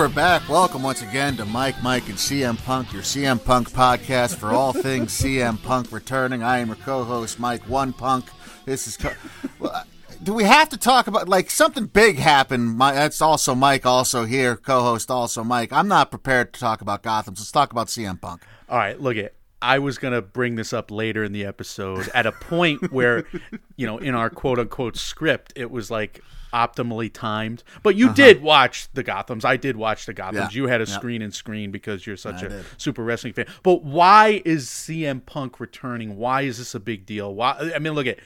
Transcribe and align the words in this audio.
We're 0.00 0.08
back. 0.08 0.48
Welcome 0.48 0.82
once 0.82 1.02
again 1.02 1.36
to 1.36 1.44
Mike, 1.44 1.82
Mike, 1.82 2.08
and 2.08 2.16
CM 2.16 2.56
Punk, 2.64 2.90
your 2.90 3.02
CM 3.02 3.44
Punk 3.44 3.70
podcast 3.70 4.36
for 4.36 4.48
all 4.48 4.72
things 4.82 5.12
CM 5.12 5.62
Punk 5.62 5.92
returning. 5.92 6.42
I 6.42 6.60
am 6.60 6.68
your 6.68 6.76
co-host, 6.76 7.38
Mike 7.38 7.68
One 7.68 7.92
Punk. 7.92 8.24
This 8.64 8.86
is. 8.86 8.96
Co- 8.96 9.12
well, 9.58 9.84
do 10.22 10.32
we 10.32 10.44
have 10.44 10.70
to 10.70 10.78
talk 10.78 11.06
about 11.06 11.28
like 11.28 11.50
something 11.50 11.84
big 11.84 12.16
happened? 12.16 12.78
My, 12.78 12.94
that's 12.94 13.20
also 13.20 13.54
Mike, 13.54 13.84
also 13.84 14.24
here, 14.24 14.56
co-host, 14.56 15.10
also 15.10 15.44
Mike. 15.44 15.70
I'm 15.70 15.86
not 15.86 16.10
prepared 16.10 16.54
to 16.54 16.60
talk 16.60 16.80
about 16.80 17.02
Gotham. 17.02 17.36
So 17.36 17.42
let's 17.42 17.52
talk 17.52 17.70
about 17.70 17.88
CM 17.88 18.18
Punk. 18.18 18.40
All 18.70 18.78
right, 18.78 18.98
look 18.98 19.18
it. 19.18 19.34
I 19.60 19.80
was 19.80 19.98
gonna 19.98 20.22
bring 20.22 20.54
this 20.54 20.72
up 20.72 20.90
later 20.90 21.24
in 21.24 21.32
the 21.32 21.44
episode 21.44 22.08
at 22.14 22.24
a 22.24 22.32
point 22.32 22.90
where, 22.90 23.26
you 23.76 23.86
know, 23.86 23.98
in 23.98 24.14
our 24.14 24.30
quote 24.30 24.58
unquote 24.58 24.96
script, 24.96 25.52
it 25.56 25.70
was 25.70 25.90
like 25.90 26.22
optimally 26.52 27.10
timed. 27.12 27.62
But 27.82 27.96
you 27.96 28.12
did 28.12 28.42
watch 28.42 28.88
the 28.94 29.04
Gothams. 29.04 29.44
I 29.44 29.56
did 29.56 29.76
watch 29.76 30.06
the 30.06 30.14
Gothams. 30.14 30.36
Uh-huh. 30.36 30.48
Yeah. 30.52 30.56
You 30.62 30.66
had 30.68 30.80
a 30.80 30.84
Yeah. 30.84 30.94
screen 30.96 31.22
and 31.22 31.34
screen 31.34 31.70
because 31.70 32.06
you're 32.06 32.16
such 32.16 32.42
I 32.42 32.46
a 32.46 32.48
did. 32.48 32.64
super 32.78 33.02
wrestling 33.04 33.32
fan. 33.32 33.46
But 33.62 33.82
why 33.84 34.42
is 34.44 34.68
CM 34.68 35.20
Punk 35.24 35.60
returning? 35.60 36.16
Why 36.16 36.42
is 36.42 36.58
this 36.58 36.74
a 36.74 36.80
big 36.80 37.06
deal? 37.06 37.34
Why? 37.34 37.72
I 37.74 37.78
mean, 37.78 37.92
look 37.94 38.06
at. 38.06 38.18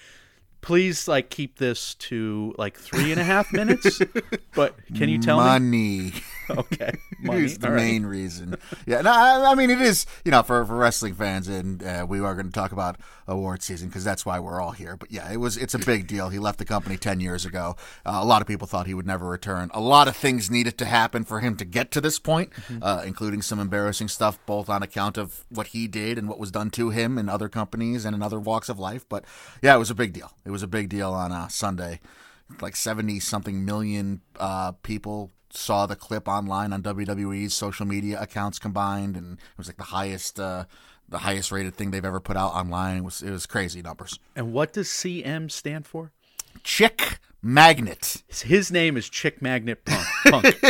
Please, 0.60 1.06
like, 1.06 1.28
keep 1.28 1.58
this 1.58 1.94
to 1.96 2.54
like 2.56 2.78
three 2.78 3.10
and 3.12 3.20
a 3.20 3.24
half 3.24 3.52
minutes. 3.52 4.00
but 4.54 4.74
can 4.94 5.10
you 5.10 5.18
tell 5.18 5.36
me? 5.38 5.44
Money. 5.44 6.12
Okay, 6.50 6.92
money. 7.20 7.46
the 7.46 7.68
right. 7.70 7.76
main 7.76 8.06
reason. 8.06 8.56
Yeah, 8.86 9.00
no, 9.00 9.10
I, 9.12 9.52
I 9.52 9.54
mean 9.54 9.70
it 9.70 9.80
is. 9.80 10.06
You 10.24 10.30
know, 10.30 10.42
for, 10.42 10.64
for 10.64 10.76
wrestling 10.76 11.14
fans, 11.14 11.48
and 11.48 11.82
uh, 11.82 12.06
we 12.08 12.20
are 12.20 12.34
going 12.34 12.46
to 12.46 12.52
talk 12.52 12.72
about 12.72 12.96
award 13.26 13.62
season 13.62 13.88
because 13.88 14.04
that's 14.04 14.26
why 14.26 14.38
we're 14.38 14.60
all 14.60 14.72
here. 14.72 14.96
But 14.96 15.10
yeah, 15.10 15.30
it 15.32 15.38
was. 15.38 15.56
It's 15.56 15.74
a 15.74 15.78
big 15.78 16.06
deal. 16.06 16.28
He 16.28 16.38
left 16.38 16.58
the 16.58 16.64
company 16.64 16.96
ten 16.96 17.20
years 17.20 17.44
ago. 17.44 17.76
Uh, 18.04 18.18
a 18.22 18.24
lot 18.24 18.42
of 18.42 18.48
people 18.48 18.66
thought 18.66 18.86
he 18.86 18.94
would 18.94 19.06
never 19.06 19.26
return. 19.28 19.70
A 19.74 19.80
lot 19.80 20.06
of 20.08 20.16
things 20.16 20.50
needed 20.50 20.76
to 20.78 20.84
happen 20.84 21.24
for 21.24 21.40
him 21.40 21.56
to 21.56 21.64
get 21.64 21.90
to 21.92 22.00
this 22.00 22.18
point, 22.18 22.50
Mm-hmm. 22.52 22.82
uh, 22.82 23.02
including 23.04 23.42
some 23.42 23.58
embarrassing 23.58 24.08
stuff, 24.08 24.38
both 24.46 24.68
on 24.68 24.82
account 24.82 25.16
of 25.18 25.44
what 25.48 25.68
he 25.68 25.86
did 25.88 26.18
and 26.18 26.28
what 26.28 26.38
was 26.38 26.50
done 26.50 26.70
to 26.70 26.90
him 26.90 27.18
in 27.18 27.28
other 27.28 27.48
companies 27.48 28.04
and 28.04 28.14
in 28.14 28.22
other 28.22 28.38
walks 28.40 28.68
of 28.68 28.78
life. 28.78 29.04
But 29.08 29.24
yeah, 29.62 29.74
it 29.74 29.78
was 29.78 29.90
a 29.90 29.94
big 29.94 30.12
deal. 30.12 30.30
It 30.44 30.50
was 30.50 30.62
a 30.62 30.66
big 30.68 30.88
deal 30.88 31.12
on 31.12 31.32
uh, 31.32 31.48
Sunday. 31.48 32.00
Like 32.60 32.76
seventy 32.76 33.20
something 33.20 33.64
million 33.64 34.20
uh, 34.38 34.72
people 34.82 35.32
saw 35.56 35.86
the 35.86 35.96
clip 35.96 36.28
online 36.28 36.72
on 36.72 36.82
WWE's 36.82 37.54
social 37.54 37.86
media 37.86 38.20
accounts 38.20 38.58
combined, 38.58 39.16
and 39.16 39.38
it 39.38 39.58
was 39.58 39.66
like 39.66 39.76
the 39.76 39.84
highest, 39.84 40.38
uh, 40.40 40.64
the 41.08 41.18
highest 41.18 41.52
rated 41.52 41.74
thing 41.74 41.90
they've 41.90 42.04
ever 42.04 42.20
put 42.20 42.36
out 42.36 42.52
online. 42.52 42.98
It 42.98 43.04
was 43.04 43.22
it 43.22 43.30
was 43.30 43.46
crazy 43.46 43.82
numbers. 43.82 44.18
And 44.36 44.52
what 44.52 44.72
does 44.72 44.88
CM 44.88 45.50
stand 45.50 45.86
for? 45.86 46.12
Chick 46.62 47.18
Magnet. 47.42 48.22
His 48.42 48.70
name 48.70 48.96
is 48.96 49.08
Chick 49.08 49.42
Magnet 49.42 49.84
Punk. 49.84 50.06
Punk. 50.24 50.62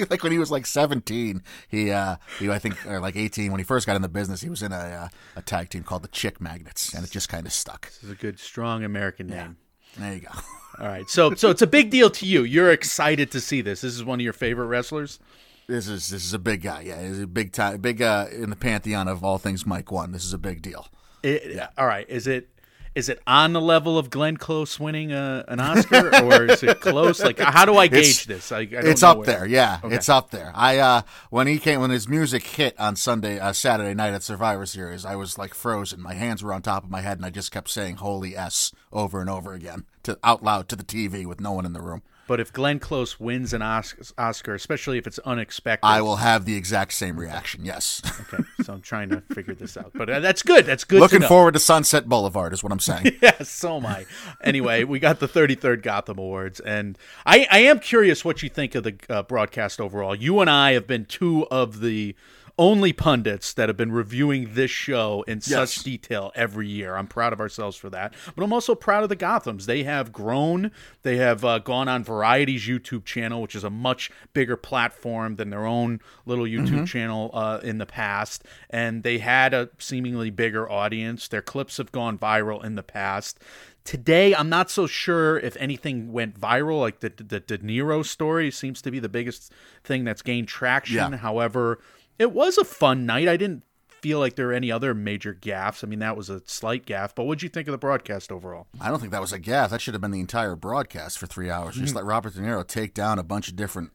like 0.10 0.22
when 0.22 0.32
he 0.32 0.38
was 0.38 0.50
like 0.50 0.64
seventeen, 0.64 1.42
he, 1.68 1.90
uh, 1.90 2.16
he 2.38 2.50
I 2.50 2.58
think 2.58 2.86
or 2.86 3.00
like 3.00 3.16
eighteen 3.16 3.52
when 3.52 3.60
he 3.60 3.64
first 3.64 3.86
got 3.86 3.96
in 3.96 4.02
the 4.02 4.08
business, 4.08 4.40
he 4.40 4.48
was 4.48 4.62
in 4.62 4.72
a 4.72 4.76
uh, 4.76 5.08
a 5.36 5.42
tag 5.42 5.68
team 5.68 5.82
called 5.82 6.02
the 6.02 6.08
Chick 6.08 6.40
Magnets, 6.40 6.94
and 6.94 7.04
it 7.04 7.10
just 7.10 7.28
kind 7.28 7.46
of 7.46 7.52
stuck. 7.52 7.86
This 7.86 8.04
is 8.04 8.10
a 8.10 8.14
good, 8.14 8.38
strong 8.38 8.84
American 8.84 9.26
name. 9.26 9.56
There 9.98 10.14
you 10.14 10.20
go. 10.20 10.28
All 10.80 10.88
right, 10.88 11.08
so 11.08 11.34
so 11.34 11.50
it's 11.50 11.62
a 11.62 11.66
big 11.66 11.90
deal 11.90 12.10
to 12.10 12.26
you. 12.26 12.42
You're 12.42 12.72
excited 12.72 13.30
to 13.30 13.40
see 13.40 13.60
this. 13.60 13.82
This 13.82 13.94
is 13.94 14.02
one 14.02 14.18
of 14.18 14.24
your 14.24 14.32
favorite 14.32 14.66
wrestlers. 14.66 15.20
This 15.68 15.88
is 15.88 16.08
this 16.08 16.24
is 16.24 16.34
a 16.34 16.38
big 16.38 16.62
guy. 16.62 16.82
Yeah, 16.82 17.00
he's 17.06 17.20
a 17.20 17.26
big 17.26 17.52
time, 17.52 17.80
big 17.80 18.02
uh, 18.02 18.26
in 18.32 18.50
the 18.50 18.56
pantheon 18.56 19.06
of 19.06 19.22
all 19.24 19.38
things 19.38 19.64
Mike 19.64 19.92
One. 19.92 20.12
This 20.12 20.24
is 20.24 20.32
a 20.32 20.38
big 20.38 20.62
deal. 20.62 20.88
It, 21.22 21.58
All 21.78 21.86
right, 21.86 22.08
is 22.08 22.26
it 22.26 22.48
is 22.94 23.08
it 23.08 23.20
on 23.26 23.52
the 23.52 23.60
level 23.60 23.98
of 23.98 24.08
Glenn 24.10 24.36
Close 24.36 24.78
winning 24.78 25.12
a, 25.12 25.44
an 25.48 25.58
Oscar, 25.60 26.14
or 26.24 26.46
is 26.46 26.62
it 26.62 26.80
close? 26.80 27.20
Like, 27.22 27.38
how 27.38 27.64
do 27.64 27.76
I 27.76 27.88
gauge 27.88 28.22
It's- 28.22 28.24
this? 28.26 28.52
I, 28.52 28.60
I 28.60 28.66
it's 28.70 29.02
up 29.02 29.18
where- 29.18 29.26
there, 29.26 29.46
yeah. 29.46 29.80
Okay. 29.82 29.94
It's 29.96 30.08
up 30.08 30.30
there. 30.30 30.52
I 30.54 30.78
uh 30.78 31.02
when 31.30 31.46
he 31.46 31.58
came 31.58 31.80
when 31.80 31.90
his 31.90 32.08
music 32.08 32.44
hit 32.46 32.78
on 32.78 32.96
Sunday 32.96 33.38
uh, 33.38 33.52
Saturday 33.52 33.94
night 33.94 34.14
at 34.14 34.22
Survivor 34.22 34.66
Series, 34.66 35.04
I 35.04 35.16
was 35.16 35.36
like 35.38 35.54
frozen. 35.54 36.00
My 36.00 36.14
hands 36.14 36.42
were 36.42 36.52
on 36.52 36.62
top 36.62 36.84
of 36.84 36.90
my 36.90 37.00
head 37.00 37.18
and 37.18 37.26
I 37.26 37.30
just 37.30 37.50
kept 37.50 37.68
saying 37.70 37.96
holy 37.96 38.36
S 38.36 38.72
over 38.92 39.20
and 39.20 39.28
over 39.28 39.52
again 39.54 39.84
to 40.04 40.18
out 40.22 40.42
loud 40.42 40.68
to 40.68 40.76
the 40.76 40.84
TV 40.84 41.26
with 41.26 41.40
no 41.40 41.52
one 41.52 41.66
in 41.66 41.72
the 41.72 41.82
room. 41.82 42.02
But 42.26 42.40
if 42.40 42.52
Glenn 42.52 42.78
Close 42.78 43.20
wins 43.20 43.52
an 43.52 43.62
Oscar, 43.62 44.54
especially 44.54 44.98
if 44.98 45.06
it's 45.06 45.18
unexpected, 45.20 45.86
I 45.86 46.00
will 46.00 46.16
have 46.16 46.44
the 46.44 46.56
exact 46.56 46.92
same 46.92 47.18
reaction. 47.18 47.64
Yes. 47.64 48.02
Okay, 48.32 48.42
so 48.62 48.72
I'm 48.74 48.80
trying 48.80 49.10
to 49.10 49.20
figure 49.32 49.54
this 49.54 49.76
out. 49.76 49.92
But 49.94 50.08
uh, 50.08 50.20
that's 50.20 50.42
good. 50.42 50.64
That's 50.66 50.84
good. 50.84 50.96
to 50.96 51.00
Looking 51.02 51.20
know. 51.20 51.28
forward 51.28 51.52
to 51.54 51.60
Sunset 51.60 52.08
Boulevard 52.08 52.52
is 52.52 52.62
what 52.62 52.72
I'm 52.72 52.80
saying. 52.80 53.16
Yes, 53.24 53.48
so 53.48 53.76
am 53.76 53.86
I. 53.86 54.04
Anyway, 54.42 54.84
we 54.84 54.98
got 54.98 55.18
the 55.18 55.28
33rd 55.28 55.82
Gotham 55.82 56.18
Awards, 56.18 56.60
and 56.60 56.98
I, 57.24 57.46
I 57.50 57.60
am 57.60 57.78
curious 57.78 58.22
what 58.24 58.42
you 58.42 58.50
think 58.50 58.74
of 58.74 58.84
the 58.84 58.96
uh, 59.08 59.22
broadcast 59.22 59.80
overall. 59.80 60.14
You 60.14 60.40
and 60.40 60.50
I 60.50 60.72
have 60.72 60.86
been 60.86 61.06
two 61.06 61.46
of 61.46 61.80
the 61.80 62.14
only 62.56 62.92
pundits 62.92 63.52
that 63.54 63.68
have 63.68 63.76
been 63.76 63.90
reviewing 63.90 64.54
this 64.54 64.70
show 64.70 65.24
in 65.26 65.40
such 65.40 65.82
detail 65.82 66.30
every 66.34 66.68
year. 66.68 66.96
I'm 66.96 67.08
proud 67.08 67.32
of 67.32 67.40
ourselves 67.40 67.76
for 67.76 67.90
that, 67.90 68.14
but 68.34 68.44
I'm 68.44 68.52
also 68.52 68.74
proud 68.74 69.02
of 69.02 69.08
the 69.08 69.16
Gothams. 69.16 69.66
They 69.66 69.82
have 69.82 70.12
grown. 70.12 70.70
They 71.02 71.16
have 71.16 71.44
uh, 71.44 71.58
gone 71.58 71.88
on 71.88 72.04
Variety's 72.04 72.66
YouTube 72.66 73.04
channel, 73.04 73.42
which 73.42 73.54
is 73.54 73.64
a 73.64 73.70
much 73.70 74.10
bigger 74.32 74.56
platform 74.56 75.36
than 75.36 75.50
their 75.50 75.66
own 75.66 76.00
little 76.26 76.44
YouTube 76.44 76.86
channel 76.86 77.30
uh, 77.34 77.60
in 77.62 77.78
the 77.78 77.86
past, 77.86 78.44
and 78.70 79.02
they 79.02 79.18
had 79.18 79.52
a 79.52 79.70
seemingly 79.78 80.30
bigger 80.30 80.70
audience. 80.70 81.26
Their 81.26 81.42
clips 81.42 81.78
have 81.78 81.90
gone 81.90 82.18
viral 82.18 82.64
in 82.64 82.76
the 82.76 82.82
past. 82.82 83.40
Today, 83.84 84.34
I'm 84.34 84.48
not 84.48 84.70
so 84.70 84.86
sure 84.86 85.38
if 85.38 85.58
anything 85.58 86.10
went 86.10 86.40
viral. 86.40 86.80
Like 86.80 87.00
the 87.00 87.10
the 87.10 87.40
De 87.40 87.58
Niro 87.58 88.04
story 88.04 88.50
seems 88.50 88.80
to 88.80 88.90
be 88.90 88.98
the 88.98 89.10
biggest 89.10 89.52
thing 89.82 90.04
that's 90.04 90.22
gained 90.22 90.48
traction. 90.48 91.12
Yeah. 91.12 91.18
However, 91.18 91.80
it 92.18 92.32
was 92.32 92.58
a 92.58 92.64
fun 92.64 93.06
night. 93.06 93.28
I 93.28 93.36
didn't 93.36 93.64
feel 94.04 94.18
like 94.18 94.36
there 94.36 94.48
were 94.48 94.52
any 94.52 94.70
other 94.70 94.92
major 94.92 95.34
gaffes. 95.34 95.82
I 95.82 95.86
mean, 95.86 96.00
that 96.00 96.16
was 96.16 96.28
a 96.28 96.42
slight 96.44 96.84
gaff. 96.84 97.14
But 97.14 97.24
what'd 97.24 97.42
you 97.42 97.48
think 97.48 97.68
of 97.68 97.72
the 97.72 97.78
broadcast 97.78 98.30
overall? 98.30 98.66
I 98.80 98.90
don't 98.90 99.00
think 99.00 99.12
that 99.12 99.20
was 99.20 99.32
a 99.32 99.38
gaff. 99.38 99.70
That 99.70 99.80
should 99.80 99.94
have 99.94 100.02
been 100.02 100.10
the 100.10 100.20
entire 100.20 100.56
broadcast 100.56 101.18
for 101.18 101.26
three 101.26 101.50
hours. 101.50 101.76
Just 101.76 101.94
let 101.94 102.04
Robert 102.04 102.34
De 102.34 102.40
Niro 102.40 102.66
take 102.66 102.92
down 102.92 103.18
a 103.18 103.22
bunch 103.22 103.48
of 103.48 103.56
different 103.56 103.92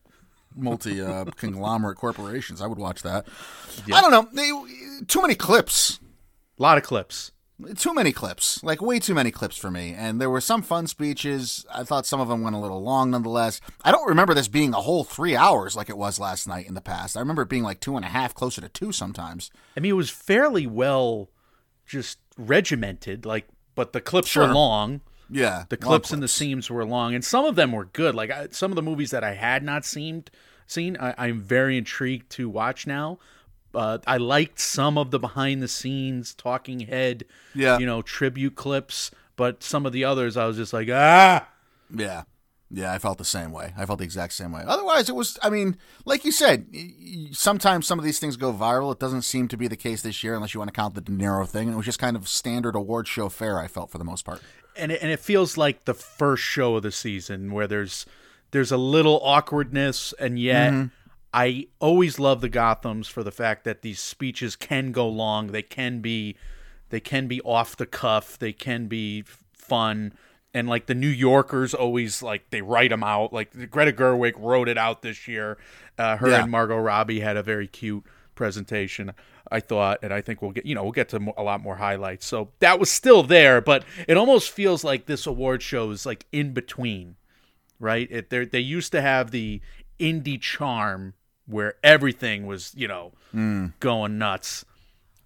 multi 0.56 1.00
uh, 1.00 1.26
conglomerate 1.36 1.98
corporations. 1.98 2.60
I 2.60 2.66
would 2.66 2.80
watch 2.80 3.04
that. 3.04 3.28
I 3.94 4.02
don't 4.02 4.12
know. 4.12 4.28
They, 4.34 5.06
too 5.06 5.22
many 5.22 5.36
clips. 5.36 6.00
A 6.58 6.62
lot 6.62 6.78
of 6.78 6.84
clips. 6.84 7.32
Too 7.76 7.94
many 7.94 8.12
clips. 8.14 8.64
Like 8.64 8.82
way 8.82 9.00
too 9.00 9.14
many 9.14 9.32
clips 9.32 9.58
for 9.58 9.70
me. 9.70 9.94
And 9.98 10.22
there 10.22 10.30
were 10.30 10.40
some 10.42 10.62
fun 10.62 10.88
speeches. 10.88 11.66
I 11.74 11.84
thought 11.84 12.06
some 12.06 12.22
of 12.22 12.30
them 12.30 12.42
went 12.42 12.56
a 12.56 12.60
little 12.60 12.82
long 12.82 13.12
nonetheless. 13.12 13.60
I 13.84 13.92
don't 13.92 14.08
remember 14.08 14.34
this 14.34 14.48
being 14.48 14.74
a 14.74 14.80
whole 14.82 15.04
three 15.04 15.36
hours 15.36 15.76
like 15.76 15.90
it 15.90 15.98
was 15.98 16.20
last 16.20 16.48
night 16.48 16.68
in 16.68 16.74
the 16.74 16.82
past. 16.82 17.18
I 17.18 17.20
remember 17.20 17.42
it 17.42 17.50
being 17.50 17.64
like 17.64 17.82
two 17.82 17.96
and 17.98 18.06
a 18.06 18.10
half, 18.10 18.34
closer 18.34 18.62
to 18.62 18.70
two 18.70 18.92
sometimes. 18.94 19.52
I 19.76 19.82
mean, 19.82 19.92
it 19.92 19.96
was 19.96 20.10
fairly 20.10 20.68
well 20.68 21.30
just 21.86 22.20
regimented. 22.38 23.26
Like, 23.26 23.48
but 23.76 23.94
the 23.94 24.02
clips 24.02 24.30
Sure. 24.30 24.48
were 24.48 24.54
long. 24.54 25.02
Yeah. 25.30 25.66
The 25.70 25.78
long 25.82 25.90
clips 25.90 26.12
and 26.12 26.24
the 26.24 26.28
scenes 26.28 26.70
were 26.70 26.86
long, 26.86 27.14
and 27.14 27.24
some 27.24 27.46
of 27.46 27.56
them 27.56 27.72
were 27.72 27.86
good. 27.86 28.16
Like 28.16 28.32
I, 28.32 28.48
some 28.52 28.72
of 28.72 28.76
the 28.76 28.82
movies 28.82 29.12
that 29.12 29.24
I 29.24 29.34
had 29.36 29.64
not 29.64 29.86
seen, 29.86 30.24
seen, 30.66 30.98
I, 31.00 31.14
I'm 31.18 31.40
very 31.42 31.78
intrigued 31.78 32.30
to 32.32 32.50
watch 32.50 32.88
now. 32.88 33.20
Uh, 33.74 34.00
I 34.08 34.18
liked 34.18 34.60
some 34.60 34.98
of 34.98 35.12
the 35.12 35.20
behind 35.20 35.62
the 35.62 35.68
scenes 35.68 36.34
talking 36.34 36.82
head, 36.82 37.26
Yeah. 37.54 37.78
you 37.78 37.86
know, 37.86 38.02
tribute 38.02 38.56
clips, 38.56 39.12
but 39.36 39.64
some 39.64 39.86
of 39.86 39.92
the 39.94 40.04
others 40.06 40.38
I 40.38 40.46
was 40.46 40.58
just 40.58 40.74
like, 40.74 40.90
ah, 40.92 41.48
Yeah. 41.96 42.24
Yeah, 42.72 42.94
I 42.94 43.00
felt 43.00 43.18
the 43.18 43.26
same 43.26 43.52
way. 43.52 43.74
I 43.76 43.88
felt 43.88 43.98
the 43.98 44.06
exact 44.06 44.34
same 44.34 44.52
way. 44.52 44.62
Otherwise, 44.68 45.10
it 45.10 45.16
was, 45.16 45.40
I 45.42 45.50
mean, 45.50 45.76
like 46.06 46.24
you 46.24 46.32
said, 46.32 46.68
sometimes 47.32 47.88
some 47.88 47.98
of 47.98 48.06
these 48.06 48.20
things 48.20 48.38
go 48.38 48.54
viral. 48.54 48.92
It 48.94 49.00
doesn't 49.00 49.24
seem 49.24 49.48
to 49.48 49.58
be 49.58 49.68
the 49.68 49.76
case 49.76 50.04
this 50.04 50.24
year 50.24 50.36
unless 50.36 50.54
you 50.54 50.60
want 50.60 50.70
to 50.70 50.76
count 50.80 50.94
the 50.94 51.02
De 51.02 51.12
Niro 51.12 51.48
thing. 51.48 51.64
And 51.68 51.74
it 51.74 51.78
was 51.78 51.88
just 51.88 51.98
kind 51.98 52.16
of 52.16 52.28
standard 52.28 52.76
award 52.76 53.08
show 53.08 53.28
fare, 53.30 53.60
I 53.60 53.68
felt, 53.68 53.90
for 53.90 53.98
the 53.98 54.04
most 54.04 54.24
part. 54.24 54.42
and 54.76 54.92
it, 54.92 55.02
and 55.02 55.12
it 55.12 55.20
feels 55.20 55.58
like 55.58 55.86
the 55.86 55.96
first 55.96 56.44
show 56.44 56.76
of 56.76 56.84
the 56.84 56.92
season 56.92 57.52
where 57.54 57.68
there's 57.68 58.06
there's 58.52 58.72
a 58.72 58.78
little 58.78 59.20
awkwardness 59.24 60.14
and 60.20 60.40
yet 60.40 60.74
I 61.34 61.68
always 61.80 62.20
love 62.20 62.42
the 62.42 62.50
Gothams 62.50 63.08
for 63.08 63.24
the 63.24 63.32
fact 63.32 63.64
that 63.64 63.82
these 63.82 64.00
speeches 64.00 64.56
can 64.56 64.92
go 64.92 65.08
long 65.08 65.48
they 65.48 65.62
can 65.62 66.00
be 66.02 66.36
they 66.90 67.00
can 67.00 67.28
be 67.28 67.40
off 67.42 67.78
the 67.78 67.86
cuff 67.86 68.38
they 68.40 68.52
can 68.54 68.88
be 68.88 69.24
fun 69.54 70.14
and 70.54 70.68
like 70.68 70.88
the 70.88 70.96
New 70.96 71.08
Yorkers 71.10 71.74
always 71.76 72.24
like 72.24 72.50
they 72.50 72.62
write 72.64 72.90
them 72.90 73.04
out 73.04 73.32
like 73.32 73.70
Greta 73.70 73.92
Gerwig 73.92 74.34
wrote 74.38 74.68
it 74.68 74.78
out 74.78 75.02
this 75.04 75.28
year 75.28 75.58
uh, 76.00 76.18
her 76.18 76.30
Yeah. 76.30 76.42
and 76.44 76.52
Margot 76.52 76.78
Robbie 76.78 77.20
had 77.20 77.38
a 77.38 77.44
very 77.44 77.68
cute 77.68 78.04
presentation. 78.36 79.12
I 79.52 79.60
thought, 79.60 80.00
and 80.04 80.14
I 80.14 80.22
think 80.22 80.42
we'll 80.42 80.52
get 80.52 80.66
you 80.66 80.74
know 80.76 80.84
we'll 80.84 80.92
get 80.94 81.10
to 81.10 81.34
a 81.38 81.44
lot 81.44 81.62
more 81.62 81.76
highlights. 81.76 82.26
So 82.26 82.52
that 82.60 82.80
was 82.80 82.90
still 82.90 83.22
there, 83.24 83.62
but 83.62 83.84
it 84.08 84.16
almost 84.16 84.52
feels 84.52 84.84
like 84.84 85.06
this 85.08 85.26
award 85.28 85.62
show 85.62 85.90
is 85.92 86.06
like 86.06 86.26
in 86.32 86.54
between, 86.54 87.16
right? 87.80 88.08
It 88.10 88.30
they 88.30 88.46
they 88.46 88.60
used 88.60 88.92
to 88.94 89.02
have 89.02 89.32
the 89.32 89.60
indie 90.00 90.40
charm 90.40 91.16
where 91.50 91.74
everything 91.84 92.46
was 92.46 92.74
you 92.76 92.88
know 92.88 93.12
going 93.80 94.18
nuts 94.18 94.64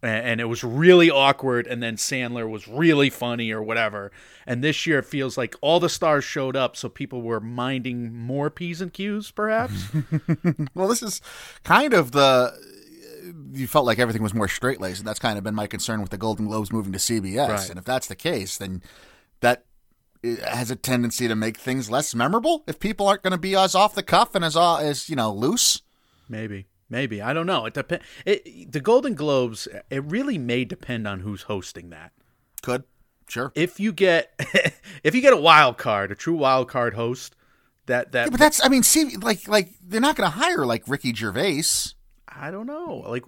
a- 0.01 0.07
and 0.07 0.41
it 0.41 0.45
was 0.45 0.63
really 0.63 1.09
awkward 1.11 1.67
and 1.67 1.81
then 1.83 1.95
sandler 1.95 2.49
was 2.49 2.67
really 2.67 3.09
funny 3.09 3.51
or 3.51 3.61
whatever 3.63 4.11
and 4.45 4.63
this 4.63 4.85
year 4.85 4.99
it 4.99 5.05
feels 5.05 5.37
like 5.37 5.55
all 5.61 5.79
the 5.79 5.87
stars 5.89 6.23
showed 6.23 6.55
up 6.55 6.75
so 6.75 6.89
people 6.89 7.21
were 7.21 7.39
minding 7.39 8.13
more 8.13 8.49
p's 8.49 8.81
and 8.81 8.91
q's 8.93 9.31
perhaps 9.31 9.85
Well, 10.75 10.87
this 10.87 11.01
is 11.03 11.21
kind 11.63 11.93
of 11.93 12.11
the. 12.11 12.51
You 13.53 13.67
felt 13.67 13.85
like 13.85 13.99
everything 13.99 14.21
was 14.23 14.33
more 14.33 14.47
straight 14.49 14.81
laced, 14.81 14.99
and 14.99 15.07
that's 15.07 15.19
kind 15.19 15.37
of 15.37 15.43
been 15.45 15.55
my 15.55 15.67
concern 15.67 16.01
with 16.01 16.09
the 16.09 16.17
Golden 16.17 16.47
Globes 16.47 16.73
moving 16.73 16.91
to 16.91 16.99
CBS. 16.99 17.47
Right. 17.47 17.69
And 17.69 17.79
if 17.79 17.85
that's 17.85 18.07
the 18.07 18.15
case, 18.17 18.57
then 18.57 18.81
that 19.39 19.63
uh, 20.25 20.35
has 20.49 20.69
a 20.71 20.75
tendency 20.75 21.27
to 21.29 21.35
make 21.35 21.55
things 21.57 21.89
less 21.89 22.13
memorable 22.13 22.63
if 22.67 22.79
people 22.79 23.07
aren't 23.07 23.21
going 23.23 23.31
to 23.31 23.37
be 23.37 23.55
as 23.55 23.75
off 23.75 23.95
the 23.95 24.03
cuff 24.03 24.35
and 24.35 24.43
as 24.43 24.57
uh, 24.57 24.75
as 24.77 25.07
you 25.09 25.15
know 25.15 25.31
loose. 25.31 25.82
Maybe. 26.27 26.67
Maybe. 26.89 27.21
I 27.21 27.33
don't 27.33 27.47
know. 27.47 27.65
It 27.65 27.73
depend 27.73 28.01
it, 28.25 28.71
the 28.71 28.79
golden 28.79 29.15
globes 29.15 29.67
it 29.89 30.03
really 30.03 30.37
may 30.37 30.65
depend 30.65 31.07
on 31.07 31.21
who's 31.21 31.43
hosting 31.43 31.89
that. 31.89 32.11
Could. 32.61 32.83
Sure, 33.29 33.51
if 33.55 33.79
you 33.79 33.93
get 33.93 34.33
if 35.03 35.15
you 35.15 35.21
get 35.21 35.33
a 35.33 35.37
wild 35.37 35.77
card 35.77 36.11
a 36.11 36.15
true 36.15 36.35
wild 36.35 36.67
card 36.69 36.93
host 36.93 37.35
that 37.85 38.11
that 38.11 38.25
Yeah, 38.25 38.29
but 38.31 38.39
that's 38.39 38.63
I 38.63 38.67
mean, 38.67 38.83
see, 38.83 39.15
like 39.17 39.47
like 39.47 39.69
they're 39.81 40.01
not 40.01 40.15
going 40.17 40.29
to 40.29 40.37
hire 40.37 40.65
like 40.65 40.87
Ricky 40.87 41.13
Gervais. 41.13 41.63
i 42.27 42.51
don't 42.51 42.67
know. 42.67 43.03
Like 43.07 43.23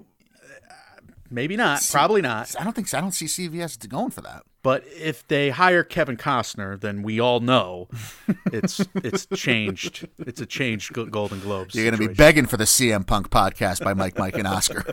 maybe 1.30 1.56
not 1.56 1.86
probably 1.92 2.22
not 2.22 2.56
I 2.60 2.64
don't 2.64 2.74
think 2.74 2.88
so. 2.88 2.98
I 2.98 3.02
don't 3.02 3.12
see 3.12 3.26
CBS 3.26 3.88
going 3.88 4.12
for 4.12 4.22
that. 4.22 4.44
But 4.66 4.84
if 5.00 5.28
they 5.28 5.52
hire 5.52 5.84
Kevin 5.84 6.18
Costner, 6.18 6.80
then 6.80 7.04
we 7.04 7.20
all 7.20 7.40
know 7.40 7.88
it's 8.52 8.82
it's 8.96 9.28
changed. 9.36 10.08
It's 10.18 10.42
a 10.42 10.46
changed 10.48 10.92
Golden 11.12 11.40
Globes. 11.40 11.76
You're 11.76 11.84
going 11.84 12.02
to 12.02 12.08
be 12.08 12.12
begging 12.12 12.48
for 12.48 12.58
the 12.58 12.64
CM 12.64 13.06
Punk 13.06 13.30
podcast 13.30 13.84
by 13.84 13.94
Mike, 13.94 14.18
Mike, 14.18 14.36
and 14.36 14.48
Oscar. 14.48 14.84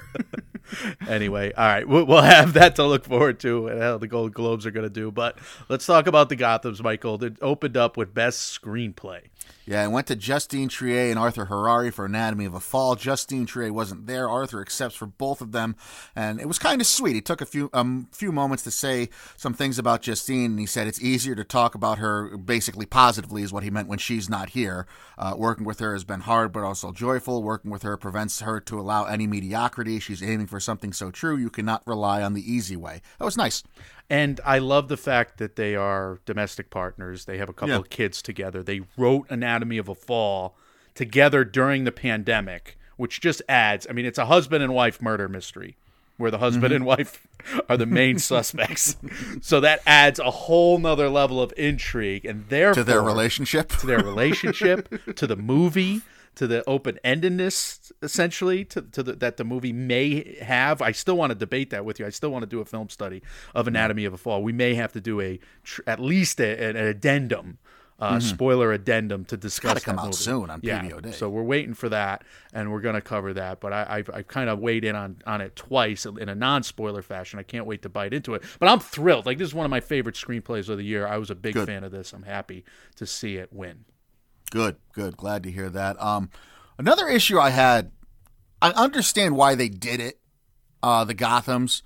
anyway. 1.08 1.52
All 1.52 1.66
right, 1.66 1.88
we'll, 1.88 2.04
we'll 2.04 2.20
have 2.20 2.52
that 2.54 2.76
to 2.76 2.84
look 2.84 3.04
forward 3.04 3.40
to, 3.40 3.68
and 3.68 3.80
how 3.80 3.98
the 3.98 4.08
Golden 4.08 4.32
Globes 4.32 4.66
are 4.66 4.70
going 4.70 4.86
to 4.86 4.90
do. 4.90 5.10
But 5.10 5.38
let's 5.68 5.86
talk 5.86 6.06
about 6.06 6.28
the 6.28 6.36
Gotham's, 6.36 6.82
Michael. 6.82 7.22
It 7.24 7.38
opened 7.40 7.76
up 7.76 7.96
with 7.96 8.12
best 8.12 8.60
screenplay. 8.60 9.22
Yeah, 9.64 9.84
I 9.84 9.86
went 9.86 10.08
to 10.08 10.16
Justine 10.16 10.68
Triet 10.68 11.10
and 11.10 11.18
Arthur 11.18 11.44
Harari 11.44 11.92
for 11.92 12.04
Anatomy 12.04 12.46
of 12.46 12.54
a 12.54 12.60
Fall. 12.60 12.96
Justine 12.96 13.46
Triet 13.46 13.70
wasn't 13.70 14.06
there. 14.06 14.28
Arthur 14.28 14.60
accepts 14.60 14.96
for 14.96 15.06
both 15.06 15.40
of 15.40 15.52
them, 15.52 15.76
and 16.16 16.40
it 16.40 16.48
was 16.48 16.58
kind 16.58 16.80
of 16.80 16.86
sweet. 16.86 17.14
He 17.14 17.20
took 17.20 17.40
a 17.40 17.46
few 17.46 17.70
um 17.72 18.08
few 18.10 18.32
moments 18.32 18.64
to 18.64 18.72
say 18.72 19.08
some 19.36 19.54
things 19.54 19.78
about 19.78 20.02
Justine, 20.02 20.52
and 20.52 20.58
he 20.58 20.66
said 20.66 20.88
it's 20.88 21.00
easier 21.00 21.36
to 21.36 21.44
talk 21.44 21.76
about 21.76 21.98
her 21.98 22.36
basically 22.36 22.86
positively 22.86 23.42
is 23.42 23.52
what 23.52 23.62
he 23.62 23.70
meant 23.70 23.86
when 23.86 23.98
she's 23.98 24.28
not 24.28 24.50
here. 24.50 24.86
Uh, 25.16 25.34
working 25.36 25.64
with 25.64 25.78
her 25.78 25.92
has 25.92 26.02
been 26.02 26.20
hard, 26.20 26.52
but 26.52 26.64
also 26.64 26.90
joyful. 26.90 27.42
Working 27.44 27.70
with 27.70 27.82
her 27.82 27.96
prevents 27.96 28.40
her 28.40 28.58
to 28.60 28.80
allow 28.80 29.04
any 29.04 29.28
mediocrity. 29.28 30.00
She's 30.00 30.24
aiming 30.24 30.48
for 30.48 30.58
something 30.58 30.92
so 30.92 31.12
true 31.12 31.36
you 31.36 31.50
cannot 31.50 31.86
rely 31.86 32.22
on 32.22 32.34
the 32.34 32.52
easy 32.52 32.76
way. 32.76 33.00
That 33.18 33.24
was 33.24 33.36
nice. 33.36 33.62
And 34.10 34.40
I 34.44 34.58
love 34.58 34.88
the 34.88 34.96
fact 34.96 35.38
that 35.38 35.56
they 35.56 35.74
are 35.74 36.18
domestic 36.26 36.68
partners. 36.70 37.24
They 37.24 37.38
have 37.38 37.48
a 37.48 37.52
couple 37.52 37.70
Yeah. 37.74 37.78
of 37.78 37.90
kids 37.90 38.20
together. 38.20 38.62
They 38.62 38.82
wrote 38.96 39.26
Anatomy 39.30 39.78
of 39.78 39.88
a 39.88 39.94
Fall 39.94 40.56
together 40.94 41.44
during 41.44 41.84
the 41.84 41.92
pandemic, 41.92 42.76
which 42.96 43.20
just 43.20 43.40
adds. 43.48 43.86
I 43.88 43.92
mean, 43.92 44.04
it's 44.04 44.18
a 44.18 44.26
husband 44.26 44.62
and 44.62 44.74
wife 44.74 45.00
murder 45.00 45.28
mystery 45.28 45.76
where 46.18 46.30
the 46.30 46.38
husband 46.38 46.66
mm-hmm. 46.66 46.74
and 46.76 46.84
wife 46.86 47.26
are 47.68 47.76
the 47.78 47.86
main 47.86 48.18
suspects. 48.18 48.96
So 49.40 49.60
that 49.60 49.80
adds 49.86 50.18
a 50.18 50.30
whole 50.30 50.78
nother 50.78 51.08
level 51.08 51.40
of 51.40 51.52
intrigue 51.56 52.24
and 52.26 52.46
therefore 52.48 52.84
To 52.84 52.84
their 52.84 53.02
relationship. 53.02 53.70
to 53.70 53.86
their 53.86 53.98
relationship, 53.98 54.88
to 55.16 55.26
the 55.26 55.36
movie, 55.36 56.02
to 56.34 56.46
the 56.46 56.68
open 56.68 56.98
endedness, 57.04 57.92
essentially, 58.02 58.64
to, 58.66 58.82
to 58.82 59.02
the, 59.02 59.12
that 59.14 59.36
the 59.36 59.44
movie 59.44 59.72
may 59.72 60.36
have. 60.40 60.80
I 60.80 60.92
still 60.92 61.16
want 61.16 61.30
to 61.30 61.34
debate 61.34 61.70
that 61.70 61.84
with 61.84 62.00
you. 62.00 62.06
I 62.06 62.10
still 62.10 62.30
want 62.30 62.42
to 62.42 62.46
do 62.46 62.60
a 62.60 62.64
film 62.64 62.88
study 62.88 63.22
of 63.54 63.68
Anatomy 63.68 64.04
of 64.04 64.14
a 64.14 64.18
Fall. 64.18 64.42
We 64.42 64.52
may 64.52 64.74
have 64.74 64.92
to 64.92 65.00
do 65.00 65.20
a 65.20 65.38
tr- 65.62 65.82
at 65.86 66.00
least 66.00 66.40
a, 66.40 66.64
an 66.70 66.76
addendum. 66.76 67.58
Uh, 68.00 68.18
Spoiler 68.18 68.72
addendum 68.72 69.24
to 69.26 69.36
discuss. 69.36 69.68
Mm-hmm. 69.68 69.74
gotta 69.74 69.84
come 69.84 69.98
out 70.00 70.04
movie. 70.06 70.16
soon 70.16 70.50
on 70.50 70.58
yeah, 70.64 70.82
PBO 70.82 71.02
Day. 71.02 71.12
So 71.12 71.28
we're 71.28 71.44
waiting 71.44 71.72
for 71.72 71.88
that, 71.90 72.24
and 72.52 72.72
we're 72.72 72.80
going 72.80 72.96
to 72.96 73.00
cover 73.00 73.32
that. 73.34 73.60
But 73.60 73.72
I, 73.72 73.86
I've, 73.88 74.10
I've 74.12 74.26
kind 74.26 74.50
of 74.50 74.58
weighed 74.58 74.84
in 74.84 74.96
on, 74.96 75.18
on 75.24 75.40
it 75.40 75.54
twice 75.54 76.04
in 76.04 76.28
a 76.28 76.34
non 76.34 76.64
spoiler 76.64 77.02
fashion. 77.02 77.38
I 77.38 77.44
can't 77.44 77.64
wait 77.64 77.82
to 77.82 77.88
bite 77.88 78.12
into 78.12 78.34
it. 78.34 78.42
But 78.58 78.68
I'm 78.70 78.80
thrilled. 78.80 79.24
Like 79.24 79.38
this 79.38 79.46
is 79.46 79.54
one 79.54 79.66
of 79.66 79.70
my 79.70 79.78
favorite 79.78 80.16
screenplays 80.16 80.68
of 80.68 80.78
the 80.78 80.84
year. 80.84 81.06
I 81.06 81.16
was 81.16 81.30
a 81.30 81.36
big 81.36 81.54
Good. 81.54 81.68
fan 81.68 81.84
of 81.84 81.92
this. 81.92 82.12
I'm 82.12 82.24
happy 82.24 82.64
to 82.96 83.06
see 83.06 83.36
it 83.36 83.52
win. 83.52 83.84
Good, 84.52 84.76
good. 84.92 85.16
Glad 85.16 85.42
to 85.44 85.50
hear 85.50 85.70
that. 85.70 86.00
Um, 86.00 86.28
another 86.76 87.08
issue 87.08 87.38
I 87.38 87.48
had, 87.48 87.90
I 88.60 88.70
understand 88.72 89.34
why 89.34 89.54
they 89.54 89.70
did 89.70 89.98
it. 89.98 90.20
Uh, 90.82 91.04
the 91.04 91.14
Gotham's. 91.14 91.82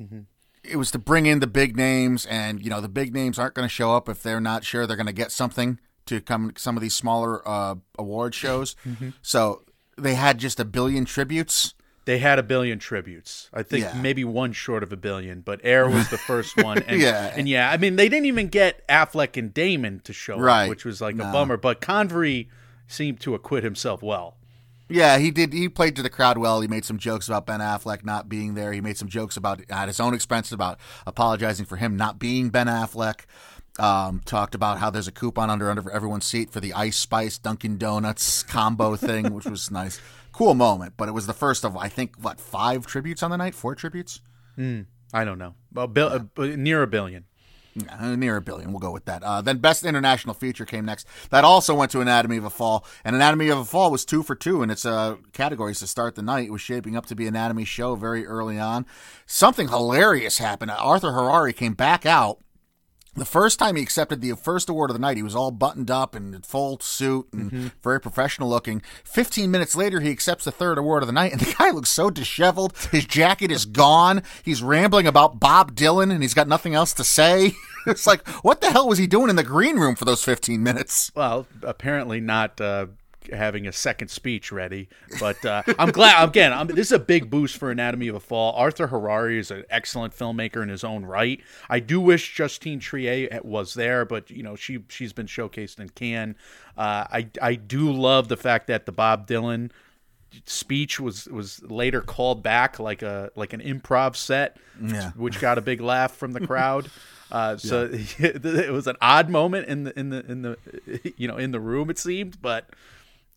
Mm-hmm. 0.00 0.22
It 0.64 0.74
was 0.74 0.90
to 0.90 0.98
bring 0.98 1.26
in 1.26 1.38
the 1.38 1.46
big 1.46 1.76
names, 1.76 2.26
and 2.26 2.60
you 2.60 2.68
know 2.68 2.80
the 2.80 2.88
big 2.88 3.14
names 3.14 3.38
aren't 3.38 3.54
going 3.54 3.68
to 3.68 3.72
show 3.72 3.94
up 3.94 4.08
if 4.08 4.24
they're 4.24 4.40
not 4.40 4.64
sure 4.64 4.86
they're 4.86 4.96
going 4.96 5.06
to 5.06 5.12
get 5.12 5.30
something 5.30 5.78
to 6.06 6.20
come 6.20 6.52
some 6.56 6.76
of 6.76 6.82
these 6.82 6.94
smaller 6.94 7.46
uh, 7.48 7.76
award 7.96 8.34
shows. 8.34 8.74
So 9.22 9.62
they 9.96 10.14
had 10.14 10.38
just 10.38 10.58
a 10.58 10.64
billion 10.64 11.04
tributes. 11.04 11.74
They 12.10 12.18
had 12.18 12.40
a 12.40 12.42
billion 12.42 12.80
tributes. 12.80 13.48
I 13.54 13.62
think 13.62 13.84
Yeah. 13.84 14.00
maybe 14.00 14.24
one 14.24 14.52
short 14.52 14.82
of 14.82 14.92
a 14.92 14.96
billion, 14.96 15.42
but 15.42 15.60
Air 15.62 15.88
was 15.88 16.08
the 16.10 16.18
first 16.18 16.56
one. 16.60 16.78
And, 16.88 17.00
Yeah. 17.00 17.32
and 17.36 17.48
yeah, 17.48 17.70
I 17.70 17.76
mean 17.76 17.94
they 17.94 18.08
didn't 18.08 18.26
even 18.26 18.48
get 18.48 18.84
Affleck 18.88 19.36
and 19.36 19.54
Damon 19.54 20.00
to 20.02 20.12
show 20.12 20.36
Right. 20.36 20.64
up, 20.64 20.70
which 20.70 20.84
was 20.84 21.00
like 21.00 21.14
a 21.14 21.18
bummer. 21.18 21.56
But 21.56 21.80
Convery 21.80 22.48
seemed 22.88 23.20
to 23.20 23.36
acquit 23.36 23.62
himself 23.62 24.02
well. 24.02 24.36
Yeah, 24.88 25.18
he 25.18 25.30
did. 25.30 25.52
He 25.52 25.68
played 25.68 25.94
to 25.94 26.02
the 26.02 26.10
crowd 26.10 26.36
well. 26.36 26.60
He 26.60 26.66
made 26.66 26.84
some 26.84 26.98
jokes 26.98 27.28
about 27.28 27.46
Ben 27.46 27.60
Affleck 27.60 28.04
not 28.04 28.28
being 28.28 28.54
there. 28.54 28.72
He 28.72 28.80
made 28.80 28.98
some 28.98 29.06
jokes 29.06 29.36
about 29.36 29.60
at 29.70 29.86
his 29.86 30.00
own 30.00 30.12
expense 30.14 30.50
about 30.50 30.80
apologizing 31.06 31.64
for 31.66 31.76
him 31.76 31.96
not 31.96 32.18
being 32.18 32.50
Ben 32.50 32.66
Affleck. 32.66 33.20
Um, 33.78 34.20
talked 34.24 34.56
about 34.56 34.78
how 34.78 34.90
there's 34.90 35.06
a 35.06 35.12
coupon 35.12 35.48
under 35.48 35.70
under 35.70 35.88
everyone's 35.92 36.26
seat 36.26 36.50
for 36.50 36.58
the 36.58 36.74
Ice 36.74 36.96
Spice 36.96 37.38
Dunkin' 37.38 37.78
Donuts 37.78 38.42
combo 38.42 38.96
thing, 38.96 39.32
which 39.32 39.46
was 39.46 39.70
nice. 39.70 40.00
Cool 40.40 40.54
moment, 40.54 40.94
but 40.96 41.06
it 41.06 41.12
was 41.12 41.26
the 41.26 41.34
first 41.34 41.66
of 41.66 41.76
I 41.76 41.90
think 41.90 42.16
what 42.18 42.40
five 42.40 42.86
tributes 42.86 43.22
on 43.22 43.30
the 43.30 43.36
night, 43.36 43.54
four 43.54 43.74
tributes, 43.74 44.20
I 45.12 45.22
don't 45.22 45.36
know, 45.38 45.54
well, 45.70 45.86
bil- 45.86 46.08
uh, 46.38 46.46
near 46.56 46.82
a 46.82 46.86
billion. 46.86 47.26
Uh, 47.90 48.16
near 48.16 48.38
a 48.38 48.40
billion. 48.40 48.72
We'll 48.72 48.80
go 48.80 48.90
with 48.90 49.04
that. 49.04 49.22
Uh, 49.22 49.42
then 49.42 49.58
Best 49.58 49.84
International 49.84 50.32
Feature 50.32 50.64
came 50.64 50.86
next. 50.86 51.06
That 51.28 51.44
also 51.44 51.74
went 51.74 51.90
to 51.92 52.00
Anatomy 52.00 52.38
of 52.38 52.44
a 52.44 52.50
Fall, 52.50 52.86
and 53.04 53.14
Anatomy 53.14 53.50
of 53.50 53.58
a 53.58 53.64
Fall 53.66 53.90
was 53.90 54.06
two 54.06 54.22
for 54.22 54.34
two 54.34 54.62
in 54.62 54.70
its 54.70 54.86
uh, 54.86 55.16
categories 55.34 55.80
to 55.80 55.86
start 55.86 56.14
the 56.14 56.22
night. 56.22 56.46
It 56.46 56.52
was 56.52 56.62
shaping 56.62 56.96
up 56.96 57.04
to 57.06 57.14
be 57.14 57.26
Anatomy 57.26 57.66
show 57.66 57.94
very 57.94 58.26
early 58.26 58.58
on. 58.58 58.86
Something 59.26 59.68
hilarious 59.68 60.38
happened. 60.38 60.70
Arthur 60.70 61.12
Harari 61.12 61.52
came 61.52 61.74
back 61.74 62.06
out. 62.06 62.38
The 63.14 63.24
first 63.24 63.58
time 63.58 63.76
he 63.76 63.82
accepted 63.82 64.20
the 64.20 64.36
first 64.36 64.68
award 64.68 64.90
of 64.90 64.94
the 64.94 65.00
night, 65.00 65.16
he 65.16 65.22
was 65.22 65.34
all 65.34 65.50
buttoned 65.50 65.90
up 65.90 66.14
and 66.14 66.34
in 66.34 66.42
full 66.42 66.78
suit 66.80 67.26
and 67.32 67.72
very 67.82 68.00
professional 68.00 68.48
looking. 68.48 68.82
Fifteen 69.02 69.50
minutes 69.50 69.74
later, 69.74 70.00
he 70.00 70.10
accepts 70.10 70.44
the 70.44 70.52
third 70.52 70.78
award 70.78 71.02
of 71.02 71.08
the 71.08 71.12
night, 71.12 71.32
and 71.32 71.40
the 71.40 71.54
guy 71.58 71.70
looks 71.70 71.90
so 71.90 72.08
disheveled. 72.08 72.76
His 72.92 73.04
jacket 73.04 73.50
is 73.50 73.64
gone. 73.64 74.22
He's 74.44 74.62
rambling 74.62 75.06
about 75.06 75.40
Bob 75.40 75.74
Dylan, 75.74 76.12
and 76.12 76.22
he's 76.22 76.34
got 76.34 76.48
nothing 76.48 76.74
else 76.74 76.92
to 76.94 77.04
say. 77.04 77.52
it's 77.86 78.06
like, 78.06 78.26
what 78.44 78.60
the 78.60 78.70
hell 78.70 78.88
was 78.88 78.98
he 78.98 79.06
doing 79.06 79.28
in 79.28 79.36
the 79.36 79.42
green 79.42 79.76
room 79.76 79.96
for 79.96 80.04
those 80.04 80.22
fifteen 80.24 80.62
minutes? 80.62 81.10
Well, 81.14 81.46
apparently 81.62 82.20
not 82.20 82.60
uh, 82.60 82.86
having 83.32 83.66
a 83.66 83.72
second 83.72 84.08
speech 84.08 84.50
ready, 84.50 84.88
but 85.18 85.44
uh, 85.44 85.62
I'm 85.78 85.90
glad. 85.90 86.28
Again, 86.28 86.52
I'm, 86.52 86.66
this 86.68 86.86
is 86.88 86.92
a 86.92 86.98
big 86.98 87.30
boost 87.30 87.56
for 87.56 87.70
Anatomy 87.70 88.08
of 88.08 88.14
a 88.14 88.20
Fall. 88.20 88.52
Arthur 88.54 88.86
Harari 88.88 89.38
is 89.38 89.50
an 89.50 89.64
excellent 89.70 90.16
filmmaker 90.16 90.62
in 90.62 90.68
his 90.68 90.84
own 90.84 91.04
right. 91.04 91.40
I 91.68 91.80
do 91.80 92.00
wish 92.00 92.34
Justine 92.34 92.80
Triet 92.80 93.44
was 93.44 93.74
there, 93.74 94.04
but 94.04 94.30
you 94.30 94.42
know 94.42 94.56
she 94.56 94.80
she's 94.88 95.12
been 95.12 95.26
showcased 95.26 95.78
in 95.78 95.90
Cannes. 95.90 96.36
Uh, 96.76 97.04
I 97.10 97.28
I 97.42 97.54
do 97.56 97.90
love 97.92 98.28
the 98.28 98.36
fact 98.36 98.66
that 98.68 98.86
the 98.86 98.92
Bob 98.92 99.26
Dylan 99.26 99.70
speech 100.46 101.00
was 101.00 101.26
was 101.26 101.62
later 101.64 102.00
called 102.00 102.42
back 102.42 102.78
like 102.78 103.02
a 103.02 103.30
like 103.36 103.52
an 103.52 103.60
improv 103.60 104.16
set, 104.16 104.56
Yeah. 104.80 105.10
which 105.12 105.40
got 105.40 105.58
a 105.58 105.60
big 105.60 105.80
laugh 105.80 106.14
from 106.16 106.32
the 106.32 106.40
crowd. 106.46 106.90
Uh, 107.32 107.56
so 107.56 107.88
it 108.18 108.72
was 108.72 108.88
an 108.88 108.96
odd 109.00 109.30
moment 109.30 109.68
in 109.68 109.84
the 109.84 109.96
in 109.96 110.10
the 110.10 110.26
in 110.28 110.42
the 110.42 110.58
you 111.16 111.28
know 111.28 111.36
in 111.36 111.52
the 111.52 111.60
room 111.60 111.88
it 111.88 111.96
seemed, 111.96 112.42
but 112.42 112.68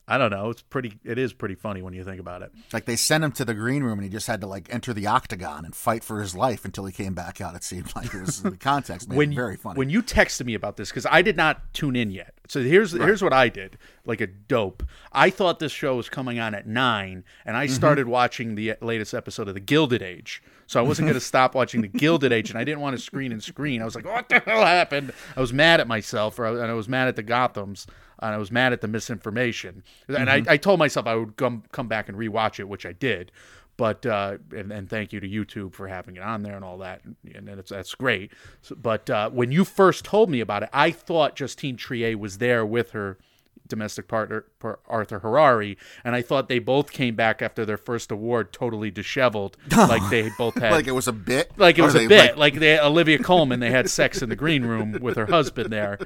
I 0.05 0.17
don't 0.17 0.31
know. 0.31 0.49
It's 0.49 0.61
pretty. 0.61 0.99
It 1.05 1.17
is 1.17 1.31
pretty 1.31 1.55
funny 1.55 1.81
when 1.81 1.93
you 1.93 2.03
think 2.03 2.19
about 2.19 2.41
it. 2.41 2.51
Like 2.73 2.83
they 2.83 2.97
sent 2.97 3.23
him 3.23 3.31
to 3.33 3.45
the 3.45 3.53
green 3.53 3.83
room 3.83 3.99
and 3.99 4.03
he 4.03 4.09
just 4.09 4.27
had 4.27 4.41
to 4.41 4.47
like 4.47 4.67
enter 4.73 4.93
the 4.93 5.07
octagon 5.07 5.63
and 5.63 5.73
fight 5.73 6.03
for 6.03 6.19
his 6.21 6.35
life 6.35 6.65
until 6.65 6.85
he 6.85 6.91
came 6.91 7.13
back 7.13 7.39
out. 7.39 7.55
It 7.55 7.63
seemed 7.63 7.95
like 7.95 8.13
it 8.13 8.19
was 8.19 8.43
in 8.43 8.51
the 8.51 8.57
context 8.57 9.07
when 9.07 9.31
you, 9.31 9.35
very 9.37 9.55
funny. 9.55 9.77
when 9.77 9.89
you 9.89 10.03
texted 10.03 10.45
me 10.45 10.55
about 10.55 10.75
this 10.75 10.89
because 10.89 11.05
I 11.09 11.21
did 11.21 11.37
not 11.37 11.73
tune 11.73 11.95
in 11.95 12.11
yet. 12.11 12.33
So 12.49 12.61
here's 12.61 12.91
here's 12.91 13.21
what 13.21 13.31
I 13.31 13.47
did, 13.47 13.77
like 14.05 14.19
a 14.19 14.27
dope. 14.27 14.83
I 15.13 15.29
thought 15.29 15.59
this 15.59 15.71
show 15.71 15.95
was 15.95 16.09
coming 16.09 16.37
on 16.37 16.53
at 16.53 16.67
nine, 16.67 17.23
and 17.45 17.53
Mm-hmm. 17.55 17.61
I 17.61 17.67
started 17.67 18.07
watching 18.07 18.55
the 18.55 18.75
latest 18.81 19.13
episode 19.13 19.47
of 19.47 19.53
The 19.53 19.61
Gilded 19.61 20.01
Age. 20.01 20.43
So 20.67 20.79
I 20.79 20.83
wasn't 20.83 21.05
going 21.07 21.13
to 21.19 21.21
stop 21.25 21.55
watching 21.55 21.81
The 21.81 21.87
Gilded 21.87 22.33
Age, 22.33 22.49
and 22.49 22.59
I 22.59 22.65
didn't 22.65 22.81
want 22.81 22.97
to 22.97 23.01
screen 23.01 23.31
and 23.31 23.41
screen. 23.41 23.81
I 23.81 23.85
was 23.85 23.95
like, 23.95 24.05
"What 24.05 24.27
the 24.27 24.39
hell 24.39 24.65
happened?" 24.65 25.13
I 25.37 25.39
was 25.39 25.53
mad 25.53 25.79
at 25.79 25.87
myself, 25.87 26.37
or, 26.39 26.45
and 26.45 26.69
I 26.69 26.73
was 26.73 26.89
mad 26.89 27.07
at 27.07 27.15
the 27.15 27.23
Gotham's, 27.23 27.87
and 28.23 28.33
I 28.33 28.37
was 28.37 28.51
mad 28.51 28.73
at 28.73 28.81
the 28.81 28.87
misinformation. 28.87 29.83
And 30.07 30.27
Mm-hmm. 30.27 30.49
I, 30.49 30.53
I 30.53 30.57
told 30.57 30.79
myself 30.79 31.05
I 31.07 31.15
would 31.15 31.35
come 31.37 31.63
come 31.71 31.87
back 31.87 32.09
and 32.09 32.17
rewatch 32.17 32.59
it, 32.59 32.67
which 32.67 32.85
I 32.85 32.93
did. 32.93 33.31
But 33.75 34.05
uh, 34.05 34.37
and, 34.55 34.71
and 34.71 34.87
thank 34.89 35.11
you 35.13 35.19
to 35.19 35.27
YouTube 35.27 35.73
for 35.73 35.87
having 35.87 36.15
it 36.15 36.21
on 36.21 36.43
there 36.43 36.55
and 36.55 36.63
all 36.63 36.77
that, 36.79 37.01
and 37.03 37.49
it's, 37.49 37.71
that's 37.71 37.95
great. 37.95 38.31
So, 38.61 38.75
but 38.75 39.09
uh, 39.09 39.31
when 39.31 39.51
you 39.51 39.65
first 39.65 40.05
told 40.05 40.29
me 40.29 40.41
about 40.41 40.61
it, 40.63 40.69
I 40.71 40.91
thought 40.91 41.35
Justine 41.35 41.75
Triet 41.75 42.17
was 42.17 42.37
there 42.37 42.65
with 42.65 42.91
her 42.91 43.17
domestic 43.67 44.07
partner 44.07 44.45
par- 44.59 44.79
Arthur 44.87 45.19
Harari, 45.19 45.77
and 46.03 46.15
I 46.15 46.21
thought 46.21 46.49
they 46.49 46.59
both 46.59 46.91
came 46.91 47.15
back 47.15 47.41
after 47.41 47.65
their 47.65 47.77
first 47.77 48.11
award 48.11 48.51
totally 48.53 48.91
disheveled, 48.91 49.57
like 49.75 50.07
they 50.09 50.29
both 50.37 50.55
had 50.55 50.71
like 50.71 50.87
it 50.87 50.91
was 50.91 51.07
a 51.07 51.13
bit. 51.13 51.51
like 51.57 51.77
it 51.77 51.81
was 51.81 51.95
a 51.95 51.99
they, 51.99 52.07
bit 52.07 52.37
like- 52.37 52.53
like, 52.53 52.59
they 52.59 52.79
Olivia 52.79 53.19
Colman 53.19 53.59
they 53.59 53.71
had 53.71 53.89
sex 53.89 54.21
in 54.21 54.29
the 54.29 54.35
green 54.35 54.65
room 54.65 54.97
with 55.01 55.15
her 55.15 55.25
husband 55.25 55.71
there 55.71 55.97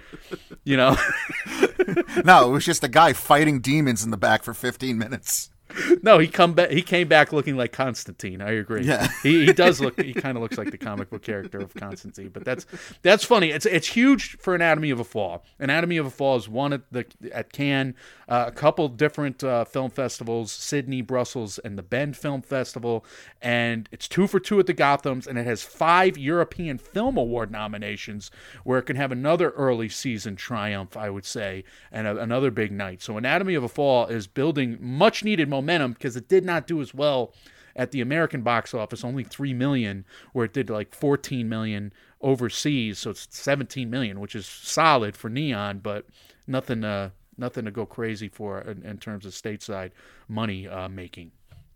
you 0.63 0.77
know 0.77 0.95
no, 2.25 2.49
it 2.49 2.51
was 2.51 2.65
just 2.65 2.83
a 2.83 2.87
guy 2.87 3.13
fighting 3.13 3.59
demons 3.59 4.03
in 4.03 4.11
the 4.11 4.17
back 4.17 4.43
for 4.43 4.53
15 4.53 4.97
minutes. 4.97 5.49
No 6.01 6.19
he 6.19 6.27
come 6.27 6.53
back 6.53 6.69
he 6.69 6.81
came 6.81 7.07
back 7.07 7.31
looking 7.33 7.57
like 7.57 7.71
Constantine. 7.71 8.41
I 8.41 8.51
agree. 8.51 8.83
Yeah. 8.83 9.07
he, 9.23 9.45
he 9.45 9.53
does 9.53 9.79
look 9.81 9.99
he 9.99 10.13
kind 10.13 10.37
of 10.37 10.43
looks 10.43 10.57
like 10.57 10.71
the 10.71 10.77
comic 10.77 11.09
book 11.09 11.23
character 11.23 11.59
of 11.59 11.73
Constantine 11.73 12.29
but 12.29 12.45
that's 12.45 12.65
that's 13.01 13.23
funny. 13.23 13.51
It's 13.51 13.65
it's 13.65 13.87
huge 13.87 14.37
for 14.39 14.55
Anatomy 14.55 14.89
of 14.89 14.99
a 14.99 15.03
Fall. 15.03 15.43
Anatomy 15.59 15.97
of 15.97 16.05
a 16.05 16.09
Fall 16.09 16.37
is 16.37 16.47
one 16.47 16.73
at 16.73 16.81
the 16.91 17.05
at 17.31 17.51
Cannes 17.51 17.95
uh, 18.27 18.45
a 18.47 18.51
couple 18.51 18.87
different 18.89 19.43
uh, 19.43 19.65
film 19.65 19.89
festivals 19.89 20.51
Sydney 20.51 21.01
Brussels 21.01 21.59
and 21.59 21.77
the 21.77 21.83
Bend 21.83 22.17
Film 22.17 22.41
Festival 22.41 23.05
and 23.41 23.87
it's 23.91 24.07
two 24.07 24.27
for 24.27 24.39
two 24.39 24.59
at 24.59 24.65
the 24.65 24.73
Gothams 24.73 25.27
and 25.27 25.37
it 25.37 25.45
has 25.45 25.63
five 25.63 26.17
European 26.17 26.77
Film 26.77 27.17
Award 27.17 27.51
nominations 27.51 28.31
where 28.63 28.79
it 28.79 28.83
can 28.83 28.95
have 28.95 29.11
another 29.11 29.51
early 29.51 29.89
season 29.89 30.35
triumph 30.35 30.95
I 30.97 31.09
would 31.09 31.25
say 31.25 31.63
and 31.91 32.07
a, 32.07 32.17
another 32.17 32.51
big 32.51 32.71
night. 32.71 33.01
So 33.01 33.17
Anatomy 33.17 33.55
of 33.55 33.63
a 33.63 33.69
Fall 33.69 34.07
is 34.07 34.27
building 34.27 34.77
much 34.79 35.23
needed 35.23 35.49
momentum 35.57 35.93
because 35.93 36.15
it 36.15 36.27
did 36.27 36.45
not 36.45 36.67
do 36.67 36.81
as 36.81 36.93
well 36.93 37.33
at 37.75 37.91
the 37.91 38.01
American 38.01 38.41
box 38.41 38.73
office, 38.73 39.03
only 39.03 39.23
three 39.23 39.53
million, 39.53 40.03
where 40.33 40.45
it 40.45 40.53
did 40.53 40.69
like 40.69 40.95
14 40.95 41.47
million 41.47 41.93
overseas. 42.21 42.99
So 42.99 43.11
it's 43.11 43.27
17 43.29 43.89
million, 43.89 44.19
which 44.19 44.35
is 44.35 44.45
solid 44.45 45.15
for 45.15 45.29
Neon, 45.29 45.79
but 45.79 46.05
nothing, 46.47 46.83
uh, 46.83 47.11
nothing 47.37 47.65
to 47.65 47.71
go 47.71 47.85
crazy 47.85 48.27
for 48.27 48.61
in, 48.61 48.83
in 48.83 48.97
terms 48.97 49.25
of 49.25 49.33
stateside 49.33 49.91
money 50.27 50.67
uh, 50.67 50.89
making. 50.89 51.31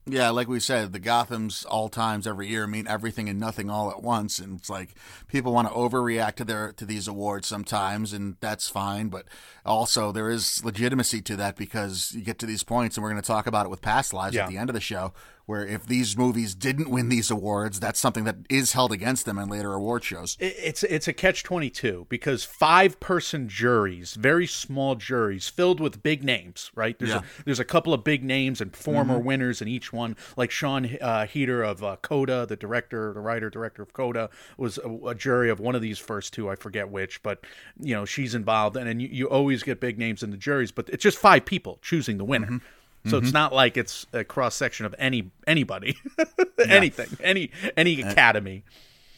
Yeah, 0.08 0.31
like 0.31 0.48
we 0.48 0.60
said, 0.60 0.93
the 0.93 1.00
Gothams 1.00 1.63
all 1.70 1.88
times 1.88 2.25
every 2.25 2.48
year 2.48 2.65
mean 2.65 2.88
everything 2.88 3.29
and 3.29 3.39
nothing 3.39 3.70
all 3.70 3.91
at 3.91 4.01
once, 4.01 4.39
and 4.39 4.58
it's 4.58 4.70
like 4.70 4.96
people 5.27 5.53
want 5.53 5.67
to 5.67 5.74
overreact 5.75 6.36
to 6.38 6.43
their 6.43 6.72
to 6.74 6.86
these 6.86 7.08
awards 7.08 7.48
sometimes, 7.48 8.12
and 8.12 8.36
that's 8.39 8.67
fine. 8.67 9.10
But 9.10 9.25
also 9.63 10.12
there 10.12 10.31
is 10.31 10.65
legitimacy 10.65 11.22
to 11.22 11.36
that 11.36 11.55
because 11.55 12.13
you 12.15 12.22
get 12.24 12.39
to 12.39 12.48
these 12.48 12.63
points, 12.63 12.98
and 12.98 13.03
we're 13.03 13.12
going 13.12 13.22
to 13.22 13.27
talk 13.27 13.46
about 13.46 13.67
it 13.67 13.70
with 13.70 13.81
Past 13.84 14.12
Lives 14.12 14.36
Yeah. 14.36 14.46
at 14.46 14.50
the 14.50 14.58
end 14.58 14.72
of 14.72 14.74
the 14.74 14.81
show, 14.81 15.13
where 15.51 15.67
if 15.67 15.86
these 15.86 16.15
movies 16.17 16.55
didn't 16.55 16.89
win 16.89 17.10
these 17.10 17.29
awards, 17.29 17.77
that's 17.81 18.00
something 18.00 18.24
that 18.24 18.38
is 18.50 18.72
held 18.72 18.93
against 18.93 19.25
them 19.25 19.38
in 19.38 19.50
later 19.50 19.74
award 19.74 20.01
shows. 20.01 20.38
It's 20.39 20.81
it's 20.84 21.10
a 21.10 21.13
catch 21.13 21.43
twenty 21.43 21.70
two 21.70 22.05
because 22.08 22.46
five 22.46 23.01
person 23.01 23.50
juries, 23.50 24.13
very 24.13 24.48
small 24.48 24.96
juries, 24.96 25.50
filled 25.50 25.81
with 25.81 26.01
big 26.01 26.24
names. 26.24 26.72
Right? 26.74 26.98
There's 26.98 27.12
Yeah. 27.12 27.17
Mm-hmm. 27.17 27.41
a, 27.41 27.43
there's 27.43 27.60
a 27.60 27.65
couple 27.65 27.93
of 27.93 28.05
big 28.05 28.24
names 28.24 28.62
and 28.62 28.74
former 28.74 29.20
winners 29.20 29.62
in 29.62 29.67
each 29.67 29.91
one. 29.91 30.15
Like 30.38 30.51
Siân 30.51 30.98
uh, 31.01 31.25
Heder 31.25 31.63
of 31.63 31.84
uh, 31.84 31.98
Coda, 32.01 32.46
the 32.46 32.55
director, 32.55 33.12
the 33.12 33.20
writer 33.20 33.50
director 33.50 33.81
of 33.81 33.91
Coda, 33.91 34.29
was 34.58 34.77
a, 34.77 35.08
a 35.08 35.15
jury 35.15 35.50
of 35.50 35.60
one 35.60 35.75
of 35.75 35.81
these 35.81 36.00
first 36.00 36.34
two. 36.34 36.50
I 36.50 36.55
forget 36.55 36.89
which, 36.89 37.22
but 37.24 37.43
you 37.77 37.93
know 37.93 38.05
she's 38.05 38.34
involved, 38.34 38.77
and, 38.77 38.88
and 38.88 39.01
you, 39.01 39.10
you 39.12 39.29
always 39.29 39.63
get 39.63 39.81
big 39.81 40.00
names 40.00 40.24
in 40.24 40.31
the 40.31 40.38
juries. 40.38 40.72
But 40.72 40.88
it's 40.88 41.03
just 41.03 41.17
five 41.17 41.43
people 41.43 41.77
choosing 41.81 42.17
the 42.17 42.24
winner. 42.24 42.48
Mm-hmm. 42.48 42.58
So 43.05 43.17
it's 43.17 43.34
not 43.34 43.51
like 43.53 43.77
it's 43.77 44.05
a 44.13 44.24
cross 44.24 44.55
section 44.55 44.86
of 44.86 44.93
any 45.00 45.31
anybody, 45.48 45.98
anything, 46.67 47.08
any 47.22 47.51
any 47.75 48.01
academy. 48.01 48.63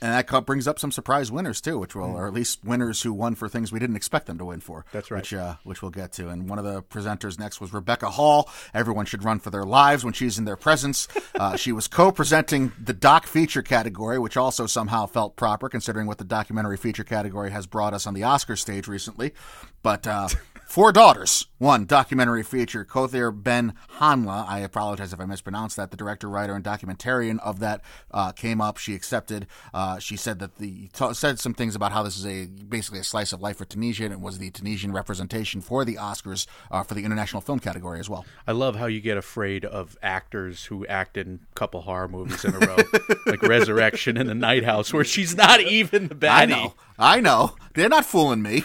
And 0.03 0.11
that 0.11 0.45
brings 0.45 0.67
up 0.67 0.79
some 0.79 0.91
surprise 0.91 1.31
winners 1.31 1.61
too, 1.61 1.79
which 1.79 1.95
will, 1.95 2.17
or 2.17 2.27
at 2.27 2.33
least 2.33 2.65
winners 2.65 3.03
who 3.03 3.13
won 3.13 3.35
for 3.35 3.47
things 3.47 3.71
we 3.71 3.79
didn't 3.79 3.95
expect 3.95 4.25
them 4.25 4.37
to 4.37 4.43
win 4.43 4.59
for. 4.59 4.85
That's 4.91 5.09
right. 5.09 5.19
Which, 5.21 5.33
uh, 5.33 5.55
which 5.63 5.81
we'll 5.81 5.91
get 5.91 6.11
to. 6.13 6.27
And 6.27 6.49
one 6.49 6.59
of 6.59 6.65
the 6.65 6.83
presenters 6.83 7.39
next 7.39 7.61
was 7.61 7.71
Rebecca 7.71 8.09
Hall. 8.09 8.49
Everyone 8.73 9.05
should 9.05 9.23
run 9.23 9.39
for 9.39 9.49
their 9.49 9.63
lives 9.63 10.03
when 10.03 10.11
she's 10.11 10.37
in 10.37 10.43
their 10.43 10.57
presence. 10.57 11.07
Uh, 11.35 11.55
she 11.57 11.71
was 11.71 11.87
co-presenting 11.87 12.71
the 12.81 12.93
doc 12.93 13.25
feature 13.25 13.63
category, 13.63 14.19
which 14.19 14.37
also 14.37 14.67
somehow 14.67 15.07
felt 15.07 15.35
proper 15.35 15.67
considering 15.67 16.05
what 16.05 16.19
the 16.19 16.23
documentary 16.23 16.77
feature 16.77 17.03
category 17.03 17.49
has 17.49 17.65
brought 17.65 17.91
us 17.91 18.05
on 18.05 18.13
the 18.13 18.21
Oscar 18.21 18.55
stage 18.55 18.87
recently. 18.87 19.33
But 19.81 20.05
uh, 20.05 20.29
Four 20.73 20.91
Daughters 20.91 21.45
won 21.59 21.85
documentary 21.85 22.41
feature. 22.41 22.83
Kaouther 22.83 23.31
Ben 23.31 23.75
Hania, 23.99 24.49
I 24.49 24.57
apologize 24.57 25.13
if 25.13 25.19
I 25.19 25.25
mispronounced 25.25 25.77
that, 25.77 25.91
the 25.91 25.97
director, 25.97 26.27
writer, 26.27 26.55
and 26.55 26.65
documentarian 26.65 27.37
of 27.41 27.59
that 27.59 27.81
uh, 28.09 28.31
came 28.31 28.59
up. 28.59 28.77
She 28.77 28.95
accepted. 28.95 29.45
Uh, 29.71 29.99
she 29.99 30.17
said 30.17 30.39
that 30.39 30.55
the 30.55 30.87
t- 30.87 31.13
said 31.13 31.39
some 31.39 31.53
things 31.53 31.75
about 31.75 31.91
how 31.91 32.01
this 32.01 32.17
is 32.17 32.25
a 32.25 32.47
basically 32.47 32.99
a 32.99 33.03
slice 33.03 33.31
of 33.33 33.39
life 33.39 33.57
for 33.57 33.65
Tunisia, 33.65 34.05
and 34.05 34.13
it 34.13 34.19
was 34.19 34.39
the 34.39 34.49
Tunisian 34.49 34.91
representation 34.91 35.61
for 35.61 35.85
the 35.85 35.93
Oscars 35.93 36.47
uh, 36.71 36.81
for 36.81 36.95
the 36.95 37.05
international 37.05 37.43
film 37.43 37.59
category 37.59 37.99
as 37.99 38.09
well. 38.09 38.25
I 38.47 38.53
love 38.53 38.77
how 38.77 38.87
you 38.87 38.99
get 38.99 39.15
afraid 39.15 39.65
of 39.65 39.95
actors 40.01 40.65
who 40.65 40.87
act 40.87 41.17
in 41.17 41.41
a 41.51 41.53
couple 41.53 41.81
horror 41.81 42.07
movies 42.07 42.43
in 42.43 42.55
a 42.55 42.57
row, 42.57 42.77
like 43.27 43.43
Resurrection 43.43 44.17
and 44.17 44.27
The 44.27 44.33
Night 44.33 44.63
House, 44.63 44.91
where 44.91 45.03
she's 45.03 45.37
not 45.37 45.61
even 45.61 46.07
the 46.07 46.15
baddie. 46.15 46.29
I 46.29 46.45
know, 46.45 46.73
I 46.97 47.19
know, 47.19 47.55
they're 47.75 47.89
not 47.89 48.05
fooling 48.05 48.41
me. 48.41 48.63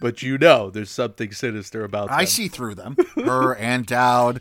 But 0.00 0.22
you 0.22 0.38
know 0.38 0.70
there's 0.70 0.90
something 0.90 1.32
sinister 1.32 1.84
about 1.84 2.08
them. 2.08 2.18
I 2.18 2.24
see 2.24 2.48
through 2.48 2.74
them. 2.76 2.96
Her 3.16 3.54
and 3.54 3.86
Dowd. 3.86 4.40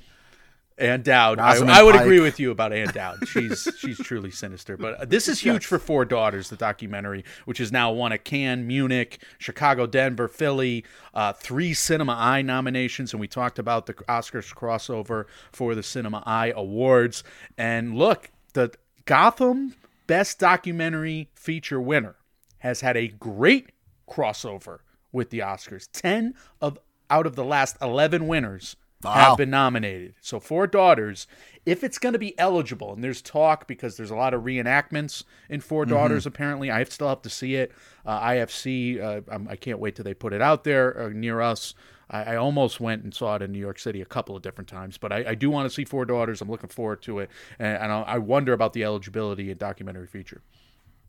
Ann 0.78 1.02
Dowd. 1.02 1.40
I, 1.40 1.56
I 1.56 1.82
would 1.82 1.96
Pike. 1.96 2.04
agree 2.04 2.20
with 2.20 2.40
you 2.40 2.52
about 2.52 2.72
Ann 2.72 2.90
Dowd. 2.90 3.28
She's 3.28 3.68
she's 3.80 3.98
truly 3.98 4.30
sinister. 4.30 4.78
But 4.78 4.94
uh, 5.02 5.06
this 5.06 5.28
is 5.28 5.40
huge 5.40 5.66
for 5.66 5.80
Four 5.80 6.06
Daughters, 6.06 6.50
the 6.50 6.56
documentary, 6.56 7.26
which 7.46 7.58
has 7.58 7.72
now 7.72 7.92
won 7.92 8.12
a 8.12 8.18
Cannes, 8.18 8.68
Munich, 8.68 9.24
Chicago, 9.40 9.88
Denver, 9.88 10.28
Philly, 10.28 10.86
uh, 11.14 11.34
three 11.34 11.74
Cinema 11.74 12.14
Eye 12.14 12.44
nominations, 12.44 13.12
and 13.12 13.20
we 13.20 13.28
talked 13.28 13.58
about 13.58 13.88
the 13.88 13.96
Oscars 13.96 14.54
crossover 14.54 15.26
for 15.52 15.74
the 15.74 15.84
Cinema 15.84 16.22
Eye 16.28 16.54
Awards. 16.56 17.24
And 17.58 17.98
look, 17.98 18.30
the 18.54 18.72
Gotham 19.06 19.74
Best 20.06 20.38
Documentary 20.38 21.30
Feature 21.34 21.82
winner 21.82 22.18
has 22.60 22.82
had 22.82 22.96
a 22.96 23.08
great 23.08 23.72
crossover 24.08 24.80
with 25.12 25.30
the 25.30 25.40
Oscars. 25.40 25.88
Ten 25.92 26.34
of 26.62 26.78
out 27.10 27.26
of 27.26 27.36
the 27.36 27.44
last 27.46 27.78
eleven 27.82 28.28
winners 28.28 28.76
Wow. 29.04 29.12
have 29.14 29.38
been 29.38 29.52
nominated. 29.52 30.16
So 30.22 30.40
Four 30.40 30.66
Daughters, 30.66 31.28
if 31.68 31.84
it's 31.84 32.00
going 32.00 32.14
to 32.14 32.20
be 32.20 32.38
eligible, 32.40 32.94
and 32.94 33.04
there's 33.04 33.22
talk 33.22 33.68
because 33.68 33.96
there's 33.96 34.10
a 34.10 34.16
lot 34.16 34.34
of 34.34 34.42
reenactments 34.42 35.24
in 35.50 35.62
4 35.62 35.86
Daughters. 35.86 36.26
Apparently, 36.26 36.72
I 36.72 36.84
still 36.86 37.08
have 37.08 37.22
to 37.22 37.30
see 37.30 37.54
it. 37.56 37.72
Uh, 38.08 38.20
IFC, 38.22 39.00
uh, 39.00 39.22
I'm, 39.32 39.48
I 39.48 39.56
can't 39.56 39.78
wait 39.78 39.96
till 39.96 40.04
they 40.04 40.16
put 40.16 40.34
it 40.34 40.42
out 40.42 40.64
there 40.64 41.00
uh, 41.00 41.10
near 41.10 41.42
us. 41.42 41.76
I, 42.10 42.24
I 42.24 42.36
almost 42.38 42.80
went 42.80 43.04
and 43.04 43.14
saw 43.14 43.36
it 43.36 43.44
in 43.44 43.52
New 43.52 43.60
York 43.60 43.78
City 43.78 44.02
a 44.02 44.06
couple 44.06 44.36
of 44.36 44.42
different 44.42 44.68
times, 44.68 44.98
but 44.98 45.12
I, 45.12 45.26
I 45.30 45.36
do 45.36 45.52
want 45.52 45.70
to 45.70 45.74
see 45.76 45.86
Four 45.86 46.06
Daughters. 46.06 46.42
I'm 46.42 46.50
looking 46.50 46.70
forward 46.70 47.04
to 47.04 47.20
it, 47.20 47.30
and, 47.60 47.78
and 47.78 47.92
I, 47.92 48.02
I 48.02 48.18
wonder 48.18 48.52
about 48.52 48.74
the 48.74 48.84
eligibility 48.84 49.52
in 49.52 49.58
documentary 49.60 50.08
feature. 50.08 50.42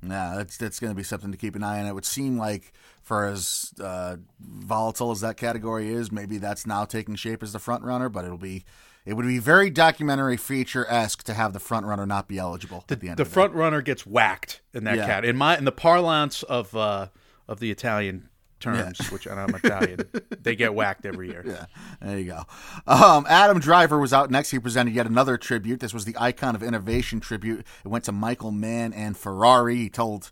Yeah, 0.02 0.34
that's 0.36 0.56
that's 0.56 0.78
going 0.78 0.92
to 0.92 0.96
be 0.96 1.02
something 1.02 1.32
to 1.32 1.36
keep 1.38 1.56
an 1.56 1.62
eye 1.64 1.80
on. 1.80 1.86
It 1.86 1.94
would 1.94 2.04
seem 2.04 2.38
like, 2.38 2.72
for 3.02 3.26
as 3.26 3.72
uh, 3.82 4.16
volatile 4.40 5.10
as 5.10 5.20
that 5.22 5.36
category 5.36 5.90
is, 5.90 6.12
maybe 6.12 6.38
that's 6.38 6.66
now 6.66 6.84
taking 6.84 7.16
shape 7.16 7.42
as 7.42 7.52
the 7.52 7.58
front 7.58 7.82
runner. 7.82 8.08
But 8.08 8.24
it'll 8.24 8.38
be, 8.38 8.64
it 9.04 9.14
would 9.14 9.26
be 9.26 9.38
very 9.38 9.70
documentary 9.70 10.36
feature 10.36 10.86
esque 10.88 11.24
to 11.24 11.34
have 11.34 11.52
the 11.52 11.58
front 11.60 11.86
runner 11.86 12.06
not 12.06 12.28
be 12.28 12.38
eligible 12.38 12.84
at 12.88 13.00
the 13.00 13.08
end. 13.08 13.16
the 13.16 13.24
the 13.24 13.30
front 13.30 13.54
runner 13.54 13.82
gets 13.82 14.06
whacked 14.06 14.60
in 14.72 14.84
that 14.84 14.96
Yeah. 14.96 15.06
cat. 15.06 15.24
In 15.24 15.36
my 15.36 15.58
in 15.58 15.64
the 15.64 15.72
parlance 15.72 16.42
of 16.44 16.76
uh, 16.76 17.08
of 17.48 17.58
the 17.58 17.70
Italian 17.72 18.28
terms, 18.60 19.10
which 19.10 19.26
and 19.26 19.38
I'm 19.38 19.54
Italian, 19.54 20.00
they 20.42 20.56
get 20.56 20.74
whacked 20.74 21.06
every 21.06 21.28
year. 21.28 21.44
Yeah, 21.48 21.66
there 22.02 22.18
you 22.18 22.24
go. 22.26 22.44
Um, 22.86 23.24
Adam 23.28 23.58
Driver 23.58 23.98
was 23.98 24.12
out 24.12 24.30
next. 24.30 24.50
He 24.50 24.58
presented 24.58 24.92
yet 24.92 25.06
another 25.06 25.38
tribute. 25.38 25.80
This 25.80 25.94
was 25.94 26.04
the 26.04 26.14
Icon 26.18 26.54
of 26.54 26.62
Innovation 26.62 27.20
tribute. 27.20 27.64
It 27.84 27.88
went 27.88 28.04
to 28.04 28.12
Michael 28.12 28.50
Mann 28.50 28.92
and 28.92 29.16
Ferrari. 29.16 29.76
He 29.76 29.88
told 29.88 30.30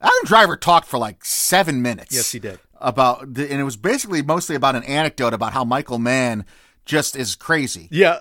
Adam 0.00 0.24
Driver 0.24 0.56
talked 0.56 0.86
for 0.86 0.98
like 0.98 1.24
seven 1.24 1.82
minutes. 1.82 2.14
Yes, 2.14 2.32
he 2.32 2.38
did. 2.38 2.58
About 2.80 3.34
the, 3.34 3.50
and 3.50 3.60
it 3.60 3.64
was 3.64 3.76
basically 3.76 4.22
mostly 4.22 4.56
about 4.56 4.74
an 4.74 4.84
anecdote 4.84 5.34
about 5.34 5.52
how 5.52 5.64
Michael 5.64 5.98
Mann 5.98 6.44
just 6.84 7.16
is 7.16 7.34
crazy. 7.34 7.88
Yeah. 7.90 8.20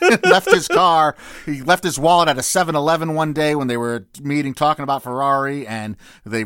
left 0.24 0.50
his 0.50 0.68
car. 0.68 1.16
He 1.46 1.62
left 1.62 1.84
his 1.84 1.98
wallet 1.98 2.28
at 2.28 2.36
a 2.36 2.42
7-Eleven 2.42 3.14
one 3.14 3.32
day 3.32 3.54
when 3.54 3.68
they 3.68 3.76
were 3.76 4.06
meeting 4.20 4.54
talking 4.54 4.82
about 4.82 5.02
Ferrari, 5.02 5.66
and 5.66 5.96
they 6.24 6.44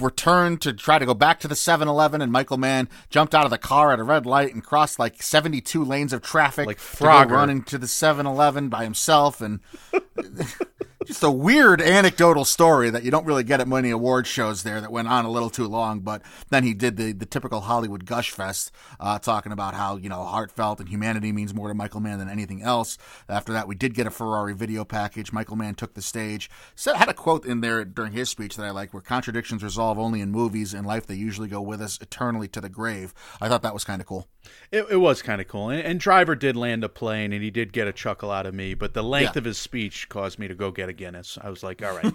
returned 0.00 0.60
to 0.62 0.72
try 0.72 0.98
to 0.98 1.06
go 1.06 1.14
back 1.14 1.40
to 1.40 1.48
the 1.48 1.54
7-Eleven, 1.54 2.20
and 2.22 2.30
Michael 2.32 2.56
Mann 2.58 2.88
jumped 3.10 3.34
out 3.34 3.44
of 3.44 3.50
the 3.50 3.58
car 3.58 3.92
at 3.92 3.98
a 3.98 4.04
red 4.04 4.26
light 4.26 4.52
and 4.52 4.62
crossed 4.64 4.98
like 4.98 5.22
72 5.22 5.84
lanes 5.84 6.12
of 6.12 6.22
traffic 6.22 6.66
Like 6.66 6.78
to 6.78 6.96
go 6.98 7.06
Frogger. 7.06 7.30
running 7.30 7.62
to 7.64 7.78
the 7.78 7.86
7-Eleven 7.86 8.68
by 8.68 8.84
himself, 8.84 9.40
and 9.40 9.60
just 11.06 11.22
a 11.22 11.30
weird 11.30 11.80
anecdotal 11.80 12.44
story 12.44 12.90
that 12.90 13.04
you 13.04 13.10
don't 13.10 13.24
really 13.26 13.44
get 13.44 13.60
at 13.60 13.68
many 13.68 13.90
award 13.90 14.26
shows 14.26 14.62
there 14.62 14.80
that 14.80 14.90
went 14.92 15.08
on 15.08 15.24
a 15.24 15.30
little 15.30 15.50
too 15.50 15.66
long. 15.66 16.00
But 16.00 16.22
then 16.50 16.64
he 16.64 16.74
did 16.74 16.96
the, 16.96 17.12
the 17.12 17.26
typical 17.26 17.60
Hollywood 17.60 18.04
gush 18.06 18.30
fest, 18.30 18.72
uh, 19.00 19.18
talking 19.18 19.52
about 19.52 19.74
how, 19.74 19.96
you 19.96 20.08
know, 20.08 20.24
heartfelt 20.24 20.80
and 20.80 20.88
humanity 20.88 21.32
means 21.32 21.54
more 21.54 21.68
to 21.68 21.74
Michael 21.74 22.00
Mann 22.00 22.18
than 22.18 22.28
anything 22.28 22.62
else. 22.62 22.98
After 23.28 23.52
that, 23.52 23.68
we 23.68 23.74
did 23.74 23.94
get 23.94 24.06
a 24.06 24.10
Ferrari 24.10 24.54
video 24.54 24.84
package. 24.84 25.32
Michael 25.32 25.56
Mann 25.56 25.74
took 25.74 25.94
the 25.94 26.02
stage. 26.02 26.50
Said, 26.74 26.96
had 26.96 27.08
a 27.08 27.14
quote 27.14 27.44
in 27.46 27.60
there 27.60 27.84
during 27.84 28.12
his 28.12 28.30
speech 28.30 28.56
that 28.56 28.66
I 28.66 28.70
like 28.70 28.92
where 28.92 29.02
contradictions 29.02 29.62
resolve 29.62 29.98
only 29.98 30.20
in 30.20 30.30
movies. 30.30 30.74
In 30.74 30.84
life, 30.84 31.06
they 31.06 31.14
usually 31.14 31.48
go 31.48 31.60
with 31.60 31.80
us 31.80 31.98
eternally 32.00 32.48
to 32.48 32.60
the 32.60 32.68
grave. 32.68 33.12
I 33.40 33.48
thought 33.48 33.62
that 33.62 33.74
was 33.74 33.84
kind 33.84 34.00
of 34.00 34.06
cool. 34.06 34.26
It, 34.70 34.86
it 34.90 34.96
was 34.96 35.22
kind 35.22 35.40
of 35.40 35.48
cool. 35.48 35.70
And, 35.70 35.80
and 35.82 36.00
Driver 36.00 36.34
did 36.34 36.56
land 36.56 36.84
a 36.84 36.88
plane 36.88 37.32
and 37.32 37.42
he 37.42 37.50
did 37.50 37.72
get 37.72 37.88
a 37.88 37.92
chuckle 37.92 38.30
out 38.30 38.44
of 38.46 38.54
me, 38.54 38.74
but 38.74 38.92
the 38.94 39.02
length 39.02 39.34
Yeah. 39.36 39.38
of 39.40 39.44
his 39.44 39.56
speech 39.58 40.08
caused 40.08 40.38
me 40.38 40.48
to 40.48 40.54
go 40.54 40.70
get 40.70 40.88
a 40.88 40.92
Guinness. 40.96 41.38
I 41.40 41.50
was 41.50 41.62
like, 41.62 41.82
all 41.84 41.94
right. 41.96 42.12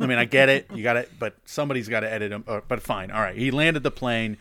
I 0.00 0.06
mean, 0.06 0.18
I 0.18 0.24
get 0.24 0.48
it. 0.48 0.66
You 0.74 0.82
got 0.82 0.96
it, 0.96 1.10
but 1.18 1.36
somebody's 1.44 1.88
got 1.88 2.00
to 2.00 2.12
edit 2.12 2.32
him. 2.32 2.44
uh, 2.48 2.60
But 2.66 2.82
fine. 2.82 3.10
All 3.10 3.20
right. 3.20 3.36
He 3.36 3.50
landed 3.50 3.82
the 3.82 3.90
plane. 3.90 4.36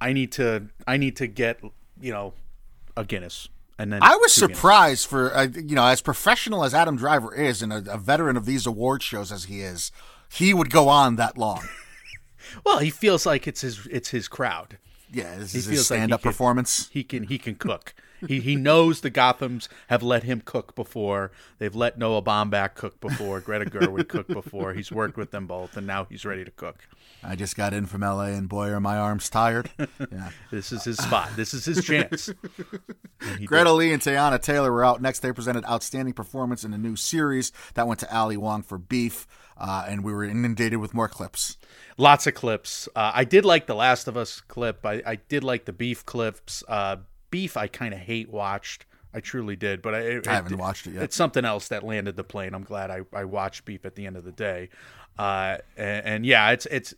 I 0.00 0.12
need 0.12 0.32
to 0.32 0.68
I 0.86 0.96
need 0.98 1.16
to 1.16 1.26
get, 1.26 1.60
you 2.00 2.12
know, 2.12 2.34
a 2.96 3.04
Guinness. 3.04 3.48
And 3.78 3.92
then 3.92 4.02
I 4.02 4.16
was 4.16 4.34
two 4.34 4.42
Guinness. 4.42 4.58
surprised 4.58 5.06
for 5.08 5.34
uh, 5.34 5.48
you 5.54 5.74
know 5.74 5.86
as 5.86 6.00
professional 6.02 6.64
as 6.64 6.72
Adam 6.74 6.96
Driver 6.96 7.34
is 7.34 7.62
and 7.62 7.72
a, 7.72 7.82
a 7.92 7.98
veteran 7.98 8.36
of 8.36 8.44
these 8.46 8.66
award 8.66 9.02
shows 9.02 9.30
as 9.32 9.44
he 9.44 9.60
is, 9.60 9.92
he 10.32 10.54
would 10.54 10.70
go 10.70 10.88
on 10.88 11.16
that 11.16 11.36
long. 11.38 11.62
Well, 12.64 12.78
he 12.78 12.90
feels 12.90 13.26
like 13.26 13.48
it's 13.48 13.60
his 13.62 13.86
it's 13.90 14.10
his 14.10 14.28
crowd. 14.28 14.78
Yeah, 15.12 15.36
this 15.36 15.52
He 15.52 15.58
is 15.58 15.66
his 15.66 15.90
like 15.90 15.98
stand-up 15.98 16.22
can- 16.22 16.30
performance. 16.30 16.88
He 16.92 17.02
can 17.02 17.24
he 17.24 17.38
can 17.38 17.56
cook. 17.56 17.92
He 18.26 18.40
he 18.40 18.56
knows 18.56 19.00
the 19.00 19.10
Gothams 19.10 19.68
have 19.88 20.02
let 20.02 20.22
him 20.22 20.42
cook 20.44 20.74
before. 20.74 21.30
They've 21.58 21.74
let 21.74 21.98
Noah 21.98 22.22
Baumbach 22.22 22.74
cook 22.74 23.00
before. 23.00 23.40
Greta 23.40 23.66
Gerwig 23.66 24.08
cook 24.08 24.28
before. 24.28 24.74
He's 24.74 24.90
worked 24.92 25.16
with 25.16 25.30
them 25.30 25.46
both, 25.46 25.76
and 25.76 25.86
now 25.86 26.06
he's 26.08 26.24
ready 26.24 26.44
to 26.44 26.50
cook. 26.50 26.86
I 27.22 27.34
just 27.34 27.56
got 27.56 27.72
in 27.72 27.86
from 27.86 28.02
L.A. 28.02 28.28
and 28.32 28.48
boy, 28.48 28.68
are 28.68 28.80
my 28.80 28.96
arms 28.96 29.28
tired. 29.28 29.70
Yeah. 29.78 30.30
This 30.50 30.72
is 30.72 30.84
his 30.84 30.96
spot. 30.96 31.30
This 31.36 31.52
is 31.52 31.64
his 31.64 31.84
chance. 31.84 32.30
Greta 33.44 33.64
did. 33.64 33.72
Lee 33.72 33.92
and 33.92 34.00
Teyana 34.00 34.40
Taylor 34.40 34.70
were 34.72 34.84
out 34.84 35.02
next. 35.02 35.20
They 35.20 35.32
presented 35.32 35.64
outstanding 35.64 36.14
performance 36.14 36.64
in 36.64 36.72
a 36.72 36.78
new 36.78 36.96
series 36.96 37.52
that 37.74 37.86
went 37.86 38.00
to 38.00 38.16
Ali 38.16 38.36
Wong 38.36 38.62
for 38.62 38.78
Beef, 38.78 39.26
uh, 39.58 39.84
and 39.88 40.04
we 40.04 40.12
were 40.12 40.24
inundated 40.24 40.78
with 40.78 40.94
more 40.94 41.08
clips. 41.08 41.56
Lots 41.98 42.26
of 42.26 42.34
clips. 42.34 42.88
Uh, 42.94 43.12
I 43.14 43.24
did 43.24 43.44
like 43.44 43.66
the 43.66 43.74
Last 43.74 44.08
of 44.08 44.16
Us 44.16 44.40
clip. 44.40 44.86
I, 44.86 45.02
I 45.04 45.16
did 45.16 45.42
like 45.42 45.64
the 45.64 45.72
beef 45.72 46.06
clips. 46.06 46.62
Uh, 46.68 46.96
beef, 47.36 47.56
I 47.58 47.66
kind 47.66 47.92
of 47.92 48.00
hate 48.00 48.30
watched. 48.30 48.86
I 49.12 49.20
truly 49.20 49.56
did, 49.56 49.82
but 49.82 49.94
I, 49.94 49.98
it- 49.98 50.26
I 50.28 50.34
haven't 50.34 50.56
watched 50.56 50.86
it 50.86 50.94
yet. 50.94 51.02
It's 51.02 51.16
something 51.16 51.44
else 51.44 51.68
that 51.68 51.82
landed 51.82 52.16
the 52.16 52.24
plane. 52.24 52.54
I'm 52.54 52.64
glad 52.64 52.90
I, 52.90 53.00
I 53.12 53.24
watched 53.24 53.66
Beef 53.66 53.84
at 53.84 53.94
the 53.94 54.06
end 54.06 54.16
of 54.16 54.24
the 54.24 54.32
day. 54.32 54.70
Uh, 55.18 55.58
and, 55.76 56.06
and 56.06 56.26
yeah, 56.26 56.50
it's 56.52 56.64
it's 56.66 56.94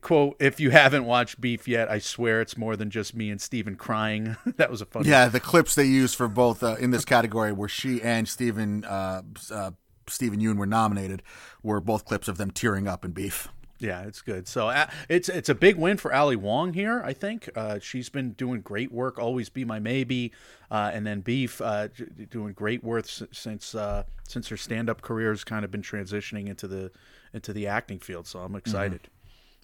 quote 0.00 0.36
if 0.40 0.58
you 0.58 0.70
haven't 0.70 1.04
watched 1.04 1.40
Beef 1.40 1.68
yet, 1.68 1.88
I 1.88 2.00
swear 2.00 2.40
it's 2.40 2.56
more 2.56 2.74
than 2.76 2.90
just 2.90 3.14
me 3.14 3.30
and 3.30 3.40
Steven 3.40 3.76
crying. 3.76 4.36
that 4.56 4.70
was 4.72 4.80
a 4.80 4.86
fun 4.86 5.04
Yeah, 5.04 5.28
the 5.28 5.40
clips 5.40 5.74
they 5.76 5.84
used 5.84 6.16
for 6.16 6.26
both 6.28 6.62
uh, 6.64 6.74
in 6.80 6.90
this 6.90 7.04
category 7.04 7.52
where 7.52 7.68
she 7.68 8.02
and 8.02 8.28
Steven 8.28 8.84
uh, 8.84 9.22
uh, 9.52 9.70
Steven 10.08 10.40
Yeun 10.40 10.56
were 10.56 10.66
nominated 10.66 11.22
were 11.62 11.80
both 11.80 12.04
clips 12.04 12.26
of 12.28 12.38
them 12.38 12.50
tearing 12.50 12.88
up 12.88 13.04
in 13.04 13.12
Beef. 13.12 13.48
Yeah, 13.80 14.02
it's 14.02 14.22
good. 14.22 14.48
So 14.48 14.68
uh, 14.68 14.88
it's 15.08 15.28
it's 15.28 15.48
a 15.48 15.54
big 15.54 15.76
win 15.76 15.98
for 15.98 16.12
Ali 16.12 16.36
Wong 16.36 16.72
here. 16.72 17.00
I 17.04 17.12
think 17.12 17.48
uh, 17.54 17.78
she's 17.80 18.08
been 18.08 18.32
doing 18.32 18.60
great 18.60 18.90
work. 18.90 19.18
Always 19.18 19.48
be 19.48 19.64
my 19.64 19.78
maybe, 19.78 20.32
uh, 20.70 20.90
and 20.92 21.06
then 21.06 21.20
Beef 21.20 21.60
uh, 21.60 21.88
doing 22.28 22.54
great 22.54 22.82
work 22.82 23.06
since 23.06 23.74
uh, 23.74 24.02
since 24.26 24.48
her 24.48 24.56
stand 24.56 24.90
up 24.90 25.00
career 25.00 25.30
has 25.30 25.44
kind 25.44 25.64
of 25.64 25.70
been 25.70 25.82
transitioning 25.82 26.48
into 26.48 26.66
the 26.66 26.90
into 27.32 27.52
the 27.52 27.68
acting 27.68 28.00
field. 28.00 28.26
So 28.26 28.40
I'm 28.40 28.56
excited 28.56 29.08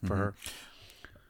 for 0.05 0.17
her. 0.17 0.35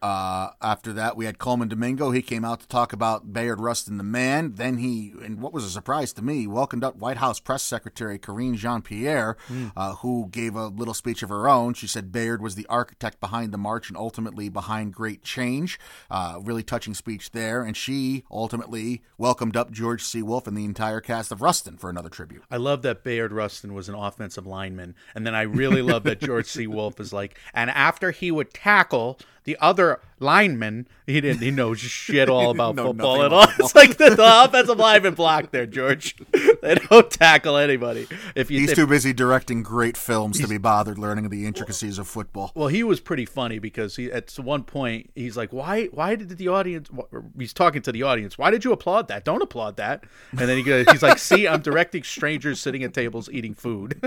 Uh, 0.05 0.51
after 0.61 0.93
that, 0.93 1.17
we 1.17 1.25
had 1.25 1.39
Colman 1.39 1.69
Domingo. 1.69 2.11
He 2.11 2.21
came 2.21 2.45
out 2.45 2.61
to 2.61 2.69
talk 2.69 2.93
about 2.93 3.33
Bayard 3.33 3.59
Rustin, 3.59 3.97
the 3.97 4.05
man. 4.05 4.57
Then 4.57 4.77
he, 4.77 5.15
and 5.23 5.41
what 5.41 5.55
was 5.55 5.65
a 5.65 5.71
surprise 5.71 6.13
to 6.13 6.23
me, 6.23 6.47
welcomed 6.47 6.85
up 6.85 6.97
White 6.97 7.17
House 7.17 7.41
Press 7.41 7.63
Secretary 7.63 8.19
Karine 8.19 8.55
Jean 8.55 8.83
Pierre, 8.83 9.39
uh, 9.75 9.95
who 9.95 10.29
gave 10.31 10.57
a 10.57 10.67
little 10.67 10.93
speech 10.93 11.23
of 11.23 11.31
her 11.31 11.49
own. 11.49 11.73
She 11.73 11.87
said 11.87 12.13
Bayard 12.13 12.43
was 12.43 12.55
the 12.55 12.67
architect 12.67 13.19
behind 13.19 13.51
the 13.51 13.57
march 13.57 13.89
and 13.89 13.97
ultimately 13.97 14.51
behind 14.51 14.93
great 14.93 15.23
change. 15.23 15.81
Uh, 16.11 16.39
really 16.43 16.63
touching 16.63 16.93
speech 16.93 17.31
there. 17.31 17.63
And 17.63 17.75
she 17.75 18.25
ultimately 18.31 19.03
welcomed 19.17 19.57
up 19.57 19.71
George 19.71 20.03
C. 20.03 20.23
Wolfe 20.23 20.47
and 20.47 20.55
the 20.55 20.67
entire 20.67 21.01
cast 21.01 21.33
of 21.33 21.41
Rustin 21.41 21.79
for 21.79 21.89
another 21.89 22.11
tribute. 22.11 22.45
I 22.51 22.59
love 22.59 22.83
that 22.83 23.05
Bayard 23.05 23.33
Rustin 23.33 23.73
was 23.73 23.89
an 23.89 23.95
offensive 23.95 24.47
lineman, 24.47 24.97
and 25.15 25.27
then 25.27 25.35
I 25.35 25.43
really 25.43 25.81
love 25.81 26.03
that 26.03 26.21
George 26.21 26.45
C. 26.47 26.67
Wolfe 26.75 27.01
is 27.01 27.15
like, 27.15 27.39
and 27.55 27.71
after 27.71 28.11
he 28.11 28.31
would 28.31 28.53
tackle 28.53 29.19
the 29.45 29.57
other 29.61 29.94
lineman, 30.21 30.89
he 31.07 31.21
didn't 31.21 31.43
he 31.43 31.51
knows 31.51 31.79
shit 31.81 32.29
all 32.29 32.51
about 32.51 32.75
know 32.75 32.87
football 32.87 33.23
at 33.23 33.33
all. 33.33 33.47
It's 33.59 33.75
like 33.75 33.97
the, 33.97 34.11
the 34.11 34.45
offensive 34.45 34.79
lineman 34.79 35.15
block 35.15 35.51
there, 35.51 35.67
George. 35.67 36.17
They 36.65 36.77
don't 36.77 37.11
tackle 37.11 37.59
anybody. 37.59 38.07
If 38.35 38.51
you 38.51 38.61
He's 38.61 38.71
if- 38.71 38.77
too 38.77 38.87
busy 38.87 39.13
directing 39.13 39.63
great 39.63 39.99
films 39.99 40.41
to 40.41 40.49
be 40.49 40.57
bothered 40.57 40.99
learning 40.99 41.29
the 41.29 41.45
intricacies 41.45 41.99
of 41.99 42.09
football. 42.09 42.53
Well, 42.55 42.69
he 42.69 42.83
was 42.83 43.01
pretty 43.01 43.27
funny 43.27 43.59
because 43.59 43.97
he 43.97 44.11
at 44.11 44.33
one 44.39 44.63
point 44.65 45.11
he's 45.15 45.37
like, 45.37 45.53
"Why? 45.53 45.87
Why 45.87 46.15
did 46.15 46.31
the 46.31 46.49
audience?" 46.49 46.89
He's 47.37 47.53
talking 47.53 47.83
to 47.83 47.93
the 47.93 48.03
audience. 48.03 48.39
Why 48.39 48.51
did 48.51 48.65
you 48.65 48.73
applaud 48.73 49.09
that? 49.09 49.27
Don't 49.27 49.43
applaud 49.43 49.77
that. 49.77 50.05
And 50.31 50.41
then 50.49 50.57
he 50.57 50.63
goes, 50.63 50.87
he's 50.91 51.03
like, 51.03 51.19
"See, 51.19 51.47
I'm 51.47 51.61
directing 51.61 52.03
strangers 52.03 52.61
sitting 52.61 52.83
at 52.83 52.95
tables 52.95 53.29
eating 53.31 53.53
food." 53.53 54.01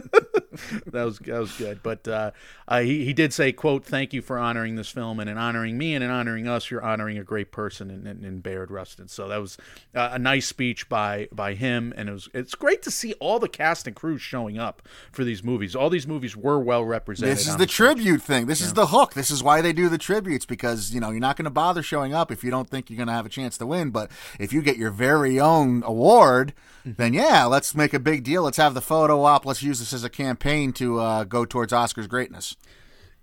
that 0.87 1.03
was 1.03 1.19
that 1.19 1.39
was 1.39 1.51
good. 1.57 1.83
But 1.83 2.07
uh, 2.07 2.31
uh, 2.67 2.79
he 2.79 3.05
he 3.05 3.13
did 3.13 3.33
say, 3.33 3.51
"quote 3.51 3.85
Thank 3.85 4.13
you 4.13 4.23
for 4.23 4.39
honoring 4.39 4.75
this 4.77 4.89
film 4.89 5.19
and 5.19 5.29
in 5.29 5.37
honoring 5.37 5.66
me 5.75 5.95
and 5.95 6.03
in 6.03 6.11
honoring 6.11 6.47
us. 6.47 6.69
You're 6.69 6.83
honoring 6.83 7.17
a 7.17 7.23
great 7.23 7.51
person 7.51 7.89
in, 7.89 8.05
in, 8.05 8.23
in 8.23 8.39
Bayard 8.41 8.69
Rustin." 8.69 9.07
So 9.07 9.27
that 9.29 9.37
was 9.37 9.57
uh, 9.95 10.09
a 10.13 10.19
nice 10.19 10.45
speech 10.45 10.87
by 10.87 11.27
by 11.31 11.55
him, 11.55 11.93
and 11.97 12.09
it 12.09 12.11
was 12.11 12.29
it's 12.33 12.53
great 12.53 12.83
to 12.83 12.91
see 12.91 13.13
all 13.13 13.39
the 13.39 13.49
cast 13.49 13.87
and 13.87 13.95
crew 13.95 14.19
showing 14.19 14.59
up 14.59 14.83
for 15.11 15.23
these 15.23 15.43
movies. 15.43 15.75
All 15.75 15.89
these 15.89 16.05
movies 16.05 16.37
were 16.37 16.59
well 16.59 16.85
represented. 16.85 17.35
This 17.35 17.47
is 17.47 17.57
the 17.57 17.63
stage. 17.63 17.75
tribute 17.75 18.21
thing. 18.21 18.45
This 18.45 18.61
is 18.61 18.73
the 18.73 18.87
hook. 18.87 19.15
This 19.15 19.31
is 19.31 19.41
why 19.41 19.61
they 19.61 19.73
do 19.73 19.89
the 19.89 19.97
tributes 19.97 20.45
because 20.45 20.93
you 20.93 20.99
know 20.99 21.09
you're 21.09 21.19
not 21.19 21.37
going 21.37 21.45
to 21.45 21.49
bother 21.49 21.81
showing 21.81 22.13
up 22.13 22.31
if 22.31 22.43
you 22.43 22.51
don't 22.51 22.69
think 22.69 22.89
you're 22.89 22.97
going 22.97 23.07
to 23.07 23.13
have 23.13 23.25
a 23.25 23.29
chance 23.29 23.57
to 23.57 23.65
win. 23.65 23.89
But 23.89 24.11
if 24.39 24.53
you 24.53 24.61
get 24.61 24.77
your 24.77 24.91
very 24.91 25.39
own 25.39 25.81
award, 25.83 26.53
then 26.85 27.13
yeah, 27.13 27.45
let's 27.45 27.73
make 27.73 27.93
a 27.93 27.99
big 27.99 28.23
deal. 28.23 28.43
Let's 28.43 28.57
have 28.57 28.73
the 28.73 28.81
photo 28.81 29.23
op. 29.23 29.45
Let's 29.45 29.63
use 29.63 29.79
this 29.79 29.93
as 29.93 30.03
a 30.03 30.09
campaign 30.09 30.73
to 30.73 30.99
uh, 30.99 31.23
go 31.23 31.45
towards 31.45 31.73
Oscar's 31.73 32.07
greatness. 32.07 32.55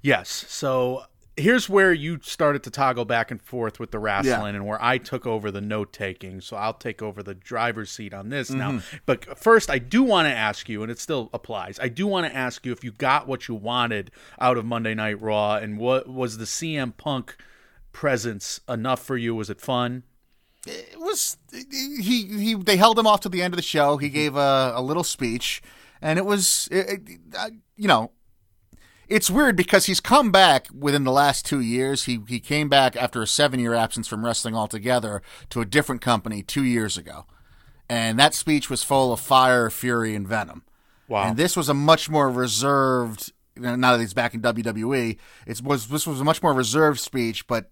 Yes. 0.03 0.45
So 0.49 1.05
here's 1.37 1.69
where 1.69 1.93
you 1.93 2.21
started 2.23 2.63
to 2.63 2.71
toggle 2.71 3.05
back 3.05 3.31
and 3.31 3.43
forth 3.43 3.81
with 3.81 3.91
the 3.91 3.99
wrestling 3.99 4.55
Yeah. 4.55 4.61
and 4.61 4.67
where 4.67 4.83
I 4.83 4.99
took 4.99 5.27
over 5.27 5.51
the 5.51 5.61
note 5.61 5.93
taking. 5.93 6.41
So 6.41 6.57
I'll 6.57 6.75
take 6.75 7.03
over 7.03 7.23
the 7.23 7.35
driver's 7.35 7.91
seat 7.91 8.15
on 8.15 8.29
this 8.29 8.51
now. 8.51 8.73
Mm-hmm. 8.73 8.97
But 9.07 9.39
first, 9.39 9.69
I 9.69 9.79
do 9.79 10.03
want 10.03 10.27
to 10.29 10.33
ask 10.33 10.69
you, 10.69 10.83
and 10.83 10.91
it 10.93 10.99
still 10.99 11.31
applies. 11.33 11.79
I 11.81 11.89
do 11.89 12.07
want 12.07 12.27
to 12.27 12.35
ask 12.37 12.65
you 12.65 12.73
if 12.73 12.85
you 12.85 12.93
got 12.93 13.27
what 13.27 13.49
you 13.49 13.55
wanted 13.55 14.11
out 14.41 14.57
of 14.57 14.65
Monday 14.65 14.95
Night 14.95 15.21
Raw, 15.21 15.57
and 15.57 15.79
what 15.79 16.09
was 16.09 16.39
the 16.39 16.45
CM 16.45 16.97
Punk 16.97 17.37
presence 17.93 18.61
enough 18.69 19.03
for 19.05 19.17
you? 19.17 19.35
Was 19.35 19.51
it 19.51 19.61
fun? 19.61 20.05
It 20.67 20.99
was 20.99 21.37
he 21.53 22.27
he 22.27 22.55
they 22.55 22.77
held 22.79 22.99
him 22.99 23.07
off 23.07 23.21
to 23.21 23.29
the 23.29 23.43
end 23.43 23.53
of 23.53 23.57
the 23.57 23.63
show. 23.63 23.99
He 23.99 24.09
gave 24.09 24.35
a, 24.35 24.73
a 24.75 24.81
little 24.83 25.05
speech, 25.05 25.61
and 26.01 26.19
it 26.19 26.25
was 26.25 26.69
it, 26.71 27.03
it, 27.07 27.21
uh, 27.37 27.51
you 27.77 27.87
know 27.87 28.13
it's 29.09 29.31
weird 29.31 29.57
because 29.57 29.87
he's 29.87 30.01
come 30.01 30.31
back 30.31 30.69
within 30.77 31.05
the 31.05 31.13
last 31.13 31.45
two 31.45 31.61
years. 31.61 32.05
He 32.05 32.21
he 32.27 32.41
came 32.41 32.69
back 32.69 32.97
after 32.97 33.23
a 33.23 33.27
seven 33.27 33.61
year 33.61 33.75
absence 33.75 34.09
from 34.09 34.25
wrestling 34.25 34.55
altogether 34.55 35.23
to 35.51 35.61
a 35.61 35.65
different 35.65 36.01
company 36.01 36.43
two 36.43 36.65
years 36.65 36.97
ago, 36.97 37.27
and 37.89 38.19
that 38.19 38.35
speech 38.35 38.71
was 38.71 38.83
full 38.83 39.13
of 39.13 39.21
fire, 39.21 39.71
fury, 39.71 40.15
and 40.15 40.27
venom. 40.27 40.65
Wow. 41.09 41.25
And 41.25 41.37
this 41.37 41.57
was 41.57 41.69
a 41.69 41.75
much 41.75 42.09
more 42.09 42.31
reserved. 42.31 43.33
Now 43.57 43.93
that 43.93 44.01
he's 44.01 44.15
back 44.15 44.35
in 44.35 44.43
WWE, 44.43 45.17
it 45.47 45.63
was 45.63 45.89
this 45.89 46.07
was 46.07 46.21
a 46.21 46.25
much 46.25 46.43
more 46.43 46.53
reserved 46.53 46.99
speech, 46.99 47.47
but 47.47 47.71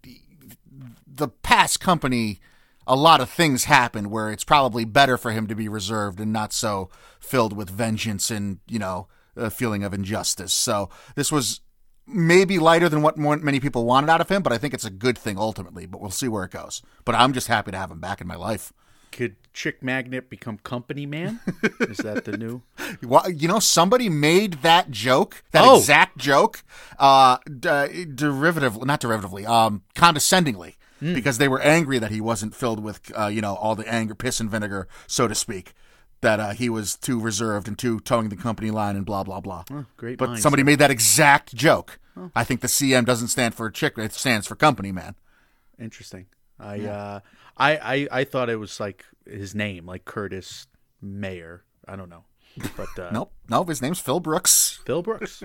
the 1.06 1.28
past 1.28 1.80
company, 1.80 2.38
a 2.86 2.94
lot 2.94 3.20
of 3.20 3.28
things 3.28 3.64
happened 3.64 4.10
where 4.10 4.30
it's 4.30 4.44
probably 4.44 4.84
better 4.84 5.16
for 5.16 5.32
him 5.32 5.46
to 5.48 5.54
be 5.54 5.68
reserved 5.68 6.20
and 6.20 6.32
not 6.32 6.52
so 6.52 6.88
filled 7.18 7.56
with 7.56 7.70
vengeance 7.70 8.30
and 8.30 8.58
you 8.68 8.78
know 8.78 9.08
a 9.36 9.50
feeling 9.50 9.84
of 9.84 9.92
injustice. 9.94 10.52
So 10.54 10.88
this 11.14 11.30
was 11.32 11.60
maybe 12.06 12.58
lighter 12.58 12.88
than 12.88 13.02
what 13.02 13.16
more, 13.16 13.36
many 13.36 13.60
people 13.60 13.84
wanted 13.84 14.10
out 14.10 14.20
of 14.20 14.28
him, 14.28 14.42
but 14.42 14.52
I 14.52 14.58
think 14.58 14.74
it's 14.74 14.84
a 14.84 14.90
good 14.90 15.16
thing 15.16 15.38
ultimately. 15.38 15.86
But 15.86 16.00
we'll 16.00 16.10
see 16.10 16.28
where 16.28 16.44
it 16.44 16.50
goes. 16.50 16.82
But 17.04 17.14
I'm 17.14 17.32
just 17.32 17.46
happy 17.48 17.70
to 17.70 17.78
have 17.78 17.90
him 17.90 18.00
back 18.00 18.20
in 18.20 18.26
my 18.26 18.36
life. 18.36 18.72
could 19.12 19.36
Chick 19.52 19.82
Magnet 19.82 20.30
become 20.30 20.56
Company 20.58 21.04
Man? 21.04 21.38
Is 21.80 21.98
that 21.98 22.24
the 22.24 22.36
new? 22.38 22.62
Well, 23.02 23.28
you 23.30 23.46
know, 23.46 23.58
somebody 23.58 24.08
made 24.08 24.54
that 24.62 24.90
joke, 24.90 25.42
that 25.52 25.64
Oh. 25.66 25.76
exact 25.78 26.16
joke, 26.18 26.62
uh, 26.98 27.36
d- 27.44 28.06
derivative, 28.06 28.82
not 28.84 29.00
derivatively, 29.02 29.46
um, 29.46 29.82
condescendingly, 29.94 30.76
Hmm. 31.00 31.12
because 31.14 31.36
they 31.38 31.48
were 31.48 31.60
angry 31.60 31.98
that 31.98 32.10
he 32.10 32.20
wasn't 32.20 32.54
filled 32.54 32.82
with, 32.82 33.10
uh, 33.18 33.26
you 33.26 33.40
know, 33.42 33.54
all 33.56 33.74
the 33.74 33.86
anger, 33.86 34.14
piss 34.14 34.40
and 34.40 34.50
vinegar, 34.50 34.88
so 35.06 35.28
to 35.28 35.34
speak. 35.34 35.74
That 36.22 36.40
uh, 36.40 36.50
he 36.52 36.68
was 36.70 36.96
too 36.96 37.20
reserved 37.20 37.68
and 37.68 37.78
too 37.78 38.00
towing 38.00 38.28
the 38.30 38.36
company 38.36 38.70
line 38.70 38.96
and 38.96 39.04
blah 39.04 39.24
blah 39.24 39.40
blah. 39.40 39.64
great 39.96 40.18
but 40.18 40.30
minds. 40.30 40.42
somebody 40.42 40.62
made 40.62 40.78
that 40.78 40.90
exact 40.90 41.54
joke. 41.54 41.98
I 42.34 42.44
think 42.44 42.60
the 42.60 42.68
CM 42.68 43.04
doesn't 43.04 43.28
stand 43.28 43.54
for 43.54 43.70
chick; 43.70 43.98
it 43.98 44.12
stands 44.12 44.46
for 44.46 44.54
company 44.54 44.92
man. 44.92 45.16
Interesting. 45.78 46.26
I 46.60 46.80
uh, 46.80 47.20
I, 47.56 47.76
I 47.76 48.08
I 48.20 48.24
thought 48.24 48.48
it 48.50 48.56
was 48.56 48.78
like 48.80 49.04
his 49.26 49.54
name, 49.54 49.84
like 49.86 50.04
Curtis 50.04 50.66
Mayer. 51.00 51.64
I 51.88 51.96
don't 51.96 52.08
know, 52.08 52.24
but 52.76 52.98
uh, 52.98 53.10
Nope, 53.12 53.32
nope. 53.48 53.68
His 53.68 53.80
name's 53.82 54.00
Phil 54.00 54.20
Brooks, 54.20 54.80
Phil 54.84 55.02
Brooks, 55.02 55.42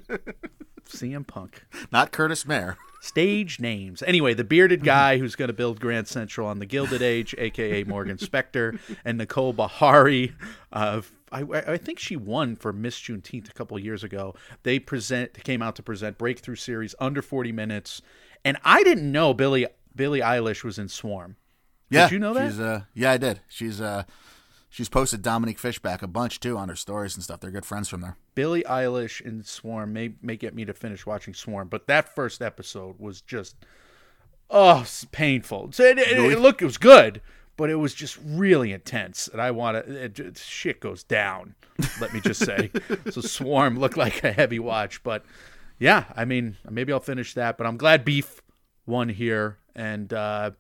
CM 0.88 1.26
Punk. 1.26 1.66
not 1.92 2.12
Curtis 2.12 2.46
Mayer. 2.46 2.78
Stage 3.02 3.60
names. 3.60 4.02
Anyway, 4.04 4.34
the 4.34 4.44
bearded 4.44 4.84
guy 4.84 5.18
who's 5.18 5.36
going 5.36 5.48
to 5.48 5.54
build 5.54 5.80
Grand 5.80 6.08
Central 6.08 6.48
on 6.48 6.60
the 6.60 6.66
Gilded 6.66 7.02
Age, 7.02 7.36
aka 7.38 7.84
Morgan 7.84 8.18
Spector, 8.18 8.80
and 9.06 9.18
Nicole 9.20 9.54
Beharie. 9.54 10.34
Uh, 10.74 11.02
I, 11.32 11.42
I 11.42 11.78
think 11.78 12.00
she 12.00 12.16
won 12.16 12.56
for 12.56 12.74
Miss 12.74 12.98
Juneteenth 13.00 13.50
a 13.50 13.54
couple 13.54 13.78
years 13.78 14.04
ago. 14.04 14.34
They 14.64 14.80
present 14.80 15.44
came 15.44 15.62
out 15.62 15.76
to 15.76 15.84
present 15.84 16.18
breakthrough 16.18 16.56
series 16.56 16.96
under 17.00 17.22
forty 17.22 17.52
minutes, 17.52 18.02
and 18.44 18.58
I 18.64 18.84
didn't 18.84 19.12
know 19.12 19.34
Billy 19.34 19.68
Billie 19.96 20.22
Eilish 20.22 20.64
was 20.64 20.80
in 20.80 20.88
Swarm. 20.88 21.36
Yeah, 21.90 22.10
you 22.10 22.20
know 22.20 22.34
that? 22.34 22.50
She's, 22.52 22.60
uh, 22.60 22.82
yeah, 22.94 23.12
I 23.12 23.18
did. 23.18 23.40
She's 23.48 23.80
uh, 23.80 24.04
she's 24.78 24.90
posted 24.90 25.24
Dominique 25.24 25.58
Fishback 25.58 26.04
a 26.04 26.08
bunch 26.08 26.40
too 26.40 26.56
on 26.56 26.70
her 26.70 26.76
stories 26.76 27.16
and 27.16 27.24
stuff. 27.24 27.40
They're 27.40 27.50
good 27.50 27.66
friends 27.66 27.90
from 27.90 28.02
there. 28.02 28.16
Billie 28.36 28.62
Eilish 28.64 29.26
and 29.26 29.44
Swarm 29.44 29.92
may 29.92 30.14
may 30.22 30.36
get 30.38 30.54
me 30.54 30.66
to 30.66 30.74
finish 30.74 31.04
watching 31.04 31.34
Swarm, 31.34 31.68
but 31.68 31.88
that 31.88 32.14
first 32.14 32.44
episode 32.44 33.00
was 33.00 33.22
just 33.22 33.56
oh 34.52 34.82
it's 34.82 35.04
painful. 35.06 35.72
So 35.72 35.84
it, 35.84 35.98
it, 35.98 36.20
it, 36.34 36.40
look, 36.40 36.62
it 36.62 36.66
was 36.66 36.78
good, 36.78 37.22
but 37.58 37.72
it 37.72 37.76
was 37.76 37.96
just 37.96 38.20
really 38.24 38.72
intense, 38.72 39.28
and 39.28 39.42
I 39.42 39.50
want 39.50 39.84
to. 39.84 40.04
It, 40.06 40.20
it- 40.20 40.38
shit 40.38 40.80
goes 40.80 41.02
down. 41.04 41.56
Let 42.00 42.14
me 42.14 42.20
just 42.22 42.46
say. 42.46 42.70
so 43.10 43.22
Swarm 43.22 43.80
looked 43.80 43.98
like 43.98 44.24
a 44.24 44.32
heavy 44.32 44.60
watch, 44.60 45.02
but 45.02 45.26
yeah, 45.80 46.04
I 46.16 46.26
mean 46.26 46.58
maybe 46.70 46.94
I'll 46.94 47.00
finish 47.00 47.34
that. 47.34 47.58
But 47.58 47.66
I'm 47.66 47.78
glad 47.78 48.06
Beef 48.06 48.42
won 48.86 49.10
here, 49.10 49.58
and. 49.76 50.14
uh 50.14 50.52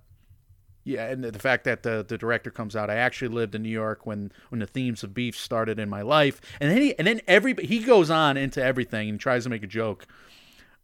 yeah, 0.87 1.07
and 1.07 1.21
the 1.21 1.37
fact 1.37 1.65
that 1.65 1.83
the, 1.83 2.05
the 2.07 2.17
director 2.17 2.49
comes 2.49 2.73
out. 2.73 2.89
I 2.89 2.95
actually 2.95 3.27
lived 3.27 3.53
in 3.53 3.61
New 3.61 3.69
York 3.69 4.05
when 4.05 4.31
when 4.47 4.59
the 4.59 4.65
themes 4.65 5.03
of 5.03 5.13
beef 5.13 5.37
started 5.37 5.79
in 5.79 5.89
my 5.89 6.01
life, 6.01 6.39
and 6.61 6.71
then 6.71 6.81
he 6.81 6.97
and 6.97 7.05
then 7.05 7.19
every 7.27 7.53
he 7.55 7.79
goes 7.79 8.09
on 8.09 8.37
into 8.37 8.63
everything 8.63 9.09
and 9.09 9.19
tries 9.19 9.43
to 9.43 9.49
make 9.49 9.63
a 9.63 9.67
joke 9.67 10.07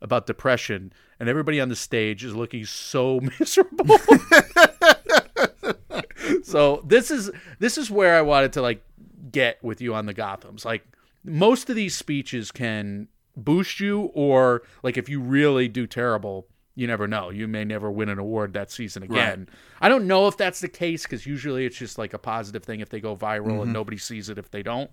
about 0.02 0.28
depression, 0.28 0.92
and 1.22 1.30
everybody 1.30 1.62
on 1.62 1.70
the 1.70 1.76
stage 1.76 2.26
is 2.26 2.36
looking 2.36 2.66
so 2.66 3.22
miserable. 3.40 3.98
so 6.44 6.84
this 6.86 7.10
is 7.10 7.32
this 7.60 7.78
is 7.78 7.90
where 7.90 8.18
I 8.18 8.22
wanted 8.22 8.52
to 8.54 8.62
like 8.62 8.84
get 9.32 9.64
with 9.64 9.80
you 9.80 9.96
on 9.96 10.06
the 10.06 10.14
Gotham's. 10.14 10.66
Like 10.66 10.86
most 11.24 11.70
of 11.70 11.78
these 11.78 11.96
speeches 11.96 12.52
can 12.52 13.08
boost 13.38 13.80
you, 13.80 14.12
or 14.14 14.64
like 14.84 14.98
if 14.98 15.08
you 15.08 15.22
really 15.22 15.70
do 15.70 15.88
terrible, 15.88 16.48
you 16.76 16.88
never 16.88 17.08
know. 17.08 17.30
You 17.30 17.48
may 17.48 17.64
never 17.64 17.92
win 17.92 18.10
an 18.10 18.18
award 18.18 18.54
that 18.54 18.72
season 18.72 19.04
again. 19.04 19.48
I 19.80 19.90
don't 19.90 20.08
know 20.08 20.28
if 20.28 20.38
that's 20.38 20.60
the 20.60 20.68
case 20.68 21.04
because 21.04 21.26
usually 21.26 21.66
it's 21.66 21.78
just 21.78 21.98
like 21.98 22.14
a 22.14 22.18
positive 22.18 22.64
thing 22.64 22.80
if 22.80 22.90
they 22.90 23.00
go 23.00 23.16
viral 23.16 23.52
and 23.52 23.62
mm-hmm. 23.62 23.72
nobody 23.74 23.98
sees 23.98 24.30
it 24.30 24.38
if 24.38 24.50
they 24.50 24.64
don't. 24.64 24.90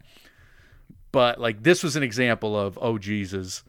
But 1.13 1.41
like 1.41 1.63
this 1.63 1.83
was 1.83 1.97
an 1.97 2.03
example 2.03 2.59
of 2.59 2.79
oh 2.81 2.99
Jesus. 2.99 3.65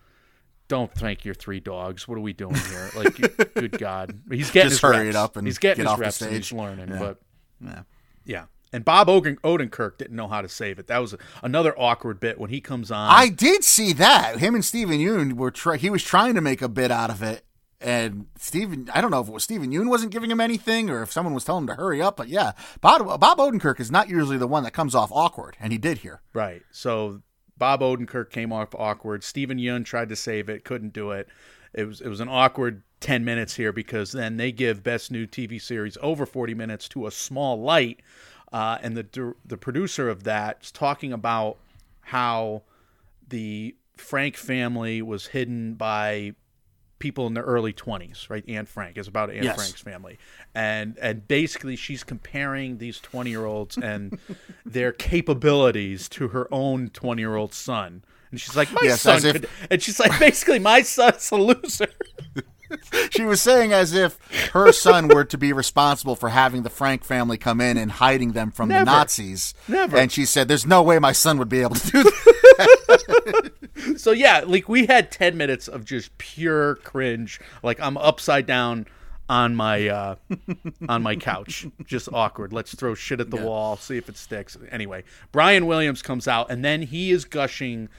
Don't 0.67 0.93
thank 0.93 1.25
your 1.25 1.33
three 1.33 1.59
dogs. 1.59 2.07
What 2.07 2.17
are 2.17 2.21
we 2.21 2.33
doing 2.33 2.55
here? 2.55 2.89
Like, 2.95 3.15
good 3.55 3.77
God, 3.77 4.21
he's 4.29 4.51
getting 4.51 4.69
Just 4.69 4.81
his 4.81 4.89
hurry 4.89 5.09
it 5.09 5.15
up 5.15 5.35
and 5.35 5.45
he's 5.45 5.57
getting 5.57 5.83
get 5.83 5.89
his 5.89 5.91
off 5.91 5.97
the 5.97 6.03
reps 6.03 6.21
and 6.21 6.33
he's 6.33 6.47
stage. 6.47 6.57
learning. 6.57 6.89
Yeah. 6.89 6.99
But 6.99 7.21
Yeah. 7.61 7.83
yeah. 8.25 8.45
And 8.73 8.85
Bob 8.85 9.07
Oden- 9.07 9.39
Odenkirk 9.41 9.97
didn't 9.97 10.15
know 10.15 10.29
how 10.29 10.41
to 10.41 10.47
save 10.47 10.79
it. 10.79 10.87
That 10.87 10.99
was 10.99 11.13
another 11.43 11.77
awkward 11.77 12.21
bit 12.21 12.39
when 12.39 12.49
he 12.49 12.61
comes 12.61 12.89
on. 12.89 13.09
I 13.09 13.27
did 13.27 13.65
see 13.65 13.91
that. 13.93 14.39
Him 14.39 14.55
and 14.55 14.63
Steven 14.63 14.97
Yeun 14.97 15.33
were 15.33 15.51
try- 15.51 15.75
he 15.75 15.89
was 15.89 16.03
trying 16.03 16.35
to 16.35 16.41
make 16.41 16.61
a 16.61 16.69
bit 16.69 16.89
out 16.89 17.09
of 17.09 17.21
it. 17.21 17.43
And 17.81 18.27
Steven, 18.37 18.89
I 18.93 19.01
don't 19.01 19.11
know 19.11 19.21
if 19.21 19.27
it 19.27 19.33
was 19.33 19.43
Steven 19.43 19.71
Yeun 19.71 19.89
wasn't 19.89 20.11
giving 20.11 20.29
him 20.29 20.39
anything 20.39 20.89
or 20.89 21.01
if 21.01 21.11
someone 21.11 21.33
was 21.33 21.43
telling 21.43 21.63
him 21.63 21.67
to 21.67 21.75
hurry 21.75 22.01
up, 22.01 22.15
but 22.15 22.27
yeah, 22.27 22.51
Bob, 22.79 23.19
Bob 23.19 23.37
Odenkirk 23.39 23.79
is 23.79 23.89
not 23.89 24.07
usually 24.07 24.37
the 24.37 24.47
one 24.47 24.63
that 24.63 24.71
comes 24.71 24.93
off 24.93 25.11
awkward, 25.11 25.57
and 25.59 25.71
he 25.71 25.77
did 25.77 25.99
here. 25.99 26.21
Right. 26.33 26.61
So 26.71 27.21
Bob 27.57 27.81
Odenkirk 27.81 28.29
came 28.29 28.53
off 28.53 28.75
awkward. 28.75 29.23
Steven 29.23 29.57
Yeun 29.57 29.83
tried 29.83 30.09
to 30.09 30.15
save 30.15 30.49
it, 30.49 30.63
couldn't 30.63 30.93
do 30.93 31.11
it. 31.11 31.27
It 31.73 31.85
was 31.85 32.01
it 32.01 32.09
was 32.09 32.19
an 32.19 32.29
awkward 32.29 32.83
10 32.99 33.25
minutes 33.25 33.55
here 33.55 33.71
because 33.71 34.11
then 34.11 34.37
they 34.37 34.51
give 34.51 34.83
best 34.83 35.09
new 35.11 35.25
TV 35.25 35.59
series 35.59 35.97
over 36.01 36.25
40 36.25 36.53
minutes 36.53 36.87
to 36.89 37.07
a 37.07 37.11
small 37.11 37.59
light 37.59 38.01
uh, 38.51 38.77
and 38.81 38.97
the 38.97 39.35
the 39.45 39.57
producer 39.57 40.09
of 40.09 40.23
that 40.23 40.59
is 40.61 40.71
talking 40.71 41.13
about 41.13 41.57
how 42.01 42.63
the 43.27 43.75
Frank 43.95 44.35
family 44.35 45.01
was 45.01 45.27
hidden 45.27 45.75
by 45.75 46.33
people 47.01 47.27
in 47.27 47.33
their 47.33 47.43
early 47.43 47.73
20s, 47.73 48.29
right? 48.29 48.45
Anne 48.47 48.65
Frank 48.65 48.97
is 48.97 49.07
about 49.09 49.29
Anne 49.29 49.43
Yes. 49.43 49.55
Frank's 49.57 49.81
family. 49.81 50.17
And 50.55 50.97
and 51.01 51.27
basically 51.27 51.75
she's 51.75 52.03
comparing 52.05 52.77
these 52.77 53.01
20-year-olds 53.01 53.77
and 53.77 54.17
their 54.65 54.93
capabilities 54.93 56.07
to 56.09 56.29
her 56.29 56.47
own 56.53 56.89
20-year-old 56.91 57.53
son. 57.53 58.03
And 58.31 58.39
she's 58.39 58.55
like, 58.55 58.71
"My 58.71 58.79
Yes, 58.83 59.01
son 59.01 59.17
as 59.17 59.25
if- 59.25 59.67
And 59.69 59.81
she's 59.83 59.99
like, 59.99 60.17
basically 60.19 60.59
my 60.59 60.83
son's 60.83 61.29
a 61.31 61.35
loser. 61.35 61.87
She 63.11 63.23
was 63.23 63.41
saying 63.41 63.73
as 63.73 63.93
if 63.93 64.17
her 64.53 64.71
son 64.71 65.07
were 65.07 65.25
to 65.25 65.37
be 65.37 65.51
responsible 65.51 66.15
for 66.15 66.29
having 66.29 66.63
the 66.63 66.69
Frank 66.69 67.03
family 67.03 67.37
come 67.37 67.59
in 67.59 67.77
and 67.77 67.91
hiding 67.91 68.31
them 68.31 68.51
from 68.51 68.69
Never. 68.69 68.85
the 68.85 68.91
Nazis. 68.91 69.53
Never. 69.67 69.97
And 69.97 70.11
she 70.11 70.25
said, 70.25 70.47
"There's 70.47 70.65
no 70.65 70.81
way 70.81 70.97
my 70.99 71.11
son 71.11 71.37
would 71.37 71.49
be 71.49 71.61
able 71.61 71.75
to 71.75 71.91
do 71.91 72.03
that." 72.03 73.51
so 73.97 74.11
yeah, 74.11 74.43
like 74.45 74.69
we 74.69 74.85
had 74.85 75.11
10 75.11 75.35
minutes 75.37 75.67
of 75.67 75.85
just 75.85 76.17
pure 76.17 76.75
cringe. 76.75 77.39
Like 77.63 77.79
I'm 77.79 77.97
upside 77.97 78.45
down 78.45 78.87
on 79.29 79.55
my 79.55 79.87
uh 79.87 80.15
on 80.89 81.01
my 81.03 81.15
couch. 81.15 81.67
Just 81.85 82.09
awkward. 82.11 82.53
Let's 82.53 82.75
throw 82.75 82.95
shit 82.95 83.19
at 83.19 83.29
the 83.29 83.37
wall, 83.37 83.77
see 83.77 83.97
if 83.97 84.09
it 84.09 84.17
sticks. 84.17 84.57
Anyway, 84.69 85.03
Brian 85.31 85.65
Williams 85.65 86.01
comes 86.01 86.27
out 86.27 86.51
and 86.51 86.63
then 86.63 86.81
he 86.81 87.11
is 87.11 87.25
gushing 87.25 87.89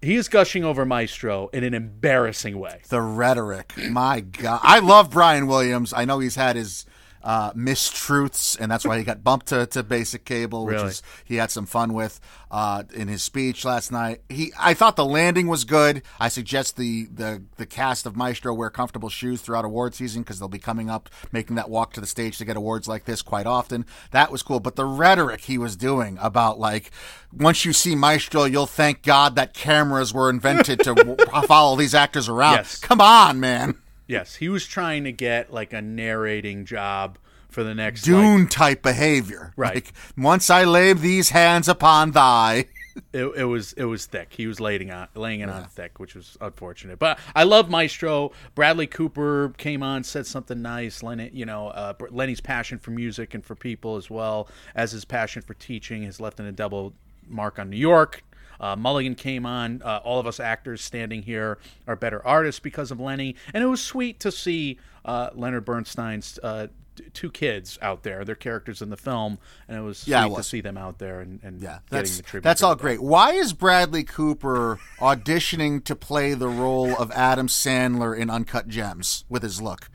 he 0.00 0.14
is 0.16 0.28
gushing 0.28 0.64
over 0.64 0.84
Maestro 0.84 1.48
in 1.48 1.64
an 1.64 1.74
embarrassing 1.74 2.58
way. 2.58 2.80
the 2.88 3.00
rhetoric, 3.00 3.72
my 3.90 4.20
God, 4.20 4.60
I 4.62 4.78
love 4.78 5.10
Brian 5.10 5.46
Williams. 5.46 5.92
I 5.92 6.04
know 6.04 6.18
he's 6.18 6.36
had 6.36 6.56
his 6.56 6.86
uh, 7.22 7.52
mistruths, 7.52 8.58
and 8.58 8.70
that's 8.70 8.84
why 8.84 8.98
he 8.98 9.04
got 9.04 9.24
bumped 9.24 9.46
to, 9.46 9.66
to 9.66 9.82
basic 9.82 10.24
cable, 10.24 10.64
which 10.66 10.74
Really? 10.76 10.88
is 10.88 11.02
he 11.24 11.36
had 11.36 11.50
some 11.50 11.66
fun 11.66 11.92
with 11.92 12.20
uh, 12.50 12.84
in 12.94 13.08
his 13.08 13.22
speech 13.22 13.64
last 13.64 13.90
night. 13.92 14.22
He, 14.28 14.52
I 14.58 14.74
thought 14.74 14.96
the 14.96 15.04
landing 15.04 15.46
was 15.48 15.64
good. 15.64 16.02
I 16.20 16.28
suggest 16.28 16.76
the 16.76 17.06
the 17.06 17.42
the 17.56 17.66
cast 17.66 18.06
of 18.06 18.16
Maestro 18.16 18.54
wear 18.54 18.70
comfortable 18.70 19.08
shoes 19.08 19.40
throughout 19.42 19.64
award 19.64 19.94
season 19.94 20.22
because 20.22 20.38
they'll 20.38 20.48
be 20.48 20.58
coming 20.58 20.88
up, 20.88 21.08
making 21.32 21.56
that 21.56 21.68
walk 21.68 21.92
to 21.94 22.00
the 22.00 22.06
stage 22.06 22.38
to 22.38 22.44
get 22.44 22.56
awards 22.56 22.88
like 22.88 23.04
this 23.04 23.22
quite 23.22 23.46
often. 23.46 23.84
That 24.12 24.30
was 24.30 24.42
cool, 24.42 24.60
but 24.60 24.76
the 24.76 24.84
rhetoric 24.86 25.42
he 25.42 25.58
was 25.58 25.76
doing 25.76 26.18
about 26.20 26.58
like 26.58 26.90
once 27.32 27.64
you 27.64 27.72
see 27.72 27.94
Maestro, 27.94 28.44
you'll 28.44 28.66
thank 28.66 29.02
God 29.02 29.34
that 29.36 29.52
cameras 29.54 30.14
were 30.14 30.30
invented 30.30 30.80
to 30.80 31.16
follow 31.46 31.76
these 31.76 31.94
actors 31.94 32.28
around. 32.28 32.54
Yes. 32.54 32.78
Come 32.78 33.00
on, 33.00 33.40
man. 33.40 33.76
Yes, 34.08 34.36
he 34.36 34.48
was 34.48 34.66
trying 34.66 35.04
to 35.04 35.12
get 35.12 35.52
like 35.52 35.72
a 35.72 35.82
narrating 35.82 36.64
job 36.64 37.18
for 37.48 37.62
the 37.62 37.74
next 37.74 38.06
like, 38.06 38.20
Dune 38.20 38.46
type 38.46 38.82
behavior. 38.82 39.52
Right. 39.56 39.76
Like, 39.76 39.92
once 40.16 40.50
I 40.50 40.64
lay 40.64 40.92
these 40.92 41.30
hands 41.30 41.68
upon 41.68 42.12
thy. 42.12 42.66
it, 43.12 43.24
it 43.24 43.44
was 43.44 43.72
it 43.74 43.84
was 43.84 44.06
thick. 44.06 44.32
He 44.32 44.46
was 44.46 44.60
laying 44.60 44.90
on 44.90 45.08
laying 45.14 45.40
it 45.40 45.48
on 45.48 45.64
thick, 45.64 45.98
which 45.98 46.14
was 46.14 46.36
unfortunate. 46.40 46.98
But 46.98 47.18
I 47.34 47.44
love 47.44 47.70
Maestro. 47.70 48.32
Bradley 48.54 48.86
Cooper 48.86 49.52
came 49.56 49.82
on, 49.82 50.04
said 50.04 50.26
something 50.26 50.60
nice. 50.60 51.02
Lenny, 51.02 51.30
you 51.32 51.46
know, 51.46 51.68
uh, 51.68 51.94
Lenny's 52.10 52.40
passion 52.40 52.78
for 52.78 52.90
music 52.90 53.34
and 53.34 53.44
for 53.44 53.54
people 53.54 53.96
as 53.96 54.10
well 54.10 54.48
as 54.74 54.92
his 54.92 55.04
passion 55.04 55.42
for 55.42 55.54
teaching 55.54 56.02
has 56.04 56.20
left 56.20 56.40
an 56.40 56.46
indelible 56.46 56.92
mark 57.28 57.58
on 57.58 57.70
New 57.70 57.76
York. 57.76 58.22
Uh, 58.60 58.76
Mulligan 58.76 59.14
came 59.14 59.46
on. 59.46 59.82
Uh, 59.82 60.00
all 60.04 60.18
of 60.18 60.26
us 60.26 60.40
actors 60.40 60.82
standing 60.82 61.22
here 61.22 61.58
are 61.86 61.96
better 61.96 62.24
artists 62.26 62.60
because 62.60 62.90
of 62.90 63.00
Lenny, 63.00 63.34
and 63.54 63.62
it 63.62 63.66
was 63.66 63.82
sweet 63.82 64.20
to 64.20 64.32
see 64.32 64.78
uh, 65.04 65.30
Leonard 65.34 65.64
Bernstein's 65.64 66.38
uh, 66.42 66.66
two 67.14 67.30
kids 67.30 67.78
out 67.80 68.02
there, 68.02 68.24
their 68.24 68.34
characters 68.34 68.82
in 68.82 68.90
the 68.90 68.96
film, 68.96 69.38
and 69.68 69.78
it 69.78 69.82
was 69.82 69.98
sweet 69.98 70.10
Yeah, 70.12 70.26
it 70.26 70.34
to 70.34 70.42
see 70.42 70.60
them 70.60 70.76
out 70.76 70.98
there 70.98 71.20
and, 71.20 71.38
and 71.44 71.60
Yeah, 71.60 71.78
getting 71.88 71.88
that's 71.90 72.16
the 72.16 72.22
tribute. 72.24 72.42
that's 72.42 72.62
all 72.62 72.74
great. 72.74 73.00
Why 73.00 73.32
is 73.32 73.52
Bradley 73.52 74.02
Cooper 74.04 74.80
auditioning 74.98 75.84
to 75.84 75.94
play 75.94 76.34
the 76.34 76.48
role 76.48 76.96
of 76.96 77.10
Adam 77.12 77.46
Sandler 77.46 78.16
in 78.18 78.30
Uncut 78.30 78.66
Gems 78.68 79.24
with 79.28 79.42
his 79.44 79.62
look? 79.62 79.88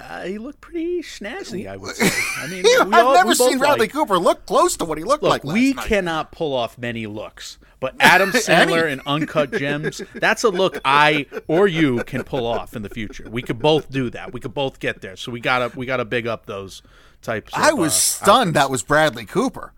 Uh, 0.00 0.22
he 0.22 0.38
looked 0.38 0.60
pretty 0.60 1.02
snazzy, 1.02 1.68
I 1.68 1.76
would 1.76 1.94
say. 1.94 2.10
I 2.38 2.46
mean, 2.46 2.64
I've 2.80 2.92
all- 3.06 3.14
never 3.14 3.34
seen 3.34 3.58
Bradley 3.58 3.80
like- 3.80 3.92
Cooper 3.92 4.18
look 4.18 4.46
close 4.46 4.76
to 4.78 4.84
what 4.84 4.98
he 4.98 5.04
looked 5.04 5.22
Look, 5.22 5.30
like 5.30 5.44
we 5.44 5.74
night. 5.74 5.86
cannot 5.86 6.32
pull 6.32 6.54
off 6.54 6.78
many 6.78 7.06
looks, 7.06 7.58
but 7.80 7.94
Adam 8.00 8.30
Sandler 8.32 8.90
in 8.90 9.00
Uncut 9.06 9.52
Gems, 9.52 10.00
that's 10.14 10.42
a 10.42 10.48
look 10.48 10.80
I 10.84 11.26
or 11.48 11.68
you 11.68 12.02
can 12.04 12.24
pull 12.24 12.46
off 12.46 12.74
in 12.74 12.82
the 12.82 12.88
future. 12.88 13.28
We 13.30 13.42
could 13.42 13.58
both 13.58 13.90
do 13.90 14.08
that. 14.10 14.32
We 14.32 14.40
could 14.40 14.54
both 14.54 14.80
get 14.80 15.00
there. 15.02 15.16
So 15.16 15.30
we 15.32 15.40
gotta 15.40 15.76
we 15.76 15.86
gotta 15.86 16.04
big 16.04 16.26
up 16.26 16.46
those 16.46 16.82
types. 17.22 17.52
Of, 17.52 17.60
I 17.62 17.72
was 17.72 17.92
uh, 17.92 17.96
stunned 18.24 18.54
that 18.54 18.70
was 18.70 18.82
Bradley 18.82 19.26
Cooper 19.26 19.74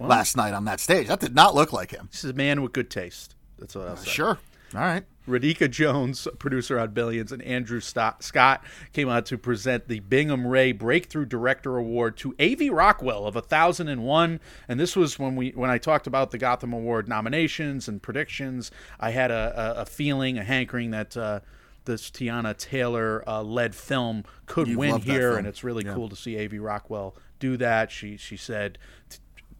last 0.00 0.36
night 0.36 0.52
on 0.54 0.64
that 0.66 0.80
stage. 0.80 1.06
That 1.08 1.20
did 1.20 1.34
not 1.34 1.54
look 1.54 1.72
like 1.72 1.90
him. 1.92 2.08
This 2.10 2.24
is 2.24 2.30
a 2.30 2.34
man 2.34 2.60
with 2.62 2.72
good 2.72 2.90
taste. 2.90 3.34
That's 3.58 3.74
what 3.74 3.88
I'll 3.88 3.96
say. 3.96 4.10
Sure. 4.10 4.38
All 4.74 4.80
right. 4.80 5.04
Radhika 5.28 5.70
Jones, 5.70 6.28
producer 6.38 6.78
on 6.78 6.90
Billions, 6.90 7.32
and 7.32 7.42
Andrew 7.42 7.80
Scott 7.80 8.64
came 8.92 9.08
out 9.08 9.26
to 9.26 9.38
present 9.38 9.88
the 9.88 10.00
Bingham 10.00 10.46
Ray 10.46 10.72
Breakthrough 10.72 11.24
Director 11.24 11.76
Award 11.76 12.16
to 12.18 12.34
A.V. 12.38 12.70
Rockwell 12.70 13.26
of 13.26 13.34
1001. 13.34 14.40
And 14.68 14.80
this 14.80 14.94
was 14.94 15.18
when 15.18 15.36
we 15.36 15.50
when 15.50 15.70
I 15.70 15.78
talked 15.78 16.06
about 16.06 16.30
the 16.30 16.38
Gotham 16.38 16.72
Award 16.72 17.08
nominations 17.08 17.88
and 17.88 18.02
predictions. 18.02 18.70
I 19.00 19.10
had 19.10 19.30
a, 19.30 19.76
a, 19.78 19.82
a 19.82 19.86
feeling, 19.86 20.38
a 20.38 20.44
hankering 20.44 20.90
that 20.90 21.16
uh, 21.16 21.40
this 21.84 22.10
Teyana 22.10 22.56
Taylor 22.56 23.22
uh, 23.26 23.42
led 23.42 23.74
film 23.74 24.24
could 24.46 24.68
You 24.68 24.78
win 24.78 25.00
here, 25.00 25.36
and 25.36 25.46
it's 25.46 25.64
really 25.64 25.84
cool 25.84 26.08
to 26.08 26.16
see 26.16 26.36
A.V. 26.36 26.58
Rockwell 26.58 27.16
do 27.38 27.56
that. 27.56 27.90
She 27.90 28.16
she 28.16 28.36
said. 28.36 28.78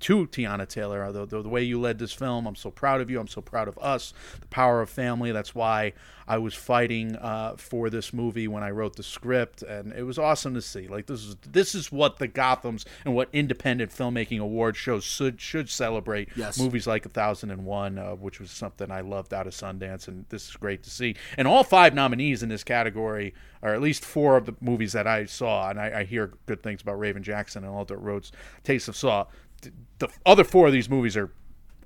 To 0.05 0.27
Teyana 0.27 0.69
Taylor, 0.69 1.11
the, 1.13 1.25
the, 1.25 1.41
the 1.41 1.49
way 1.49 1.63
you 1.63 1.81
led 1.81 1.99
this 1.99 2.13
film, 2.13 2.47
I'm 2.47 2.57
so 2.57 2.71
proud 2.71 3.01
of 3.01 3.11
you. 3.11 3.19
I'm 3.19 3.27
so 3.27 3.41
proud 3.41 3.69
of 3.69 3.79
us. 3.79 4.13
The 4.39 4.47
power 4.49 4.83
of 4.83 4.91
family. 4.91 5.33
That's 5.33 5.55
why 5.55 5.95
I 6.29 6.37
was 6.37 6.53
fighting 6.53 7.17
uh, 7.17 7.57
for 7.57 7.89
this 7.89 8.13
movie 8.13 8.47
when 8.47 8.63
I 8.63 8.71
wrote 8.71 8.97
the 8.97 9.03
script, 9.03 9.63
and 9.63 9.95
it 9.95 10.03
was 10.03 10.19
awesome 10.19 10.53
to 10.57 10.61
see. 10.61 10.89
Like 10.89 11.07
this 11.07 11.25
is 11.25 11.37
this 11.51 11.75
is 11.75 11.91
what 11.91 12.19
the 12.19 12.29
Gotham's 12.29 12.85
and 13.07 13.15
what 13.15 13.31
independent 13.33 13.93
filmmaking 13.93 14.41
award 14.41 14.77
shows 14.77 15.05
should 15.05 15.41
should 15.41 15.71
celebrate. 15.71 16.29
Yes. 16.37 16.59
movies 16.59 16.87
like 16.87 17.07
A 17.07 17.09
1001, 17.09 17.99
uh, 17.99 18.11
which 18.17 18.41
was 18.41 18.51
something 18.51 18.91
I 18.91 19.01
loved 19.01 19.33
out 19.33 19.47
of 19.47 19.55
Sundance, 19.55 20.07
and 20.07 20.27
this 20.29 20.51
is 20.51 20.57
great 20.57 20.83
to 20.83 20.91
see. 20.91 21.17
And 21.39 21.49
all 21.49 21.65
five 21.65 21.95
nominees 21.95 22.43
in 22.43 22.51
this 22.51 22.63
category, 22.63 23.33
or 23.63 23.71
at 23.71 23.81
least 23.81 24.05
four 24.05 24.37
of 24.37 24.45
the 24.45 24.55
movies 24.61 24.93
that 24.93 25.07
I 25.07 25.25
saw, 25.25 25.71
and 25.71 25.81
I, 25.81 26.01
I 26.01 26.05
hear 26.05 26.35
good 26.45 26.63
things 26.63 26.83
about 26.83 26.99
Raven 26.99 27.23
Jackson 27.23 27.65
and 27.65 27.73
All 27.73 27.87
Dirt 27.87 28.01
Roads, 28.01 28.33
Taste 28.65 28.89
of 28.89 28.97
Salt. 28.97 29.31
Th- 29.65 29.75
The 29.99 30.09
other 30.27 30.45
four 30.45 30.67
of 30.67 30.73
these 30.73 30.89
movies 30.89 31.17
are 31.17 31.31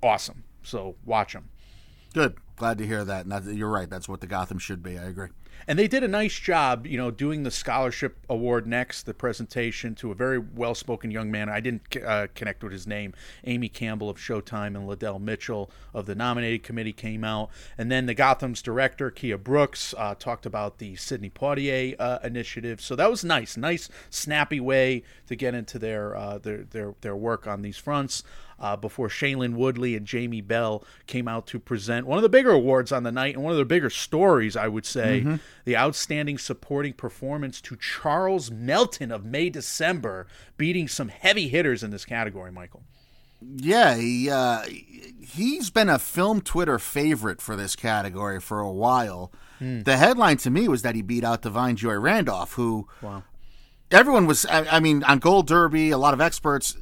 awesome, 0.03 0.43
so 0.63 0.95
watch 1.05 1.33
them. 1.33 1.49
Good. 2.13 2.37
Glad 2.59 2.77
to 2.79 2.85
hear 2.85 3.05
that. 3.05 3.25
And 3.25 3.31
that, 3.31 3.45
you're 3.45 3.69
right. 3.69 3.89
That's 3.89 4.09
what 4.09 4.19
the 4.19 4.27
Gotham 4.27 4.59
should 4.59 4.83
be. 4.83 4.97
I 4.97 5.03
agree. 5.03 5.29
And 5.65 5.79
they 5.79 5.87
did 5.87 6.03
a 6.03 6.09
nice 6.09 6.37
job, 6.37 6.85
you 6.85 6.97
know, 6.97 7.09
doing 7.09 7.43
the 7.43 7.51
scholarship 7.51 8.17
award 8.29 8.67
next, 8.67 9.03
the 9.03 9.13
presentation 9.13 9.95
to 9.95 10.11
a 10.11 10.15
very 10.15 10.39
well 10.39 10.75
spoken 10.75 11.09
young 11.09 11.31
man. 11.31 11.47
I 11.47 11.61
didn't 11.61 11.95
uh, 12.05 12.27
connect 12.35 12.61
with 12.61 12.73
his 12.73 12.85
name. 12.85 13.13
Amy 13.45 13.69
Campbell 13.69 14.09
of 14.09 14.17
Showtime 14.17 14.75
and 14.75 14.87
Liddell 14.87 15.19
Mitchell 15.19 15.71
of 15.93 16.05
the 16.05 16.15
nominated 16.15 16.63
committee 16.63 16.91
came 16.91 17.23
out. 17.23 17.49
And 17.77 17.89
then 17.89 18.07
the 18.07 18.13
Gotham's 18.13 18.61
director, 18.61 19.09
Kia 19.09 19.37
Brooks, 19.37 19.93
uh, 19.97 20.15
talked 20.15 20.45
about 20.45 20.79
the 20.79 20.97
Sidney 20.97 21.29
Poitier 21.29 21.95
uh, 21.97 22.19
initiative. 22.25 22.81
So 22.81 22.97
that 22.97 23.09
was 23.09 23.23
nice. 23.23 23.55
Nice, 23.55 23.87
snappy 24.09 24.59
way 24.59 25.03
to 25.27 25.35
get 25.37 25.55
into 25.55 25.79
their, 25.79 26.13
uh, 26.13 26.39
their, 26.39 26.65
their, 26.65 26.95
their 26.99 27.15
work 27.15 27.47
on 27.47 27.61
these 27.61 27.77
fronts 27.77 28.23
uh, 28.59 28.75
before 28.75 29.07
Shailene 29.07 29.53
Woodley 29.55 29.95
and 29.95 30.05
Jamie 30.05 30.41
Bell 30.41 30.83
came 31.07 31.27
out 31.27 31.47
to 31.47 31.59
present 31.59 32.05
one 32.05 32.17
of 32.17 32.21
the 32.23 32.29
bigger 32.29 32.51
awards 32.51 32.91
on 32.91 33.03
the 33.03 33.11
night 33.11 33.35
and 33.35 33.43
one 33.43 33.51
of 33.51 33.57
the 33.57 33.65
bigger 33.65 33.89
stories, 33.89 34.55
I 34.57 34.67
would 34.67 34.85
say, 34.85 35.39
the 35.65 35.77
Outstanding 35.77 36.37
Supporting 36.37 36.93
Performance 36.93 37.61
to 37.61 37.75
Charles 37.75 38.51
Melton 38.51 39.11
of 39.11 39.23
May 39.25 39.49
December, 39.49 40.27
beating 40.57 40.87
some 40.87 41.07
heavy 41.09 41.47
hitters 41.47 41.83
in 41.83 41.91
this 41.91 42.05
category, 42.05 42.51
Michael. 42.51 42.83
Yeah, 43.41 43.95
he, 43.95 44.29
uh, 44.29 44.63
he's 45.21 45.69
been 45.69 45.87
a 45.87 45.97
film 45.97 46.41
Twitter 46.41 46.77
favorite 46.77 47.41
for 47.41 47.55
this 47.55 47.75
category 47.75 48.41
for 48.41 48.59
a 48.59 48.71
while. 48.71 49.31
The 49.61 49.97
headline 49.97 50.37
to 50.37 50.49
me 50.49 50.67
was 50.69 50.81
that 50.83 50.95
he 50.95 51.01
beat 51.01 51.23
out 51.25 51.41
Da'Vine 51.41 51.75
Joy 51.75 51.95
Randolph, 51.95 52.53
who 52.53 52.87
Wow. 53.01 53.23
everyone 53.91 54.25
was. 54.25 54.45
I, 54.45 54.65
I 54.77 54.79
mean, 54.79 55.03
on 55.03 55.19
Gold 55.19 55.47
Derby, 55.47 55.89
a 55.91 55.97
lot 55.97 56.13
of 56.13 56.21
experts 56.21 56.77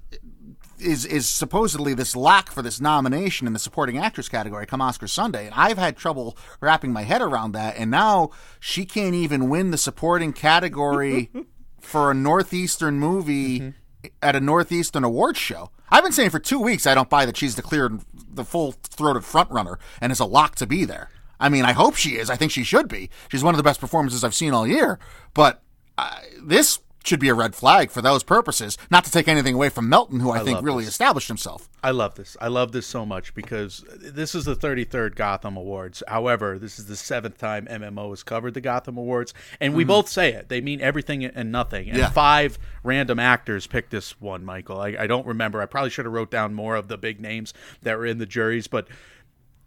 is 0.80 1.06
is 1.06 1.28
supposedly 1.28 1.94
this 1.94 2.16
lack 2.16 2.52
for 2.52 2.62
this 2.62 2.80
nomination 2.80 3.48
in 3.48 3.54
the 3.54 3.60
supporting 3.60 3.98
actress 3.98 4.30
category 4.30 4.66
come 4.66 4.82
Oscar 4.82 5.08
Sunday, 5.08 5.46
and 5.46 5.56
I've 5.56 5.78
had 5.78 5.98
trouble 5.98 6.38
wrapping 6.62 6.94
my 6.94 7.04
head 7.04 7.22
around 7.22 7.54
that. 7.54 7.78
And 7.78 7.92
now 7.92 8.32
she 8.60 8.86
can't 8.86 9.16
even 9.16 9.50
win 9.50 9.72
the 9.72 9.78
supporting 9.78 10.34
category 10.34 11.32
for 11.80 12.12
a 12.12 12.14
northeastern 12.14 13.00
movie 13.00 13.74
at 14.22 14.36
a 14.36 14.40
northeastern 14.40 15.04
awards 15.04 15.40
show. 15.40 15.72
I've 15.90 16.04
been 16.04 16.12
saying 16.12 16.32
for 16.32 16.40
two 16.40 16.60
weeks 16.60 16.86
I 16.86 16.96
don't 16.96 17.10
buy 17.10 17.26
that 17.26 17.38
she's 17.38 17.56
the 17.56 17.62
clear, 17.62 17.90
the 18.14 18.44
full 18.44 18.74
throated 18.74 19.24
front 19.24 19.50
runner 19.52 19.80
and 20.02 20.12
is 20.12 20.20
a 20.20 20.26
lock 20.26 20.56
to 20.56 20.68
be 20.68 20.86
there. 20.86 21.10
I 21.40 21.50
mean, 21.50 21.66
I 21.66 21.74
hope 21.74 21.96
she 21.96 22.18
is. 22.18 22.30
I 22.30 22.36
think 22.36 22.52
she 22.52 22.64
should 22.64 22.88
be. 22.88 23.10
She's 23.30 23.44
one 23.44 23.54
of 23.54 23.58
the 23.58 23.64
best 23.64 23.80
performances 23.80 24.24
I've 24.24 24.34
seen 24.34 24.54
all 24.54 24.66
year. 24.68 25.00
But 25.34 25.62
uh, 25.98 26.20
this 26.42 26.80
should 27.08 27.20
be 27.20 27.30
a 27.30 27.34
red 27.34 27.56
flag 27.56 27.90
for 27.90 28.02
those 28.02 28.24
purposes. 28.24 28.78
Not 28.92 29.06
to 29.06 29.12
take 29.12 29.28
anything 29.28 29.56
away 29.56 29.70
from 29.70 29.90
Melton, 29.90 30.20
who 30.20 30.32
I, 30.32 30.40
think 30.44 30.62
really 30.62 30.84
this. 30.84 30.94
established 30.94 31.28
himself. 31.28 31.70
I 31.84 31.92
love 31.92 32.16
this. 32.16 32.36
I 32.42 32.48
love 32.48 32.72
this 32.72 32.86
so 32.86 33.06
much 33.06 33.34
because 33.34 33.84
this 33.98 34.36
is 34.36 34.46
the 34.46 34.56
33rd 34.56 35.16
Gotham 35.16 35.58
Awards. 35.58 36.04
However, 36.08 36.60
this 36.60 36.80
is 36.80 36.86
the 36.88 36.96
seventh 36.96 37.38
time 37.38 37.66
MMO 37.68 38.10
has 38.10 38.24
covered 38.24 38.54
the 38.54 38.62
Gotham 38.62 38.98
Awards, 38.98 39.34
and 39.60 39.74
we 39.74 39.84
mm-hmm. 39.84 39.90
both 39.90 40.10
say 40.10 40.34
it. 40.34 40.50
They 40.50 40.62
mean 40.62 40.82
everything 40.82 41.24
and 41.26 41.52
nothing. 41.52 41.90
And 41.90 41.98
Yeah. 41.98 42.10
five 42.10 42.60
random 42.84 43.20
actors 43.20 43.68
picked 43.68 43.92
this 43.92 44.20
one, 44.20 44.44
Michael. 44.44 44.80
I, 44.80 44.96
I 45.00 45.08
don't 45.08 45.26
remember. 45.26 45.62
I 45.62 45.66
probably 45.66 45.90
should 45.90 46.06
have 46.06 46.14
wrote 46.14 46.32
down 46.32 46.54
more 46.54 46.76
of 46.76 46.88
the 46.88 46.98
big 46.98 47.20
names 47.20 47.54
that 47.82 47.98
were 47.98 48.06
in 48.06 48.18
the 48.18 48.26
juries, 48.26 48.68
but 48.68 48.88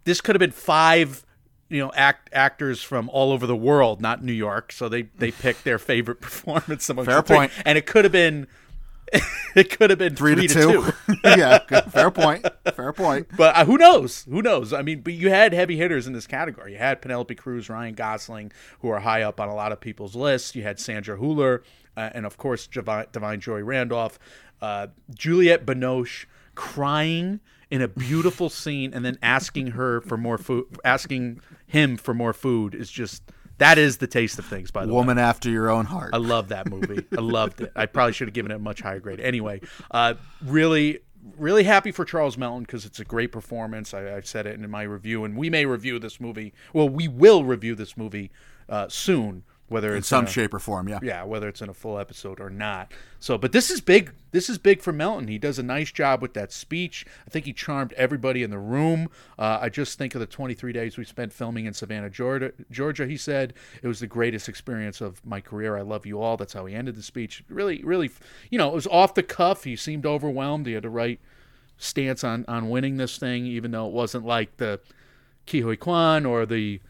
this 0.03 0.21
could 0.21 0.35
have 0.35 0.39
been 0.39 0.51
five 0.51 1.25
you 1.71 1.79
know 1.79 1.91
act 1.95 2.29
actors 2.33 2.83
from 2.83 3.09
all 3.09 3.31
over 3.31 3.47
the 3.47 3.55
world 3.55 4.01
not 4.01 4.23
new 4.23 4.33
york 4.33 4.71
so 4.71 4.87
they 4.89 5.03
they 5.17 5.31
picked 5.45 5.63
their 5.63 5.79
favorite 5.79 6.19
performance 6.21 6.87
Fair 6.87 6.95
the 6.95 7.21
three. 7.23 7.35
point. 7.37 7.51
and 7.65 7.77
it 7.77 7.85
could 7.85 8.03
have 8.05 8.11
been 8.11 8.45
it 9.55 9.69
could 9.77 9.89
have 9.89 9.99
been 9.99 10.15
Three, 10.15 10.35
three, 10.35 10.47
to 10.47 10.53
two. 10.53 10.93
yeah, 11.25 11.59
good. 11.67 11.83
fair 11.91 12.09
point. 12.11 12.45
Fair 12.73 12.93
point. 12.93 13.27
but 13.35 13.53
uh, 13.57 13.65
who 13.65 13.77
knows? 13.77 14.23
Who 14.29 14.41
knows? 14.41 14.71
I 14.71 14.83
mean, 14.83 15.01
but 15.01 15.11
you 15.11 15.29
had 15.29 15.51
heavy 15.51 15.75
hitters 15.75 16.07
in 16.07 16.13
this 16.13 16.25
category. 16.27 16.71
You 16.71 16.77
had 16.77 17.01
Penelope 17.01 17.35
Cruz, 17.35 17.69
Ryan 17.69 17.93
Gosling, 17.93 18.53
who 18.79 18.87
are 18.89 19.01
high 19.01 19.23
up 19.23 19.41
on 19.41 19.49
a 19.49 19.53
lot 19.53 19.73
of 19.73 19.81
people's 19.81 20.15
lists. 20.15 20.55
You 20.55 20.63
had 20.63 20.79
Sandra 20.79 21.17
Hüller, 21.17 21.59
uh, 21.97 22.09
and 22.13 22.25
of 22.25 22.37
course, 22.37 22.67
Da'Vine, 22.67 23.09
Da'Vine 23.11 23.39
Joy 23.39 23.61
Randolph, 23.61 24.17
uh, 24.61 24.87
Juliette 25.13 25.65
Binoche 25.65 26.23
crying 26.55 27.39
in 27.69 27.81
a 27.81 27.87
beautiful 27.87 28.49
scene, 28.49 28.93
and 28.93 29.05
then 29.05 29.17
asking 29.21 29.67
her 29.67 30.01
for 30.01 30.17
more 30.17 30.37
food, 30.37 30.65
asking 30.83 31.41
him 31.67 31.97
for 31.97 32.13
more 32.13 32.33
food 32.33 32.75
is 32.75 32.91
just 32.91 33.23
that 33.61 33.77
is 33.77 33.97
the 33.97 34.07
taste 34.07 34.39
of 34.39 34.45
things. 34.45 34.71
By 34.71 34.85
the 34.85 34.91
way, 34.91 34.97
Woman 34.97 35.19
after 35.19 35.49
your 35.49 35.69
own 35.69 35.85
heart. 35.85 36.13
I 36.13 36.17
love 36.17 36.49
that 36.49 36.67
movie. 36.67 37.05
I 37.15 37.21
loved 37.21 37.61
it. 37.61 37.71
I 37.75 37.85
probably 37.85 38.13
should 38.13 38.27
have 38.27 38.33
given 38.33 38.51
it 38.51 38.55
a 38.55 38.59
much 38.59 38.81
higher 38.81 38.99
grade. 38.99 39.19
Anyway, 39.19 39.61
uh, 39.91 40.15
really, 40.43 40.99
really 41.37 41.63
happy 41.63 41.91
for 41.91 42.03
Charles 42.03 42.37
Melton 42.37 42.63
because 42.63 42.85
it's 42.85 42.99
a 42.99 43.05
great 43.05 43.31
performance. 43.31 43.93
I, 43.93 44.15
I've 44.15 44.25
said 44.25 44.47
it 44.47 44.59
in 44.59 44.69
my 44.69 44.81
review, 44.81 45.23
and 45.23 45.37
we 45.37 45.49
may 45.49 45.65
review 45.65 45.99
this 45.99 46.19
movie. 46.19 46.53
Well, 46.73 46.89
we 46.89 47.07
will 47.07 47.43
review 47.43 47.75
this 47.75 47.95
movie 47.95 48.31
uh, 48.67 48.89
soon, 48.89 49.43
whether 49.71 49.91
in 49.91 49.99
it's 49.99 50.07
some 50.07 50.25
a- 50.25 50.29
shape 50.29 50.53
or 50.53 50.59
form, 50.59 50.89
yeah. 50.89 50.99
yeah, 51.01 51.23
whether 51.23 51.47
it's 51.47 51.61
in 51.61 51.69
a 51.69 51.73
full 51.73 51.97
episode 51.97 52.41
or 52.41 52.49
not. 52.49 52.91
So, 53.19 53.37
but 53.37 53.53
this 53.53 53.71
is 53.71 53.79
big. 53.79 54.11
This 54.31 54.49
is 54.49 54.57
big 54.57 54.81
for 54.81 54.91
Melton. 54.91 55.29
He 55.29 55.37
does 55.37 55.57
a 55.57 55.63
nice 55.63 55.91
job 55.91 56.21
with 56.21 56.33
that 56.33 56.51
speech. 56.51 57.05
I 57.25 57.29
think 57.29 57.45
he 57.45 57.53
charmed 57.53 57.93
everybody 57.93 58.43
in 58.43 58.49
the 58.49 58.59
room. 58.59 59.09
Uh, 59.39 59.59
I 59.61 59.69
just 59.69 59.97
think 59.97 60.13
of 60.13 60.19
the 60.19 60.27
23 60.27 60.73
days 60.73 60.97
we 60.97 61.05
spent 61.05 61.31
filming 61.31 61.65
in 61.65 61.73
Savannah, 61.73 62.09
Georgia. 62.09 62.51
Georgia, 62.69 63.07
he 63.07 63.15
said 63.15 63.53
it 63.81 63.87
was 63.87 64.01
the 64.01 64.07
greatest 64.07 64.49
experience 64.49 64.99
of 64.99 65.25
my 65.25 65.39
career. 65.39 65.77
I 65.77 65.81
love 65.81 66.05
you 66.05 66.21
all. 66.21 66.35
That's 66.35 66.53
how 66.53 66.65
he 66.65 66.75
ended 66.75 66.95
the 66.95 67.03
speech. 67.03 67.43
Really, 67.47 67.81
really, 67.83 68.11
you 68.49 68.57
know, 68.57 68.67
it 68.67 68.75
was 68.75 68.87
off 68.87 69.13
the 69.13 69.23
cuff. 69.23 69.63
He 69.63 69.77
seemed 69.77 70.05
overwhelmed. 70.05 70.67
He 70.67 70.73
had 70.73 70.83
the 70.83 70.89
right 70.89 71.19
stance 71.77 72.23
on 72.23 72.43
on 72.47 72.69
winning 72.69 72.97
this 72.97 73.17
thing, 73.17 73.45
even 73.45 73.71
though 73.71 73.87
it 73.87 73.93
wasn't 73.93 74.25
like 74.25 74.57
the 74.57 74.81
Ke 75.47 75.63
Huy 75.63 75.77
Quan 75.77 76.25
or 76.25 76.45
the 76.45 76.81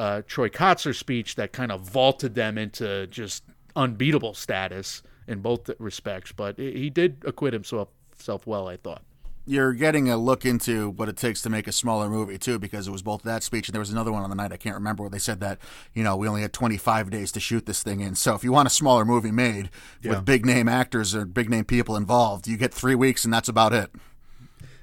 uh, 0.00 0.22
Troy 0.26 0.48
Kotsur 0.48 0.94
speech 0.96 1.34
that 1.34 1.52
kind 1.52 1.70
of 1.70 1.82
vaulted 1.82 2.34
them 2.34 2.56
into 2.56 3.06
just 3.08 3.44
unbeatable 3.76 4.32
status 4.34 5.02
in 5.28 5.40
both 5.40 5.70
respects. 5.78 6.32
But 6.32 6.58
he 6.58 6.88
did 6.88 7.18
acquit 7.26 7.52
himself 7.52 7.88
self 8.16 8.46
well, 8.46 8.66
I 8.66 8.78
thought. 8.78 9.02
You're 9.46 9.72
getting 9.72 10.08
a 10.08 10.16
look 10.16 10.44
into 10.46 10.90
what 10.90 11.08
it 11.08 11.16
takes 11.16 11.42
to 11.42 11.50
make 11.50 11.66
a 11.66 11.72
smaller 11.72 12.08
movie 12.08 12.38
too, 12.38 12.58
because 12.58 12.86
it 12.88 12.90
was 12.92 13.02
both 13.02 13.22
that 13.22 13.42
speech 13.42 13.68
and 13.68 13.74
there 13.74 13.80
was 13.80 13.90
another 13.90 14.12
one 14.12 14.22
on 14.22 14.30
the 14.30 14.36
night 14.36 14.52
I 14.52 14.56
can't 14.56 14.76
remember 14.76 15.02
where 15.02 15.10
they 15.10 15.18
said 15.18 15.40
that 15.40 15.58
you 15.92 16.02
know 16.04 16.16
we 16.16 16.28
only 16.28 16.42
had 16.42 16.52
25 16.52 17.10
days 17.10 17.32
to 17.32 17.40
shoot 17.40 17.66
this 17.66 17.82
thing 17.82 18.00
in. 18.00 18.14
So 18.14 18.34
if 18.34 18.44
you 18.44 18.52
want 18.52 18.68
a 18.68 18.70
smaller 18.70 19.04
movie 19.04 19.32
made 19.32 19.70
Yeah. 20.02 20.10
with 20.12 20.24
big 20.24 20.46
name 20.46 20.68
actors 20.68 21.14
or 21.14 21.24
big 21.26 21.50
name 21.50 21.64
people 21.64 21.96
involved, 21.96 22.46
you 22.48 22.56
get 22.56 22.72
three 22.72 22.94
weeks 22.94 23.24
and 23.24 23.32
that's 23.34 23.48
about 23.48 23.72
it. 23.72 23.90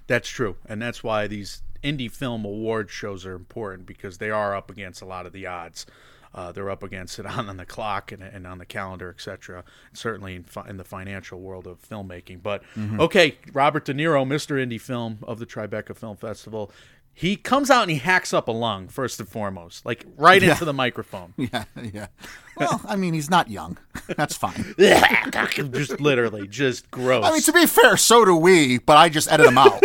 That's 0.08 0.30
true, 0.30 0.56
and 0.66 0.82
that's 0.82 1.04
why 1.04 1.28
these 1.28 1.62
indie 1.88 2.12
film 2.12 2.46
award 2.46 2.90
shows 2.90 3.26
are 3.26 3.36
important 3.36 3.86
because 3.86 4.18
they 4.18 4.30
are 4.30 4.56
up 4.56 4.70
against 4.72 5.02
a 5.02 5.06
lot 5.06 5.26
of 5.26 5.34
the 5.34 5.46
odds. 5.48 5.86
uh, 6.36 6.52
they're 6.52 6.70
up 6.70 6.84
against 6.84 7.18
it 7.20 7.26
on, 7.38 7.50
on 7.50 7.58
the 7.58 7.66
clock 7.66 8.12
and, 8.12 8.22
and 8.22 8.46
on 8.46 8.58
the 8.60 8.66
calendar, 8.66 9.10
etc. 9.10 9.64
Certainly 9.94 10.36
in, 10.36 10.44
fi- 10.44 10.68
in 10.70 10.78
the 10.78 10.84
financial 10.84 11.40
world 11.40 11.66
of 11.66 11.82
filmmaking. 11.82 12.44
But 12.44 12.62
okay, 13.00 13.38
Robert 13.54 13.86
De 13.86 13.94
Niro, 13.94 14.24
Mr. 14.28 14.56
Indie 14.64 14.80
Film 14.82 15.20
of 15.24 15.40
the 15.40 15.46
Tribeca 15.46 15.96
Film 15.96 16.18
Festival, 16.18 16.70
he 17.20 17.36
comes 17.36 17.72
out 17.72 17.82
and 17.82 17.90
he 17.90 17.98
hacks 17.98 18.32
up 18.32 18.48
a 18.48 18.52
lung 18.52 18.90
first 18.90 19.20
and 19.20 19.28
foremost, 19.28 19.88
like 19.88 20.06
right 20.18 20.44
into 20.44 20.64
the 20.66 20.74
microphone. 20.74 21.34
Yeah, 21.38 21.64
yeah. 21.82 22.08
Well, 22.58 22.82
I 22.88 22.96
mean, 22.96 23.14
he's 23.14 23.30
not 23.30 23.50
young. 23.50 23.78
That's 24.18 24.36
fine. 24.36 24.76
just 24.78 26.00
literally, 26.00 26.48
just 26.48 26.92
gross. 26.92 27.26
I 27.26 27.32
mean, 27.32 27.42
to 27.42 27.54
be 27.54 27.66
fair, 27.66 27.98
so 27.98 28.24
do 28.24 28.36
we, 28.36 28.78
but 28.78 28.98
I 28.98 29.10
just 29.10 29.32
edit 29.32 29.48
him 29.48 29.58
out. 29.58 29.82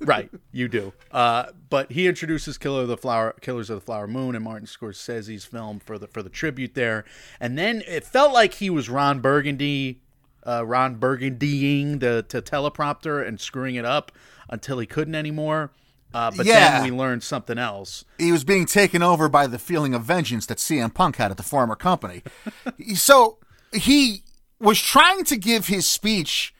right, 0.00 0.28
you 0.50 0.66
do. 0.66 0.92
Uh, 1.12 1.46
but 1.68 1.92
he 1.92 2.08
introduces 2.08 2.58
Killer 2.58 2.82
of 2.82 2.88
the 2.88 2.96
Flower, 2.96 3.36
Killers 3.40 3.70
of 3.70 3.78
the 3.78 3.84
Flower 3.84 4.08
Moon, 4.08 4.34
and 4.34 4.42
Martin 4.42 4.66
Scorsese's 4.66 5.44
film 5.44 5.78
for 5.78 5.98
the 5.98 6.08
for 6.08 6.22
the 6.22 6.30
tribute 6.30 6.74
there. 6.74 7.04
And 7.38 7.56
then 7.56 7.84
it 7.86 8.04
felt 8.04 8.32
like 8.32 8.54
he 8.54 8.70
was 8.70 8.88
Ron 8.88 9.20
Burgundy, 9.20 10.00
uh, 10.44 10.66
Ron 10.66 10.96
Burgundying 10.96 12.00
the, 12.00 12.24
the 12.28 12.42
teleprompter 12.42 13.24
and 13.24 13.40
screwing 13.40 13.76
it 13.76 13.84
up 13.84 14.10
until 14.48 14.80
he 14.80 14.86
couldn't 14.86 15.14
anymore. 15.14 15.70
Uh, 16.12 16.30
but 16.36 16.44
Yeah. 16.46 16.80
then 16.80 16.90
we 16.90 16.96
learned 16.96 17.22
something 17.22 17.56
else. 17.58 18.04
he 18.18 18.32
was 18.32 18.42
being 18.44 18.66
taken 18.66 19.02
over 19.02 19.28
by 19.28 19.46
the 19.46 19.58
feeling 19.58 19.94
of 19.94 20.02
vengeance 20.02 20.46
that 20.46 20.58
CM 20.58 20.92
Punk 20.92 21.16
had 21.16 21.30
at 21.30 21.36
the 21.36 21.42
former 21.42 21.76
company. 21.76 22.22
so 22.94 23.38
he 23.72 24.24
was 24.58 24.80
trying 24.80 25.24
to 25.24 25.36
give 25.36 25.66
his 25.68 25.88
speech. 25.88 26.52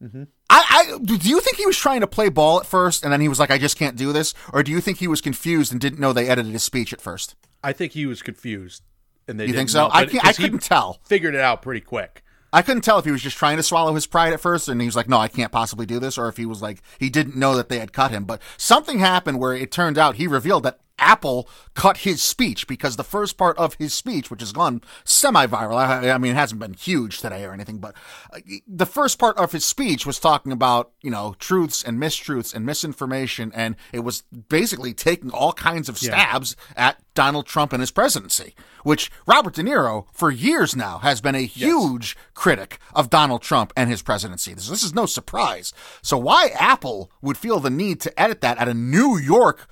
I, 0.00 0.16
I 0.50 0.98
do 1.02 1.16
you 1.16 1.40
think 1.40 1.56
he 1.56 1.66
was 1.66 1.76
trying 1.76 2.00
to 2.00 2.06
play 2.06 2.28
ball 2.28 2.60
at 2.60 2.66
first, 2.66 3.02
and 3.02 3.12
then 3.12 3.20
he 3.20 3.28
was 3.28 3.38
like, 3.40 3.50
"I 3.50 3.58
just 3.58 3.76
can't 3.76 3.96
do 3.96 4.12
this," 4.12 4.32
or 4.52 4.62
do 4.62 4.70
you 4.70 4.80
think 4.80 4.98
he 4.98 5.08
was 5.08 5.20
confused 5.20 5.72
and 5.72 5.80
didn't 5.80 5.98
know 5.98 6.12
they 6.12 6.28
edited 6.28 6.52
his 6.52 6.62
speech 6.62 6.92
at 6.92 7.00
first? 7.00 7.34
I 7.64 7.72
think 7.72 7.92
he 7.92 8.06
was 8.06 8.22
confused, 8.22 8.82
and 9.26 9.38
they 9.40 9.46
You 9.46 9.52
think 9.54 9.68
so? 9.70 9.88
know, 9.88 9.90
I 9.92 10.08
I 10.22 10.32
couldn't 10.32 10.62
tell. 10.62 11.00
Figured 11.04 11.34
it 11.34 11.40
out 11.40 11.62
pretty 11.62 11.80
quick. 11.80 12.22
I 12.52 12.62
couldn't 12.62 12.82
tell 12.82 12.98
if 12.98 13.04
he 13.04 13.10
was 13.10 13.22
just 13.22 13.36
trying 13.36 13.58
to 13.58 13.62
swallow 13.62 13.94
his 13.94 14.06
pride 14.06 14.32
at 14.32 14.40
first 14.40 14.68
and 14.68 14.80
he 14.80 14.86
was 14.86 14.96
like, 14.96 15.08
no, 15.08 15.18
I 15.18 15.28
can't 15.28 15.52
possibly 15.52 15.84
do 15.84 15.98
this, 15.98 16.16
or 16.16 16.28
if 16.28 16.36
he 16.36 16.46
was 16.46 16.62
like, 16.62 16.82
he 16.98 17.10
didn't 17.10 17.36
know 17.36 17.54
that 17.56 17.68
they 17.68 17.78
had 17.78 17.92
cut 17.92 18.10
him. 18.10 18.24
But 18.24 18.40
something 18.56 18.98
happened 18.98 19.38
where 19.38 19.54
it 19.54 19.70
turned 19.70 19.98
out 19.98 20.16
he 20.16 20.26
revealed 20.26 20.62
that 20.62 20.80
Apple 20.98 21.48
cut 21.74 21.98
his 21.98 22.22
speech 22.22 22.66
because 22.66 22.96
the 22.96 23.04
first 23.04 23.36
part 23.36 23.56
of 23.58 23.74
his 23.74 23.94
speech, 23.94 24.30
which 24.30 24.40
has 24.40 24.52
gone 24.52 24.82
semi 25.04 25.46
viral, 25.46 25.76
I, 25.76 26.10
I 26.10 26.18
mean, 26.18 26.32
it 26.32 26.36
hasn't 26.36 26.60
been 26.60 26.74
huge 26.74 27.20
today 27.20 27.44
or 27.44 27.52
anything, 27.52 27.78
but 27.78 27.94
uh, 28.32 28.40
the 28.66 28.86
first 28.86 29.18
part 29.18 29.36
of 29.36 29.52
his 29.52 29.64
speech 29.64 30.06
was 30.06 30.18
talking 30.18 30.52
about, 30.52 30.92
you 31.02 31.10
know, 31.10 31.34
truths 31.38 31.82
and 31.82 31.98
mistruths 31.98 32.54
and 32.54 32.66
misinformation. 32.66 33.52
And 33.54 33.76
it 33.92 34.00
was 34.00 34.22
basically 34.48 34.94
taking 34.94 35.30
all 35.30 35.52
kinds 35.52 35.88
of 35.88 35.98
stabs 35.98 36.56
at 36.76 37.00
Donald 37.14 37.46
Trump 37.46 37.72
and 37.72 37.80
his 37.80 37.90
presidency, 37.90 38.54
which 38.84 39.10
Robert 39.26 39.54
De 39.54 39.62
Niro, 39.62 40.06
for 40.12 40.30
years 40.30 40.76
now, 40.76 40.98
has 40.98 41.20
been 41.20 41.34
a 41.34 41.40
huge 41.40 42.16
critic 42.34 42.78
of 42.94 43.10
Donald 43.10 43.42
Trump 43.42 43.72
and 43.76 43.90
his 43.90 44.02
presidency. 44.02 44.54
This, 44.54 44.68
this 44.68 44.84
is 44.84 44.94
no 44.94 45.04
surprise. 45.04 45.72
So, 46.00 46.16
why 46.16 46.50
Apple 46.54 47.10
would 47.20 47.36
feel 47.36 47.58
the 47.58 47.70
need 47.70 48.00
to 48.02 48.20
edit 48.20 48.40
that 48.42 48.58
at 48.58 48.68
a 48.68 48.74
New 48.74 49.18
York 49.18 49.68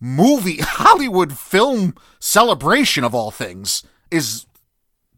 movie, 0.00 0.58
Hollywood 0.60 1.36
film 1.36 1.94
celebration 2.18 3.04
of 3.04 3.14
all 3.14 3.30
things 3.30 3.82
is 4.10 4.46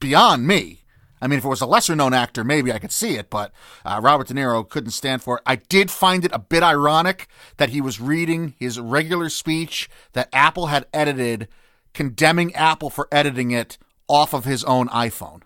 beyond 0.01 0.47
me. 0.47 0.81
I 1.21 1.29
mean, 1.29 1.38
if 1.38 1.45
it 1.45 1.49
was 1.49 1.61
a 1.61 1.66
lesser 1.66 1.95
known 1.95 2.12
actor, 2.12 2.42
maybe 2.42 2.73
I 2.73 2.81
could 2.81 2.90
see 2.90 3.14
it, 3.14 3.31
but 3.31 3.53
uh, 3.85 4.01
Robert 4.03 4.27
De 4.27 4.35
Niro 4.35 4.68
couldn't 4.68 4.90
stand 4.90 5.23
for 5.23 5.37
it. 5.37 5.45
I 5.47 5.55
did 5.55 5.88
find 5.88 6.25
it 6.25 6.33
a 6.35 6.38
bit 6.40 6.64
ironic 6.64 7.29
that 7.59 7.68
he 7.68 7.81
was 7.81 8.01
reading 8.01 8.55
his 8.59 8.81
regular 8.81 9.29
speech 9.29 9.88
that 10.14 10.29
Apple 10.33 10.66
had 10.66 10.87
edited, 10.92 11.47
condemning 11.95 12.53
Apple 12.57 12.90
for 12.90 13.07
editing 13.12 13.53
it 13.53 13.79
off 14.09 14.35
of 14.35 14.45
his 14.45 14.64
own 14.64 14.88
iPhone. 14.88 15.42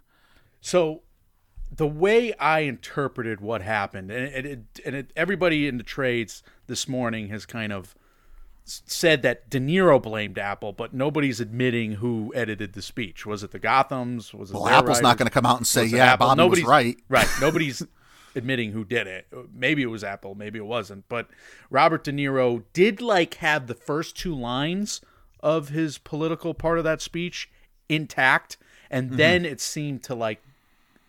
So 0.63 1.03
the 1.71 1.87
way 1.87 2.33
I 2.35 2.61
interpreted 2.61 3.43
what 3.43 3.61
happened, 3.61 4.11
and 4.11 4.47
it, 4.47 4.61
and 4.85 4.97
it, 4.97 5.13
everybody 5.15 5.69
in 5.69 5.77
the 5.77 5.85
trades 5.85 6.43
this 6.69 6.89
morning 6.89 7.29
has 7.29 7.45
kind 7.45 7.71
of 7.71 7.95
said 8.69 9.23
that 9.23 9.49
De 9.49 9.61
Niro 9.61 10.03
blamed 10.03 10.39
Apple, 10.39 10.73
but 10.73 10.93
nobody's 10.93 11.41
admitting 11.41 11.93
who 11.93 12.33
edited 12.35 12.73
the 12.73 12.83
speech. 12.83 13.25
Was 13.25 13.43
it 13.45 13.53
the 13.53 13.61
Gothams? 13.61 14.35
Was 14.35 14.51
it 14.51 14.55
Well, 14.55 14.69
Apple's 14.69 15.01
not 15.01 15.17
going 15.19 15.29
to 15.29 15.33
come 15.33 15.47
out 15.47 15.57
and 15.59 15.67
say, 15.67 15.83
Was 15.83 15.93
yeah, 15.93 16.13
Apple? 16.15 16.27
Bobby 16.27 16.39
was 16.43 16.45
Nobody's 16.47 16.65
right. 16.67 16.97
Right. 17.09 17.29
Nobody's 17.41 17.83
admitting 18.35 18.73
who 18.73 18.85
did 18.85 19.07
it. 19.07 19.27
Maybe 19.55 19.83
it 19.83 19.87
was 19.87 20.03
Apple, 20.05 20.35
maybe 20.35 20.59
it 20.59 20.67
wasn't. 20.67 21.09
But 21.09 21.29
Robert 21.71 22.05
De 22.05 22.13
Niro 22.13 22.65
did 22.73 23.01
like 23.01 23.35
have 23.35 23.67
the 23.69 23.75
first 23.75 24.17
two 24.17 24.35
lines 24.35 25.01
of 25.41 25.69
his 25.71 25.97
political 25.99 26.53
part 26.53 26.79
of 26.79 26.85
that 26.85 27.01
speech 27.01 27.49
intact, 27.89 28.57
and 28.91 29.09
Mm-hmm. 29.09 29.17
then 29.17 29.45
it 29.45 29.61
seemed 29.61 30.03
to 30.05 30.15
like 30.15 30.43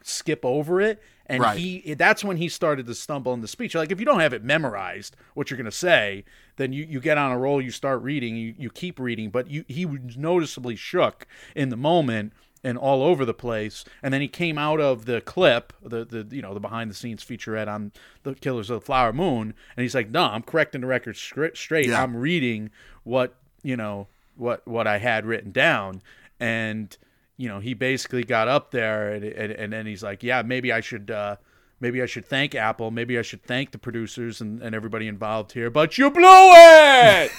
skip 0.04 0.46
over 0.46 0.80
it. 0.80 1.02
And 1.30 1.42
Right. 1.44 1.58
he 1.58 1.94
that's 1.94 2.24
when 2.24 2.38
he 2.38 2.48
started 2.50 2.86
to 2.88 2.96
stumble 2.96 3.34
in 3.34 3.42
the 3.42 3.48
speech. 3.48 3.76
Like 3.76 3.92
if 3.92 4.00
you 4.00 4.06
don't 4.06 4.22
have 4.22 4.34
it 4.34 4.44
memorized 4.44 5.16
what 5.34 5.50
you're 5.50 5.58
gonna 5.58 5.72
say, 5.72 6.24
then 6.56 6.72
you, 6.74 6.86
you 6.86 7.00
get 7.02 7.18
on 7.18 7.32
a 7.32 7.38
roll, 7.38 7.62
you 7.62 7.70
start 7.72 8.02
reading, 8.02 8.36
you, 8.36 8.56
you 8.58 8.70
keep 8.70 9.00
reading, 9.00 9.30
but 9.30 9.50
you 9.50 9.66
he 9.68 9.86
was 9.86 10.18
noticeably 10.18 10.76
shook 10.76 11.28
in 11.56 11.70
the 11.70 11.76
moment 11.78 12.34
and 12.64 12.78
all 12.78 13.04
over 13.04 13.24
the 13.24 13.34
place. 13.34 13.86
And 14.02 14.14
then 14.14 14.22
he 14.22 14.28
came 14.28 14.58
out 14.58 14.80
of 14.80 15.06
the 15.06 15.20
clip, 15.22 15.74
the 15.82 16.06
the 16.06 16.28
you 16.36 16.42
know, 16.42 16.54
the 16.54 16.60
behind 16.62 16.90
the 16.90 16.96
scenes 16.96 17.24
featurette 17.24 17.68
on 17.68 17.92
the 18.24 18.34
Killers 18.34 18.70
of 18.70 18.80
the 18.80 18.86
Flower 18.86 19.12
Moon, 19.14 19.54
and 19.76 19.84
he's 19.84 19.94
like, 19.96 20.10
No, 20.10 20.24
I'm 20.24 20.44
correcting 20.44 20.82
the 20.82 20.88
record 20.88 21.18
straight. 21.18 21.88
Yeah. 21.88 22.02
I'm 22.02 22.16
reading 22.16 22.72
what 23.04 23.36
you 23.64 23.76
know, 23.76 24.08
what 24.38 24.66
what 24.68 24.88
I 24.88 25.00
had 25.00 25.26
written 25.26 25.52
down. 25.52 26.02
And 26.40 26.96
you 27.38 27.48
know, 27.48 27.60
he 27.60 27.74
basically 27.74 28.24
got 28.24 28.48
up 28.48 28.72
there 28.72 29.14
and, 29.14 29.24
and, 29.24 29.52
and 29.54 29.74
then 29.74 29.86
he's 29.86 30.04
like, 30.04 30.24
yeah, 30.24 30.42
maybe 30.42 30.72
I 30.72 30.82
should, 30.82 31.12
uh, 31.12 31.36
maybe 31.80 32.02
I 32.02 32.08
should 32.08 32.26
thank 32.26 32.56
Apple. 32.56 32.90
Maybe 32.92 33.18
I 33.18 33.22
should 33.22 33.44
thank 33.44 33.72
the 33.72 33.78
producers 33.78 34.42
and, 34.42 34.62
and 34.62 34.74
everybody 34.76 35.08
involved 35.08 35.52
here, 35.52 35.70
but 35.70 35.98
you 35.98 36.10
blew 36.10 36.24
it. 36.26 37.32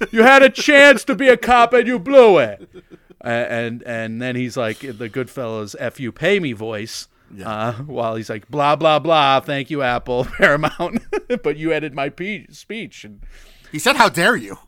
you 0.12 0.22
had 0.22 0.42
a 0.42 0.50
chance 0.50 1.04
to 1.04 1.14
be 1.14 1.28
a 1.28 1.36
cop 1.36 1.72
and 1.72 1.86
you 1.86 1.98
blew 1.98 2.38
it. 2.38 2.68
Uh, 3.24 3.28
and, 3.28 3.82
and 3.82 4.22
then 4.22 4.36
he's 4.36 4.56
like 4.56 4.78
the 4.78 5.10
Goodfellas 5.10 5.74
F 5.78 5.98
you 5.98 6.12
pay 6.12 6.38
me 6.38 6.52
voice. 6.52 7.08
Uh, 7.44 7.72
while 7.72 8.14
he's 8.14 8.30
like, 8.30 8.48
blah, 8.48 8.76
blah, 8.76 9.00
blah. 9.00 9.40
Thank 9.40 9.68
you, 9.68 9.82
Apple, 9.82 10.24
Paramount. 10.38 11.02
but 11.42 11.56
you 11.56 11.72
edited 11.72 11.92
my 11.92 12.08
pe- 12.08 12.46
speech. 12.50 13.04
And 13.04 13.20
He 13.72 13.80
said, 13.80 13.96
how 13.96 14.08
dare 14.08 14.36
you? 14.36 14.58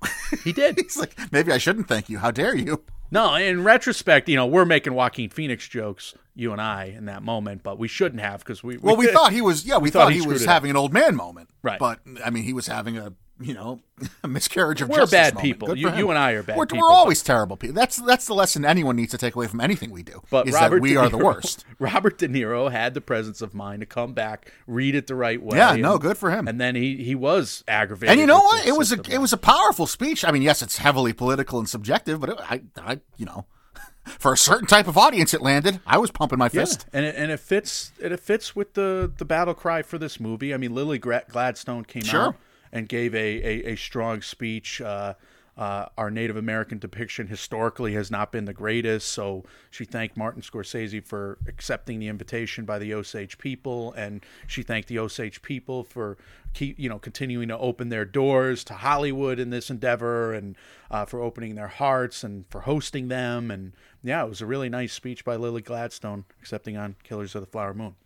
he 0.42 0.52
did. 0.52 0.76
He's 0.76 0.96
like, 0.96 1.16
maybe 1.30 1.52
I 1.52 1.58
shouldn't 1.58 1.86
thank 1.86 2.08
you. 2.08 2.18
How 2.18 2.32
dare 2.32 2.56
you? 2.56 2.82
No, 3.10 3.34
in 3.34 3.64
retrospect, 3.64 4.28
you 4.28 4.36
know, 4.36 4.46
we're 4.46 4.64
making 4.64 4.94
Joaquin 4.94 5.30
Phoenix 5.30 5.66
jokes, 5.66 6.14
you 6.34 6.52
and 6.52 6.60
I, 6.60 6.84
in 6.84 7.06
that 7.06 7.22
moment, 7.22 7.62
but 7.62 7.78
we 7.78 7.88
shouldn't 7.88 8.20
have 8.20 8.40
because 8.40 8.62
we, 8.62 8.76
Well, 8.76 8.96
we 8.96 9.06
thought 9.06 9.32
he 9.32 9.40
was, 9.40 9.64
yeah, 9.64 9.78
we, 9.78 9.90
thought 9.90 10.04
thought, 10.04 10.12
he 10.12 10.20
he 10.20 10.26
was 10.26 10.42
it 10.42 10.48
up. 10.48 10.54
having 10.54 10.70
an 10.70 10.76
old 10.76 10.92
man 10.92 11.16
moment. 11.16 11.48
Right. 11.62 11.78
But, 11.78 12.00
I 12.24 12.30
mean, 12.30 12.44
he 12.44 12.52
was 12.52 12.66
having 12.66 12.98
a, 12.98 13.12
you 13.40 13.54
know, 13.54 13.80
a 14.24 14.28
miscarriage 14.28 14.80
of 14.82 14.88
justice. 14.88 15.12
We're 15.12 15.16
bad 15.18 15.34
moment. 15.34 15.44
people. 15.44 15.76
You- 15.78 15.94
you 15.94 16.10
and 16.10 16.18
I 16.18 16.32
are 16.32 16.42
bad 16.42 16.56
we're, 16.56 16.66
people, 16.66 16.86
We're 16.88 16.92
always 16.94 17.22
terrible 17.22 17.56
people. 17.56 17.74
That's 17.74 17.96
that's 17.96 18.26
the 18.26 18.34
lesson 18.34 18.64
anyone 18.64 18.96
needs 18.96 19.10
to 19.12 19.18
take 19.18 19.34
away 19.36 19.46
from 19.46 19.60
anything 19.60 19.90
we 19.90 20.02
do. 20.02 20.22
But 20.30 20.48
is 20.48 20.54
Robert 20.54 20.76
that 20.76 20.82
we 20.82 20.94
De 20.94 21.00
are 21.00 21.08
the 21.08 21.18
worst. 21.18 21.64
Robert 21.78 22.18
De 22.18 22.28
Niro 22.28 22.70
had 22.70 22.94
the 22.94 23.00
presence 23.00 23.40
of 23.40 23.54
mind 23.54 23.80
to 23.80 23.86
come 23.86 24.12
back, 24.12 24.52
read 24.66 24.94
it 24.94 25.06
the 25.06 25.14
right 25.14 25.42
way. 25.42 25.56
Yeah, 25.56 25.74
no, 25.76 25.98
good 25.98 26.18
for 26.18 26.30
him. 26.30 26.48
And 26.48 26.60
then 26.60 26.74
he 26.74 26.96
he 27.02 27.14
was 27.14 27.64
aggravated. 27.68 28.10
And 28.12 28.20
you 28.20 28.26
know 28.26 28.38
what? 28.40 28.66
It 28.66 28.76
was 28.76 28.92
a 28.92 29.00
it 29.10 29.18
was 29.18 29.32
a 29.32 29.38
powerful 29.38 29.86
speech. 29.86 30.24
I 30.24 30.30
mean, 30.32 30.42
yes, 30.42 30.62
it's 30.62 30.78
heavily 30.78 31.12
political 31.12 31.58
and 31.58 31.68
subjective, 31.68 32.20
but 32.20 32.30
it, 32.30 32.36
I 32.40 32.62
I 32.76 33.00
you 33.16 33.26
know, 33.26 33.46
for 34.18 34.32
a 34.32 34.36
certain 34.38 34.66
type 34.66 34.88
of 34.88 34.96
audience, 34.98 35.32
it 35.34 35.42
landed. 35.42 35.80
I 35.86 35.98
was 35.98 36.10
pumping 36.10 36.38
my 36.38 36.46
Yeah, 36.46 36.60
fist. 36.60 36.86
and 36.92 37.04
it, 37.04 37.14
and 37.16 37.30
it 37.30 37.40
fits 37.40 37.92
and 38.02 38.12
it 38.12 38.20
fits 38.20 38.54
with 38.56 38.74
the 38.74 39.10
the 39.16 39.24
battle 39.24 39.54
cry 39.54 39.82
for 39.82 39.98
this 39.98 40.18
movie. 40.20 40.52
I 40.52 40.56
mean, 40.56 40.74
Lily 40.74 40.98
Gladstone 40.98 41.84
came 41.84 42.02
Sure. 42.02 42.20
out 42.28 42.36
and 42.72 42.88
gave 42.88 43.14
a 43.14 43.18
a, 43.18 43.72
a 43.72 43.76
strong 43.76 44.22
speech. 44.22 44.80
Uh, 44.80 45.14
uh, 45.58 45.88
our 45.98 46.08
Native 46.08 46.36
American 46.36 46.78
depiction 46.78 47.26
historically 47.26 47.94
has 47.94 48.12
not 48.12 48.30
been 48.30 48.44
the 48.44 48.54
greatest, 48.54 49.08
so 49.08 49.44
she 49.72 49.84
thanked 49.84 50.16
Martin 50.16 50.40
Scorsese 50.40 51.04
for 51.04 51.36
accepting 51.48 51.98
the 51.98 52.06
invitation 52.06 52.64
by 52.64 52.78
the 52.78 52.94
Osage 52.94 53.38
people, 53.38 53.92
and 53.94 54.24
she 54.46 54.62
thanked 54.62 54.86
the 54.86 55.00
Osage 55.00 55.42
people 55.42 55.82
for 55.82 56.16
keep 56.54 56.78
you 56.78 56.88
know 56.88 57.00
continuing 57.00 57.48
to 57.48 57.58
open 57.58 57.88
their 57.88 58.04
doors 58.04 58.62
to 58.64 58.74
Hollywood 58.74 59.40
in 59.40 59.50
this 59.50 59.68
endeavor, 59.68 60.32
and 60.32 60.54
uh, 60.92 61.04
for 61.04 61.20
opening 61.20 61.56
their 61.56 61.66
hearts 61.66 62.22
and 62.22 62.44
for 62.48 62.60
hosting 62.60 63.08
them, 63.08 63.50
and 63.50 63.72
yeah, 64.04 64.24
it 64.24 64.28
was 64.28 64.40
a 64.40 64.46
really 64.46 64.68
nice 64.68 64.92
speech 64.92 65.24
by 65.24 65.34
Lily 65.34 65.60
Gladstone 65.60 66.24
accepting 66.40 66.76
on 66.76 66.94
Killers 67.02 67.34
of 67.34 67.40
the 67.40 67.50
Flower 67.50 67.74
Moon. 67.74 67.96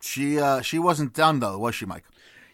She 0.00 0.40
uh 0.40 0.62
she 0.62 0.80
wasn't 0.80 1.14
done 1.14 1.38
though, 1.38 1.58
was 1.58 1.76
she, 1.76 1.86
Mike? 1.86 2.04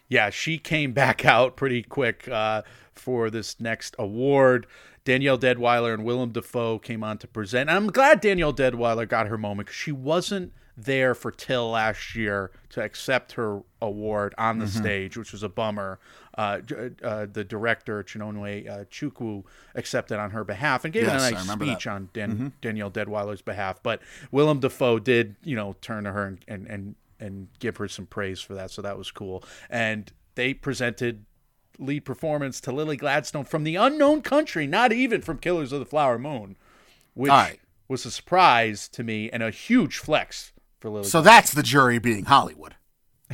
Yeah, 0.09 0.29
she 0.31 0.57
came 0.57 0.91
back 0.91 1.23
out 1.35 1.55
pretty 1.55 1.83
quick 1.83 2.27
uh, 2.27 2.63
for 2.93 3.29
this 3.29 3.59
next 3.59 3.95
award. 3.97 4.67
Danielle 5.05 5.37
Deadwyler 5.39 5.93
and 5.93 6.03
Willem 6.03 6.31
Dafoe 6.31 6.77
came 6.79 7.03
on 7.03 7.17
to 7.19 7.27
present. 7.27 7.69
I'm 7.69 7.87
glad 7.87 8.19
Danielle 8.21 8.53
Deadwyler 8.53 9.07
got 9.07 9.27
her 9.27 9.37
moment 9.37 9.67
because 9.67 9.77
she 9.77 9.91
wasn't 9.91 10.51
there 10.77 11.13
for 11.15 11.31
Till 11.31 11.71
last 11.71 12.15
year 12.15 12.51
to 12.69 12.81
accept 12.81 13.33
her 13.33 13.61
award 13.81 14.33
on 14.37 14.59
the 14.59 14.67
stage, 14.67 15.17
which 15.17 15.31
was 15.31 15.43
a 15.43 15.49
bummer. 15.49 15.99
Uh, 16.37 16.59
uh, 17.03 17.25
the 17.31 17.43
director 17.43 18.01
Chinonye 18.03 18.69
uh, 18.69 18.85
Chukwu 18.85 19.43
accepted 19.75 20.19
on 20.19 20.31
her 20.31 20.43
behalf 20.45 20.85
and 20.85 20.93
gave 20.93 21.03
Yes, 21.03 21.29
a 21.29 21.33
nice 21.33 21.49
speech 21.49 21.83
that. 21.83 21.91
on 21.91 22.09
Dan- 22.13 22.53
Danielle 22.61 22.91
Deadwyler's 22.91 23.41
behalf. 23.41 23.81
But 23.83 24.01
Willem 24.31 24.59
Dafoe 24.59 24.99
did, 24.99 25.35
you 25.43 25.55
know, 25.55 25.75
turn 25.81 26.05
to 26.05 26.11
her 26.13 26.25
and, 26.25 26.39
and 26.47 26.67
and 26.67 26.95
and 27.19 27.47
give 27.59 27.77
her 27.77 27.87
some 27.87 28.05
praise 28.05 28.41
for 28.41 28.53
that, 28.55 28.71
so 28.71 28.81
that 28.81 28.97
was 28.97 29.11
cool. 29.11 29.43
And 29.69 30.11
they 30.35 30.53
presented 30.53 31.25
lead 31.77 32.01
performance 32.01 32.59
to 32.61 32.71
Lily 32.71 32.97
Gladstone 32.97 33.45
from 33.45 33.63
the 33.63 33.75
unknown 33.75 34.21
country, 34.21 34.67
not 34.67 34.91
even 34.91 35.21
from 35.21 35.37
Killers 35.37 35.71
of 35.71 35.79
the 35.79 35.85
Flower 35.85 36.19
Moon, 36.19 36.57
which 37.13 37.29
right. 37.29 37.59
was 37.87 38.05
a 38.05 38.11
surprise 38.11 38.87
to 38.89 39.03
me 39.03 39.29
and 39.29 39.41
a 39.41 39.49
huge 39.49 39.97
flex 39.97 40.51
for 40.79 40.89
Lily. 40.89 41.05
So 41.05 41.21
that's 41.21 41.53
the 41.53 41.63
jury 41.63 41.99
being 41.99 42.25
Hollywood, 42.25 42.75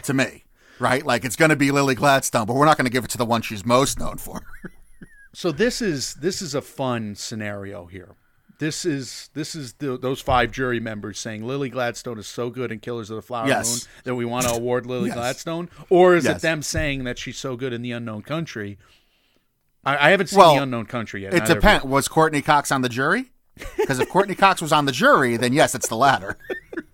to 0.04 0.14
me, 0.14 0.46
right? 0.80 1.06
Like 1.06 1.26
it's 1.26 1.36
going 1.36 1.50
to 1.50 1.56
be 1.56 1.72
Lily 1.72 1.96
Gladstone, 1.96 2.46
but 2.46 2.56
we're 2.56 2.66
not 2.66 2.78
going 2.78 2.86
to 2.86 2.92
give 2.92 3.04
it 3.04 3.12
to 3.12 3.18
the 3.18 3.26
one 3.26 3.42
she's 3.42 3.66
most 3.66 4.00
known 4.00 4.18
for. 4.18 4.42
so 5.34 5.52
this 5.52 5.82
is 5.82 6.16
this 6.16 6.42
is 6.42 6.56
a 6.56 6.62
fun 6.62 7.16
scenario 7.16 7.86
here. 7.86 8.16
This 8.58 8.86
is 8.86 9.30
this 9.34 9.53
is 9.56 9.74
the, 9.74 9.97
those 9.97 10.22
five 10.22 10.51
jury 10.51 10.80
members 10.80 11.20
saying 11.20 11.45
Lily 11.45 11.70
Gladstone 11.70 12.18
is 12.18 12.28
so 12.28 12.49
good 12.49 12.72
in 12.72 12.80
Killers 12.80 13.10
of 13.10 13.18
the 13.18 13.22
Flower 13.22 13.47
Yes. 13.47 13.70
Moon 13.86 13.91
that 14.06 14.16
we 14.16 14.24
want 14.26 14.45
to 14.47 14.53
award 14.53 14.86
Lily 14.86 15.08
Yes. 15.10 15.16
Gladstone, 15.18 15.70
or 15.89 16.16
is 16.16 16.26
Yes. 16.26 16.38
it 16.38 16.41
them 16.41 16.62
saying 16.62 17.03
that 17.03 17.20
she's 17.20 17.38
so 17.38 17.56
good 17.58 17.74
in 17.74 17.82
the 17.82 17.91
unknown 17.91 18.22
country? 18.22 18.78
I, 19.84 20.08
I 20.08 20.10
haven't 20.12 20.28
seen 20.28 20.39
Well, 20.39 20.56
the 20.56 20.64
unknown 20.64 20.86
country 20.86 21.24
yet. 21.24 21.34
It 21.34 21.45
depends. 21.45 21.86
Was 21.86 22.08
Courteney 22.08 22.41
Cox 22.41 22.72
on 22.72 22.82
the 22.82 22.89
jury? 22.89 23.32
Because 23.78 23.99
if 23.99 24.10
Courteney 24.10 24.36
Cox 24.36 24.62
was 24.62 24.72
on 24.74 24.86
the 24.86 24.91
jury, 24.91 25.38
then 25.38 25.53
yes, 25.53 25.76
it's 25.76 25.88
the 25.88 25.95
latter. 25.95 26.38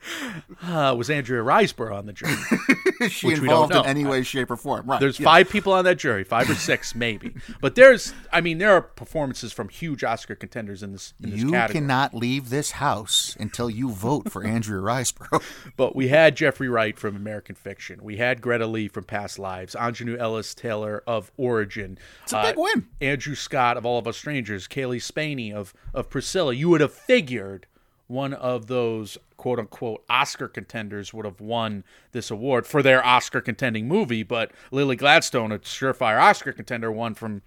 you. 0.00 0.56
Uh, 0.68 0.94
was 0.94 1.10
Andrea 1.10 1.42
Riseborough 1.42 1.96
on 1.96 2.06
the 2.06 2.12
jury? 2.12 2.34
she 3.08 3.26
Which 3.26 3.40
we 3.40 3.48
don't 3.48 3.64
involved 3.64 3.74
in 3.74 3.86
any 3.86 4.04
way, 4.04 4.22
shape, 4.22 4.50
or 4.50 4.56
form. 4.56 4.86
Right. 4.86 5.00
There's 5.00 5.18
yeah. 5.18 5.24
five 5.24 5.48
people 5.48 5.72
on 5.72 5.84
that 5.84 5.98
jury, 5.98 6.24
five 6.24 6.48
or 6.48 6.54
six 6.54 6.94
maybe. 6.94 7.34
But 7.60 7.74
there's, 7.74 8.12
I 8.32 8.40
mean, 8.40 8.58
there 8.58 8.72
are 8.72 8.82
performances 8.82 9.52
from 9.52 9.68
huge 9.68 10.04
Oscar 10.04 10.34
contenders 10.34 10.82
in 10.82 10.92
this, 10.92 11.14
in 11.22 11.30
this 11.30 11.40
You 11.40 11.50
category. 11.50 11.80
cannot 11.80 12.14
leave 12.14 12.50
this 12.50 12.72
house 12.72 13.36
until 13.40 13.70
you 13.70 13.90
vote 13.90 14.30
for 14.30 14.44
Andrea 14.44 14.80
Riseborough. 14.80 15.42
But 15.76 15.94
we 15.96 16.08
had 16.08 16.36
Jeffrey 16.36 16.68
Wright 16.68 16.98
from 16.98 17.16
American 17.16 17.54
Fiction. 17.54 18.02
We 18.02 18.16
had 18.16 18.40
Greta 18.40 18.66
Lee 18.66 18.88
from 18.88 19.04
Past 19.04 19.38
Lives. 19.38 19.74
Aunjanue 19.74 20.18
Ellis 20.18 20.54
Taylor 20.54 21.02
of 21.06 21.30
Origin. 21.36 21.98
It's 22.22 22.32
a 22.32 22.42
big 22.42 22.56
win. 22.56 22.88
Andrew 23.00 23.34
Scott 23.34 23.76
of 23.76 23.86
All 23.86 23.98
of 23.98 24.06
Us 24.06 24.16
Strangers. 24.16 24.68
Cailee 24.68 25.02
Spaeny 25.02 25.52
of 25.52 25.72
of 25.94 26.10
Priscilla. 26.10 26.52
You 26.52 26.68
would 26.68 26.80
have 26.80 26.92
figured 26.92 27.66
one 28.10 28.34
of 28.34 28.66
those 28.66 29.16
quote 29.36 29.58
unquote 29.58 30.04
Oscar 30.10 30.48
contenders 30.48 31.14
would 31.14 31.24
have 31.24 31.40
won 31.40 31.84
this 32.12 32.30
award 32.30 32.66
for 32.66 32.82
their 32.82 33.04
Oscar 33.04 33.40
contending 33.40 33.88
movie, 33.88 34.22
but 34.22 34.50
Lily 34.70 34.96
Gladstone, 34.96 35.52
a 35.52 35.58
surefire 35.58 36.20
Oscar 36.20 36.52
contender, 36.52 36.90
won 36.90 37.14
from 37.14 37.42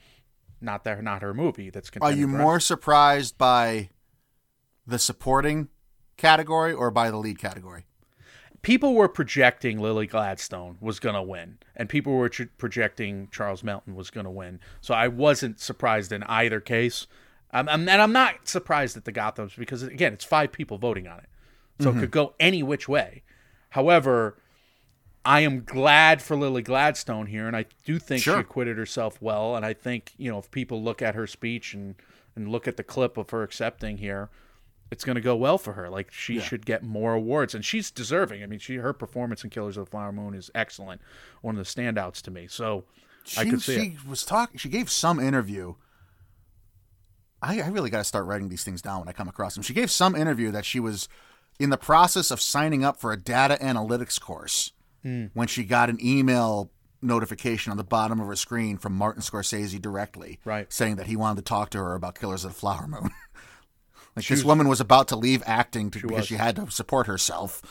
not 0.62 0.84
their 0.84 1.02
not 1.02 1.22
her 1.22 1.34
movie. 1.34 1.70
That's 1.70 1.92
Are 2.02 2.12
you 2.12 2.28
more 2.28 2.60
surprised 2.60 3.38
by 3.38 3.90
the 4.88 4.98
supporting 4.98 5.68
category 6.18 6.74
or 6.74 6.90
by 6.90 7.12
the 7.12 7.18
lead 7.18 7.38
category? 7.38 7.86
people 8.64 8.96
were 8.96 9.10
projecting 9.10 9.80
Lily 9.80 10.08
Gladstone 10.08 10.78
was 10.82 11.00
going 11.00 11.16
to 11.16 11.22
win, 11.22 11.60
and 11.76 11.88
people 11.88 12.14
were 12.14 12.30
tr- 12.30 12.44
projecting 12.58 13.28
Charles 13.32 13.64
Melton 13.64 13.94
was 13.94 14.10
going 14.10 14.24
to 14.24 14.32
win. 14.32 14.60
So 14.82 14.96
I 14.96 15.10
wasn't 15.10 15.60
surprised 15.60 16.12
in 16.12 16.24
either 16.24 16.60
case. 16.60 17.06
Um, 17.54 17.70
and 17.70 17.90
I'm 17.90 18.12
not 18.12 18.48
surprised 18.48 18.98
at 18.98 19.06
the 19.06 19.14
Gothams 19.14 19.56
because, 19.56 19.84
again, 19.84 20.12
it's 20.12 20.26
five 20.26 20.52
people 20.52 20.78
voting 20.78 21.08
on 21.08 21.20
it. 21.20 21.30
So 21.80 21.90
it 21.90 22.00
could 22.00 22.12
go 22.12 22.34
any 22.40 22.64
which 22.64 22.88
way. 22.88 23.24
However, 23.72 24.38
I 25.26 25.42
am 25.42 25.64
glad 25.64 26.22
for 26.22 26.36
Lily 26.36 26.62
Gladstone 26.62 27.28
here, 27.28 27.48
and 27.48 27.56
I 27.56 27.66
do 27.86 28.00
think 28.00 28.24
she 28.24 28.32
acquitted 28.32 28.78
herself 28.78 29.22
well. 29.22 29.56
And 29.56 29.66
I 29.66 29.74
think, 29.74 30.14
you 30.18 30.32
know, 30.32 30.38
if 30.38 30.50
people 30.52 30.82
look 30.84 31.02
at 31.02 31.16
her 31.16 31.28
speech 31.28 31.74
and, 31.74 31.96
and 32.36 32.50
look 32.50 32.68
at 32.68 32.78
the 32.78 32.84
clip 32.84 33.18
of 33.18 33.32
her 33.32 33.44
accepting 33.44 33.98
here, 33.98 34.30
it's 34.92 35.04
going 35.04 35.16
to 35.16 35.22
go 35.22 35.36
well 35.36 35.58
for 35.58 35.74
her. 35.74 35.90
Like 35.90 36.12
she 36.12 36.40
should 36.40 36.66
get 36.66 36.84
more 36.84 37.14
awards, 37.14 37.56
and 37.56 37.66
she's 37.66 37.90
deserving. 37.90 38.44
I 38.44 38.46
mean, 38.46 38.60
she 38.60 38.76
her 38.76 38.94
performance 38.94 39.44
in 39.44 39.50
Killers 39.50 39.76
of 39.76 39.86
the 39.86 39.92
Flower 39.92 40.12
Moon 40.12 40.36
is 40.36 40.52
excellent, 40.54 41.02
one 41.42 41.58
of 41.58 41.66
the 41.66 41.82
standouts 41.82 42.22
to 42.22 42.32
me. 42.32 42.48
So 42.48 42.84
I 43.38 43.44
She, 43.44 43.50
could 43.50 43.62
see 43.62 43.76
she 43.76 43.86
it. 43.96 44.08
was 44.08 44.24
talking. 44.24 44.58
She 44.58 44.70
gave 44.70 44.90
some 44.92 45.20
interview. 45.20 45.76
I, 47.44 47.62
I 47.62 47.68
really 47.68 47.90
got 47.90 47.98
to 48.00 48.04
start 48.04 48.26
writing 48.26 48.50
these 48.50 48.64
things 48.64 48.82
down 48.82 49.00
when 49.02 49.10
I 49.10 49.12
come 49.12 49.28
across 49.28 49.54
them. 49.54 49.64
She 49.64 49.74
gave 49.74 49.92
some 49.92 50.16
interview 50.16 50.50
that 50.52 50.66
she 50.66 50.80
was 50.80 51.08
in 51.60 51.70
the 51.70 51.78
process 51.78 52.32
of 52.32 52.42
signing 52.42 52.84
up 52.84 53.00
for 53.00 53.12
a 53.12 53.18
data 53.18 53.58
analytics 53.62 54.20
course 54.20 54.72
Hmm. 55.04 55.26
when 55.34 55.48
she 55.50 55.66
got 55.66 55.90
an 55.90 55.98
email 56.02 56.72
notification 57.02 57.72
on 57.72 57.78
the 57.78 57.84
bottom 57.84 58.22
of 58.22 58.28
her 58.28 58.36
screen 58.38 58.78
from 58.78 58.94
Martin 58.96 59.22
Scorsese 59.22 59.82
directly, 59.82 60.40
Right. 60.46 60.72
saying 60.72 60.96
that 60.96 61.08
he 61.08 61.18
wanted 61.18 61.42
to 61.42 61.50
talk 61.50 61.70
to 61.72 61.78
her 61.80 61.94
about 61.96 62.18
Killers 62.18 62.46
of 62.46 62.54
the 62.54 62.60
Flower 62.60 62.88
Moon. 62.88 63.10
like 64.16 64.26
this 64.26 64.46
woman 64.46 64.68
was 64.70 64.80
about 64.80 65.10
to 65.10 65.16
leave 65.18 65.44
acting 65.46 65.92
to, 65.92 66.00
because 66.00 66.18
was. 66.20 66.28
she 66.28 66.36
had 66.36 66.56
to 66.56 66.72
support 66.72 67.08
herself 67.08 67.62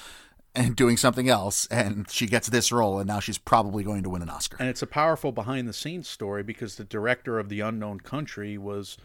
and 0.54 0.76
doing 0.76 0.98
something 0.98 1.30
else, 1.30 1.66
and 1.70 2.10
she 2.10 2.26
gets 2.26 2.48
this 2.50 2.70
role, 2.70 2.98
and 2.98 3.06
now 3.08 3.20
she's 3.20 3.38
probably 3.38 3.82
going 3.82 4.02
to 4.02 4.10
win 4.10 4.20
an 4.20 4.28
Oscar. 4.28 4.58
and 4.60 4.68
it's 4.68 4.82
a 4.82 4.86
powerful 4.86 5.32
behind 5.32 5.66
the 5.66 5.72
scenes 5.72 6.06
story 6.06 6.42
because 6.42 6.76
the 6.76 6.84
director 6.84 7.38
of 7.38 7.48
the 7.48 7.60
unknown 7.60 7.98
country 8.00 8.58
was 8.58 8.98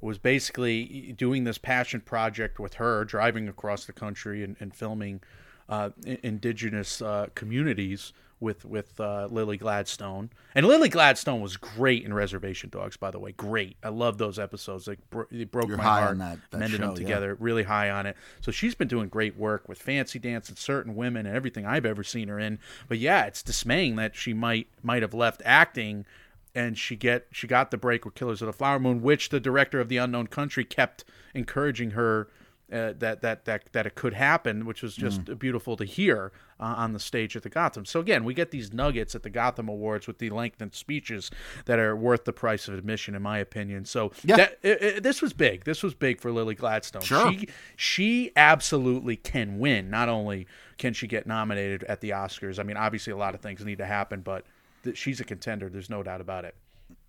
was 0.00 0.18
basically 0.18 1.14
doing 1.16 1.44
this 1.44 1.58
passion 1.58 2.00
project 2.00 2.58
with 2.58 2.74
her 2.74 3.04
driving 3.04 3.48
across 3.48 3.84
the 3.84 3.92
country 3.92 4.42
and, 4.42 4.56
and 4.60 4.74
filming 4.74 5.20
uh, 5.68 5.90
indigenous 6.04 7.00
uh, 7.02 7.26
communities 7.34 8.12
with 8.40 8.64
with 8.64 8.98
uh, 8.98 9.28
Lily 9.30 9.58
Gladstone 9.58 10.30
and 10.54 10.66
Lily 10.66 10.88
Gladstone 10.88 11.42
was 11.42 11.58
great 11.58 12.04
in 12.04 12.14
Reservation 12.14 12.70
Dogs 12.70 12.96
by 12.96 13.10
the 13.10 13.18
way 13.18 13.32
great 13.32 13.76
I 13.84 13.90
love 13.90 14.16
those 14.16 14.38
episodes 14.38 14.88
like 14.88 14.98
bro- 15.10 15.26
they 15.30 15.44
broke 15.44 15.68
You're 15.68 15.76
my 15.76 15.82
heart 15.84 16.10
on 16.12 16.18
that- 16.18 16.38
that 16.50 16.58
mended 16.58 16.80
show, 16.80 16.86
them 16.86 16.96
yeah. 16.96 17.02
together 17.02 17.36
really 17.38 17.64
high 17.64 17.90
on 17.90 18.06
it. 18.06 18.16
So 18.40 18.50
she's 18.50 18.74
been 18.74 18.88
doing 18.88 19.08
great 19.08 19.36
work 19.36 19.68
with 19.68 19.78
Fancy 19.78 20.18
Dance 20.18 20.48
and 20.48 20.56
certain 20.56 20.96
women 20.96 21.26
and 21.26 21.36
everything 21.36 21.66
I've 21.66 21.84
ever 21.84 22.02
seen 22.02 22.28
her 22.28 22.38
in. 22.40 22.58
But 22.88 22.96
yeah, 22.98 23.26
it's 23.26 23.42
dismaying 23.42 23.96
that 23.96 24.16
she 24.16 24.32
might 24.32 24.68
might 24.82 25.02
have 25.02 25.12
left 25.12 25.42
acting 25.44 26.06
and 26.54 26.76
she 26.78 26.96
get 26.96 27.26
she 27.32 27.46
got 27.46 27.70
the 27.70 27.78
break 27.78 28.04
with 28.04 28.14
Killers 28.14 28.42
of 28.42 28.46
the 28.46 28.52
Flower 28.52 28.78
Moon, 28.78 29.02
which 29.02 29.28
the 29.28 29.40
director 29.40 29.80
of 29.80 29.88
The 29.88 29.98
Unknown 29.98 30.26
Country 30.26 30.64
kept 30.64 31.04
encouraging 31.34 31.90
her 31.92 32.28
uh, 32.72 32.92
that 32.98 33.20
that 33.22 33.44
that 33.46 33.64
that 33.72 33.86
it 33.86 33.94
could 33.96 34.14
happen, 34.14 34.64
which 34.64 34.80
was 34.82 34.94
just 34.94 35.24
Mm. 35.24 35.38
beautiful 35.40 35.76
to 35.76 35.84
hear 35.84 36.30
uh, 36.60 36.74
on 36.76 36.92
the 36.92 37.00
stage 37.00 37.34
at 37.34 37.42
the 37.42 37.48
Gotham. 37.48 37.84
So 37.84 37.98
again, 37.98 38.22
we 38.22 38.32
get 38.32 38.52
these 38.52 38.72
nuggets 38.72 39.14
at 39.16 39.24
the 39.24 39.30
Gotham 39.30 39.68
Awards 39.68 40.06
with 40.06 40.18
the 40.18 40.30
lengthened 40.30 40.74
speeches 40.74 41.30
that 41.64 41.80
are 41.80 41.96
worth 41.96 42.26
the 42.26 42.32
price 42.32 42.68
of 42.68 42.74
admission, 42.74 43.14
in 43.16 43.22
my 43.22 43.38
opinion. 43.38 43.86
So 43.86 44.12
Yeah. 44.22 44.36
that, 44.36 44.58
it, 44.62 44.82
it- 44.82 45.02
this 45.02 45.20
was 45.20 45.32
big. 45.32 45.64
This 45.64 45.82
was 45.82 45.94
big 45.94 46.20
for 46.20 46.30
Lily 46.30 46.54
Gladstone. 46.54 47.02
Sure. 47.02 47.32
She 47.32 47.48
she 47.76 48.30
absolutely 48.36 49.16
can 49.16 49.58
win. 49.58 49.90
Not 49.90 50.08
only 50.08 50.46
can 50.78 50.92
she 50.94 51.06
get 51.08 51.26
nominated 51.26 51.82
at 51.84 52.00
the 52.00 52.10
Oscars. 52.10 52.58
I 52.60 52.62
mean, 52.62 52.76
obviously 52.76 53.12
a 53.12 53.16
lot 53.16 53.34
of 53.34 53.40
things 53.40 53.64
need 53.64 53.78
to 53.78 53.86
happen, 53.86 54.20
but 54.20 54.44
th- 54.84 54.96
she's 54.96 55.20
a 55.20 55.24
contender. 55.24 55.68
There's 55.68 55.90
no 55.90 56.02
doubt 56.02 56.20
about 56.20 56.44
it. 56.44 56.54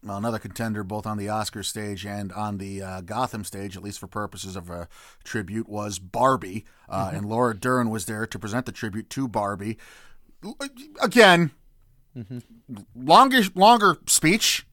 well, 0.03 0.17
another 0.17 0.39
contender 0.39 0.83
both 0.83 1.05
on 1.05 1.17
the 1.17 1.29
Oscar 1.29 1.63
stage 1.63 2.05
and 2.05 2.31
on 2.33 2.57
the 2.57 2.81
uh, 2.81 3.01
Gotham 3.01 3.43
stage, 3.43 3.75
at 3.77 3.83
least 3.83 3.99
for 3.99 4.07
purposes 4.07 4.55
of 4.55 4.69
a 4.69 4.87
tribute, 5.23 5.67
was 5.69 5.99
Barbie. 5.99 6.65
Uh, 6.89 7.07
Mm-hmm. 7.07 7.15
And 7.17 7.25
Laura 7.27 7.55
Dern 7.57 7.89
was 7.89 8.05
there 8.05 8.25
to 8.27 8.39
present 8.39 8.65
the 8.65 8.71
tribute 8.71 9.09
to 9.11 9.27
Barbie. 9.27 9.77
Again, 11.01 11.51
Mm-hmm. 12.17 12.39
longer, 12.93 13.41
longer 13.55 13.95
speech. 14.05 14.65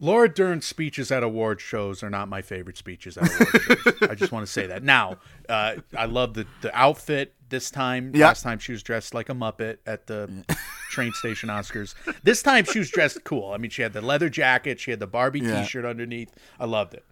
Laura 0.00 0.28
Dern's 0.28 0.66
speeches 0.66 1.12
at 1.12 1.22
award 1.22 1.60
shows 1.60 2.02
are 2.02 2.10
not 2.10 2.28
my 2.28 2.42
favorite 2.42 2.76
speeches 2.76 3.16
at 3.16 3.28
award 3.32 3.62
shows. 3.62 3.94
I 4.10 4.14
just 4.16 4.32
want 4.32 4.44
to 4.44 4.50
say 4.50 4.66
that. 4.66 4.82
Now, 4.82 5.18
uh, 5.48 5.76
I 5.96 6.06
love 6.06 6.34
the, 6.34 6.46
the 6.62 6.76
outfit 6.76 7.32
this 7.54 7.70
time. 7.70 8.10
Yeah. 8.14 8.26
Last 8.26 8.42
time 8.42 8.58
she 8.58 8.72
was 8.72 8.82
dressed 8.82 9.14
like 9.14 9.28
a 9.28 9.32
Muppet 9.32 9.78
at 9.86 10.08
the 10.08 10.28
train 10.90 11.12
station 11.12 11.48
Oscars. 11.48 11.94
This 12.24 12.42
time 12.42 12.64
she 12.64 12.80
was 12.80 12.90
dressed 12.90 13.22
cool. 13.22 13.52
I 13.52 13.58
mean, 13.58 13.70
she 13.70 13.82
had 13.82 13.92
the 13.92 14.00
leather 14.00 14.28
jacket, 14.28 14.80
she 14.80 14.90
had 14.90 14.98
the 14.98 15.06
Barbie 15.06 15.38
Yeah. 15.40 15.62
t 15.62 15.68
shirt 15.68 15.84
underneath. 15.84 16.32
I 16.58 16.64
loved 16.64 16.94
it. 16.94 17.04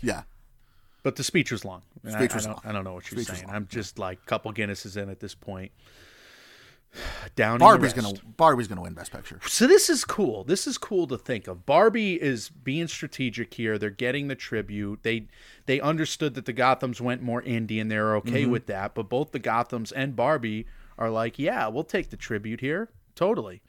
Yeah. 0.00 0.22
But 1.02 1.16
the 1.16 1.24
speech 1.24 1.52
was 1.52 1.64
long. 1.64 1.82
I- 2.06 2.12
Speech 2.12 2.30
I, 2.30 2.34
was 2.34 2.44
don't, 2.46 2.52
long. 2.54 2.62
I 2.64 2.72
don't 2.72 2.84
know 2.84 2.94
what 2.94 3.04
she 3.04 3.14
was 3.16 3.26
saying. 3.26 3.44
I'm 3.50 3.66
just 3.68 3.98
like 3.98 4.24
couple 4.24 4.50
Guinnesses 4.54 4.96
in 4.96 5.10
at 5.10 5.20
this 5.20 5.34
point. 5.34 5.72
Down. 7.34 7.58
Barbie's 7.58 7.94
gonna. 7.94 8.12
Barbie's 8.36 8.68
gonna 8.68 8.82
win 8.82 8.92
Best 8.92 9.10
Picture. 9.10 9.40
So 9.46 9.66
this 9.66 9.88
is 9.88 10.04
cool. 10.04 10.44
This 10.44 10.66
is 10.66 10.76
cool 10.76 11.06
to 11.06 11.16
think 11.16 11.46
of. 11.46 11.64
Barbie 11.64 12.20
is 12.20 12.50
being 12.50 12.88
strategic 12.88 13.54
here. 13.54 13.78
They're 13.78 13.88
getting 13.90 14.28
the 14.28 14.34
tribute. 14.34 15.02
They 15.02 15.28
they 15.66 15.80
understood 15.80 16.34
that 16.34 16.44
the 16.44 16.52
Gothams 16.52 17.00
went 17.00 17.22
more 17.22 17.40
indie 17.42 17.80
and 17.80 17.90
they're 17.90 18.16
okay 18.16 18.42
mm-hmm. 18.42 18.50
with 18.50 18.66
that. 18.66 18.94
But 18.94 19.08
both 19.08 19.32
the 19.32 19.40
Gothams 19.40 19.92
and 19.96 20.14
Barbie 20.14 20.66
are 20.98 21.08
like, 21.08 21.38
yeah, 21.38 21.68
we'll 21.68 21.84
take 21.84 22.10
the 22.10 22.16
tribute 22.16 22.60
here. 22.60 22.90
Totally. 23.14 23.62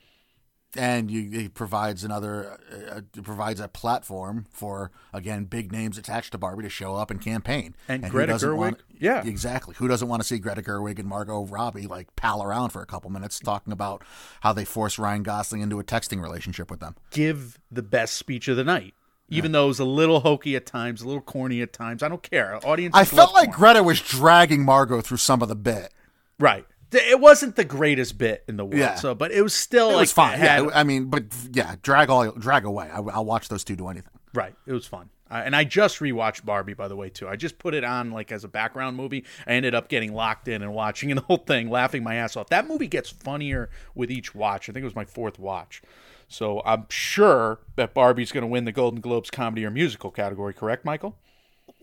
And 0.76 1.10
you, 1.12 1.30
it 1.42 1.54
provides 1.54 2.04
another 2.04 2.58
uh, 2.72 3.02
it 3.16 3.24
provides 3.24 3.60
a 3.60 3.68
platform 3.68 4.46
for 4.52 4.92
again 5.14 5.46
big 5.46 5.72
names 5.72 5.98
attached 5.98 6.32
to 6.32 6.38
Barbie 6.38 6.64
to 6.64 6.70
show 6.70 6.96
up 6.96 7.12
and 7.12 7.22
campaign. 7.22 7.76
And 7.88 8.04
who 8.06 8.12
Greta 8.12 8.34
Gerwig? 8.34 8.58
want- 8.58 8.84
Yeah. 9.00 9.24
exactly. 9.26 9.76
Who 9.78 9.88
doesn't 9.88 10.08
want 10.08 10.22
to 10.22 10.28
see 10.28 10.40
Greta 10.40 10.62
Gerwig 10.62 11.00
and 11.00 11.08
Margot 11.08 11.46
Robbie 11.46 11.88
like 11.88 12.16
pal 12.16 12.42
around 12.44 12.70
for 12.70 12.82
a 12.82 12.86
couple 12.86 13.10
minutes 13.10 13.40
talking 13.40 13.74
about 13.74 14.04
how 14.42 14.54
they 14.54 14.66
forced 14.66 14.98
Ryan 14.98 15.24
Gosling 15.24 15.62
into 15.62 15.80
a 15.80 15.84
texting 15.84 16.22
relationship 16.22 16.70
with 16.72 16.80
them? 16.80 16.96
give 17.12 17.60
the 17.72 17.84
best 17.84 18.16
speech 18.16 18.48
of 18.48 18.58
the 18.58 18.64
night. 18.64 18.94
Even 19.30 19.52
though 19.52 19.64
it 19.66 19.70
was 19.70 19.80
a 19.80 19.86
little 19.86 20.20
hokey 20.20 20.56
at 20.56 20.66
times, 20.68 21.02
a 21.02 21.08
little 21.08 21.22
corny 21.22 21.62
at 21.64 21.74
times. 21.74 22.04
I 22.04 22.08
don't 22.08 22.22
care. 22.22 22.60
Audience. 22.64 22.94
I 22.96 23.04
felt 23.04 23.34
like 23.34 23.52
Greta 23.52 23.82
was 23.82 24.00
dragging 24.00 24.64
Margot 24.64 25.02
through 25.02 25.18
some 25.18 25.42
of 25.42 25.48
the 25.50 25.56
bit. 25.56 25.92
right. 26.40 26.66
It 26.96 27.20
wasn't 27.20 27.56
the 27.56 27.64
greatest 27.66 28.18
bit 28.18 28.44
in 28.48 28.58
the 28.58 28.66
world. 28.66 28.78
Yeah. 28.78 28.96
So, 28.96 29.14
but 29.16 29.32
it 29.32 29.42
was 29.42 29.54
still 29.56 29.90
It 29.90 29.94
like 29.94 30.00
was 30.02 30.12
fine. 30.12 30.38
had- 30.40 30.64
yeah, 30.64 30.70
I 30.74 30.84
mean, 30.84 31.06
but 31.06 31.24
yeah, 31.52 31.76
drag 31.82 32.10
all 32.10 32.32
drag 32.32 32.66
away. 32.66 32.90
I, 32.92 33.00
I'll 33.00 33.26
watch 33.26 33.50
those 33.50 33.64
two 33.64 33.76
do 33.76 33.88
anything. 33.88 34.12
Right. 34.34 34.56
It 34.66 34.74
was 34.74 34.86
fun. 34.88 35.10
Uh, 35.32 35.42
and 35.46 35.56
I 35.56 35.64
just 35.64 36.00
rewatched 36.00 36.46
Barbie, 36.46 36.76
by 36.76 36.88
the 36.88 36.96
way, 36.96 37.10
too. 37.10 37.28
I 37.28 37.36
just 37.36 37.58
put 37.58 37.74
it 37.74 37.84
on 37.84 38.12
like 38.12 38.32
as 38.32 38.44
a 38.44 38.48
background 38.48 38.96
movie. 38.98 39.26
I 39.48 39.54
ended 39.54 39.74
up 39.74 39.88
getting 39.90 40.14
locked 40.14 40.48
in 40.48 40.62
and 40.62 40.74
watching 40.74 41.10
the 41.16 41.22
whole 41.22 41.38
thing, 41.38 41.70
laughing 41.70 42.04
my 42.04 42.16
ass 42.16 42.36
off. 42.38 42.50
That 42.50 42.68
movie 42.68 42.88
gets 42.88 43.10
funnier 43.10 43.70
with 43.96 44.12
each 44.12 44.36
watch. 44.36 44.70
I 44.70 44.74
think 44.74 44.82
it 44.84 44.86
was 44.86 44.96
my 44.96 45.06
fourth 45.06 45.40
watch. 45.40 45.82
So 46.28 46.62
I'm 46.66 46.86
sure 46.90 47.60
that 47.76 47.94
Barbie's 47.94 48.32
going 48.32 48.44
to 48.44 48.48
win 48.48 48.66
the 48.66 48.72
Golden 48.72 49.02
Globes 49.02 49.30
comedy 49.30 49.66
or 49.66 49.70
musical 49.72 50.10
category, 50.12 50.54
correct, 50.54 50.84
Michael? 50.86 51.18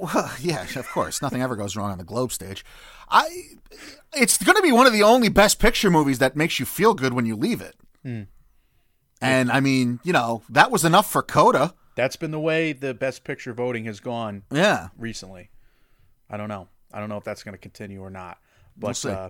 Well, 0.01 0.33
yeah, 0.41 0.63
of 0.77 0.89
course. 0.89 1.21
Nothing 1.21 1.43
ever 1.43 1.57
goes 1.57 1.77
wrong 1.77 1.91
on 1.91 1.99
the 1.99 2.05
globe 2.05 2.33
stage. 2.33 2.65
I, 3.09 3.29
it's 4.15 4.43
going 4.43 4.57
to 4.57 4.63
be 4.63 4.73
one 4.73 4.87
of 4.87 4.93
the 4.93 5.03
only 5.03 5.29
Best 5.29 5.59
Picture 5.59 5.91
movies 5.91 6.19
that 6.21 6.37
makes 6.37 6.59
you 6.59 6.67
feel 6.67 6.95
good 6.95 7.13
when 7.13 7.27
you 7.27 7.37
leave 7.37 7.61
it. 7.61 7.77
Hmm. 8.03 8.23
And 9.21 9.51
I 9.51 9.61
mean, 9.61 10.01
you 10.03 10.13
know, 10.15 10.43
that 10.49 10.71
was 10.71 10.85
enough 10.85 11.11
for 11.11 11.23
Coda. 11.23 11.75
That's 11.95 12.17
been 12.17 12.31
the 12.31 12.41
way 12.41 12.73
the 12.73 12.95
Best 12.95 13.25
Picture 13.25 13.53
voting 13.53 13.85
has 13.85 14.01
gone 14.01 14.45
Yeah, 14.51 14.89
recently. 14.97 15.51
I 16.31 16.39
don't 16.39 16.49
know. 16.49 16.69
I 16.93 17.01
don't 17.01 17.11
know 17.11 17.19
if 17.19 17.25
that's 17.25 17.43
going 17.43 17.53
to 17.53 17.59
continue 17.59 18.01
or 18.01 18.09
not. 18.11 18.39
But 18.79 18.97
see. 18.97 19.11
uh, 19.11 19.29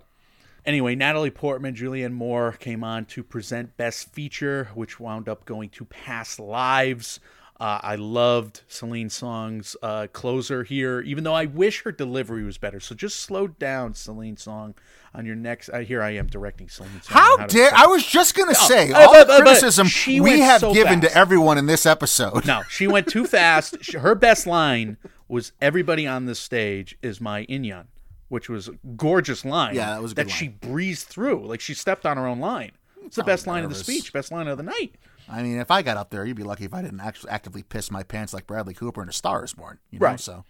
anyway, 0.65 0.95
Natalie 0.95 1.33
Portman, 1.33 1.75
Julianne 1.75 2.13
Moore 2.13 2.53
came 2.53 2.85
on 2.85 3.07
to 3.07 3.25
present 3.25 3.77
Best 3.77 4.13
Feature, 4.13 4.69
which 4.75 5.01
wound 5.01 5.29
up 5.29 5.45
going 5.45 5.71
to 5.71 5.85
Past 5.87 6.39
Lives. 6.39 7.19
Uh, 7.61 7.79
I 7.83 7.97
loved 7.97 8.63
Celine 8.69 9.11
Song's 9.11 9.77
uh, 9.83 10.07
closer 10.15 10.65
here, 10.65 11.03
even 11.03 11.25
though 11.25 11.35
I 11.35 11.45
wish 11.45 11.83
her 11.83 11.93
delivery 11.93 12.43
was 12.43 12.57
better. 12.57 12.81
So 12.81 12.95
just 12.95 13.21
slow 13.21 13.49
down, 13.49 13.93
Celine 13.93 14.39
Song, 14.39 14.75
on 15.15 15.27
your 15.27 15.35
next. 15.37 15.69
Uh, 15.69 15.81
here 15.81 16.03
I 16.03 16.13
am 16.13 16.27
directing 16.27 16.71
Celine 16.71 17.03
Song. 17.03 17.13
How 17.19 17.37
to 17.37 17.47
dare 17.55 17.71
I 17.75 17.85
was 17.85 18.07
just 18.07 18.35
going 18.35 18.49
to 18.49 18.55
say 18.55 18.91
uh, 18.93 19.01
all 19.01 19.13
but- 19.13 19.27
the 19.27 19.27
but- 19.27 19.43
criticism 19.43 19.89
we 20.25 20.41
have 20.41 20.61
so 20.63 20.73
given 20.73 21.03
fast. 21.03 21.13
to 21.13 21.19
everyone 21.19 21.59
in 21.59 21.67
this 21.67 21.85
episode. 21.85 22.47
No, 22.47 22.63
she 22.71 22.87
went 22.87 23.09
too 23.09 23.27
fast. 23.27 23.93
Her 23.93 24.15
best 24.15 24.47
line 24.47 24.97
was 25.29 25.53
"Everybody 25.61 26.07
on 26.07 26.25
this 26.25 26.41
stage 26.41 26.97
is 27.03 27.21
my 27.21 27.43
In-Yun," 27.43 27.89
which 28.31 28.49
was 28.49 28.69
a 28.69 28.73
gorgeous 28.97 29.45
line. 29.45 29.75
Yeah, 29.75 29.91
that 29.91 30.03
was 30.03 30.15
that 30.15 30.31
she 30.31 30.49
breezed 30.49 31.09
through, 31.09 31.47
like 31.47 31.61
she 31.61 31.75
stepped 31.75 32.07
on 32.07 32.17
her 32.17 32.27
own 32.27 32.41
line. 32.41 32.73
It's 33.05 33.17
the 33.17 33.23
best 33.25 33.47
line 33.47 33.65
of 33.65 33.71
the 33.71 33.77
speech, 33.77 34.15
best 34.15 34.33
line 34.33 34.49
of 34.49 34.57
the 34.57 34.63
night. 34.63 34.95
I 35.31 35.43
mean, 35.43 35.59
if 35.59 35.71
I 35.71 35.83
got 35.83 35.97
up 35.97 36.11
there, 36.11 36.25
you'd 36.25 36.37
be 36.37 36.43
lucky 36.43 36.65
if 36.65 36.75
I 36.75 36.83
didn't 36.83 37.01
actually 37.01 37.31
actively 37.31 37.63
piss 37.63 37.91
my 37.91 38.03
pants 38.03 38.35
like 38.35 38.47
Bradley 38.47 38.75
Cooper 38.75 39.03
in 39.03 39.09
A 39.09 39.13
Star 39.13 39.45
Is 39.45 39.55
Born. 39.55 39.79
You 39.91 40.01
know? 40.01 40.07
Right. 40.07 40.21
So 40.21 40.45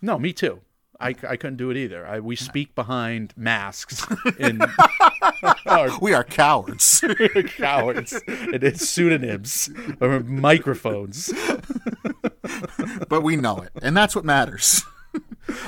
No, 0.00 0.18
me 0.18 0.32
too. 0.32 0.60
I, 1.00 1.08
I 1.08 1.36
couldn't 1.36 1.56
do 1.56 1.70
it 1.70 1.78
either. 1.78 2.06
I, 2.06 2.20
we 2.20 2.36
speak 2.36 2.74
behind 2.74 3.32
masks 3.34 4.06
in 4.38 4.60
our 5.66 5.98
we 5.98 6.12
are 6.12 6.24
cowards. 6.24 7.02
cowards 7.56 8.12
and 8.26 8.62
it's 8.62 8.86
pseudonyms 8.88 9.70
or 10.00 10.20
microphones. 10.20 11.32
but 13.08 13.22
we 13.22 13.36
know 13.36 13.58
it, 13.60 13.70
and 13.82 13.96
that's 13.96 14.14
what 14.14 14.26
matters. 14.26 14.84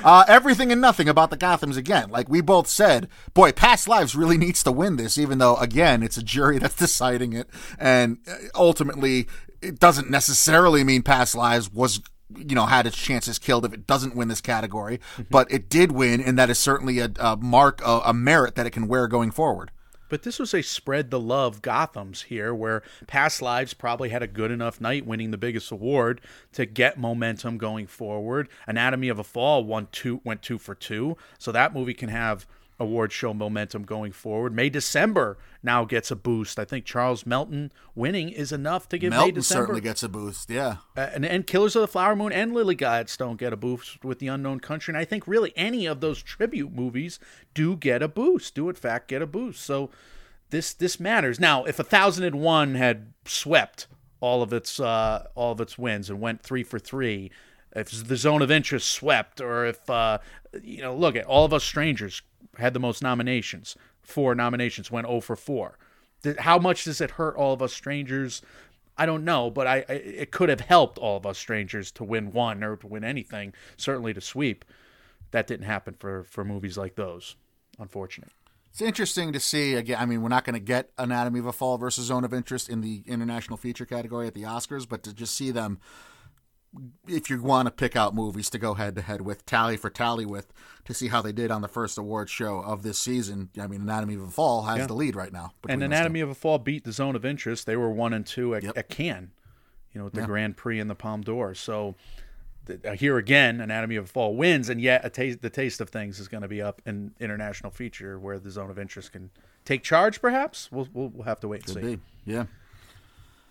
Uh, 0.05 0.25
everything 0.29 0.73
and 0.73 0.81
nothing 0.81 1.09
about 1.09 1.31
the 1.31 1.37
Gotham's 1.37 1.77
again. 1.77 2.11
Like 2.11 2.29
we 2.29 2.41
both 2.41 2.69
said, 2.69 3.09
boy, 3.35 3.53
Past 3.53 3.89
Lives 3.89 4.15
really 4.15 4.39
needs 4.39 4.63
to 4.65 4.73
win 4.73 4.97
this, 4.97 5.19
even 5.19 5.39
though 5.39 5.57
again 5.57 6.03
it's 6.03 6.17
a 6.17 6.23
jury 6.23 6.59
that's 6.61 6.77
deciding 6.77 7.33
it, 7.33 7.49
and 7.79 8.19
uh, 8.29 8.35
ultimately 8.55 9.29
it 9.61 9.79
doesn't 9.79 10.11
necessarily 10.11 10.85
mean 10.85 11.03
Past 11.03 11.35
Lives 11.35 11.73
was 11.73 12.01
you 12.37 12.55
know 12.55 12.67
had 12.67 12.87
its 12.87 12.97
chances 12.97 13.39
killed 13.39 13.65
if 13.65 13.73
it 13.73 13.87
doesn't 13.87 14.17
win 14.17 14.29
this 14.29 14.41
category, 14.41 15.01
but 15.31 15.51
it 15.51 15.69
did 15.69 15.93
win, 15.93 16.21
and 16.21 16.39
that 16.39 16.51
is 16.51 16.59
certainly 16.59 16.99
a, 16.99 17.11
a 17.19 17.37
mark, 17.37 17.81
a, 17.85 18.01
a 18.07 18.15
merit 18.15 18.55
that 18.55 18.67
it 18.67 18.71
can 18.71 18.89
wear 18.89 19.07
going 19.07 19.31
forward. 19.31 19.71
But 20.13 20.25
this 20.25 20.39
was 20.39 20.53
a 20.53 20.61
spread 20.61 21.11
the 21.11 21.19
love 21.19 21.63
Gotham's 21.63 22.25
here, 22.25 22.55
where 22.55 22.83
Past 23.07 23.41
Lives 23.41 23.73
probably 23.73 24.11
had 24.11 24.23
a 24.23 24.27
good 24.27 24.51
enough 24.51 24.79
night 24.79 25.07
winning 25.07 25.31
the 25.31 25.39
biggest 25.39 25.73
award 25.73 26.21
to 26.53 26.67
get 26.67 26.99
momentum 26.99 27.57
going 27.57 27.87
forward. 27.87 28.51
Anatomy 28.67 29.09
of 29.09 29.19
a 29.19 29.25
Fall 29.25 29.65
won 29.65 29.89
two, 29.91 30.21
went 30.23 30.43
two 30.43 30.59
for 30.59 30.75
two, 30.75 31.17
so 31.39 31.51
that 31.51 31.73
movie 31.73 31.95
can 31.95 32.11
have 32.11 32.47
award 32.81 33.13
show 33.13 33.33
momentum 33.33 33.85
going 33.85 34.11
forward. 34.13 34.55
May 34.55 34.69
December 34.69 35.39
now 35.63 35.85
gets 35.85 36.11
a 36.11 36.17
boost. 36.17 36.59
I 36.59 36.65
think 36.65 36.85
Charles 36.85 37.25
Melton 37.25 37.71
winning 37.95 38.29
is 38.31 38.51
enough 38.51 38.89
to 38.89 38.99
give 38.99 39.11
May 39.11 39.17
Melton 39.17 39.35
December. 39.37 39.63
certainly 39.63 39.81
gets 39.81 40.03
a 40.03 40.09
boost. 40.09 40.51
Yeah, 40.51 40.77
Uh, 40.97 41.11
and, 41.15 41.25
and 41.25 41.47
Killers 41.47 41.77
of 41.77 41.83
the 41.83 41.89
Flower 41.89 42.17
Moon 42.17 42.33
and 42.33 42.53
Lily 42.53 42.75
Gladstone 42.75 43.37
get 43.37 43.53
a 43.53 43.57
boost 43.57 44.05
with 44.05 44.19
The 44.19 44.27
Unknown 44.29 44.59
Country. 44.61 44.93
And 44.93 44.99
I 44.99 45.05
think 45.05 45.29
really 45.29 45.53
any 45.55 45.87
of 45.87 46.01
those 46.01 46.23
tribute 46.23 46.73
movies 46.73 47.21
do 47.55 47.77
get 47.77 48.03
a 48.03 48.09
boost, 48.09 48.55
do 48.55 48.69
in 48.69 48.75
fact 48.75 49.09
get 49.09 49.23
a 49.23 49.27
boost. 49.27 49.63
So 49.63 49.91
this 50.51 50.75
this 50.75 50.99
matters. 50.99 51.39
Now, 51.39 51.65
if 51.65 51.79
A 51.79 51.85
Thousand 51.85 52.25
and 52.25 52.41
One 52.41 52.75
had 52.75 53.13
swept 53.25 53.87
all 54.21 54.43
of 54.43 54.53
its 54.53 54.81
uh, 54.81 55.27
all 55.35 55.53
of 55.53 55.61
its 55.61 55.79
wins 55.79 56.11
and 56.11 56.21
went 56.21 56.43
three 56.43 56.63
for 56.65 56.79
three, 56.79 57.31
if 57.75 58.07
the 58.07 58.17
Zone 58.17 58.43
of 58.43 58.51
Interest 58.51 58.89
swept, 58.89 59.41
or 59.41 59.65
if 59.67 59.89
uh, 59.89 60.19
you 60.63 60.83
know, 60.83 60.95
look 60.97 61.17
at 61.17 61.25
All 61.25 61.45
of 61.45 61.53
Us 61.55 61.65
Strangers 61.65 62.21
had 62.59 62.75
the 62.75 62.81
most 62.81 63.03
nominations, 63.03 63.77
four 64.03 64.35
nominations, 64.35 64.91
went 64.91 65.07
0 65.07 65.21
for 65.21 65.37
four. 65.37 65.79
Th- 66.23 66.37
How 66.37 66.59
much 66.59 66.85
does 66.85 67.01
it 67.01 67.13
hurt 67.13 67.37
All 67.37 67.53
of 67.55 67.63
Us 67.63 67.73
Strangers? 67.73 68.43
I 68.97 69.07
don't 69.07 69.25
know, 69.25 69.51
but 69.51 69.67
I, 69.67 69.85
I 69.89 69.93
it 69.93 70.31
could 70.33 70.49
have 70.51 70.61
helped 70.61 70.99
all 70.99 71.17
of 71.17 71.25
us 71.25 71.39
strangers 71.39 71.91
to 71.93 72.05
win 72.05 72.31
one 72.31 72.63
or 72.63 72.77
to 72.77 72.87
win 72.87 73.05
anything, 73.05 73.55
certainly 73.79 74.13
to 74.13 74.21
sweep. 74.21 74.67
That 75.31 75.47
didn't 75.47 75.65
happen 75.65 75.95
for 75.99 76.25
for 76.25 76.45
movies 76.45 76.77
like 76.77 76.95
those. 76.95 77.37
Unfortunate. 77.79 78.33
It's 78.71 78.83
interesting 78.83 79.33
to 79.33 79.41
see 79.41 79.75
again. 79.75 79.99
I 79.99 80.05
mean, 80.05 80.23
we're 80.23 80.29
not 80.29 80.45
going 80.45 80.55
to 80.55 80.61
get 80.61 80.91
Anatomy 80.99 81.41
of 81.41 81.47
a 81.47 81.53
Fall 81.53 81.79
versus 81.79 82.07
Zone 82.07 82.23
of 82.25 82.35
Interest 82.35 82.69
in 82.69 82.83
the 82.83 83.03
international 83.07 83.57
feature 83.57 83.87
category 83.87 84.27
at 84.27 84.35
the 84.35 84.43
Oscars, 84.43 84.87
but 84.89 85.03
to 85.05 85.15
just 85.15 85.35
see 85.35 85.51
them, 85.51 85.79
if 87.07 87.29
you 87.29 87.43
want 87.43 87.67
to 87.67 87.71
pick 87.71 87.97
out 87.97 88.15
movies 88.15 88.49
to 88.51 88.59
go 88.59 88.75
head 88.75 88.95
to 88.97 89.03
head 89.03 89.21
with, 89.21 89.45
tally 89.45 89.77
for 89.77 89.91
tally 89.91 90.25
with, 90.25 90.53
to 90.85 90.95
see 90.95 91.09
how 91.09 91.21
they 91.23 91.33
did 91.33 91.51
on 91.51 91.63
the 91.63 91.69
first 91.69 91.99
award 91.99 92.31
show 92.31 92.61
of 92.61 92.83
this 92.83 92.99
season. 92.99 93.51
I 93.61 93.67
mean, 93.67 93.83
Anatomy 93.83 94.15
of 94.15 94.23
a 94.23 94.31
Fall 94.31 94.63
has 94.63 94.87
the 94.87 94.95
lead 94.95 95.15
right 95.15 95.33
now. 95.33 95.53
And. 95.69 95.83
Anatomy 95.83 96.21
of 96.21 96.31
a 96.31 96.35
Fall 96.35 96.59
beat 96.59 96.85
the 96.85 96.93
Zone 96.93 97.15
of 97.17 97.25
Interest. 97.25 97.67
They 97.67 97.77
were 97.77 97.91
one 97.91 98.13
and 98.13 98.27
two 98.27 98.55
at, 98.55 98.63
Yep. 98.63 98.79
at 98.79 98.89
Cannes, 98.89 99.31
you 99.93 99.99
know, 99.99 100.05
with 100.07 100.15
the 100.15 100.23
Grand 100.23 100.57
Prix 100.57 100.81
and 100.81 100.89
the 100.89 100.95
Palme 100.95 101.21
d'Or. 101.23 101.55
So 101.55 101.95
th- 102.67 102.81
here 102.99 103.19
again, 103.19 103.61
Anatomy 103.61 103.97
of 103.97 104.05
a 104.05 104.09
Fall 104.09 104.35
wins, 104.35 104.69
and 104.69 104.81
yet 104.81 105.05
a 105.05 105.11
taste, 105.11 105.43
the 105.43 105.51
taste 105.51 105.81
of 105.81 105.91
things 105.91 106.19
is 106.19 106.29
going 106.29 106.43
to 106.43 106.49
be 106.49 106.63
up 106.63 106.81
in 106.87 107.13
international 107.21 107.71
feature 107.71 108.19
where 108.19 108.39
the 108.39 108.51
Zone 108.51 108.71
of 108.71 108.79
Interest 108.79 109.13
can 109.13 109.31
take 109.65 109.83
charge. 109.83 110.21
Perhaps 110.21 110.73
we'll 110.73 110.89
we'll, 110.93 111.09
we'll 111.09 111.25
have 111.25 111.41
to 111.41 111.49
wait 111.49 111.67
and 111.67 111.75
see. 111.75 111.97
Be. 111.97 112.01
Yeah. 112.25 112.45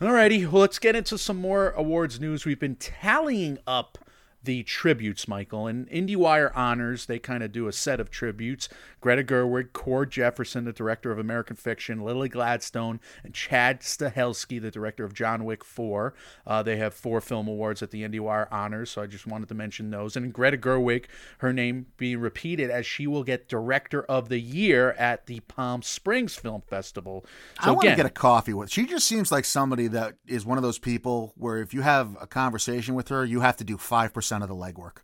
Alrighty, 0.01 0.51
well, 0.51 0.61
let's 0.61 0.79
get 0.79 0.95
into 0.95 1.15
some 1.15 1.37
more 1.37 1.69
awards 1.77 2.19
news. 2.19 2.43
We've 2.43 2.59
been 2.59 2.75
tallying 2.77 3.59
up 3.67 3.99
the 4.43 4.63
tributes, 4.63 5.27
Michael, 5.27 5.67
and 5.67 5.87
IndieWire 5.89 6.51
honors. 6.55 7.05
They 7.05 7.19
kind 7.19 7.43
of 7.43 7.51
do 7.51 7.67
a 7.67 7.71
set 7.71 7.99
of 7.99 8.09
tributes. 8.09 8.69
Greta 8.99 9.23
Gerwig, 9.23 9.73
Cord 9.73 10.11
Jefferson, 10.11 10.65
the 10.65 10.73
director 10.73 11.11
of 11.11 11.19
American 11.19 11.55
Fiction, 11.55 12.01
Lily 12.01 12.29
Gladstone, 12.29 12.99
and 13.23 13.33
Chad 13.33 13.81
Stahelski, 13.81 14.61
the 14.61 14.71
director 14.71 15.03
of 15.03 15.13
John 15.13 15.43
Wick 15.45 15.63
4. 15.63 16.13
Uh, 16.45 16.63
they 16.63 16.77
have 16.77 16.93
four 16.93 17.21
film 17.21 17.47
awards 17.47 17.81
at 17.81 17.91
the 17.91 18.03
IndieWire 18.03 18.47
honors, 18.51 18.91
so 18.91 19.01
I 19.01 19.07
just 19.07 19.27
wanted 19.27 19.49
to 19.49 19.55
mention 19.55 19.89
those. 19.91 20.15
And 20.15 20.33
Greta 20.33 20.57
Gerwig, 20.57 21.05
her 21.39 21.53
name 21.53 21.87
being 21.97 22.19
repeated 22.19 22.69
as 22.69 22.85
she 22.85 23.07
will 23.07 23.23
get 23.23 23.47
Director 23.47 24.03
of 24.03 24.29
the 24.29 24.39
Year 24.39 24.91
at 24.93 25.25
the 25.27 25.39
Palm 25.41 25.81
Springs 25.81 26.35
Film 26.35 26.61
Festival. 26.61 27.25
So 27.63 27.69
I 27.69 27.71
want 27.71 27.89
to 27.89 27.95
get 27.95 28.05
a 28.05 28.09
coffee 28.09 28.53
with. 28.53 28.71
She 28.71 28.85
just 28.85 29.07
seems 29.07 29.31
like 29.31 29.45
somebody 29.45 29.87
that 29.87 30.15
is 30.27 30.45
one 30.45 30.57
of 30.57 30.63
those 30.63 30.79
people 30.79 31.33
where 31.37 31.57
if 31.57 31.73
you 31.73 31.81
have 31.81 32.17
a 32.19 32.27
conversation 32.27 32.95
with 32.95 33.09
her, 33.09 33.25
you 33.25 33.41
have 33.41 33.57
to 33.57 33.63
do 33.63 33.77
five 33.77 34.13
percent 34.13 34.30
of 34.41 34.47
the 34.47 34.55
legwork, 34.55 34.97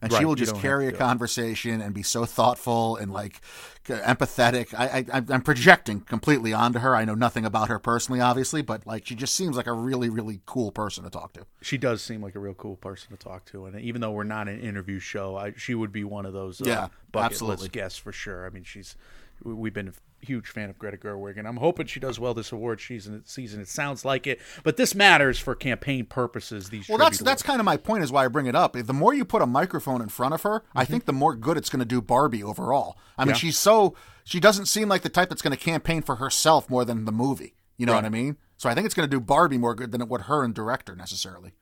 and 0.00 0.10
Right, 0.10 0.18
she 0.18 0.24
will 0.24 0.34
just 0.34 0.54
carry 0.54 0.86
a 0.86 0.92
have 0.92 0.92
to 0.92 0.96
do 0.96 0.96
it. 0.96 0.98
conversation 0.98 1.80
and 1.80 1.92
be 1.94 2.02
so 2.02 2.24
thoughtful 2.24 2.96
and 2.96 3.12
like 3.12 3.40
empathetic. 3.84 4.72
I, 4.74 5.04
I 5.12 5.22
I'm 5.28 5.42
projecting 5.42 6.00
completely 6.00 6.52
onto 6.52 6.78
her. 6.80 6.96
I 6.96 7.04
know 7.04 7.14
nothing 7.14 7.44
about 7.44 7.68
her 7.68 7.78
personally, 7.78 8.20
obviously, 8.20 8.62
but 8.62 8.86
like 8.86 9.06
she 9.06 9.14
just 9.14 9.34
seems 9.34 9.56
like 9.56 9.66
a 9.66 9.72
really 9.72 10.08
really 10.08 10.40
cool 10.46 10.72
person 10.72 11.04
to 11.04 11.10
talk 11.10 11.32
to. 11.34 11.46
she 11.62 11.76
does 11.78 12.02
seem 12.02 12.22
like 12.22 12.34
a 12.34 12.38
real 12.38 12.54
cool 12.54 12.76
person 12.76 13.10
to 13.10 13.16
talk 13.16 13.44
to, 13.46 13.66
and 13.66 13.78
even 13.80 14.00
though 14.00 14.12
we're 14.12 14.24
not 14.24 14.48
an 14.48 14.60
interview 14.60 14.98
show, 14.98 15.36
I, 15.36 15.52
she 15.56 15.74
would 15.74 15.92
be 15.92 16.04
one 16.04 16.24
of 16.26 16.32
those 16.32 16.62
uh, 16.62 16.66
Yeah, 16.66 16.88
bucket 17.12 17.32
absolutely. 17.32 17.64
list 17.64 17.72
guests 17.72 17.98
for 17.98 18.12
sure. 18.12 18.46
I 18.46 18.50
mean, 18.50 18.64
she's 18.64 18.96
we've 19.42 19.72
been 19.74 19.92
huge 20.22 20.48
fan 20.48 20.70
of 20.70 20.78
Greta 20.78 20.96
Gerwig, 20.96 21.38
and 21.38 21.46
I'm 21.48 21.56
hoping 21.56 21.86
she 21.86 22.00
does 22.00 22.18
well 22.20 22.34
this 22.34 22.52
award 22.52 22.80
season. 22.80 23.22
Season, 23.26 23.60
it 23.60 23.68
sounds 23.68 24.04
like 24.04 24.26
it, 24.26 24.40
but 24.62 24.76
this 24.76 24.94
matters 24.94 25.38
for 25.38 25.54
campaign 25.54 26.04
purposes. 26.06 26.68
These 26.70 26.88
Well, 26.88 26.98
that's 26.98 27.18
tribute 27.18 27.24
that's 27.30 27.42
kind 27.42 27.60
of 27.60 27.64
my 27.64 27.76
point. 27.76 28.02
Is 28.04 28.12
why 28.12 28.24
I 28.24 28.28
bring 28.28 28.46
it 28.46 28.54
up. 28.54 28.76
If 28.76 28.86
the 28.86 28.92
more 28.92 29.14
you 29.14 29.24
put 29.24 29.42
a 29.42 29.46
microphone 29.46 30.02
in 30.02 30.08
front 30.08 30.34
of 30.34 30.42
her, 30.42 30.62
I 30.74 30.84
think 30.84 31.04
the 31.06 31.12
more 31.12 31.34
good 31.34 31.56
it's 31.56 31.68
going 31.70 31.80
to 31.80 31.84
do 31.86 32.00
Barbie 32.02 32.42
overall. 32.42 32.98
I 33.18 33.24
mean, 33.24 33.30
Yeah. 33.30 33.34
she's 33.38 33.58
so 33.58 33.94
she 34.24 34.40
doesn't 34.40 34.66
seem 34.66 34.88
like 34.88 35.02
the 35.02 35.08
type 35.08 35.28
that's 35.28 35.42
going 35.42 35.56
to 35.56 35.62
campaign 35.62 36.02
for 36.02 36.16
herself 36.16 36.68
more 36.70 36.84
than 36.84 37.04
the 37.04 37.12
movie. 37.12 37.54
You 37.76 37.86
know 37.86 37.94
what 37.94 38.04
I 38.04 38.10
mean? 38.10 38.36
So 38.58 38.68
I 38.68 38.74
think 38.74 38.84
it's 38.84 38.94
going 38.94 39.08
to 39.08 39.10
do 39.10 39.20
Barbie 39.20 39.56
more 39.56 39.74
good 39.74 39.90
than 39.90 40.02
it 40.02 40.08
would 40.08 40.22
her 40.22 40.44
and 40.44 40.54
director 40.54 40.94
necessarily. 40.94 41.52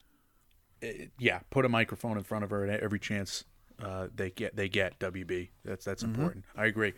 yeah, 1.18 1.40
put 1.50 1.64
a 1.64 1.68
microphone 1.68 2.16
in 2.18 2.24
front 2.24 2.44
of 2.44 2.50
her 2.50 2.66
at 2.66 2.80
every 2.80 2.98
chance 3.00 3.44
uh, 3.82 4.08
they 4.14 4.30
get. 4.30 4.56
They 4.56 4.68
get 4.68 4.98
WB. 4.98 5.50
That's 5.64 5.84
that's 5.84 6.02
Mm-hmm. 6.02 6.14
important. 6.14 6.44
I 6.56 6.66
agree. 6.66 6.94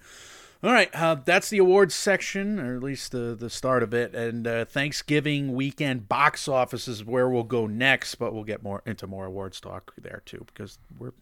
All 0.63 0.73
right, 0.73 0.91
uh, 0.95 1.15
that's 1.15 1.49
the 1.49 1.57
awards 1.57 1.95
section, 1.95 2.59
or 2.61 2.77
at 2.77 2.83
least 2.83 3.13
the 3.13 3.35
the 3.39 3.49
start 3.49 3.83
of 3.83 3.95
it. 3.95 4.15
And 4.15 4.47
uh, 4.47 4.67
Thanksgiving 4.67 5.55
weekend 5.55 6.07
box 6.07 6.49
office 6.49 6.87
is 6.87 7.03
where 7.03 7.31
we'll 7.31 7.45
go 7.45 7.67
next, 7.67 8.17
but 8.17 8.35
we'll 8.35 8.45
get 8.45 8.63
more 8.63 8.83
into 8.85 9.07
more 9.07 9.25
awards 9.25 9.59
talk 9.59 9.95
there 9.99 10.21
too 10.27 10.45
because 10.47 10.79
we're 10.99 11.13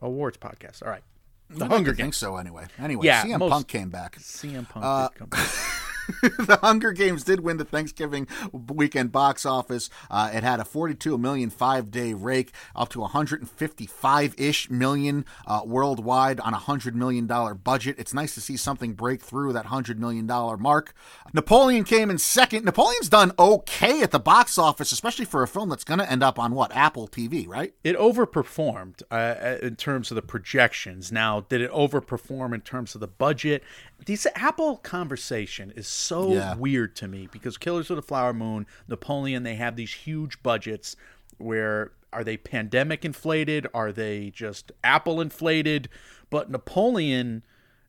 awards 0.00 0.36
podcast. 0.36 0.80
All 0.84 0.90
right, 0.90 1.02
the 1.50 1.66
Hunger 1.66 1.90
I 1.90 1.94
think 1.94 2.06
Games. 2.06 2.16
so 2.18 2.36
anyway. 2.36 2.66
Anyway, 2.78 3.04
Yeah, 3.06 3.24
CM 3.24 3.40
most- 3.40 3.50
Punk 3.50 3.66
came 3.66 3.90
back. 3.90 4.16
CM 4.20 4.68
Punk 4.68 4.84
Uh, 4.84 5.08
did 5.08 5.18
come 5.18 5.28
back. 5.28 5.48
the 6.22 6.58
Hunger 6.60 6.92
Games 6.92 7.24
did 7.24 7.40
win 7.40 7.56
the 7.56 7.64
Thanksgiving 7.64 8.26
weekend 8.52 9.12
box 9.12 9.46
office. 9.46 9.90
Uh, 10.10 10.30
it 10.32 10.42
had 10.42 10.60
a 10.60 10.64
42 10.64 11.16
million 11.18 11.50
five 11.50 11.90
day 11.90 12.14
rake, 12.14 12.52
up 12.74 12.88
to 12.90 13.00
155 13.00 14.34
ish 14.38 14.70
million 14.70 15.24
uh, 15.46 15.62
worldwide 15.64 16.40
on 16.40 16.54
a 16.54 16.58
hundred 16.58 16.94
million 16.94 17.26
dollar 17.26 17.54
budget. 17.54 17.96
It's 17.98 18.14
nice 18.14 18.34
to 18.34 18.40
see 18.40 18.56
something 18.56 18.94
break 18.94 19.22
through 19.22 19.52
that 19.54 19.66
hundred 19.66 19.98
million 19.98 20.26
dollar 20.26 20.56
mark. 20.56 20.94
Napoleon 21.32 21.84
came 21.84 22.10
in 22.10 22.18
second. 22.18 22.64
Napoleon's 22.64 23.08
done 23.08 23.32
okay 23.38 24.02
at 24.02 24.10
the 24.10 24.18
box 24.20 24.58
office, 24.58 24.92
especially 24.92 25.24
for 25.24 25.42
a 25.42 25.48
film 25.48 25.68
that's 25.68 25.84
going 25.84 25.98
to 25.98 26.10
end 26.10 26.22
up 26.22 26.38
on 26.38 26.54
what 26.54 26.74
Apple 26.74 27.08
TV, 27.08 27.46
right? 27.48 27.74
It 27.82 27.96
overperformed 27.96 29.02
uh, 29.10 29.58
in 29.62 29.76
terms 29.76 30.10
of 30.10 30.14
the 30.16 30.22
projections. 30.22 31.10
Now, 31.10 31.40
did 31.40 31.60
it 31.60 31.70
overperform 31.70 32.54
in 32.54 32.60
terms 32.60 32.94
of 32.94 33.00
the 33.00 33.08
budget? 33.08 33.62
This 34.06 34.26
Apple 34.34 34.76
conversation 34.78 35.70
is 35.74 35.88
so 35.88 36.32
Yeah. 36.34 36.56
weird 36.56 36.94
to 36.96 37.08
me 37.08 37.28
because 37.32 37.56
Killers 37.56 37.88
of 37.90 37.96
the 37.96 38.02
Flower 38.02 38.32
Moon, 38.34 38.66
Napoleon, 38.86 39.42
they 39.44 39.54
have 39.54 39.76
these 39.76 39.92
huge 39.92 40.42
budgets 40.42 40.94
where 41.38 41.92
are 42.12 42.22
they 42.22 42.36
pandemic 42.36 43.04
inflated? 43.04 43.66
Are 43.74 43.90
they 43.92 44.30
just 44.30 44.70
Apple 44.84 45.20
inflated? 45.20 45.88
But 46.30 46.48
Napoleon 46.50 47.42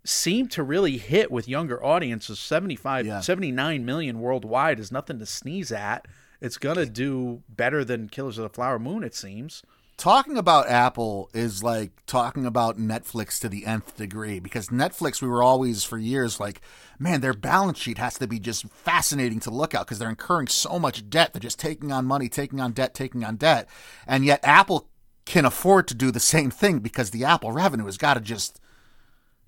seemed 0.04 0.52
to 0.52 0.64
really 0.64 0.98
hit 0.98 1.32
with 1.32 1.48
younger 1.48 1.84
audiences 1.84 2.40
75 2.40 3.06
Yeah. 3.06 3.20
79 3.22 3.86
million 3.86 4.20
worldwide 4.20 4.80
is 4.80 4.92
nothing 4.92 5.20
to 5.20 5.26
sneeze 5.26 5.72
at 5.72 6.08
it's 6.42 6.58
gonna 6.58 6.86
do 6.86 7.42
better 7.50 7.84
than 7.84 8.08
killers 8.10 8.38
of 8.38 8.44
the 8.44 8.50
flower 8.50 8.78
moon 8.78 9.04
it 9.04 9.16
seems 9.16 9.64
talking 9.98 10.38
about 10.38 10.70
Apple 10.70 11.30
is 11.34 11.64
like 11.64 11.92
talking 12.06 12.46
about 12.46 12.78
Netflix 12.78 13.40
to 13.40 13.50
the 13.50 13.66
nth 13.66 13.96
degree 13.96 14.40
because 14.40 14.68
Netflix, 14.70 15.22
we 15.22 15.28
were 15.28 15.44
always 15.44 15.84
for 15.84 15.98
years 15.98 16.40
like, 16.40 16.62
man, 17.00 17.22
their 17.22 17.34
balance 17.34 17.78
sheet 17.78 17.98
has 17.98 18.18
to 18.18 18.28
be 18.28 18.40
just 18.40 18.68
fascinating 18.70 19.40
to 19.42 19.50
look 19.50 19.74
at 19.74 19.82
because 19.82 20.00
they're 20.00 20.10
incurring 20.10 20.48
so 20.48 20.78
much 20.80 21.10
debt. 21.10 21.34
They're 21.34 21.40
just 21.40 21.60
taking 21.60 21.92
on 21.92 22.06
money, 22.06 22.30
taking 22.30 22.60
on 22.60 22.74
debt, 22.74 22.94
taking 22.94 23.24
on 23.24 23.38
debt. 23.38 23.68
And 24.06 24.26
yet 24.26 24.40
Apple 24.44 24.90
can 25.26 25.46
afford 25.46 25.88
to 25.88 25.96
do 25.96 26.12
the 26.12 26.20
same 26.20 26.52
thing 26.52 26.80
because 26.80 27.10
the 27.10 27.26
Apple 27.26 27.52
revenue 27.52 27.86
has 27.86 27.98
got 27.98 28.16
to 28.16 28.20
just 28.20 28.60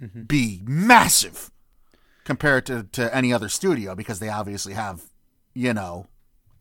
mm-hmm. 0.01 0.23
be 0.23 0.61
massive 0.65 1.51
compared 2.23 2.65
to, 2.65 2.83
to 2.91 3.15
any 3.15 3.31
other 3.31 3.49
studio 3.49 3.95
because 3.95 4.19
they 4.19 4.29
obviously 4.29 4.73
have, 4.73 5.03
you 5.53 5.73
know, 5.73 6.07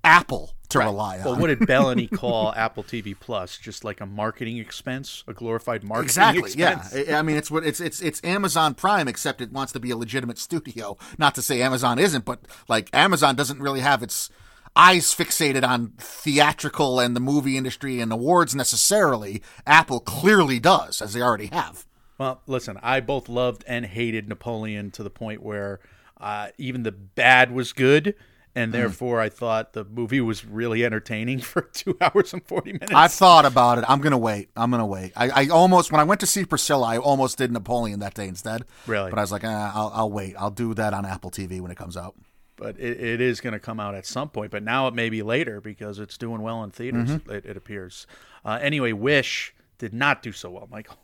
Apple 0.06 0.54
to 0.68 0.78
rely 0.78 1.18
on. 1.18 1.24
Well, 1.24 1.36
what 1.36 1.48
did 1.48 1.58
Belloni 1.68 2.10
call 2.10 2.52
Apple 2.54 2.84
TV 2.84 3.18
Plus? 3.18 3.58
Just 3.58 3.84
like 3.84 4.00
a 4.00 4.06
marketing 4.06 4.58
expense, 4.58 5.24
a 5.26 5.34
glorified 5.34 5.84
marketing 5.84 6.06
expense? 6.06 6.36
Exactly. 6.38 6.60
Yeah. 6.60 6.76
expense. 6.78 7.08
I 7.10 7.18
I 7.18 7.22
mean, 7.22 7.36
it's 7.36 7.50
what 7.50 7.64
it's 7.64 7.80
it's 7.80 8.00
it's 8.00 8.22
Amazon 8.24 8.74
Prime, 8.74 9.08
except 9.08 9.40
it 9.40 9.52
wants 9.52 9.72
to 9.72 9.80
be 9.80 9.90
a 9.90 9.96
legitimate 9.96 10.38
studio. 10.38 10.96
Not 11.18 11.34
to 11.34 11.42
say 11.42 11.62
Amazon 11.62 11.98
isn't, 11.98 12.24
but 12.24 12.40
like 12.68 12.88
Amazon 12.94 13.36
doesn't 13.36 13.60
really 13.60 13.80
have 13.80 14.02
its 14.02 14.30
eyes 14.76 15.14
fixated 15.14 15.66
on 15.66 15.94
theatrical 15.98 17.00
and 17.00 17.16
the 17.16 17.20
movie 17.20 17.56
industry 17.56 18.00
and 18.00 18.12
awards 18.12 18.54
necessarily. 18.54 19.42
Apple 19.66 20.00
clearly 20.00 20.60
does, 20.60 21.00
as 21.00 21.14
they 21.14 21.22
already 21.22 21.46
have. 21.46 21.86
Well, 22.18 22.42
listen, 22.46 22.78
I 22.82 23.00
both 23.00 23.28
loved 23.28 23.64
and 23.66 23.86
hated 23.86 24.28
Napoleon 24.28 24.90
to 24.92 25.02
the 25.02 25.10
point 25.10 25.42
where 25.42 25.80
uh, 26.20 26.48
even 26.58 26.82
the 26.82 26.92
bad 26.92 27.52
was 27.52 27.72
good. 27.72 28.14
And 28.56 28.72
therefore 28.72 29.20
I 29.20 29.28
thought 29.28 29.72
the 29.74 29.84
movie 29.84 30.20
was 30.20 30.44
really 30.44 30.84
entertaining 30.84 31.38
for 31.52 31.62
two 31.62 31.96
hours 32.00 32.32
and 32.32 32.44
forty 32.44 32.72
minutes. 32.72 32.92
I've 32.92 33.12
thought 33.12 33.44
about 33.44 33.78
it. 33.78 33.84
I'm 33.88 34.00
gonna 34.00 34.18
wait. 34.18 34.48
I'm 34.56 34.70
gonna 34.72 34.86
wait. 34.86 35.12
I, 35.14 35.44
I 35.44 35.48
almost 35.48 35.92
when 35.92 36.00
I 36.00 36.04
went 36.04 36.20
to 36.20 36.26
see 36.26 36.44
Priscilla, 36.44 36.86
I 36.88 36.98
almost 36.98 37.38
did 37.38 37.52
Napoleon 37.52 38.00
that 38.00 38.14
day 38.14 38.26
instead. 38.26 38.64
Really? 38.86 39.10
But 39.10 39.18
I 39.18 39.22
was 39.22 39.30
like, 39.30 39.44
eh, 39.44 39.48
I'll, 39.74 39.92
I'll 39.94 40.10
wait. 40.10 40.34
I'll 40.38 40.50
do 40.50 40.74
that 40.74 40.92
on 40.94 41.06
Apple 41.06 41.30
TV 41.30 41.60
when 41.60 41.70
it 41.70 41.76
comes 41.76 41.96
out. 41.96 42.14
but 42.56 42.78
it, 42.78 42.98
it 42.98 43.20
is 43.20 43.40
going 43.42 43.52
to 43.52 43.58
come 43.60 43.78
out 43.78 43.94
at 43.94 44.06
some 44.06 44.30
point. 44.30 44.50
But 44.50 44.62
now 44.62 44.88
it 44.88 44.94
may 44.94 45.10
be 45.10 45.22
later 45.22 45.60
because 45.60 45.98
it's 45.98 46.16
doing 46.16 46.40
well 46.40 46.64
in 46.64 46.70
theaters. 46.70 47.10
Mm-hmm. 47.10 47.30
It, 47.30 47.44
it 47.44 47.56
appears. 47.56 48.06
Uh, 48.44 48.58
anyway, 48.62 48.92
Wish 48.92 49.54
did 49.78 49.92
not 49.92 50.22
do 50.22 50.32
so 50.32 50.50
well, 50.50 50.66
Michael. 50.70 50.96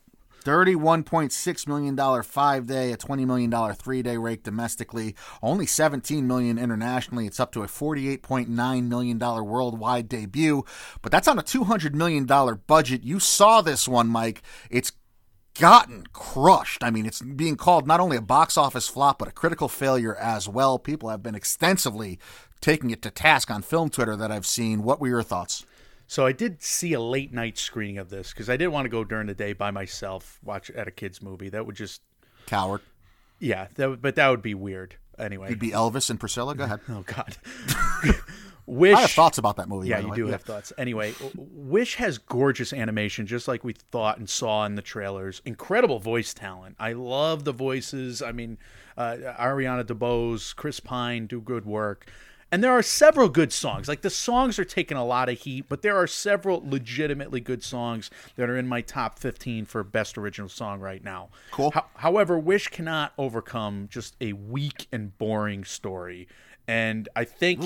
Thirty-one 0.42 1.04
point 1.04 1.32
six 1.32 1.66
million 1.68 1.94
dollar 1.94 2.22
five 2.22 2.66
day, 2.66 2.92
a 2.92 2.96
twenty 2.96 3.24
million 3.24 3.48
dollar 3.48 3.74
three 3.74 4.02
day 4.02 4.16
rake 4.16 4.42
domestically, 4.42 5.14
only 5.40 5.66
seventeen 5.66 6.26
million 6.26 6.58
internationally. 6.58 7.26
It's 7.26 7.38
up 7.38 7.52
to 7.52 7.62
a 7.62 7.68
forty-eight 7.68 8.22
point 8.22 8.48
nine 8.48 8.88
million 8.88 9.18
dollar 9.18 9.44
worldwide 9.44 10.08
debut, 10.08 10.64
but 11.00 11.12
that's 11.12 11.28
on 11.28 11.38
a 11.38 11.42
two 11.42 11.64
hundred 11.64 11.94
million 11.94 12.26
dollar 12.26 12.56
budget. 12.56 13.04
You 13.04 13.20
saw 13.20 13.60
this 13.62 13.86
one, 13.86 14.08
Mike. 14.08 14.42
It's 14.68 14.92
gotten 15.54 16.06
crushed. 16.12 16.82
I 16.82 16.90
mean, 16.90 17.06
it's 17.06 17.22
being 17.22 17.56
called 17.56 17.86
not 17.86 18.00
only 18.00 18.16
a 18.16 18.22
box 18.22 18.56
office 18.56 18.88
flop, 18.88 19.18
but 19.18 19.28
a 19.28 19.32
critical 19.32 19.68
failure 19.68 20.16
as 20.16 20.48
well. 20.48 20.78
People 20.78 21.08
have 21.08 21.22
been 21.22 21.34
extensively 21.34 22.18
taking 22.60 22.90
it 22.90 23.02
to 23.02 23.10
task 23.10 23.50
on 23.50 23.62
film 23.62 23.90
Twitter 23.90 24.16
that 24.16 24.32
I've 24.32 24.46
seen. 24.46 24.82
What 24.82 25.00
were 25.00 25.08
your 25.08 25.22
thoughts? 25.22 25.64
So 26.12 26.26
I 26.26 26.32
did 26.32 26.62
see 26.62 26.92
a 26.92 27.00
late 27.00 27.32
night 27.32 27.56
screening 27.56 27.96
of 27.96 28.10
this 28.10 28.34
because 28.34 28.50
I 28.50 28.58
didn't 28.58 28.72
want 28.72 28.84
to 28.84 28.90
go 28.90 29.02
during 29.02 29.28
the 29.28 29.34
day 29.34 29.54
by 29.54 29.70
myself 29.70 30.38
watch 30.44 30.70
at 30.72 30.86
a 30.86 30.90
kids 30.90 31.22
movie. 31.22 31.48
That 31.48 31.64
would 31.64 31.74
just 31.74 32.02
Coward. 32.44 32.82
yeah, 33.38 33.68
that 33.76 33.88
would, 33.88 34.02
but 34.02 34.16
that 34.16 34.28
would 34.28 34.42
be 34.42 34.52
weird. 34.52 34.96
Anyway, 35.18 35.48
You'd 35.48 35.58
be 35.58 35.70
Elvis 35.70 36.10
and 36.10 36.20
Priscilla. 36.20 36.54
Go 36.54 36.64
ahead. 36.64 36.80
oh 36.90 37.02
god. 37.06 37.38
Wish 38.66 38.94
I 38.94 39.00
have 39.00 39.10
thoughts 39.12 39.38
about 39.38 39.56
that 39.56 39.70
movie. 39.70 39.88
Yeah, 39.88 40.00
you 40.00 40.10
way. 40.10 40.16
do 40.16 40.26
have 40.26 40.42
thoughts. 40.42 40.70
Anyway, 40.76 41.14
Wish 41.34 41.94
has 41.94 42.18
gorgeous 42.18 42.74
animation, 42.74 43.26
just 43.26 43.48
like 43.48 43.64
we 43.64 43.72
thought 43.72 44.18
and 44.18 44.28
saw 44.28 44.66
in 44.66 44.74
the 44.74 44.82
trailers. 44.82 45.40
Incredible 45.46 45.98
voice 45.98 46.34
talent. 46.34 46.76
I 46.78 46.92
love 46.92 47.44
the 47.44 47.52
voices. 47.52 48.20
I 48.20 48.32
mean, 48.32 48.58
uh, 48.98 49.16
Ariana 49.40 49.84
DeBose, 49.84 50.54
Chris 50.54 50.78
Pine 50.78 51.26
do 51.26 51.40
good 51.40 51.64
work. 51.64 52.06
And 52.52 52.62
there 52.62 52.70
are 52.70 52.82
several 52.82 53.30
good 53.30 53.50
songs. 53.50 53.88
Like 53.88 54.02
the 54.02 54.10
songs 54.10 54.58
are 54.58 54.64
taking 54.64 54.98
a 54.98 55.04
lot 55.06 55.30
of 55.30 55.38
heat, 55.38 55.64
but 55.70 55.80
there 55.80 55.96
are 55.96 56.06
several 56.06 56.62
legitimately 56.64 57.40
good 57.40 57.64
songs 57.64 58.10
that 58.36 58.50
are 58.50 58.58
in 58.58 58.68
my 58.68 58.82
top 58.82 59.18
15 59.18 59.64
for 59.64 59.82
best 59.82 60.18
original 60.18 60.50
song 60.50 60.78
right 60.78 61.02
now. 61.02 61.30
Cool. 61.50 61.70
Ho- 61.70 61.86
however, 61.96 62.38
Wish 62.38 62.68
cannot 62.68 63.14
overcome 63.16 63.88
just 63.90 64.16
a 64.20 64.34
weak 64.34 64.86
and 64.92 65.16
boring 65.16 65.64
story. 65.64 66.28
And 66.68 67.08
I 67.16 67.24
think 67.24 67.64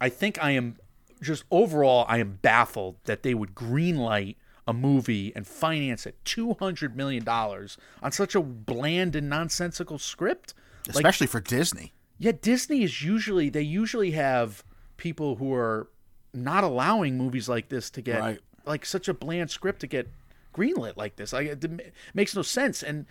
I 0.00 0.08
think 0.08 0.42
I 0.42 0.52
am 0.52 0.78
just 1.20 1.44
overall 1.50 2.06
I 2.08 2.18
am 2.18 2.38
baffled 2.40 2.96
that 3.04 3.22
they 3.22 3.34
would 3.34 3.54
greenlight 3.54 4.36
a 4.66 4.72
movie 4.72 5.30
and 5.36 5.46
finance 5.46 6.06
it 6.06 6.16
two 6.24 6.54
hundred 6.54 6.96
million 6.96 7.22
dollars 7.22 7.76
on 8.02 8.12
such 8.12 8.34
a 8.34 8.40
bland 8.40 9.14
and 9.14 9.28
nonsensical 9.28 9.98
script. 9.98 10.54
Like, 10.86 10.96
especially 10.96 11.26
for 11.26 11.40
Disney. 11.40 11.92
Yeah, 12.20 12.32
Disney 12.40 12.82
is 12.84 13.02
usually 13.02 13.48
they 13.48 13.62
usually 13.62 14.10
have 14.12 14.62
people 14.98 15.36
who 15.36 15.52
are 15.54 15.88
not 16.34 16.62
allowing 16.62 17.16
movies 17.18 17.48
like 17.48 17.70
this 17.70 17.88
to 17.90 18.02
get 18.02 18.20
Right. 18.20 18.38
like 18.66 18.84
such 18.84 19.08
a 19.08 19.14
bland 19.14 19.50
script 19.50 19.80
to 19.80 19.86
get 19.86 20.06
greenlit 20.54 20.96
like 20.96 21.16
this. 21.16 21.32
Like 21.32 21.46
it 21.48 21.92
makes 22.14 22.36
no 22.36 22.42
sense, 22.42 22.82
and 22.82 23.06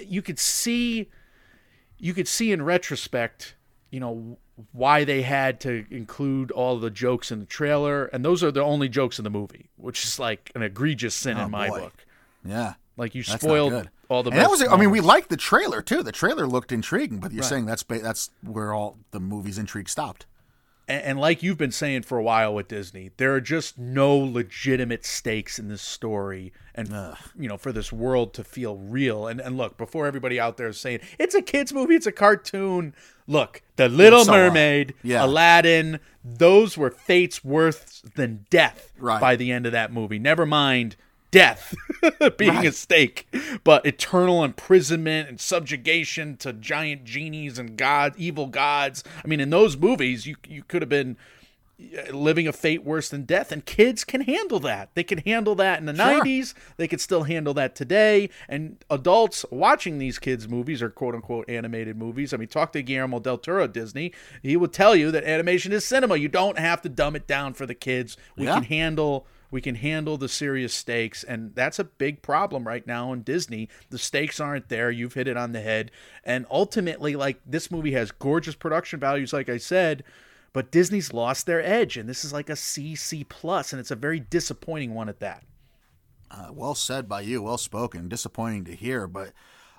you 0.00 0.20
could 0.22 0.38
see 0.38 1.08
you 1.98 2.12
could 2.12 2.28
see 2.28 2.52
in 2.52 2.62
retrospect, 2.62 3.54
you 3.90 4.00
know, 4.00 4.36
why 4.72 5.04
they 5.04 5.22
had 5.22 5.58
to 5.60 5.86
include 5.90 6.50
all 6.50 6.78
the 6.78 6.90
jokes 6.90 7.30
in 7.32 7.40
the 7.40 7.46
trailer, 7.46 8.06
and 8.06 8.22
those 8.24 8.44
are 8.44 8.50
the 8.50 8.62
only 8.62 8.88
jokes 8.88 9.18
in 9.18 9.24
the 9.24 9.30
movie, 9.30 9.70
which 9.76 10.04
is 10.04 10.18
like 10.18 10.52
an 10.54 10.62
egregious 10.62 11.14
sin 11.14 11.38
oh, 11.38 11.44
in 11.44 11.50
my 11.50 11.68
Oh, 11.68 11.70
boy. 11.70 11.80
book. 11.80 12.04
Yeah. 12.44 12.74
Like 12.98 13.14
you 13.14 13.22
That's 13.22 13.42
spoiled. 13.42 13.88
All 14.12 14.22
the. 14.22 14.30
and 14.30 14.38
that 14.38 14.50
was. 14.50 14.62
I 14.62 14.76
mean, 14.76 14.90
we 14.90 15.00
liked 15.00 15.28
the 15.30 15.36
trailer 15.36 15.82
too. 15.82 16.02
The 16.02 16.12
trailer 16.12 16.46
looked 16.46 16.70
intriguing, 16.72 17.18
but 17.18 17.32
you're 17.32 17.42
saying 17.42 17.66
that's 17.66 17.82
that's 17.82 18.30
where 18.42 18.72
all 18.72 18.98
the 19.10 19.20
movie's 19.20 19.58
intrigue 19.58 19.88
stopped. 19.88 20.26
and, 20.88 21.02
and 21.02 21.20
like 21.20 21.42
you've 21.42 21.58
been 21.58 21.72
saying 21.72 22.02
for 22.02 22.18
a 22.18 22.22
while 22.22 22.54
with 22.54 22.68
Disney, 22.68 23.10
there 23.16 23.32
are 23.34 23.40
just 23.40 23.78
no 23.78 24.16
legitimate 24.16 25.04
stakes 25.06 25.58
in 25.58 25.68
this 25.68 25.82
story, 25.82 26.52
and 26.74 26.88
you 27.38 27.48
know, 27.48 27.56
for 27.56 27.72
this 27.72 27.92
world 27.92 28.34
to 28.34 28.44
feel 28.44 28.76
real. 28.76 29.26
And 29.26 29.40
and 29.40 29.56
look, 29.56 29.76
before 29.78 30.06
everybody 30.06 30.38
out 30.38 30.56
there 30.56 30.68
is 30.68 30.78
saying 30.78 31.00
it's 31.18 31.34
a 31.34 31.42
kids 31.42 31.72
movie, 31.72 31.94
it's 31.94 32.06
a 32.06 32.12
cartoon. 32.12 32.94
Look, 33.28 33.62
The 33.76 33.88
Little 33.88 34.24
So, 34.24 34.32
Mermaid, 34.32 34.94
yeah. 35.04 35.24
Aladdin, 35.24 36.00
those 36.24 36.76
were 36.76 36.90
fates 36.90 37.44
worse 37.44 38.02
than 38.16 38.46
death 38.50 38.92
Right. 38.98 39.20
by 39.20 39.36
the 39.36 39.52
end 39.52 39.64
of 39.64 39.70
that 39.72 39.92
movie. 39.92 40.18
Never 40.18 40.44
mind 40.44 40.96
death 41.32 41.74
being 42.38 42.64
a 42.66 42.70
stake, 42.70 43.26
but 43.64 43.84
eternal 43.84 44.44
imprisonment 44.44 45.28
and 45.28 45.40
subjugation 45.40 46.36
to 46.36 46.52
giant 46.52 47.04
genies 47.04 47.58
and 47.58 47.76
god, 47.76 48.14
evil 48.16 48.46
gods. 48.46 49.02
I 49.24 49.26
mean, 49.26 49.40
in 49.40 49.50
those 49.50 49.76
movies, 49.76 50.26
you 50.26 50.36
you 50.46 50.62
could 50.62 50.82
have 50.82 50.88
been 50.88 51.16
uh, 51.80 52.14
living 52.14 52.46
a 52.46 52.52
fate 52.52 52.84
worse 52.84 53.08
than 53.08 53.24
death, 53.24 53.50
and 53.50 53.64
kids 53.64 54.04
can 54.04 54.20
handle 54.20 54.60
that. 54.60 54.90
They 54.94 55.02
can 55.02 55.18
handle 55.18 55.54
that 55.56 55.80
in 55.80 55.86
the 55.86 55.94
Sure. 55.96 56.22
'90s. 56.22 56.54
They 56.76 56.86
could 56.86 57.00
still 57.00 57.24
handle 57.24 57.54
that 57.54 57.74
today. 57.74 58.28
And 58.48 58.76
adults 58.90 59.44
watching 59.50 59.98
these 59.98 60.18
kids' 60.20 60.46
movies 60.46 60.82
or 60.82 60.90
quote 60.90 61.14
unquote 61.14 61.48
animated 61.48 61.96
movies. 61.96 62.32
I 62.32 62.36
mean, 62.36 62.48
talk 62.48 62.72
to 62.72 62.82
Guillermo 62.82 63.18
del 63.20 63.38
Toro 63.38 63.66
Disney. 63.66 64.12
He 64.42 64.56
will 64.56 64.68
tell 64.68 64.94
you 64.94 65.10
that 65.10 65.24
animation 65.24 65.72
is 65.72 65.84
cinema. 65.84 66.16
You 66.16 66.28
don't 66.28 66.58
have 66.58 66.82
to 66.82 66.88
dumb 66.88 67.16
it 67.16 67.26
down 67.26 67.54
for 67.54 67.66
the 67.66 67.74
kids. 67.74 68.16
We 68.36 68.44
Yeah. 68.44 68.54
can 68.54 68.64
handle 68.64 69.26
we 69.52 69.60
can 69.60 69.76
handle 69.76 70.16
the 70.16 70.28
serious 70.28 70.74
stakes 70.74 71.22
and 71.22 71.54
that's 71.54 71.78
a 71.78 71.84
big 71.84 72.22
problem 72.22 72.66
right 72.66 72.86
now 72.86 73.12
in 73.12 73.22
Disney. 73.22 73.68
The 73.90 73.98
stakes 73.98 74.40
aren't 74.40 74.68
there. 74.68 74.90
You've 74.90 75.14
hit 75.14 75.28
it 75.28 75.36
on 75.36 75.52
the 75.52 75.60
head. 75.60 75.92
And 76.24 76.46
ultimately 76.50 77.14
like 77.14 77.38
this 77.46 77.70
movie 77.70 77.92
has 77.92 78.10
gorgeous 78.10 78.56
production 78.56 78.98
values 78.98 79.32
like 79.32 79.48
I 79.48 79.58
said, 79.58 80.02
but 80.52 80.72
Disney's 80.72 81.12
lost 81.12 81.46
their 81.46 81.64
edge 81.64 81.96
and 81.96 82.08
this 82.08 82.24
is 82.24 82.32
like 82.32 82.48
a 82.48 82.56
C 82.56 82.96
C 82.96 83.22
plus 83.22 83.72
and 83.72 83.78
it's 83.78 83.92
a 83.92 83.96
very 83.96 84.18
disappointing 84.18 84.94
one 84.94 85.08
at 85.08 85.20
that. 85.20 85.44
Uh, 86.30 86.48
well 86.50 86.74
said 86.74 87.08
by 87.08 87.20
you. 87.20 87.42
Well 87.42 87.58
spoken. 87.58 88.08
Disappointing 88.08 88.64
to 88.64 88.74
hear, 88.74 89.06
but 89.06 89.32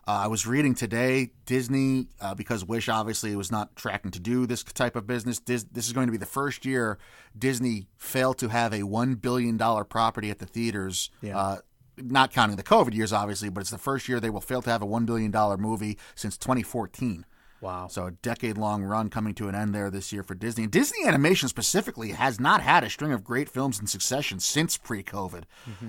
uh, 0.05 0.11
I 0.11 0.27
was 0.27 0.45
reading 0.45 0.75
today 0.75 1.31
Disney 1.45 2.07
uh, 2.19 2.35
because 2.35 2.65
Wish 2.65 2.89
obviously 2.89 3.35
was 3.35 3.51
not 3.51 3.75
tracking 3.75 4.11
to 4.11 4.19
do 4.19 4.45
this 4.45 4.63
type 4.63 4.95
of 4.95 5.07
business. 5.07 5.39
Dis- 5.39 5.65
this 5.71 5.87
is 5.87 5.93
going 5.93 6.07
to 6.07 6.11
be 6.11 6.17
the 6.17 6.25
first 6.25 6.65
year 6.65 6.97
Disney 7.37 7.87
failed 7.97 8.37
to 8.39 8.49
have 8.49 8.73
a 8.73 8.83
one 8.83 9.15
billion 9.15 9.55
dollar 9.55 9.83
property 9.83 10.29
at 10.29 10.39
the 10.39 10.45
theaters. 10.45 11.09
Yeah. 11.21 11.37
Uh, 11.37 11.57
not 11.95 12.31
counting 12.33 12.57
the 12.57 12.63
COVID 12.63 12.93
years, 12.93 13.13
obviously, 13.13 13.49
but 13.49 13.61
it's 13.61 13.69
the 13.69 13.77
first 13.77 14.09
year 14.09 14.19
they 14.19 14.31
will 14.31 14.41
fail 14.41 14.61
to 14.63 14.69
have 14.69 14.81
a 14.81 14.85
one 14.85 15.05
billion 15.05 15.31
dollar 15.31 15.57
movie 15.57 15.97
since 16.15 16.37
2014. 16.37 17.25
Wow. 17.63 17.87
So 17.87 18.07
a 18.07 18.11
decade 18.11 18.57
long 18.57 18.83
run 18.83 19.09
coming 19.09 19.33
to 19.35 19.47
an 19.47 19.55
end 19.55 19.73
there 19.73 19.89
this 19.89 20.11
year 20.11 20.21
for 20.21 20.35
Disney. 20.35 20.63
And 20.63 20.71
Disney 20.71 21.07
Animation 21.07 21.47
specifically 21.47 22.09
has 22.09 22.39
not 22.39 22.61
had 22.61 22.83
a 22.83 22.89
string 22.89 23.13
of 23.13 23.23
great 23.23 23.49
films 23.49 23.79
in 23.79 23.87
succession 23.87 24.39
since 24.39 24.77
pre 24.77 25.01
COVID. 25.01 25.43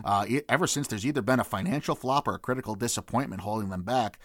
Uh, 0.05 0.25
e- 0.29 0.43
ever 0.49 0.67
since 0.69 0.87
there's 0.87 1.05
either 1.05 1.21
been 1.23 1.41
a 1.41 1.45
financial 1.45 1.97
flop 1.97 2.29
or 2.29 2.35
a 2.35 2.39
critical 2.39 2.77
disappointment 2.77 3.43
holding 3.43 3.71
them 3.71 3.83
back. 3.83 4.19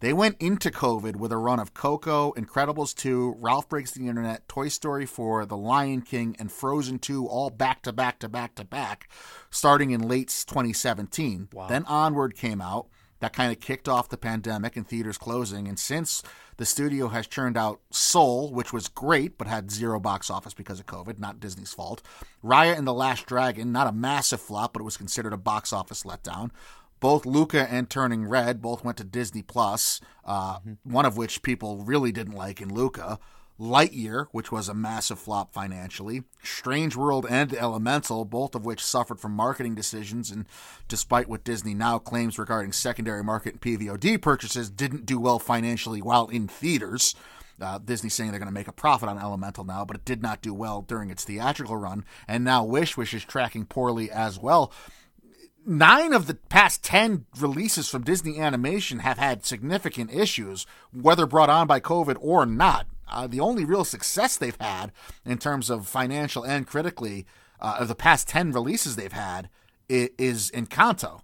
They 0.00 0.12
went 0.12 0.36
into 0.40 0.70
COVID 0.70 1.16
with 1.16 1.32
a 1.32 1.36
run 1.36 1.58
of 1.58 1.74
Coco, 1.74 2.32
Incredibles 2.34 2.94
2, 2.94 3.34
Ralph 3.40 3.68
Breaks 3.68 3.90
the 3.90 4.06
Internet, 4.06 4.46
Toy 4.46 4.68
Story 4.68 5.06
4, 5.06 5.44
The 5.44 5.56
Lion 5.56 6.02
King, 6.02 6.36
and 6.38 6.52
Frozen 6.52 7.00
2 7.00 7.26
all 7.26 7.50
back 7.50 7.82
to 7.82 7.92
back 7.92 8.20
to 8.20 8.28
back 8.28 8.54
to 8.54 8.64
back, 8.64 9.10
starting 9.50 9.90
in 9.90 10.06
late 10.06 10.28
2017. 10.46 11.48
Then 11.68 11.84
Onward 11.86 12.36
came 12.36 12.60
out. 12.60 12.86
That 13.20 13.32
kind 13.32 13.50
of 13.50 13.60
kicked 13.60 13.88
off 13.88 14.08
the 14.08 14.16
pandemic 14.16 14.76
and 14.76 14.86
theaters 14.86 15.18
closing. 15.18 15.66
And 15.66 15.78
since 15.78 16.22
the 16.56 16.66
studio 16.66 17.08
has 17.08 17.26
churned 17.26 17.56
out 17.56 17.80
Soul, 17.90 18.52
which 18.52 18.72
was 18.72 18.88
great 18.88 19.38
but 19.38 19.46
had 19.46 19.70
zero 19.70 19.98
box 19.98 20.30
office 20.30 20.54
because 20.54 20.78
of 20.80 20.86
COVID, 20.86 21.18
not 21.18 21.40
Disney's 21.40 21.72
fault. 21.72 22.02
Raya 22.44 22.76
and 22.76 22.86
the 22.86 22.94
Last 22.94 23.26
Dragon, 23.26 23.72
not 23.72 23.88
a 23.88 23.92
massive 23.92 24.40
flop, 24.40 24.72
but 24.72 24.80
it 24.80 24.84
was 24.84 24.96
considered 24.96 25.32
a 25.32 25.38
box 25.38 25.72
office 25.72 26.04
letdown. 26.04 26.50
Both 27.00 27.26
Luca 27.26 27.70
and 27.70 27.88
Turning 27.88 28.24
Red 28.24 28.60
both 28.60 28.84
went 28.84 28.98
to 28.98 29.04
Disney 29.04 29.42
Plus, 29.42 30.00
uh, 30.24 30.58
one 30.82 31.06
of 31.06 31.16
which 31.16 31.42
people 31.42 31.78
really 31.78 32.10
didn't 32.10 32.34
like 32.34 32.60
in 32.60 32.74
Luca. 32.74 33.18
Lightyear, 33.58 34.26
which 34.30 34.52
was 34.52 34.68
a 34.68 34.74
massive 34.74 35.18
flop 35.18 35.52
financially, 35.52 36.22
Strange 36.42 36.94
World 36.94 37.26
and 37.28 37.52
Elemental, 37.52 38.24
both 38.24 38.54
of 38.54 38.64
which 38.64 38.84
suffered 38.84 39.18
from 39.18 39.32
marketing 39.32 39.74
decisions, 39.74 40.30
and 40.30 40.46
despite 40.86 41.28
what 41.28 41.44
Disney 41.44 41.74
now 41.74 41.98
claims 41.98 42.38
regarding 42.38 42.72
secondary 42.72 43.24
market 43.24 43.54
and 43.54 43.60
PVOD 43.60 44.22
purchases, 44.22 44.70
didn't 44.70 45.06
do 45.06 45.18
well 45.18 45.38
financially 45.38 46.00
while 46.00 46.28
in 46.28 46.46
theaters. 46.46 47.14
Uh, 47.60 47.78
Disney 47.78 48.08
saying 48.08 48.30
they're 48.30 48.38
going 48.38 48.46
to 48.46 48.54
make 48.54 48.68
a 48.68 48.72
profit 48.72 49.08
on 49.08 49.18
Elemental 49.18 49.64
now, 49.64 49.84
but 49.84 49.96
it 49.96 50.04
did 50.04 50.22
not 50.22 50.40
do 50.40 50.54
well 50.54 50.82
during 50.82 51.10
its 51.10 51.24
theatrical 51.24 51.76
run. 51.76 52.04
And 52.28 52.44
now 52.44 52.62
Wish, 52.64 52.96
which 52.96 53.12
is 53.12 53.24
tracking 53.24 53.64
poorly 53.64 54.10
as 54.10 54.38
well 54.38 54.72
nine 55.68 56.14
of 56.14 56.26
the 56.26 56.34
past 56.34 56.82
10 56.82 57.26
releases 57.38 57.88
from 57.88 58.02
Disney 58.02 58.38
Animation 58.38 59.00
have 59.00 59.18
had 59.18 59.44
significant 59.44 60.12
issues, 60.12 60.66
whether 60.92 61.26
brought 61.26 61.50
on 61.50 61.66
by 61.66 61.78
COVID 61.78 62.16
or 62.20 62.46
not. 62.46 62.86
Uh, 63.10 63.26
the 63.26 63.40
only 63.40 63.64
real 63.64 63.84
success 63.84 64.36
they've 64.36 64.60
had 64.60 64.92
in 65.24 65.38
terms 65.38 65.70
of 65.70 65.86
financial 65.86 66.44
and 66.44 66.66
critically 66.66 67.26
uh, 67.60 67.76
of 67.80 67.88
the 67.88 67.94
past 67.94 68.28
10 68.28 68.52
releases 68.52 68.96
they've 68.96 69.12
had 69.12 69.48
is, 69.88 70.10
is 70.18 70.50
Encanto. 70.52 71.20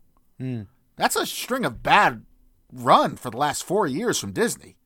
That's 0.96 1.16
a 1.16 1.26
string 1.26 1.64
of 1.64 1.82
bad 1.82 2.24
run 2.72 3.16
for 3.16 3.30
the 3.30 3.36
last 3.36 3.64
four 3.64 3.86
years 3.86 4.18
from 4.18 4.32
Disney. 4.32 4.76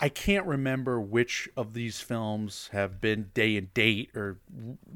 I 0.00 0.08
can't 0.08 0.46
remember 0.46 1.00
which 1.00 1.48
of 1.56 1.74
these 1.74 2.00
films 2.00 2.68
have 2.72 3.00
been 3.00 3.30
day 3.34 3.56
and 3.56 3.72
date 3.74 4.10
or 4.16 4.38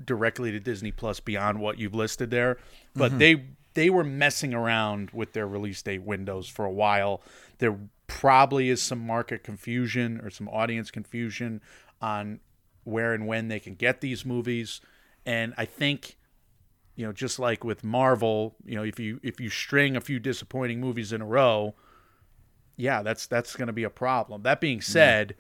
directly 0.05 0.53
to 0.53 0.61
Disney 0.61 0.93
Plus 0.93 1.19
beyond 1.19 1.59
what 1.59 1.79
you've 1.79 1.95
listed 1.95 2.31
there, 2.31 2.59
but 2.95 3.19
they 3.19 3.47
they 3.75 3.91
were 3.91 4.05
messing 4.05 4.55
around 4.55 5.11
with 5.11 5.33
their 5.33 5.47
release 5.49 5.83
date 5.83 6.03
windows 6.03 6.47
for 6.49 6.65
a 6.65 6.71
while. 6.71 7.21
There 7.59 7.79
probably 8.13 8.69
is 8.69 8.83
some 8.83 9.05
market 9.05 9.43
confusion 9.43 10.21
or 10.23 10.31
some 10.31 10.49
audience 10.49 10.91
confusion 10.91 11.61
on 12.01 12.41
where 12.85 13.15
and 13.15 13.27
when 13.27 13.49
they 13.49 13.59
can 13.59 13.75
get 13.75 14.01
these 14.01 14.25
movies, 14.25 14.81
and 15.25 15.55
I 15.57 15.65
think 15.65 16.17
you 16.95 17.07
know 17.07 17.13
just 17.13 17.39
like 17.39 17.65
with 17.65 17.83
Marvel, 17.83 18.55
you 18.65 18.75
know 18.75 18.85
if 18.85 19.01
you 19.01 19.19
if 19.23 19.41
you 19.41 19.49
string 19.49 19.97
a 19.97 20.01
few 20.01 20.19
disappointing 20.19 20.81
movies 20.81 21.13
in 21.13 21.23
a 21.23 21.27
row, 21.27 21.75
yeah, 22.77 23.03
that's 23.03 23.27
that's 23.27 23.57
going 23.57 23.69
to 23.69 23.73
be 23.73 23.85
a 23.85 23.91
problem. 23.91 24.43
That 24.43 24.61
being 24.61 24.81
said, 24.81 25.35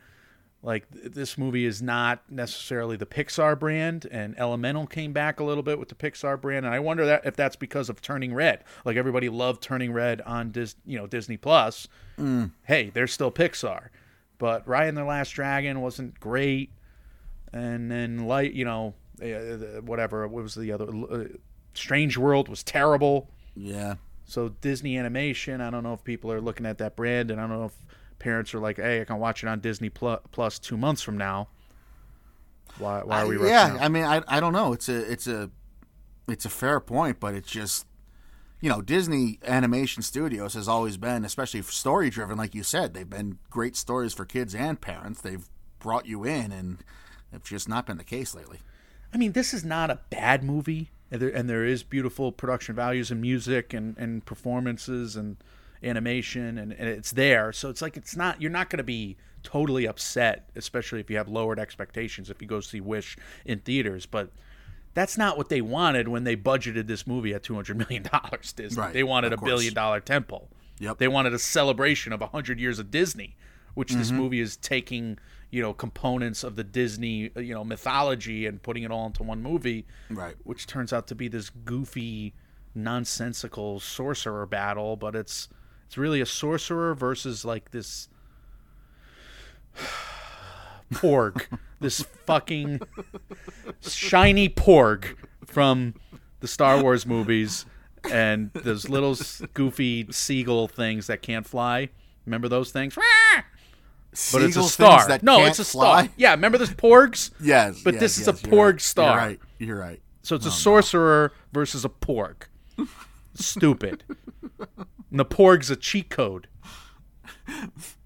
like 0.62 0.90
th- 0.92 1.12
this 1.12 1.36
movie 1.36 1.64
is 1.64 1.82
not 1.82 2.22
necessarily 2.30 2.96
the 2.96 3.06
Pixar 3.06 3.58
brand, 3.58 4.06
and 4.10 4.38
Elemental 4.38 4.86
came 4.86 5.12
back 5.12 5.40
a 5.40 5.44
little 5.44 5.62
bit 5.62 5.78
with 5.78 5.88
the 5.88 5.94
Pixar 5.94 6.40
brand, 6.40 6.64
and 6.64 6.74
I 6.74 6.78
wonder 6.78 7.04
that 7.06 7.26
if 7.26 7.34
that's 7.36 7.56
because 7.56 7.88
of 7.88 8.00
Turning 8.00 8.32
Red. 8.32 8.64
Like 8.84 8.96
everybody 8.96 9.28
loved 9.28 9.62
Turning 9.62 9.92
Red 9.92 10.20
on 10.22 10.50
Dis, 10.52 10.76
you 10.86 10.96
know, 10.96 11.06
Disney 11.06 11.36
Plus. 11.36 11.88
Hey, 12.64 12.90
they're 12.90 13.06
still 13.08 13.32
Pixar, 13.32 13.88
but 14.38 14.64
Raya 14.66 14.88
and 14.88 14.96
the 14.96 15.04
Last 15.04 15.30
Dragon 15.30 15.80
wasn't 15.80 16.20
great, 16.20 16.70
and 17.52 17.90
then 17.90 18.26
light, 18.26 18.52
you 18.52 18.64
know, 18.64 18.94
uh, 19.22 19.80
whatever. 19.82 20.26
What 20.28 20.42
was 20.42 20.54
the 20.54 20.70
other? 20.72 20.86
Uh, 20.88 21.24
Strange 21.74 22.16
World 22.16 22.48
was 22.48 22.62
terrible. 22.62 23.28
Yeah. 23.56 23.94
So 24.24 24.50
Disney 24.60 24.96
Animation, 24.96 25.60
I 25.60 25.70
don't 25.70 25.82
know 25.82 25.92
if 25.92 26.04
people 26.04 26.30
are 26.32 26.40
looking 26.40 26.66
at 26.66 26.78
that 26.78 26.96
brand, 26.96 27.30
and 27.30 27.40
I 27.40 27.46
don't 27.46 27.58
know 27.58 27.64
if 27.66 27.86
parents 28.22 28.54
are 28.54 28.60
like, 28.60 28.76
"Hey, 28.76 29.00
I 29.00 29.04
can 29.04 29.18
watch 29.18 29.42
it 29.42 29.48
on 29.48 29.60
Disney 29.60 29.90
Plus 29.90 30.58
two 30.58 30.76
months 30.76 31.02
from 31.02 31.18
now." 31.18 31.48
Why? 32.78 33.02
Why 33.02 33.22
are 33.22 33.26
we? 33.26 33.38
I- 33.42 33.46
yeah, 33.48 33.64
out? 33.74 33.80
I 33.82 33.88
mean, 33.88 34.04
I 34.04 34.22
I 34.28 34.40
don't 34.40 34.52
know. 34.52 34.72
It's 34.72 34.88
a 34.88 35.10
it's 35.12 35.26
a 35.26 35.50
it's 36.28 36.44
a 36.44 36.50
fair 36.50 36.80
point, 36.80 37.20
but 37.20 37.34
it's 37.34 37.50
just 37.50 37.86
you 38.60 38.68
know 38.70 38.80
Disney 38.80 39.38
Animation 39.44 40.02
Studios 40.02 40.54
has 40.54 40.68
always 40.68 40.96
been, 40.96 41.24
especially 41.24 41.62
story 41.62 42.08
driven, 42.10 42.38
like 42.38 42.54
you 42.54 42.62
said, 42.62 42.94
they've 42.94 43.08
been 43.08 43.38
great 43.50 43.76
stories 43.76 44.14
for 44.14 44.24
kids 44.24 44.54
and 44.54 44.80
parents. 44.80 45.20
They've 45.20 45.48
brought 45.80 46.06
you 46.06 46.24
in, 46.24 46.52
and 46.52 46.78
it's 47.32 47.48
just 47.50 47.68
not 47.68 47.86
been 47.86 47.98
the 47.98 48.04
case 48.04 48.34
lately. 48.34 48.60
I 49.12 49.18
mean, 49.18 49.32
this 49.32 49.52
is 49.52 49.64
not 49.64 49.90
a 49.90 49.98
bad 50.08 50.42
movie, 50.42 50.90
and 51.10 51.20
there, 51.20 51.28
and 51.28 51.50
there 51.50 51.64
is 51.64 51.82
beautiful 51.82 52.32
production 52.32 52.74
values 52.74 53.10
and 53.10 53.20
music 53.20 53.74
and, 53.74 53.98
and 53.98 54.24
performances 54.24 55.16
and 55.16 55.36
animation, 55.82 56.58
and, 56.58 56.72
and 56.72 56.88
it's 56.88 57.10
there. 57.12 57.52
So 57.52 57.68
it's 57.70 57.82
like 57.82 57.96
it's 57.96 58.16
not 58.16 58.40
you're 58.40 58.50
not 58.50 58.70
going 58.70 58.78
to 58.78 58.84
be 58.84 59.16
totally 59.42 59.86
upset, 59.86 60.48
especially 60.54 61.00
if 61.00 61.10
you 61.10 61.16
have 61.16 61.28
lowered 61.28 61.58
expectations 61.58 62.30
if 62.30 62.40
you 62.40 62.48
go 62.48 62.60
see 62.60 62.80
Wish 62.80 63.16
in 63.44 63.58
theaters. 63.60 64.06
But 64.06 64.30
that's 64.94 65.16
not 65.18 65.36
what 65.38 65.48
they 65.48 65.60
wanted 65.60 66.06
when 66.08 66.24
they 66.24 66.36
budgeted 66.36 66.86
this 66.86 67.06
movie 67.06 67.34
at 67.34 67.42
two 67.42 67.54
hundred 67.54 67.78
million 67.78 68.02
dollars. 68.04 68.52
Disney, 68.52 68.80
Right, 68.82 68.92
they 68.92 69.02
wanted 69.02 69.32
a 69.32 69.36
course. 69.36 69.48
billion 69.50 69.74
dollar 69.74 70.00
temple. 70.00 70.48
Yep. 70.78 70.98
They 70.98 71.08
wanted 71.08 71.32
a 71.34 71.38
celebration 71.38 72.12
of 72.12 72.20
hundred 72.20 72.58
years 72.60 72.78
of 72.78 72.90
Disney, 72.90 73.36
which 73.74 73.88
Mm-hmm. 73.90 73.98
this 73.98 74.10
movie 74.10 74.40
is 74.40 74.56
taking, 74.56 75.18
you 75.50 75.62
know, 75.62 75.72
components 75.72 76.42
of 76.44 76.56
the 76.56 76.64
Disney, 76.64 77.30
you 77.36 77.54
know, 77.54 77.62
mythology 77.64 78.46
and 78.46 78.62
putting 78.62 78.82
it 78.82 78.90
all 78.90 79.06
into 79.06 79.22
one 79.22 79.42
movie. 79.42 79.86
Right. 80.10 80.34
Which 80.44 80.66
turns 80.66 80.92
out 80.92 81.06
to 81.08 81.14
be 81.14 81.28
this 81.28 81.50
goofy, 81.50 82.34
nonsensical 82.74 83.80
sorcerer 83.80 84.46
battle, 84.46 84.96
but 84.96 85.14
it's 85.16 85.48
it's 85.92 85.98
really 85.98 86.22
a 86.22 86.26
sorcerer 86.26 86.94
versus 86.94 87.44
like 87.44 87.70
this 87.70 88.08
porg 90.94 91.46
this 91.80 92.00
fucking 92.24 92.80
shiny 93.82 94.48
porg 94.48 95.16
from 95.44 95.92
the 96.40 96.48
Star 96.48 96.82
Wars 96.82 97.04
movies 97.04 97.66
and 98.10 98.50
those 98.54 98.88
little 98.88 99.14
goofy 99.52 100.06
seagull 100.10 100.66
things 100.66 101.08
that 101.08 101.20
can't 101.20 101.46
fly. 101.46 101.90
Remember 102.24 102.48
those 102.48 102.72
things? 102.72 102.94
But 102.94 104.40
it's 104.40 104.56
a 104.56 104.62
star. 104.62 105.06
that 105.08 105.22
No, 105.22 105.44
it's 105.44 105.58
a 105.58 105.64
fly? 105.66 106.04
star. 106.04 106.14
Yeah, 106.16 106.30
remember 106.30 106.56
those 106.56 106.70
porgs? 106.70 107.32
Yes, 107.38 107.82
But 107.82 107.94
yes, 107.94 108.00
this 108.00 108.18
is 108.18 108.26
yes, 108.28 108.42
a 108.42 108.46
you're 108.48 108.56
porg 108.56 108.72
right. 108.72 108.80
star. 108.80 109.06
You're 109.18 109.28
right. 109.28 109.40
You're 109.58 109.78
right. 109.78 110.00
So 110.22 110.36
it's 110.36 110.46
a 110.46 110.50
sorcerer 110.50 111.34
versus 111.52 111.84
a 111.84 111.90
porg. 111.90 112.44
Stupid. 113.34 114.04
And 115.12 115.20
the 115.20 115.26
porg's 115.26 115.70
a 115.70 115.76
cheat 115.76 116.08
code. 116.08 116.48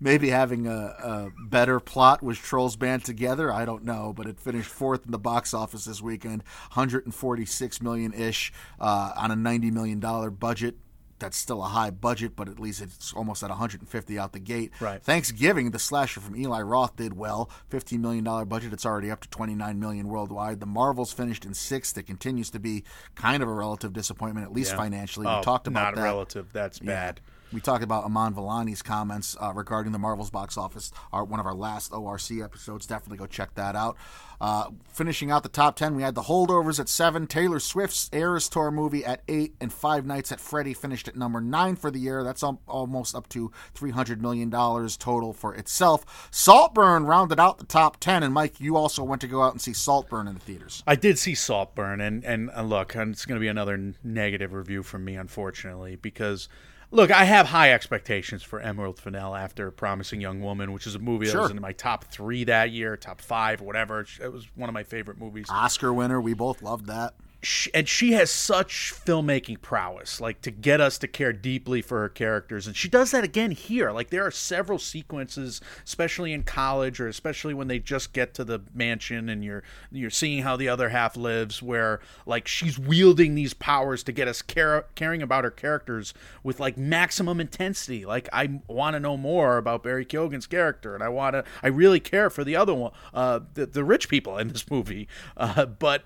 Maybe 0.00 0.30
having 0.30 0.66
a, 0.66 0.72
a 0.72 1.30
better 1.46 1.78
plot 1.78 2.20
was 2.20 2.36
Trolls 2.36 2.74
Band 2.74 3.04
Together. 3.04 3.52
I 3.52 3.64
don't 3.64 3.84
know, 3.84 4.12
but 4.12 4.26
it 4.26 4.40
finished 4.40 4.68
fourth 4.68 5.06
in 5.06 5.12
the 5.12 5.18
box 5.18 5.54
office 5.54 5.84
this 5.84 6.02
weekend, 6.02 6.42
146 6.72 7.80
million 7.80 8.12
ish 8.12 8.52
uh, 8.80 9.12
on 9.16 9.30
a 9.30 9.36
90 9.36 9.70
million 9.70 10.00
dollar 10.00 10.30
budget. 10.30 10.78
That's 11.18 11.36
still 11.36 11.62
a 11.64 11.68
high 11.68 11.90
budget, 11.90 12.36
but 12.36 12.48
at 12.48 12.58
least 12.60 12.82
it's 12.82 13.12
almost 13.14 13.42
at 13.42 13.48
150 13.48 14.18
out 14.18 14.32
the 14.32 14.38
gate. 14.38 14.70
Right. 14.80 15.02
Thanksgiving, 15.02 15.70
the 15.70 15.78
slasher 15.78 16.20
from 16.20 16.36
Eli 16.36 16.60
Roth 16.60 16.96
did 16.96 17.16
well. 17.16 17.50
$15 17.70 17.98
million 18.00 18.24
budget. 18.48 18.72
It's 18.72 18.84
already 18.84 19.10
up 19.10 19.20
to 19.22 19.28
29 19.30 19.78
million 19.80 20.08
worldwide. 20.08 20.60
The 20.60 20.66
Marvels 20.66 21.12
finished 21.12 21.44
in 21.46 21.54
sixth. 21.54 21.96
It 21.96 22.02
continues 22.02 22.50
to 22.50 22.58
be 22.58 22.84
kind 23.14 23.42
of 23.42 23.48
a 23.48 23.52
relative 23.52 23.92
disappointment, 23.94 24.46
at 24.46 24.52
least 24.52 24.72
Yeah. 24.72 24.76
financially. 24.76 25.26
Oh, 25.26 25.38
we 25.38 25.42
talked 25.42 25.66
about 25.66 25.80
not 25.82 25.94
that. 25.96 26.02
relative. 26.02 26.52
That's 26.52 26.80
Yeah. 26.80 26.86
bad. 26.86 27.20
We 27.52 27.60
talked 27.60 27.84
about 27.84 28.04
Iman 28.04 28.34
Vellani's 28.34 28.82
comments 28.82 29.36
uh, 29.40 29.52
regarding 29.54 29.92
the 29.92 29.98
Marvel's 29.98 30.30
box 30.30 30.56
office. 30.56 30.90
Our, 31.12 31.24
one 31.24 31.40
of 31.40 31.46
our 31.46 31.54
last 31.54 31.92
ORC 31.92 32.32
episodes. 32.42 32.86
Definitely 32.86 33.18
go 33.18 33.26
check 33.26 33.54
that 33.54 33.76
out. 33.76 33.96
Uh, 34.40 34.70
finishing 34.88 35.30
out 35.30 35.42
the 35.42 35.48
top 35.48 35.76
10, 35.76 35.94
we 35.96 36.02
had 36.02 36.14
The 36.14 36.22
Holdovers 36.22 36.78
at 36.78 36.88
7, 36.88 37.26
Taylor 37.26 37.58
Swift's 37.58 38.10
Eras 38.12 38.48
Tour 38.48 38.70
movie 38.70 39.04
at 39.04 39.22
8, 39.28 39.54
and 39.60 39.72
Five 39.72 40.04
Nights 40.04 40.30
at 40.30 40.40
Freddy 40.40 40.74
finished 40.74 41.08
at 41.08 41.16
number 41.16 41.40
9 41.40 41.76
for 41.76 41.90
the 41.90 41.98
year. 41.98 42.22
That's 42.22 42.42
al- 42.42 42.60
almost 42.66 43.14
up 43.14 43.28
to 43.30 43.50
$300 43.74 44.20
million 44.20 44.50
total 44.50 45.32
for 45.32 45.54
itself. 45.54 46.28
Saltburn 46.30 47.06
rounded 47.06 47.40
out 47.40 47.58
the 47.58 47.64
top 47.64 47.98
10, 47.98 48.22
and 48.22 48.34
Mike, 48.34 48.60
you 48.60 48.76
also 48.76 49.02
went 49.02 49.20
to 49.22 49.28
go 49.28 49.42
out 49.42 49.52
and 49.52 49.60
see 49.60 49.72
Saltburn 49.72 50.28
in 50.28 50.34
the 50.34 50.40
theaters. 50.40 50.82
I 50.86 50.96
did 50.96 51.18
see 51.18 51.34
Saltburn, 51.34 52.00
and 52.00 52.24
and 52.24 52.50
uh, 52.50 52.62
look, 52.62 52.94
it's 52.94 53.24
going 53.24 53.36
to 53.36 53.40
be 53.40 53.48
another 53.48 53.94
negative 54.04 54.52
review 54.52 54.82
from 54.82 55.04
me, 55.04 55.16
unfortunately, 55.16 55.96
because 55.96 56.48
look, 56.90 57.10
I 57.10 57.24
have 57.24 57.46
high 57.46 57.72
expectations 57.72 58.42
for 58.42 58.60
Emerald 58.60 58.98
Fennell 58.98 59.34
after 59.34 59.70
Promising 59.70 60.20
Young 60.20 60.40
Woman, 60.40 60.72
which 60.72 60.86
is 60.86 60.94
a 60.94 60.98
movie 60.98 61.26
that 61.26 61.36
was 61.36 61.50
in 61.50 61.60
my 61.60 61.72
top 61.72 62.04
three 62.04 62.44
that 62.44 62.70
year, 62.70 62.96
top 62.96 63.20
five, 63.20 63.60
whatever. 63.60 64.06
It 64.22 64.32
was 64.32 64.46
one 64.54 64.68
of 64.68 64.74
my 64.74 64.84
favorite 64.84 65.18
movies. 65.18 65.46
Oscar 65.50 65.92
winner, 65.92 66.20
we 66.20 66.34
both 66.34 66.62
loved 66.62 66.86
that. 66.86 67.14
She, 67.46 67.70
and 67.72 67.88
she 67.88 68.12
has 68.12 68.28
such 68.28 68.92
filmmaking 68.92 69.62
prowess 69.62 70.20
like 70.20 70.40
to 70.42 70.50
get 70.50 70.80
us 70.80 70.98
to 70.98 71.06
care 71.06 71.32
deeply 71.32 71.80
for 71.80 72.00
her 72.00 72.08
characters 72.08 72.66
and 72.66 72.74
she 72.74 72.88
does 72.88 73.12
that 73.12 73.22
again 73.22 73.52
here. 73.52 73.92
Like 73.92 74.10
there 74.10 74.26
are 74.26 74.32
several 74.32 74.80
sequences 74.80 75.60
especially 75.84 76.32
in 76.32 76.42
college 76.42 76.98
or 76.98 77.06
especially 77.06 77.54
when 77.54 77.68
they 77.68 77.78
just 77.78 78.12
get 78.12 78.34
to 78.34 78.44
the 78.44 78.60
mansion 78.74 79.28
and 79.28 79.44
you're 79.44 79.62
you're 79.92 80.10
seeing 80.10 80.42
how 80.42 80.56
the 80.56 80.68
other 80.68 80.88
half 80.88 81.16
lives 81.16 81.62
where 81.62 82.00
like 82.26 82.48
she's 82.48 82.80
wielding 82.80 83.36
these 83.36 83.54
powers 83.54 84.02
to 84.02 84.12
get 84.12 84.26
us 84.26 84.42
care, 84.42 84.86
caring 84.96 85.22
about 85.22 85.44
her 85.44 85.50
characters 85.50 86.12
with 86.42 86.58
like 86.58 86.76
maximum 86.76 87.40
intensity. 87.40 88.04
Like 88.04 88.28
i 88.32 88.60
want 88.66 88.94
to 88.94 89.00
know 89.00 89.16
more 89.16 89.56
about 89.56 89.84
barry 89.84 90.04
keoghan's 90.04 90.48
character 90.48 90.94
and 90.94 91.02
i 91.04 91.08
want 91.08 91.34
to 91.34 91.44
i 91.62 91.68
really 91.68 92.00
care 92.00 92.28
for 92.28 92.42
the 92.42 92.56
other 92.56 92.74
one 92.74 92.92
uh 93.14 93.40
the, 93.54 93.66
the 93.66 93.84
rich 93.84 94.08
people 94.08 94.36
in 94.36 94.48
this 94.48 94.68
movie 94.68 95.06
uh 95.36 95.64
but 95.64 96.04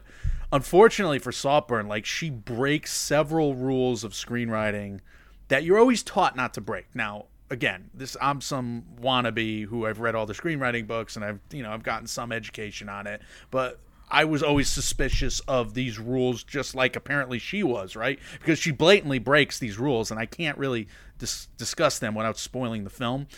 unfortunately 0.53 1.19
for 1.19 1.33
Saltburn, 1.33 1.89
like 1.89 2.05
she 2.05 2.31
breaks 2.31 2.93
several 2.93 3.55
rules 3.55 4.05
of 4.05 4.13
screenwriting 4.13 5.01
that 5.49 5.65
you're 5.65 5.79
always 5.79 6.03
taught 6.03 6.37
not 6.37 6.55
to 6.55 6.61
break. 6.61 6.87
Now, 6.95 7.27
again, 7.51 7.91
this 7.93 8.17
I'm 8.21 8.41
some 8.41 8.85
wannabe 9.01 9.67
who 9.67 9.87
I've 9.87 10.01
read 10.01 10.15
all 10.15 10.27
the 10.27 10.35
screenwriting 10.35 10.87
books 10.87 11.17
and 11.17 11.25
I've 11.25 11.41
you 11.51 11.63
know 11.63 11.73
I've 11.73 11.83
gotten 11.83 12.07
some 12.07 12.33
education 12.33 12.89
on 12.89 13.07
it, 13.07 13.21
but 13.51 13.81
I 14.11 14.25
was 14.25 14.43
always 14.43 14.69
suspicious 14.69 15.41
of 15.41 15.75
these 15.75 15.99
rules, 15.99 16.43
just 16.43 16.75
like 16.75 16.97
apparently 16.97 17.39
she 17.39 17.63
was, 17.63 17.95
right? 17.95 18.19
Because 18.41 18.59
she 18.59 18.73
blatantly 18.73 19.21
breaks 19.21 19.59
these 19.59 19.79
rules, 19.79 20.11
and 20.11 20.19
I 20.19 20.27
can't 20.27 20.59
really 20.59 20.89
dis- 21.19 21.47
discuss 21.57 21.99
them 21.99 22.15
without 22.15 22.37
spoiling 22.37 22.83
the 22.83 22.91
film. 22.91 23.29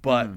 But 0.00 0.24
mm-hmm. 0.24 0.36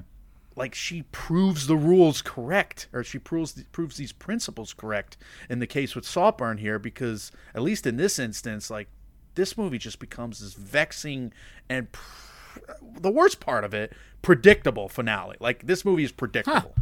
Like 0.56 0.74
she 0.74 1.02
proves 1.12 1.66
the 1.66 1.76
rules 1.76 2.22
correct 2.22 2.88
or 2.92 3.04
she 3.04 3.18
proves 3.18 3.62
proves 3.72 3.96
these 3.96 4.12
principles 4.12 4.72
correct 4.72 5.16
in 5.48 5.58
the 5.58 5.66
case 5.66 5.94
with 5.94 6.04
Saltburn 6.04 6.58
here 6.58 6.78
because 6.78 7.30
at 7.54 7.62
least 7.62 7.86
in 7.86 7.96
this 7.96 8.18
instance 8.18 8.70
like 8.70 8.88
this 9.34 9.56
movie 9.56 9.78
just 9.78 9.98
becomes 9.98 10.40
this 10.40 10.54
vexing 10.54 11.32
and 11.68 11.92
pr- 11.92 12.72
the 12.98 13.10
worst 13.10 13.38
part 13.38 13.64
of 13.64 13.74
it 13.74 13.92
predictable 14.22 14.88
finale. 14.88 15.36
Like 15.38 15.66
this 15.66 15.84
movie 15.84 16.04
is 16.04 16.12
predictable 16.12 16.74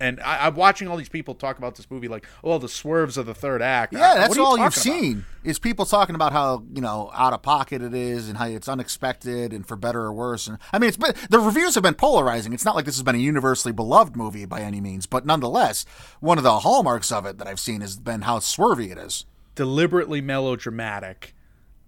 and 0.00 0.20
I, 0.20 0.46
I'm 0.46 0.54
watching 0.54 0.86
all 0.88 0.96
these 0.96 1.08
people 1.08 1.34
talk 1.34 1.58
about 1.58 1.74
this 1.76 1.90
movie 1.90 2.08
like 2.08 2.26
oh 2.44 2.58
the 2.58 2.68
swerves 2.68 3.16
of 3.16 3.26
the 3.26 3.34
third 3.34 3.60
act 3.62 3.92
Yeah, 3.92 4.14
that's 4.14 4.36
you 4.36 4.44
all 4.44 4.52
you've 4.56 4.66
about? 4.68 4.72
seen 4.74 5.24
is 5.44 5.58
people 5.58 5.86
talking 5.86 6.14
about 6.14 6.32
how 6.32 6.62
you 6.72 6.80
know 6.80 7.10
out 7.14 7.32
of 7.32 7.42
pocket 7.42 7.82
it 7.82 7.94
is 7.94 8.28
and 8.28 8.38
how 8.38 8.46
it's 8.46 8.68
unexpected 8.68 9.52
and 9.52 9.66
for 9.66 9.76
better 9.76 10.00
or 10.02 10.12
worse. 10.12 10.46
And 10.46 10.58
I 10.72 10.78
mean, 10.78 10.88
it's 10.88 10.96
been 10.96 11.14
the 11.30 11.38
reviews 11.38 11.74
have 11.74 11.82
been 11.82 11.94
polarizing. 11.94 12.52
It's 12.52 12.64
not 12.64 12.74
like 12.76 12.84
this 12.84 12.96
has 12.96 13.02
been 13.02 13.14
a 13.14 13.18
universally 13.18 13.72
beloved 13.72 14.16
movie 14.16 14.44
by 14.44 14.60
any 14.60 14.80
means, 14.80 15.06
but 15.06 15.24
nonetheless, 15.26 15.84
one 16.20 16.38
of 16.38 16.44
the 16.44 16.60
hallmarks 16.60 17.10
of 17.12 17.26
it 17.26 17.38
that 17.38 17.46
I've 17.48 17.60
seen 17.60 17.80
has 17.80 17.98
been 17.98 18.22
how 18.22 18.38
swervy 18.38 18.90
it 18.92 18.98
is. 18.98 19.24
deliberately 19.54 20.20
melodramatic 20.20 21.34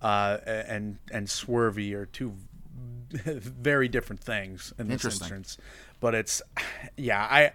uh, 0.03 0.39
and 0.47 0.99
and 1.13 1.27
swervy 1.27 1.93
are 1.95 2.07
two 2.07 2.35
very 3.13 3.89
different 3.89 4.21
things 4.23 4.73
in 4.79 4.89
this 4.89 5.05
Interesting. 5.05 5.37
instance. 5.37 5.59
But 6.01 6.15
it's 6.15 6.43
yeah, 6.97 7.27
I 7.31 7.53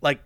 like 0.00 0.20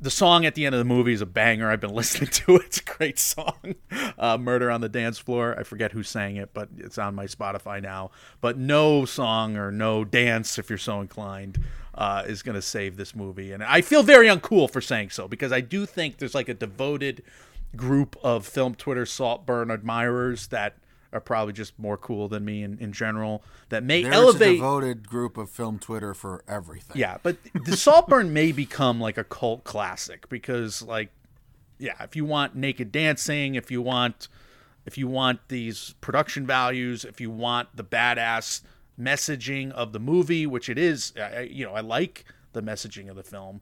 the 0.00 0.10
song 0.10 0.44
at 0.44 0.54
the 0.54 0.66
end 0.66 0.74
of 0.74 0.78
the 0.78 0.84
movie 0.84 1.12
is 1.12 1.20
a 1.20 1.26
banger. 1.26 1.70
I've 1.70 1.80
been 1.80 1.94
listening 1.94 2.30
to 2.30 2.56
it. 2.56 2.66
It's 2.66 2.78
a 2.78 2.84
great 2.84 3.18
song. 3.18 3.74
Uh, 4.16 4.38
Murder 4.38 4.70
on 4.70 4.80
the 4.80 4.88
Dance 4.88 5.18
Floor. 5.18 5.56
I 5.58 5.64
forget 5.64 5.92
who 5.92 6.02
sang 6.02 6.36
it, 6.36 6.50
but 6.54 6.68
it's 6.78 6.98
on 6.98 7.14
my 7.14 7.26
Spotify 7.26 7.82
now. 7.82 8.10
But 8.40 8.56
no 8.56 9.04
song 9.04 9.56
or 9.56 9.70
no 9.72 10.04
dance, 10.04 10.58
if 10.58 10.70
you're 10.70 10.78
so 10.78 11.00
inclined, 11.00 11.58
uh, 11.94 12.22
is 12.26 12.42
going 12.42 12.54
to 12.54 12.62
save 12.62 12.96
this 12.96 13.14
movie. 13.14 13.52
And 13.52 13.62
I 13.62 13.80
feel 13.80 14.02
very 14.02 14.28
uncool 14.28 14.70
for 14.70 14.80
saying 14.80 15.10
so 15.10 15.26
because 15.26 15.52
I 15.52 15.60
do 15.60 15.84
think 15.84 16.18
there's 16.18 16.34
like 16.34 16.48
a 16.48 16.54
devoted 16.54 17.22
group 17.76 18.16
of 18.22 18.46
film 18.46 18.74
Twitter 18.74 19.04
Saltburn 19.04 19.70
admirers 19.70 20.46
that 20.48 20.76
are 21.14 21.20
probably 21.20 21.52
just 21.54 21.78
more 21.78 21.96
cool 21.96 22.28
than 22.28 22.44
me 22.44 22.62
in, 22.62 22.76
in 22.78 22.92
general 22.92 23.42
that 23.70 23.82
may 23.82 24.02
There's 24.02 24.14
a 24.14 24.18
elevate 24.18 24.56
devoted 24.56 25.08
group 25.08 25.38
of 25.38 25.48
film 25.48 25.78
Twitter 25.78 26.12
for 26.12 26.44
everything. 26.46 26.96
yeah, 26.98 27.16
but 27.22 27.36
the 27.64 27.76
Saltburn 27.76 28.32
may 28.34 28.52
become 28.52 29.00
like 29.00 29.16
a 29.16 29.24
cult 29.24 29.64
classic 29.64 30.28
because, 30.28 30.82
like, 30.82 31.10
yeah, 31.78 31.94
if 32.02 32.14
you 32.16 32.24
want 32.24 32.54
naked 32.56 32.90
dancing, 32.92 33.54
if 33.54 33.70
you 33.70 33.80
want, 33.80 34.28
if 34.86 34.98
you 34.98 35.08
want 35.08 35.40
these 35.48 35.94
production 36.00 36.46
values, 36.46 37.04
if 37.04 37.20
you 37.20 37.30
want 37.30 37.68
the 37.76 37.84
badass 37.84 38.62
messaging 39.00 39.70
of 39.72 39.92
the 39.92 40.00
movie, 40.00 40.46
which 40.46 40.68
it 40.68 40.78
is, 40.78 41.12
I- 41.20 41.48
you 41.50 41.64
know, 41.64 41.74
I 41.74 41.80
like 41.80 42.24
the 42.52 42.62
messaging 42.62 43.08
of 43.08 43.16
the 43.16 43.22
film. 43.22 43.60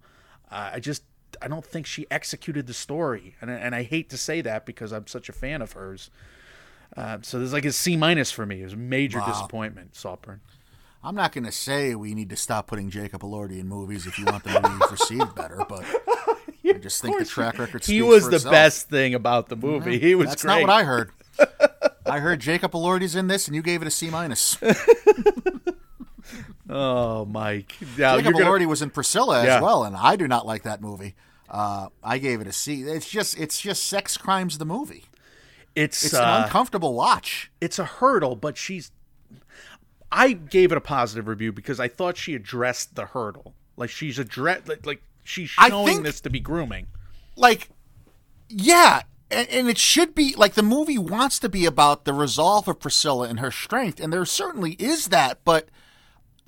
Uh, 0.51 0.71
I 0.75 0.81
just, 0.81 1.05
I 1.41 1.49
don't 1.49 1.65
think 1.65 1.87
she 1.87 2.07
executed 2.11 2.67
the 2.67 2.75
story, 2.75 3.37
and 3.41 3.51
and 3.51 3.75
I 3.75 3.83
hate 3.85 4.11
to 4.11 4.19
say 4.19 4.43
that 4.43 4.67
because 4.67 4.93
I'm 4.93 5.07
such 5.07 5.29
a 5.29 5.33
fan 5.33 5.63
of 5.63 5.73
hers. 5.73 6.11
Uh, 6.97 7.19
so 7.23 7.39
there's 7.39 7.53
like 7.53 7.65
a 7.65 7.73
C 7.73 7.97
minus 7.97 8.31
for 8.31 8.45
me. 8.45 8.61
It 8.61 8.65
was 8.65 8.73
a 8.75 8.77
major 8.77 9.19
Wow. 9.21 9.27
disappointment, 9.27 9.97
Saltburn. 9.97 10.41
I'm 11.05 11.15
not 11.17 11.33
going 11.33 11.45
to 11.45 11.53
say 11.53 11.95
we 11.95 12.15
need 12.15 12.31
to 12.31 12.37
stop 12.37 12.67
putting 12.69 12.89
Jacob 12.91 13.23
Elordi 13.23 13.59
in 13.59 13.67
movies 13.69 14.07
if 14.07 14.19
you 14.19 14.25
want 14.27 14.45
the 14.45 14.61
movie 14.61 14.85
received 14.91 15.35
better, 15.35 15.65
but 15.69 15.83
I 16.65 16.73
just 16.75 17.03
think 17.03 17.19
the 17.19 17.25
track 17.25 17.59
record. 17.59 17.85
He 17.85 18.03
was 18.03 18.29
the 18.29 18.37
itself. 18.37 18.53
best 18.53 18.89
thing 18.89 19.15
about 19.15 19.49
the 19.49 19.57
movie. 19.57 19.99
He 19.99 20.15
was 20.15 20.29
That's 20.29 20.43
great. 20.43 20.61
not 20.61 20.69
what 20.69 20.71
I 20.71 20.85
heard. 20.85 21.11
I 22.07 22.19
heard 22.21 22.41
Jacob 22.41 22.73
Elordi's 22.73 23.17
in 23.17 23.27
this, 23.27 23.47
and 23.49 23.57
you 23.57 23.63
gave 23.63 23.81
it 23.83 23.89
a 23.89 23.91
C 23.91 24.11
minus. 24.11 24.57
Oh, 26.69 27.25
Mike. 27.27 27.75
Now, 27.99 28.17
Jacob 28.17 28.25
you're 28.25 28.45
gonna- 28.45 28.65
Elordi 28.65 28.67
was 28.67 28.81
in 28.81 28.91
Priscilla 28.91 29.45
Yeah. 29.45 29.57
as 29.57 29.63
well, 29.63 29.85
and 29.85 29.97
I 29.97 30.17
do 30.17 30.27
not 30.27 30.47
like 30.47 30.63
that 30.63 30.81
movie. 30.81 31.15
Uh, 31.51 31.89
I 32.03 32.19
gave 32.19 32.41
it 32.41 32.47
a 32.47 32.53
C. 32.53 32.83
It's 32.83 33.11
just 33.11 33.39
it's 33.39 33.61
just 33.61 33.85
sex 33.85 34.17
crimes 34.17 34.57
the 34.59 34.65
movie. 34.65 35.05
It's 35.75 36.05
It's 36.05 36.15
uh, 36.15 36.23
an 36.23 36.45
uncomfortable 36.45 36.95
watch. 36.95 37.51
it's 37.61 37.79
a 37.79 37.85
hurdle, 37.85 38.37
but 38.37 38.57
she's. 38.57 38.91
I 40.11 40.33
gave 40.33 40.73
it 40.73 40.79
a 40.79 40.83
positive 40.83 41.27
review 41.27 41.53
because 41.53 41.81
I 41.81 41.89
thought 41.89 42.17
she 42.19 42.35
addressed 42.35 42.95
the 42.97 43.07
hurdle. 43.07 43.55
Like 43.77 43.89
she's 43.91 44.19
addressed, 44.19 44.69
like, 44.69 44.85
like 44.85 45.03
she's 45.25 45.49
showing 45.49 45.87
think- 45.87 46.05
this 46.05 46.21
to 46.23 46.31
be 46.31 46.41
grooming. 46.41 46.89
Like, 47.35 47.71
yeah, 48.49 49.03
and, 49.31 49.49
and 49.49 49.69
it 49.71 49.79
should 49.79 50.15
be 50.15 50.35
like 50.37 50.53
the 50.53 50.63
movie 50.63 50.99
wants 50.99 51.39
to 51.39 51.49
be 51.49 51.65
about 51.65 52.05
the 52.05 52.13
resolve 52.13 52.69
of 52.69 52.79
Priscilla 52.81 53.29
and 53.29 53.41
her 53.41 53.51
strength, 53.51 53.99
and 54.01 54.13
there 54.13 54.25
certainly 54.27 54.73
is 54.73 55.09
that, 55.09 55.39
but 55.45 55.69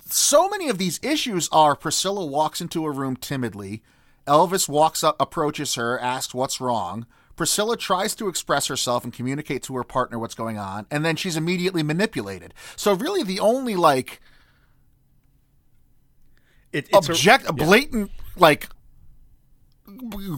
so 0.07 0.47
many 0.47 0.69
of 0.69 0.77
these 0.77 0.99
issues 1.01 1.49
are 1.51 1.75
Priscilla 1.75 2.23
walks 2.23 2.61
into 2.61 2.85
a 2.85 2.91
room 2.91 3.15
timidly 3.15 3.81
Elvis 4.27 4.67
walks 4.67 5.03
up, 5.03 5.15
approaches 5.19 5.75
her, 5.75 5.99
asks 5.99 6.33
what's 6.33 6.59
wrong. 6.59 7.05
Priscilla 7.35 7.75
tries 7.77 8.15
to 8.15 8.27
express 8.27 8.67
herself 8.67 9.03
and 9.03 9.11
communicate 9.13 9.63
to 9.63 9.75
her 9.75 9.83
partner 9.83 10.17
what's 10.17 10.35
going 10.35 10.57
on, 10.57 10.85
and 10.89 11.03
then 11.03 11.15
she's 11.15 11.35
immediately 11.35 11.83
manipulated. 11.83 12.53
So 12.75 12.93
really, 12.93 13.23
the 13.23 13.39
only 13.39 13.75
like 13.75 14.21
It, 16.71 16.87
it's 16.93 17.09
object, 17.09 17.47
a, 17.49 17.53
blatant 17.53 18.11
like 18.37 18.69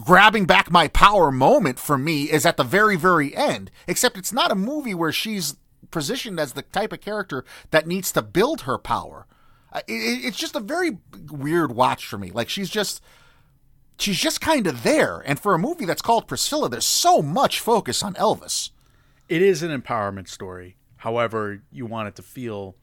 grabbing 0.04 0.44
back 0.44 0.70
my 0.70 0.88
power 0.88 1.30
moment 1.32 1.78
for 1.78 1.96
me 1.98 2.24
is 2.24 2.44
at 2.44 2.56
the 2.56 2.64
very, 2.64 2.96
very 2.96 3.34
end. 3.34 3.70
Except 3.86 4.16
it's 4.18 4.32
not 4.32 4.50
a 4.52 4.54
movie 4.56 4.94
where 4.94 5.12
she's 5.12 5.56
positioned 5.90 6.38
as 6.38 6.52
the 6.52 6.62
type 6.62 6.92
of 6.92 7.00
character 7.00 7.44
that 7.70 7.86
needs 7.86 8.12
to 8.12 8.22
build 8.22 8.62
her 8.62 8.78
power. 8.78 9.26
It- 9.74 9.84
it- 9.88 10.24
it's 10.26 10.36
just 10.36 10.54
a 10.56 10.60
very 10.60 10.98
weird 11.30 11.72
watch 11.72 12.06
for 12.06 12.18
me. 12.18 12.30
Like 12.30 12.48
she's 12.48 12.70
just 12.70 13.00
she's 13.98 14.18
just 14.18 14.40
kind 14.40 14.66
of 14.66 14.82
there. 14.82 15.22
And 15.26 15.38
for 15.38 15.54
a 15.54 15.58
movie 15.58 15.84
that's 15.84 16.02
called 16.02 16.26
Priscilla, 16.28 16.68
there's 16.68 16.84
so 16.84 17.22
much 17.22 17.60
focus 17.60 18.02
on 18.02 18.14
Elvis. 18.14 18.70
it 19.28 19.42
is 19.42 19.62
an 19.62 19.78
empowerment 19.78 20.28
story. 20.28 20.76
However, 20.98 21.62
you 21.70 21.86
want 21.86 22.08
it 22.08 22.16
to 22.16 22.22
feel 22.22 22.74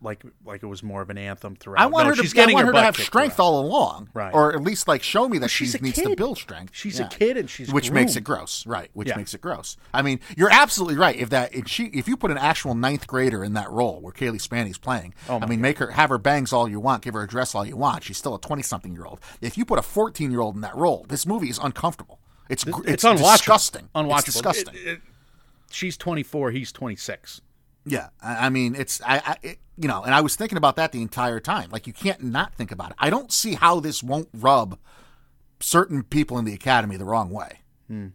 like 0.00 0.22
like 0.44 0.62
it 0.62 0.66
was 0.66 0.82
more 0.82 1.02
of 1.02 1.10
an 1.10 1.18
anthem 1.18 1.56
throughout. 1.56 1.80
I 1.82 1.86
want 1.86 2.04
No, 2.06 2.10
her 2.10 2.16
to, 2.16 2.22
she's 2.22 2.32
I 2.32 2.36
getting 2.36 2.54
want 2.54 2.66
her 2.66 2.72
to 2.72 2.80
have 2.82 2.96
strength 2.96 3.40
all 3.40 3.60
along, 3.60 4.10
Right. 4.14 4.32
Or 4.32 4.54
at 4.54 4.62
least 4.62 4.86
like 4.86 5.02
show 5.02 5.28
me 5.28 5.38
that 5.38 5.48
she 5.50 5.64
she's 5.64 5.74
a 5.74 5.80
needs 5.82 6.00
to 6.00 6.14
build 6.14 6.38
strength. 6.38 6.72
She's 6.74 6.98
Yeah. 7.00 7.06
a 7.06 7.08
kid 7.08 7.36
and 7.36 7.50
she's 7.50 7.72
which 7.72 7.90
makes 7.90 8.14
it 8.14 8.22
gross, 8.22 8.64
right? 8.66 8.90
Which 8.92 9.08
Yeah. 9.08 9.16
makes 9.16 9.34
it 9.34 9.40
gross. 9.40 9.76
I 9.92 10.02
mean, 10.02 10.20
you're 10.36 10.52
absolutely 10.52 10.96
right. 10.96 11.16
If 11.16 11.30
that 11.30 11.52
if 11.54 11.66
she 11.68 11.86
if 11.86 12.06
you 12.06 12.16
put 12.16 12.30
an 12.30 12.38
actual 12.38 12.74
ninth 12.74 13.06
grader 13.06 13.42
in 13.42 13.54
that 13.54 13.70
role 13.70 14.00
where 14.00 14.12
Cailee 14.12 14.40
Spaeny's 14.40 14.78
playing, 14.78 15.14
Oh 15.28 15.40
I 15.42 15.46
mean, 15.46 15.60
make 15.60 15.78
her 15.78 15.90
have 15.90 16.10
her 16.10 16.18
bangs 16.18 16.52
all 16.52 16.68
you 16.68 16.78
want, 16.78 17.02
give 17.02 17.14
her 17.14 17.22
a 17.22 17.28
dress 17.28 17.54
all 17.54 17.66
you 17.66 17.76
want. 17.76 18.04
She's 18.04 18.18
still 18.18 18.34
a 18.36 18.40
twenty 18.40 18.62
something 18.62 18.92
year 18.92 19.04
old. 19.04 19.20
If 19.40 19.58
you 19.58 19.64
put 19.64 19.78
a 19.78 19.82
fourteen 19.82 20.30
year 20.30 20.40
old 20.40 20.54
in 20.54 20.60
that 20.60 20.76
role, 20.76 21.06
this 21.08 21.26
movie 21.26 21.50
is 21.50 21.58
uncomfortable. 21.58 22.20
It's 22.48 22.64
It's, 22.66 22.78
it's, 22.86 23.04
unwatchable. 23.04 23.32
disgusting. 23.32 23.88
Unwatchable. 23.94 24.18
It's 24.18 24.24
disgusting. 24.26 24.74
It- 24.74 24.86
it- 24.86 25.00
she's 25.70 25.96
24. 25.98 26.50
He's 26.52 26.72
26. 26.72 27.42
Yeah, 27.90 28.08
I, 28.22 28.48
mean, 28.50 28.74
it's 28.74 29.00
I, 29.02 29.22
I 29.24 29.36
it, 29.42 29.58
you 29.76 29.88
know, 29.88 30.02
and 30.02 30.14
I 30.14 30.20
was 30.20 30.36
thinking 30.36 30.58
about 30.58 30.76
that 30.76 30.92
the 30.92 31.02
entire 31.02 31.40
time. 31.40 31.70
Like, 31.70 31.86
you 31.86 31.92
can't 31.92 32.22
not 32.22 32.54
think 32.54 32.72
about 32.72 32.90
it. 32.90 32.96
I 32.98 33.10
don't 33.10 33.32
see 33.32 33.54
how 33.54 33.80
this 33.80 34.02
won't 34.02 34.28
rub 34.34 34.78
certain 35.60 36.02
people 36.02 36.38
in 36.38 36.44
the 36.44 36.54
academy 36.54 36.96
the 36.96 37.04
wrong 37.04 37.30
way. 37.30 37.60
Hmm. 37.86 38.08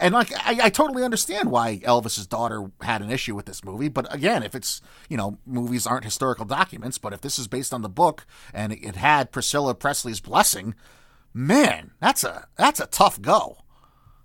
And 0.00 0.14
like, 0.14 0.32
I, 0.32 0.66
I 0.66 0.70
totally 0.70 1.02
understand 1.02 1.50
why 1.50 1.78
Elvis's 1.78 2.26
daughter 2.26 2.70
had 2.82 3.02
an 3.02 3.10
issue 3.10 3.34
with 3.34 3.46
this 3.46 3.64
movie. 3.64 3.88
But 3.88 4.12
again, 4.14 4.42
if 4.42 4.54
it's 4.54 4.80
you 5.08 5.16
know, 5.16 5.38
movies 5.44 5.86
aren't 5.86 6.04
historical 6.04 6.44
documents, 6.44 6.98
but 6.98 7.12
if 7.12 7.20
this 7.20 7.38
is 7.38 7.48
based 7.48 7.74
on 7.74 7.82
the 7.82 7.88
book 7.88 8.24
and 8.54 8.72
it, 8.72 8.78
it 8.82 8.96
had 8.96 9.32
Priscilla 9.32 9.74
Presley's 9.74 10.20
blessing, 10.20 10.74
man, 11.34 11.90
that's 12.00 12.22
a 12.24 12.46
that's 12.56 12.80
a 12.80 12.86
tough 12.86 13.20
go. 13.20 13.58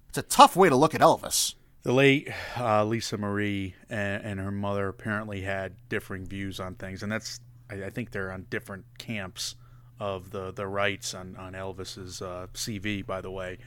It's 0.10 0.18
a 0.18 0.24
tough 0.24 0.56
way 0.56 0.70
to 0.70 0.76
look 0.76 0.94
at 0.94 1.02
Elvis. 1.02 1.56
The 1.84 1.92
late 1.92 2.30
uh, 2.58 2.86
Lisa 2.86 3.18
Marie 3.18 3.76
and, 3.90 4.24
and 4.24 4.40
her 4.40 4.52
mother 4.52 4.88
apparently 4.88 5.42
had 5.42 5.76
differing 5.90 6.26
views 6.26 6.62
on 6.62 6.76
things, 6.76 7.04
and 7.04 7.12
that's 7.12 7.42
I, 7.70 7.86
I 7.86 7.90
think 7.90 8.12
they're 8.12 8.32
on 8.32 8.46
different 8.50 8.86
camps 8.98 9.56
of 10.00 10.32
the 10.32 10.52
the 10.54 10.66
rights 10.66 11.14
on 11.14 11.36
on 11.36 11.54
Elvis's 11.54 12.22
uh, 12.22 12.48
CV. 12.54 13.06
By 13.06 13.20
the 13.20 13.32
way, 13.32 13.58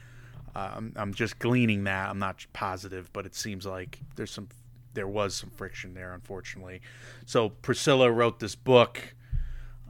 uh, 0.55 0.71
I'm 0.75 0.93
I'm 0.95 1.13
just 1.13 1.37
gleaning 1.37 1.83
that. 1.83 2.09
I'm 2.09 2.17
not 2.17 2.43
positive, 2.53 3.13
but 3.13 3.27
it 3.27 3.35
seems 3.35 3.67
like 3.67 3.99
there's 4.15 4.31
some 4.31 4.49
there 4.95 5.07
was 5.07 5.35
some 5.35 5.51
friction 5.51 5.93
there, 5.93 6.13
unfortunately. 6.13 6.81
So 7.27 7.49
Priscilla 7.49 8.11
wrote 8.11 8.39
this 8.39 8.55
book. 8.55 8.99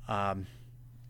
Um, 0.09 0.47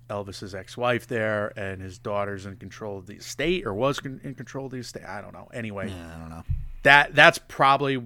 Elvis's 0.09 0.55
ex-wife 0.55 1.07
there, 1.07 1.51
and 1.59 1.81
his 1.81 1.99
daughter's 1.99 2.45
in 2.45 2.55
control 2.55 2.97
of 2.97 3.07
the 3.07 3.15
estate, 3.15 3.65
or 3.65 3.73
was 3.73 3.99
in 3.99 4.35
control 4.35 4.67
of 4.67 4.71
the 4.71 4.77
estate. 4.77 5.03
I 5.03 5.19
don't 5.19 5.33
know. 5.33 5.49
Anyway, 5.53 5.89
yeah, 5.89 6.15
I 6.15 6.19
don't 6.19 6.29
know. 6.29 6.43
That 6.87 7.13
that's 7.13 7.37
probably 7.37 8.01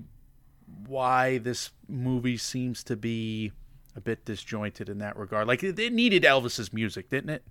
why 0.88 1.38
this 1.38 1.70
movie 1.88 2.38
seems 2.38 2.84
to 2.86 2.96
be 2.96 3.52
a 3.96 4.02
bit 4.02 4.26
disjointed 4.26 4.90
in 4.90 4.98
that 4.98 5.16
regard. 5.18 5.48
Like 5.48 5.64
it, 5.64 5.78
it 5.78 5.94
needed 5.94 6.24
Elvis's 6.24 6.74
music, 6.74 7.10
didn't 7.10 7.30
it? 7.30 7.44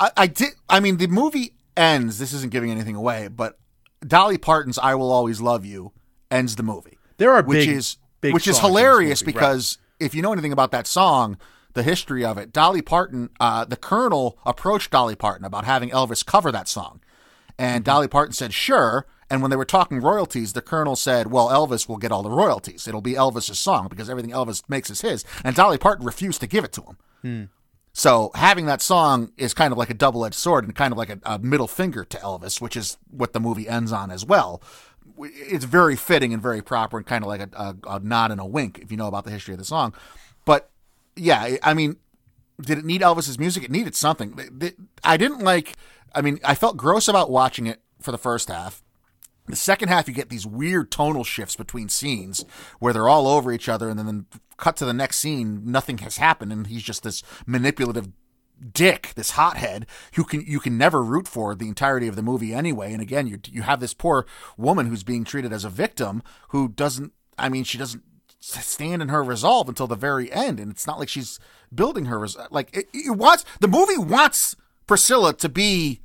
I, 0.00 0.10
I 0.16 0.26
did. 0.26 0.54
I 0.70 0.80
mean, 0.80 0.96
the 0.96 1.06
movie 1.06 1.54
ends. 1.76 2.18
This 2.18 2.32
isn't 2.32 2.50
giving 2.50 2.70
anything 2.70 2.94
away, 2.94 3.28
but 3.28 3.58
Dolly 4.06 4.38
Parton's 4.38 4.78
"I 4.78 4.94
Will 4.94 5.12
Always 5.12 5.42
Love 5.42 5.66
You" 5.66 5.92
ends 6.30 6.56
the 6.56 6.62
movie. 6.62 6.96
There 7.18 7.32
are 7.32 7.42
which 7.42 7.66
big, 7.66 7.68
is 7.68 7.98
big 8.22 8.32
which 8.32 8.46
is 8.46 8.56
songs 8.56 8.68
in 8.68 8.72
this 8.72 8.80
hilarious 8.80 9.22
movie, 9.22 9.36
right. 9.36 9.42
because 9.42 9.78
if 10.00 10.14
you 10.14 10.22
know 10.22 10.32
anything 10.32 10.52
about 10.52 10.70
that 10.70 10.86
song, 10.86 11.36
the 11.74 11.82
history 11.82 12.24
of 12.24 12.38
it, 12.38 12.52
Dolly 12.52 12.80
Parton, 12.80 13.28
uh, 13.38 13.66
the 13.66 13.76
Colonel 13.76 14.38
approached 14.46 14.90
Dolly 14.90 15.14
Parton 15.14 15.44
about 15.44 15.66
having 15.66 15.90
Elvis 15.90 16.24
cover 16.24 16.50
that 16.52 16.68
song, 16.68 17.00
and 17.58 17.84
Mm-hmm. 17.84 17.90
Dolly 17.90 18.08
Parton 18.08 18.32
said 18.32 18.54
sure. 18.54 19.06
And 19.28 19.42
when 19.42 19.50
they 19.50 19.56
were 19.56 19.64
talking 19.64 20.00
royalties, 20.00 20.52
the 20.52 20.62
Colonel 20.62 20.96
said, 20.96 21.30
"Well, 21.30 21.48
Elvis 21.48 21.88
will 21.88 21.96
get 21.96 22.12
all 22.12 22.22
the 22.22 22.30
royalties. 22.30 22.86
It'll 22.86 23.00
be 23.00 23.14
Elvis's 23.14 23.58
song 23.58 23.88
because 23.88 24.08
everything 24.08 24.30
Elvis 24.30 24.62
makes 24.68 24.88
is 24.90 25.00
his." 25.00 25.24
And 25.44 25.56
Dolly 25.56 25.78
Parton 25.78 26.06
refused 26.06 26.40
to 26.40 26.46
give 26.46 26.64
it 26.64 26.72
to 26.74 26.82
him. 26.82 26.96
Hmm. 27.22 27.44
So 27.92 28.30
having 28.34 28.66
that 28.66 28.82
song 28.82 29.32
is 29.38 29.54
kind 29.54 29.72
of 29.72 29.78
like 29.78 29.88
a 29.88 29.94
double-edged 29.94 30.34
sword 30.34 30.64
and 30.64 30.74
kind 30.74 30.92
of 30.92 30.98
like 30.98 31.08
a, 31.08 31.18
a 31.24 31.38
middle 31.38 31.66
finger 31.66 32.04
to 32.04 32.18
Elvis, 32.18 32.60
which 32.60 32.76
is 32.76 32.98
what 33.10 33.32
the 33.32 33.40
movie 33.40 33.66
ends 33.66 33.90
on 33.90 34.10
as 34.10 34.22
well. 34.22 34.60
It's 35.18 35.64
very 35.64 35.96
fitting 35.96 36.34
and 36.34 36.42
very 36.42 36.60
proper 36.60 36.98
and 36.98 37.06
kind 37.06 37.24
of 37.24 37.28
like 37.28 37.40
a, 37.40 37.48
a, 37.54 37.76
a 37.94 37.98
nod 38.00 38.32
and 38.32 38.40
a 38.40 38.44
wink 38.44 38.80
if 38.82 38.90
you 38.90 38.98
know 38.98 39.06
about 39.06 39.24
the 39.24 39.30
history 39.30 39.54
of 39.54 39.58
the 39.58 39.64
song. 39.64 39.94
But 40.44 40.70
yeah, 41.16 41.56
I 41.62 41.72
mean, 41.72 41.96
did 42.60 42.78
it 42.78 42.84
need 42.84 43.00
Elvis's 43.00 43.38
music? 43.38 43.64
It 43.64 43.70
needed 43.70 43.94
something. 43.94 44.38
I 45.02 45.16
didn't 45.16 45.40
like. 45.40 45.74
I 46.14 46.20
mean, 46.20 46.38
I 46.44 46.54
felt 46.54 46.76
gross 46.76 47.08
about 47.08 47.30
watching 47.30 47.66
it 47.66 47.80
for 48.00 48.12
the 48.12 48.18
first 48.18 48.48
half. 48.48 48.82
The 49.46 49.56
second 49.56 49.88
half, 49.88 50.08
you 50.08 50.14
get 50.14 50.28
these 50.28 50.46
weird 50.46 50.90
tonal 50.90 51.24
shifts 51.24 51.56
between 51.56 51.88
scenes 51.88 52.44
where 52.78 52.92
they're 52.92 53.08
all 53.08 53.28
over 53.28 53.52
each 53.52 53.68
other, 53.68 53.88
and 53.88 53.98
then 53.98 54.26
cut 54.56 54.76
to 54.76 54.84
the 54.84 54.92
next 54.92 55.18
scene, 55.18 55.62
nothing 55.64 55.98
has 55.98 56.16
happened, 56.16 56.52
and 56.52 56.66
he's 56.66 56.82
just 56.82 57.02
this 57.02 57.22
manipulative 57.46 58.08
dick, 58.72 59.12
this 59.16 59.32
hothead 59.32 59.86
who 60.14 60.24
can 60.24 60.42
you 60.46 60.60
can 60.60 60.78
never 60.78 61.02
root 61.02 61.28
for 61.28 61.54
the 61.54 61.68
entirety 61.68 62.08
of 62.08 62.16
the 62.16 62.22
movie 62.22 62.54
anyway. 62.54 62.92
And 62.92 63.02
again, 63.02 63.26
you 63.26 63.38
you 63.50 63.62
have 63.62 63.80
this 63.80 63.94
poor 63.94 64.26
woman 64.56 64.86
who's 64.86 65.02
being 65.04 65.24
treated 65.24 65.52
as 65.52 65.64
a 65.64 65.70
victim 65.70 66.22
who 66.48 66.68
doesn't. 66.68 67.12
I 67.38 67.48
mean, 67.48 67.64
she 67.64 67.78
doesn't 67.78 68.02
stand 68.40 69.02
in 69.02 69.08
her 69.08 69.22
resolve 69.22 69.68
until 69.68 69.86
the 69.86 69.96
very 69.96 70.32
end, 70.32 70.58
and 70.60 70.70
it's 70.70 70.86
not 70.86 70.98
like 70.98 71.08
she's 71.08 71.38
building 71.74 72.06
her 72.06 72.18
res- 72.18 72.36
like 72.50 72.74
it, 72.76 72.88
it 72.94 73.16
wants 73.16 73.44
the 73.60 73.68
movie 73.68 73.98
wants 73.98 74.56
Priscilla 74.86 75.34
to 75.34 75.48
be 75.48 76.00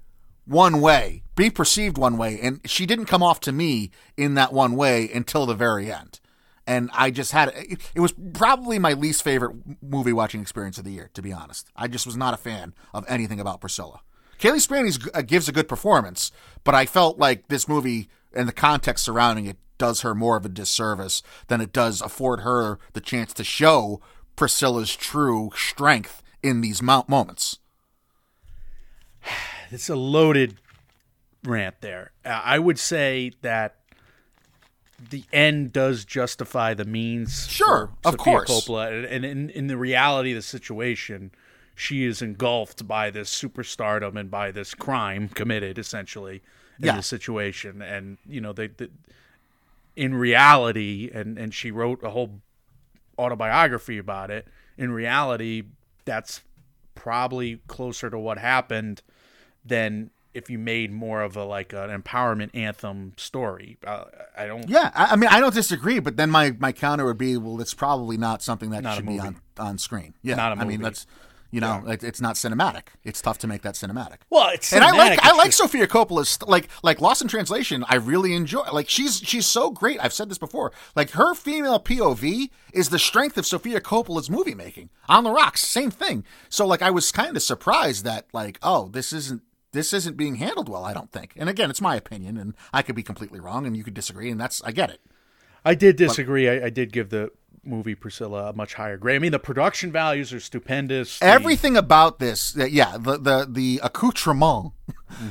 one 0.45 0.81
way, 0.81 1.23
be 1.35 1.49
perceived 1.49 1.97
one 1.97 2.17
way, 2.17 2.39
and 2.41 2.61
she 2.65 2.85
didn't 2.85 3.05
come 3.05 3.23
off 3.23 3.39
to 3.41 3.51
me 3.51 3.91
in 4.17 4.33
that 4.35 4.53
one 4.53 4.75
way 4.75 5.09
until 5.11 5.45
the 5.45 5.53
very 5.55 5.91
end. 5.91 6.19
And 6.67 6.89
I 6.93 7.11
just 7.11 7.31
had 7.31 7.49
it, 7.55 7.79
it 7.95 7.99
was 7.99 8.13
probably 8.33 8.79
my 8.79 8.93
least 8.93 9.23
favorite 9.23 9.55
movie 9.81 10.13
watching 10.13 10.41
experience 10.41 10.77
of 10.77 10.85
the 10.85 10.91
year, 10.91 11.09
to 11.13 11.21
be 11.21 11.33
honest. 11.33 11.69
I 11.75 11.87
just 11.87 12.05
was 12.05 12.17
not 12.17 12.33
a 12.33 12.37
fan 12.37 12.73
of 12.93 13.05
anything 13.07 13.39
about 13.39 13.61
Priscilla. 13.61 14.01
Cailee 14.39 14.61
Spaeny 14.61 14.91
uh, 15.13 15.21
gives 15.21 15.47
a 15.47 15.51
good 15.51 15.67
performance, 15.67 16.31
but 16.63 16.73
I 16.73 16.85
felt 16.85 17.19
like 17.19 17.47
this 17.47 17.67
movie 17.67 18.09
and 18.33 18.47
the 18.47 18.53
context 18.53 19.05
surrounding 19.05 19.45
it 19.45 19.57
does 19.77 20.01
her 20.01 20.15
more 20.15 20.37
of 20.37 20.45
a 20.45 20.49
disservice 20.49 21.23
than 21.47 21.61
it 21.61 21.73
does 21.73 22.01
afford 22.01 22.41
her 22.41 22.79
the 22.93 23.01
chance 23.01 23.33
to 23.33 23.43
show 23.43 23.99
Priscilla's 24.35 24.95
true 24.95 25.51
strength 25.55 26.23
in 26.43 26.61
these 26.61 26.81
mo- 26.81 27.05
moments. 27.07 27.59
It's 29.71 29.89
a 29.89 29.95
loaded 29.95 30.57
rant 31.43 31.81
there. 31.81 32.11
I 32.25 32.59
would 32.59 32.77
say 32.79 33.31
that 33.41 33.77
the 35.09 35.23
end 35.33 35.73
does 35.73 36.05
justify 36.05 36.73
the 36.73 36.85
means. 36.85 37.47
Sure, 37.47 37.89
of 38.05 38.17
course. 38.17 38.49
Coppola, 38.49 39.09
and 39.09 39.25
in, 39.25 39.49
in 39.49 39.67
the 39.67 39.77
reality 39.77 40.31
of 40.31 40.35
the 40.35 40.41
situation, 40.43 41.31
she 41.73 42.03
is 42.05 42.21
engulfed 42.21 42.87
by 42.87 43.09
this 43.09 43.29
superstardom 43.29 44.15
and 44.19 44.29
by 44.29 44.51
this 44.51 44.75
crime 44.75 45.27
committed, 45.29 45.79
essentially, 45.79 46.41
in 46.79 46.85
Yeah. 46.87 46.97
the 46.97 47.01
situation. 47.03 47.81
And 47.81 48.17
you 48.27 48.41
know, 48.41 48.53
they, 48.53 48.67
they 48.67 48.89
in 49.95 50.13
reality, 50.15 51.09
and 51.13 51.37
and 51.39 51.53
she 51.53 51.71
wrote 51.71 52.03
a 52.03 52.11
whole 52.11 52.39
autobiography 53.17 53.97
about 53.97 54.29
it. 54.29 54.47
In 54.77 54.91
reality, 54.91 55.63
that's 56.05 56.41
probably 56.93 57.57
closer 57.67 58.09
to 58.09 58.17
what 58.19 58.37
happened 58.37 59.01
than 59.65 60.11
if 60.33 60.49
you 60.49 60.57
made 60.57 60.91
more 60.91 61.21
of 61.21 61.35
a 61.35 61.43
like 61.43 61.73
an 61.73 61.89
empowerment 61.89 62.51
anthem 62.53 63.13
story. 63.17 63.77
Uh, 63.85 64.05
I 64.37 64.45
don't. 64.47 64.67
Yeah, 64.69 64.91
I, 64.95 65.07
I 65.07 65.15
mean, 65.15 65.29
I 65.29 65.39
don't 65.39 65.53
disagree, 65.53 65.99
but 65.99 66.15
then 66.17 66.29
my, 66.29 66.51
my 66.57 66.71
counter 66.71 67.05
would 67.05 67.17
be, 67.17 67.35
well, 67.37 67.59
it's 67.59 67.73
probably 67.73 68.17
not 68.17 68.41
something 68.41 68.69
that 68.69 68.83
Not 68.83 68.95
should 68.95 69.07
be 69.07 69.19
on, 69.19 69.41
on 69.57 69.77
screen. 69.77 70.13
Yeah, 70.23 70.35
Not 70.35 70.57
a 70.57 70.61
I 70.61 70.63
mean, 70.63 70.81
that's 70.81 71.05
You 71.51 71.59
know, 71.59 71.83
it, 71.85 72.01
it's 72.01 72.21
not 72.21 72.35
cinematic. 72.35 72.83
It's 73.03 73.21
tough 73.21 73.39
to 73.39 73.47
make 73.47 73.61
that 73.63 73.75
cinematic. 73.75 74.19
Well, 74.29 74.51
it's 74.53 74.71
and 74.71 74.85
I 74.85 74.91
like 74.91 75.19
I 75.21 75.33
like 75.33 75.47
just- 75.47 75.57
Sofia 75.57 75.85
Coppola's 75.85 76.39
like 76.47 76.69
like 76.81 77.01
Lost 77.01 77.21
in 77.21 77.27
Translation. 77.27 77.83
I 77.89 77.95
really 77.95 78.33
enjoy. 78.33 78.63
Like 78.71 78.87
she's 78.87 79.17
she's 79.17 79.45
so 79.45 79.69
great. 79.69 79.99
I've 80.01 80.13
said 80.13 80.29
this 80.29 80.37
before. 80.37 80.71
Like 80.95 81.09
her 81.11 81.35
female 81.35 81.81
POV 81.81 82.49
is 82.71 82.87
the 82.87 82.99
strength 82.99 83.37
of 83.37 83.45
Sofia 83.45 83.81
Coppola's 83.81 84.29
movie 84.29 84.55
making. 84.55 84.91
On 85.09 85.25
the 85.25 85.31
Rocks, 85.31 85.67
same 85.67 85.91
thing. 85.91 86.23
So 86.47 86.65
like 86.65 86.81
I 86.81 86.89
was 86.89 87.11
kind 87.11 87.35
of 87.35 87.43
surprised 87.43 88.05
that 88.05 88.27
like 88.31 88.57
oh 88.63 88.87
this 88.87 89.11
isn't 89.11 89.41
this 89.73 89.93
isn't 89.93 90.17
being 90.17 90.35
handled 90.35 90.69
well. 90.69 90.83
I 90.83 90.93
don't 90.93 91.11
think. 91.11 91.33
And 91.37 91.49
again, 91.49 91.69
it's 91.69 91.81
my 91.81 91.95
opinion, 91.95 92.37
and 92.37 92.55
I 92.73 92.81
could 92.81 92.95
be 92.95 93.03
completely 93.03 93.39
wrong, 93.39 93.65
and 93.65 93.75
you 93.77 93.83
could 93.83 93.93
disagree, 93.93 94.29
and 94.29 94.39
that's 94.39 94.61
I 94.63 94.71
get 94.71 94.89
it. 94.89 95.01
I 95.63 95.75
did 95.75 95.95
disagree. 95.95 96.49
I, 96.49 96.65
I 96.65 96.69
did 96.69 96.91
give 96.91 97.09
the 97.09 97.31
movie 97.63 97.93
Priscilla 97.93 98.49
a 98.49 98.53
much 98.53 98.73
higher 98.73 98.97
grade. 98.97 99.17
I 99.17 99.19
mean, 99.19 99.31
the 99.31 99.37
production 99.39 99.91
values 99.91 100.33
are 100.33 100.39
stupendous. 100.39 101.19
The- 101.19 101.25
Everything 101.25 101.77
about 101.77 102.17
this, 102.19 102.57
uh, 102.57 102.65
yeah, 102.65 102.97
the 102.97 103.17
the 103.17 103.47
the 103.49 103.79
accoutrement, 103.83 104.73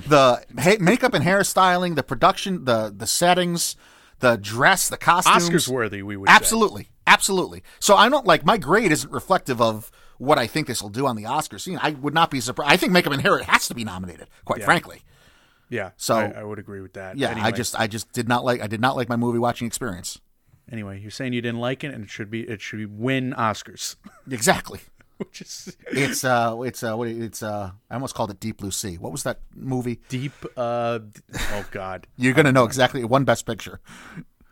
the 0.06 0.44
ha- 0.58 0.76
makeup 0.80 1.14
and 1.14 1.24
hairstyling, 1.24 1.96
the 1.96 2.02
production, 2.04 2.64
the 2.64 2.92
the 2.96 3.06
settings, 3.06 3.74
the 4.20 4.36
dress, 4.36 4.88
the 4.88 4.96
costumes, 4.96 5.48
Oscars 5.50 5.68
worthy, 5.68 6.02
we 6.02 6.16
would 6.16 6.28
say. 6.28 6.34
Absolutely, 6.34 6.88
absolutely. 7.06 7.62
So 7.80 7.96
I 7.96 8.08
don't 8.08 8.26
like 8.26 8.44
my 8.44 8.56
grade 8.58 8.92
isn't 8.92 9.10
reflective 9.12 9.60
of 9.60 9.90
what 10.20 10.38
I 10.38 10.46
think 10.46 10.66
this 10.66 10.80
will 10.82 10.90
do 10.90 11.06
on 11.06 11.16
the 11.16 11.26
Oscar 11.26 11.58
scene. 11.58 11.78
I 11.82 11.90
would 11.90 12.14
not 12.14 12.30
be 12.30 12.40
surprised. 12.40 12.70
I 12.72 12.76
think 12.76 12.92
makeup 12.92 13.12
and 13.12 13.22
hair 13.22 13.38
it 13.38 13.44
has 13.44 13.66
to 13.68 13.74
be 13.74 13.84
nominated. 13.84 14.28
Quite 14.44 14.62
frankly, 14.62 15.02
Yeah, 15.68 15.90
So- 15.96 16.16
I, 16.16 16.40
I 16.40 16.44
would 16.44 16.58
agree 16.58 16.80
with 16.80 16.92
that. 16.92 17.16
yeah. 17.16 17.34
I 17.42 17.50
just 17.50 17.78
I 17.78 17.86
just 17.86 18.12
did 18.12 18.28
not 18.28 18.44
like 18.44 18.60
I 18.60 18.66
did 18.66 18.80
not 18.80 18.96
like 18.96 19.08
my 19.08 19.16
movie 19.16 19.38
watching 19.38 19.66
experience. 19.66 20.20
anyway, 20.70 21.00
you're 21.00 21.10
saying 21.10 21.32
you 21.32 21.40
didn't 21.40 21.60
like 21.60 21.82
it, 21.84 21.92
and 21.94 22.04
it 22.04 22.10
should 22.10 22.30
be 22.30 22.42
it 22.42 22.60
should 22.60 22.78
be 22.78 22.86
win 22.86 23.32
Oscars, 23.36 23.96
Exactly. 24.30 24.80
which 25.18 25.40
is 25.42 25.76
It's 25.88 26.22
uh 26.24 26.56
it's 26.64 26.82
uh 26.82 26.94
what 26.96 27.08
it's 27.08 27.42
uh 27.42 27.72
I 27.90 27.94
almost 27.94 28.14
called 28.14 28.30
it 28.30 28.40
Deep 28.40 28.58
Blue 28.58 28.70
Sea. 28.70 28.96
What 28.98 29.12
was 29.12 29.22
that 29.24 29.40
movie? 29.54 30.00
deep. 30.08 30.32
Uh, 30.56 31.00
oh 31.52 31.64
God, 31.70 32.06
You're 32.16 32.34
gonna 32.34 32.52
know 32.52 32.64
exactly 32.64 33.02
one 33.04 33.24
best 33.24 33.46
picture. 33.46 33.80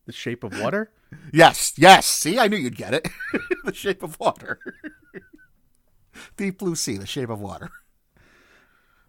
The 0.07 0.13
Shape 0.13 0.43
of 0.45 0.59
Water. 0.61 0.91
Yes, 1.33 1.73
yes. 1.77 2.07
See, 2.07 2.39
I 2.39 2.49
knew 2.49 2.57
you'd 2.57 2.77
get 2.77 2.95
it. 2.95 3.09
the 3.65 3.75
Shape 3.75 4.03
of 4.03 4.19
Water. 4.21 4.59
Deep 6.37 6.59
Blue 6.59 6.75
Sea, 6.75 6.97
The 6.97 7.07
Shape 7.07 7.29
of 7.31 7.41
Water. 7.41 7.71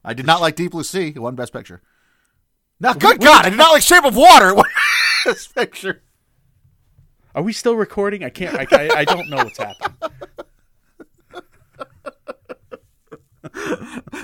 I 0.03 0.13
did 0.13 0.25
not 0.25 0.41
like 0.41 0.55
Deep 0.55 0.71
Blue 0.71 0.83
Sea. 0.83 1.09
It 1.15 1.19
won 1.19 1.35
Best 1.35 1.53
Picture. 1.53 1.81
Now, 2.79 2.93
good 2.93 3.19
God, 3.19 3.45
I 3.45 3.49
did 3.49 3.57
not 3.57 3.71
like 3.73 3.83
Shape 3.83 4.05
of 4.05 4.15
Water. 4.15 4.53
Best 5.25 5.53
Picture. 5.53 6.01
Are 7.35 7.43
we 7.43 7.53
still 7.53 7.75
recording? 7.75 8.23
I 8.23 8.29
can't. 8.29 8.55
I, 8.55 8.65
I, 8.71 8.99
I 8.99 9.05
don't 9.05 9.29
know 9.29 9.37
what's 9.37 9.57
happening. 9.57 9.97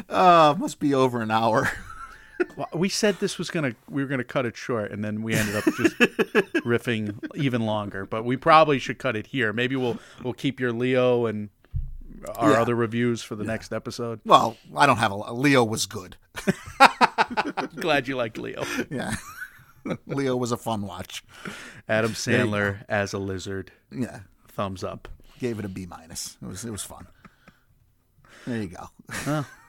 Uh, 0.10 0.56
must 0.60 0.80
be 0.80 0.94
over 0.94 1.22
an 1.22 1.32
hour. 1.32 1.72
Well, 2.58 2.68
We 2.74 2.90
said 2.90 3.20
this 3.20 3.38
was 3.38 3.50
gonna 3.50 3.76
we 3.90 4.02
were 4.04 4.10
gonna 4.10 4.24
cut 4.24 4.46
it 4.46 4.58
short, 4.58 4.92
and 4.92 5.04
then 5.04 5.22
we 5.22 5.34
ended 5.36 5.56
up 5.56 5.64
just 5.66 5.96
riffing 6.66 7.18
even 7.36 7.62
longer. 7.66 8.06
But 8.06 8.26
we 8.26 8.36
probably 8.38 8.80
should 8.80 8.98
cut 8.98 9.16
it 9.16 9.28
here. 9.28 9.54
Maybe 9.54 9.76
we'll 9.76 10.00
we'll 10.24 10.34
keep 10.34 10.60
your 10.60 10.72
Leo 10.74 11.26
and 11.28 11.50
our 12.36 12.52
Yeah. 12.52 12.62
other 12.62 12.76
reviews 12.76 13.22
for 13.22 13.36
the 13.36 13.44
next 13.44 13.74
episode. 13.74 14.20
Well, 14.26 14.58
I 14.76 14.86
don't 14.86 14.98
have 14.98 15.12
a 15.12 15.34
Leo 15.34 15.64
was 15.64 15.86
good. 15.86 16.18
Glad 17.76 18.08
you 18.08 18.16
liked 18.16 18.38
Leo. 18.38 18.64
Yeah. 18.90 19.16
Leo 20.08 20.36
was 20.36 20.52
a 20.52 20.58
fun 20.58 20.82
watch. 20.82 21.24
Adam 21.88 22.12
Sandler 22.12 22.84
as 22.90 23.14
a 23.14 23.20
lizard. 23.20 23.72
Yeah. 23.92 24.22
Thumbs 24.48 24.84
up. 24.84 25.08
Gave 25.40 25.60
it 25.60 25.66
a 25.66 25.70
B 25.70 25.86
minus. 25.86 26.38
It 26.42 26.48
was 26.48 26.66
it 26.66 26.72
was 26.72 26.84
fun. 26.84 27.08
There 28.48 28.62
you 28.62 28.68
go. 28.70 29.46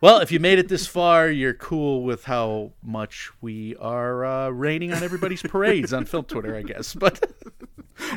Well, 0.00 0.20
if 0.20 0.30
you 0.30 0.38
made 0.38 0.58
it 0.58 0.68
this 0.68 0.86
far, 0.86 1.28
you're 1.28 1.54
cool 1.54 2.04
with 2.04 2.24
how 2.24 2.72
much 2.82 3.30
we 3.40 3.74
are 3.76 4.24
uh, 4.24 4.48
raining 4.50 4.92
on 4.92 5.02
everybody's 5.02 5.42
parades 5.42 5.92
on 5.92 6.04
Film 6.04 6.24
Twitter, 6.24 6.54
I 6.54 6.62
guess. 6.62 6.94
But 6.94 7.20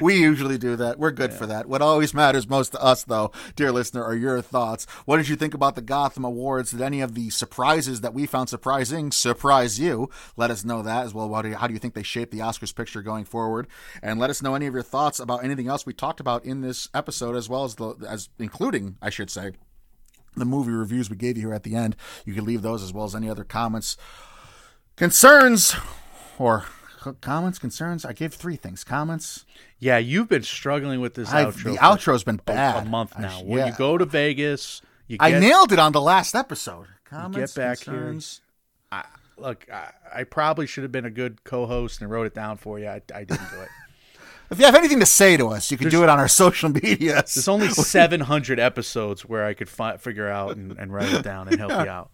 We 0.01 0.19
usually 0.19 0.57
do 0.57 0.75
that. 0.75 0.99
We're 0.99 1.11
good 1.11 1.33
for 1.33 1.45
that. 1.47 1.67
What 1.67 1.81
always 1.81 2.13
matters 2.13 2.47
most 2.47 2.71
to 2.73 2.81
us, 2.81 3.03
though, 3.03 3.31
dear 3.55 3.71
listener, 3.71 4.03
are 4.03 4.15
your 4.15 4.41
thoughts. 4.41 4.85
What 5.05 5.17
did 5.17 5.27
you 5.27 5.35
think 5.35 5.53
about 5.53 5.75
the 5.75 5.81
Gotham 5.81 6.23
Awards? 6.23 6.71
Did 6.71 6.81
any 6.81 7.01
of 7.01 7.15
the 7.15 7.29
surprises 7.29 8.01
that 8.01 8.13
we 8.13 8.25
found 8.25 8.49
surprising 8.49 9.11
surprise 9.11 9.79
you? 9.79 10.09
Let 10.37 10.51
us 10.51 10.63
know 10.63 10.81
that 10.81 11.05
as 11.05 11.13
well. 11.13 11.29
What 11.29 11.43
do 11.43 11.49
you, 11.49 11.55
how 11.55 11.67
do 11.67 11.73
you 11.73 11.79
think 11.79 11.93
they 11.93 12.03
shape 12.03 12.31
the 12.31 12.39
Oscars 12.39 12.75
picture 12.75 13.01
going 13.01 13.25
forward? 13.25 13.67
And 14.01 14.19
let 14.19 14.29
us 14.29 14.41
know 14.41 14.55
any 14.55 14.67
of 14.67 14.73
your 14.73 14.83
thoughts 14.83 15.19
about 15.19 15.43
anything 15.43 15.67
else 15.67 15.85
we 15.85 15.93
talked 15.93 16.19
about 16.19 16.45
in 16.45 16.61
this 16.61 16.89
episode, 16.93 17.35
as 17.35 17.49
well 17.49 17.63
as 17.63 17.75
the 17.75 17.95
as 18.07 18.29
including, 18.39 18.97
I 19.01 19.09
should 19.09 19.29
say, 19.29 19.51
the 20.35 20.45
movie 20.45 20.71
reviews 20.71 21.09
we 21.09 21.15
gave 21.15 21.37
you 21.37 21.43
here 21.47 21.53
at 21.53 21.63
the 21.63 21.75
end. 21.75 21.95
You 22.25 22.33
can 22.33 22.45
leave 22.45 22.61
those 22.61 22.81
as 22.83 22.93
well 22.93 23.05
as 23.05 23.15
any 23.15 23.29
other 23.29 23.43
comments, 23.43 23.97
concerns, 24.95 25.75
or 26.37 26.65
comments, 27.21 27.59
concerns. 27.59 28.05
I 28.05 28.13
gave 28.13 28.33
three 28.33 28.55
things: 28.55 28.83
comments. 28.83 29.45
yeah, 29.79 29.97
you've 29.97 30.29
been 30.29 30.43
struggling 30.43 31.01
with 31.01 31.15
this 31.15 31.29
I've, 31.31 31.55
outro. 31.55 31.63
the 31.73 31.77
outro's 31.77 32.23
been 32.23 32.41
bad. 32.45 32.85
A 32.87 32.89
month 32.89 33.13
I 33.17 33.21
now. 33.23 33.39
sh- 33.39 33.43
When 33.43 33.59
yeah. 33.59 33.65
you 33.67 33.73
go 33.77 33.97
to 33.97 34.05
Vegas, 34.05 34.81
you 35.07 35.17
get, 35.17 35.25
I 35.25 35.39
nailed 35.39 35.71
it 35.71 35.79
on 35.79 35.91
the 35.91 36.01
last 36.01 36.35
episode. 36.35 36.87
Comments, 37.05 37.53
back 37.53 37.79
here. 37.79 37.93
concerns. 37.93 38.41
look. 39.37 39.65
I, 39.71 39.91
I 40.13 40.23
probably 40.23 40.67
should 40.67 40.83
have 40.83 40.91
been 40.91 41.05
a 41.05 41.09
good 41.09 41.43
co-host 41.43 42.01
and 42.01 42.09
wrote 42.09 42.27
it 42.27 42.33
down 42.35 42.57
for 42.57 42.79
you. 42.79 42.87
I, 42.87 43.01
I 43.13 43.23
didn't 43.23 43.49
do 43.51 43.61
it. 43.61 43.69
If 44.51 44.59
you 44.59 44.65
have 44.65 44.75
anything 44.75 44.99
to 44.99 45.05
say 45.05 45.37
to 45.37 45.47
us, 45.47 45.71
you 45.71 45.77
can 45.77 45.87
do 45.87 46.03
it 46.03 46.09
on 46.09 46.19
our 46.19 46.27
social 46.27 46.67
media. 46.67 47.13
There's 47.33 47.47
only 47.47 47.69
700 47.69 48.59
episodes 48.59 49.23
where 49.23 49.45
I 49.45 49.53
could 49.53 49.69
fi- 49.69 49.95
figure 49.95 50.27
out 50.27 50.57
and, 50.57 50.77
and 50.77 50.93
write 50.93 51.13
it 51.13 51.23
down 51.23 51.47
and 51.47 51.57
help 51.57 51.71
you 51.71 51.89
out. 51.89 52.11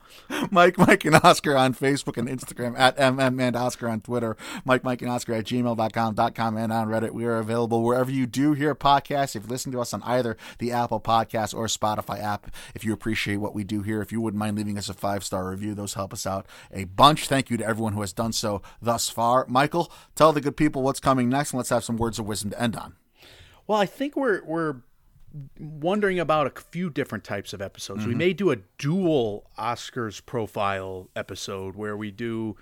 Mike, 0.52 0.78
Mike, 0.78 1.04
and 1.04 1.16
Oscar 1.16 1.58
on 1.58 1.74
Facebook 1.74 2.16
and 2.16 2.30
Instagram, 2.30 2.78
at 2.78 2.96
MM 2.98 3.42
and 3.42 3.56
Oscar 3.56 3.90
on 3.90 4.02
Twitter, 4.02 4.38
Mike, 4.66 4.84
Mike, 4.84 5.02
and 5.02 5.10
Oscar 5.10 5.34
at 5.34 5.46
gmail.com, 5.46 6.14
dot 6.14 6.36
com, 6.36 6.58
and 6.58 6.72
on 6.72 6.90
Reddit. 6.90 7.10
We 7.10 7.26
are 7.26 7.38
available 7.38 7.82
wherever 7.82 8.12
you 8.12 8.28
do 8.28 8.54
hear 8.54 8.76
podcasts. 8.76 9.36
If 9.36 9.46
you 9.46 9.50
listen 9.50 9.72
to 9.72 9.82
us 9.82 9.92
on 9.92 10.04
either 10.04 10.38
the 10.60 10.72
Apple 10.72 11.00
Podcast 11.00 11.56
or 11.56 11.66
Spotify 11.66 12.22
app, 12.22 12.52
if 12.76 12.86
you 12.86 12.94
appreciate 12.94 13.38
what 13.38 13.56
we 13.56 13.64
do 13.64 13.82
here, 13.82 14.00
if 14.00 14.12
you 14.12 14.22
wouldn't 14.22 14.38
mind 14.38 14.58
leaving 14.58 14.78
us 14.78 14.90
a 14.90 14.94
five 14.94 15.24
star 15.24 15.50
review, 15.50 15.74
those 15.74 15.96
help 15.96 16.14
us 16.14 16.28
out 16.28 16.46
a 16.72 16.84
bunch. 16.84 17.28
Thank 17.28 17.50
you 17.50 17.58
to 17.58 17.66
everyone 17.66 17.94
who 17.94 18.02
has 18.02 18.14
done 18.14 18.32
so 18.32 18.62
thus 18.80 19.10
far. 19.10 19.48
Michael, 19.50 19.92
tell 20.14 20.32
the 20.34 20.42
good 20.42 20.56
people 20.56 20.84
what's 20.84 21.00
coming 21.00 21.30
next, 21.30 21.52
and 21.52 21.58
let's 21.58 21.70
have 21.70 21.84
some 21.84 21.98
words 21.98 22.20
of 22.20 22.27
wisdom 22.28 22.52
to 22.52 22.62
end 22.62 22.76
on. 22.76 22.96
Well, 23.66 23.80
I 23.80 23.86
think 23.86 24.16
we're 24.16 24.44
we're 24.46 24.78
wondering 25.60 26.20
about 26.20 26.48
a 26.48 26.62
few 26.62 26.90
different 26.90 27.24
types 27.24 27.54
of 27.54 27.62
episodes. 27.62 28.06
We 28.08 28.16
may 28.16 28.34
do 28.34 28.52
a 28.52 28.58
dual 28.78 29.50
Oscars 29.58 30.26
profile 30.26 31.10
episode 31.16 31.76
where 31.76 31.98
we 31.98 32.12
do, 32.12 32.56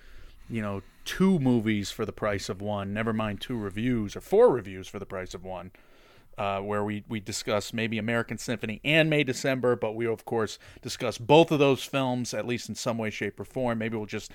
you 0.50 0.60
know, 0.60 0.82
two 1.04 1.38
movies 1.38 1.90
for 1.90 2.04
the 2.04 2.12
price 2.12 2.48
of 2.48 2.60
one. 2.60 2.92
Never 2.92 3.12
mind 3.12 3.40
two 3.40 3.56
reviews 3.56 4.16
or 4.16 4.20
four 4.20 4.50
reviews 4.50 4.88
for 4.88 4.98
the 4.98 5.06
price 5.06 5.32
of 5.32 5.44
one. 5.44 5.70
Uh, 6.36 6.60
where 6.60 6.84
we, 6.84 7.02
we 7.08 7.18
discuss 7.18 7.72
maybe 7.72 7.96
American 7.96 8.36
Symphony 8.36 8.78
and 8.84 9.08
May 9.08 9.24
December, 9.24 9.74
but 9.74 9.94
we 9.94 10.06
of 10.06 10.26
course 10.26 10.58
discuss 10.82 11.16
both 11.16 11.50
of 11.50 11.58
those 11.58 11.82
films 11.82 12.34
at 12.34 12.46
least 12.46 12.68
in 12.68 12.74
some 12.74 12.98
way, 12.98 13.08
shape, 13.08 13.40
or 13.40 13.46
form. 13.46 13.78
Maybe 13.78 13.96
we'll 13.96 14.04
just 14.04 14.30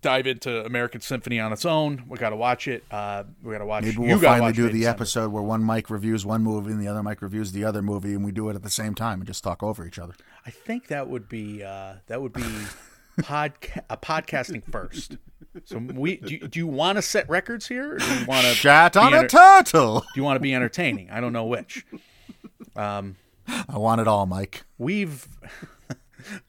dive 0.00 0.26
into 0.26 0.64
American 0.64 1.00
Symphony 1.00 1.40
on 1.40 1.52
its 1.52 1.64
own. 1.64 2.04
We 2.08 2.18
got 2.18 2.30
to 2.30 2.36
watch 2.36 2.68
it. 2.68 2.84
Uh, 2.90 3.24
we 3.42 3.52
got 3.52 3.58
to 3.58 3.66
watch. 3.66 3.84
Maybe 3.84 3.96
we'll 3.98 4.18
finally 4.18 4.52
do 4.52 4.64
the 4.64 4.78
December. 4.80 4.90
episode 4.90 5.32
where 5.32 5.42
one 5.42 5.64
mic 5.64 5.90
reviews 5.90 6.24
one 6.24 6.42
movie 6.42 6.70
and 6.70 6.80
the 6.80 6.88
other 6.88 7.02
mic 7.02 7.22
reviews 7.22 7.52
the 7.52 7.64
other 7.64 7.82
movie, 7.82 8.14
and 8.14 8.24
we 8.24 8.32
do 8.32 8.48
it 8.48 8.56
at 8.56 8.62
the 8.62 8.70
same 8.70 8.94
time 8.94 9.20
and 9.20 9.26
just 9.26 9.42
talk 9.42 9.62
over 9.62 9.86
each 9.86 9.98
other. 9.98 10.14
I 10.46 10.50
think 10.50 10.88
that 10.88 11.08
would 11.08 11.28
be 11.28 11.62
uh, 11.64 11.94
that 12.06 12.22
would 12.22 12.32
be 12.32 12.42
podca- 13.20 13.82
uh, 13.90 13.96
podcasting 13.96 14.62
first. 14.70 15.16
So 15.64 15.78
we 15.78 16.16
do. 16.18 16.34
You, 16.34 16.48
do 16.48 16.58
you 16.58 16.66
want 16.66 16.96
to 16.96 17.02
set 17.02 17.28
records 17.28 17.66
here, 17.66 17.94
or 17.94 17.98
do 17.98 18.04
you 18.04 18.26
want 18.26 18.46
to 18.46 18.54
Chat 18.54 18.96
on 18.96 19.12
be 19.12 19.18
a 19.18 19.26
turtle. 19.26 20.00
Do 20.00 20.06
you 20.14 20.22
want 20.22 20.36
to 20.36 20.40
be 20.40 20.54
entertaining? 20.54 21.10
I 21.10 21.20
don't 21.20 21.32
know 21.32 21.46
which. 21.46 21.84
I 22.76 23.76
want 23.78 24.00
it 24.00 24.06
all, 24.06 24.26
Mike. 24.26 24.64
We've 24.76 25.26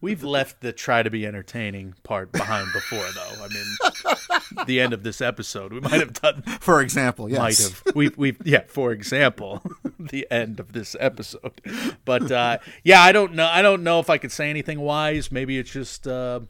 we've 0.02 0.24
left 0.24 0.62
the 0.62 0.72
try 0.72 1.04
to 1.04 1.10
be 1.10 1.26
entertaining 1.26 1.96
part 2.04 2.32
behind 2.32 2.68
before, 2.74 3.06
though. 3.14 3.44
I 3.44 3.48
mean, 3.48 4.66
the 4.66 4.80
end 4.80 4.94
of 4.94 5.04
this 5.04 5.22
episode, 5.22 5.74
we 5.74 5.80
might 5.80 6.00
have 6.00 6.14
done. 6.14 6.42
For 6.60 6.82
example, 6.82 7.30
yes. 7.30 7.40
Might 7.40 7.58
have 7.58 7.96
we 7.96 8.10
we 8.10 8.38
yeah. 8.44 8.64
For 8.68 8.92
example, 8.92 9.62
the 10.00 10.28
end 10.32 10.60
of 10.60 10.74
this 10.74 10.96
episode, 11.00 11.62
but 12.06 12.32
uh, 12.32 12.60
yeah, 12.84 13.02
I 13.02 13.12
don't 13.12 13.34
know. 13.34 13.48
I 13.48 13.62
don't 13.62 13.84
know 13.84 14.00
if 14.00 14.10
I 14.10 14.18
could 14.18 14.32
say 14.32 14.50
anything 14.50 14.80
wise. 14.80 15.32
Maybe 15.32 15.58
it's 15.58 15.72
just. 15.72 16.08
Uh, 16.08 16.42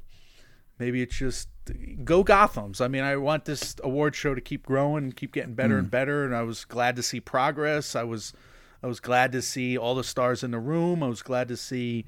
maybe 0.80 1.02
it's 1.02 1.16
just 1.16 1.50
go 2.04 2.24
Gotham's. 2.24 2.82
I 2.82 2.88
mean, 2.88 3.04
I 3.04 3.16
want 3.18 3.46
this 3.46 3.76
award 3.84 4.16
show 4.16 4.34
to 4.34 4.42
keep 4.42 4.66
growing 4.66 5.06
and 5.06 5.16
keep 5.16 5.34
getting 5.34 5.54
better 5.54 5.78
and 5.78 5.92
better. 5.92 6.26
And 6.26 6.36
I 6.36 6.42
was 6.44 6.66
glad 6.66 6.96
to 6.96 7.04
see 7.04 7.20
progress. 7.20 7.96
I 7.96 8.04
was, 8.04 8.34
I 8.82 8.88
was 8.88 9.00
glad 9.00 9.32
to 9.34 9.42
see 9.42 9.78
all 9.78 9.96
the 9.96 10.04
stars 10.04 10.44
in 10.44 10.52
the 10.52 10.60
room. 10.60 11.04
I 11.04 11.08
was 11.08 11.22
glad 11.22 11.48
to 11.50 11.58
see, 11.58 12.06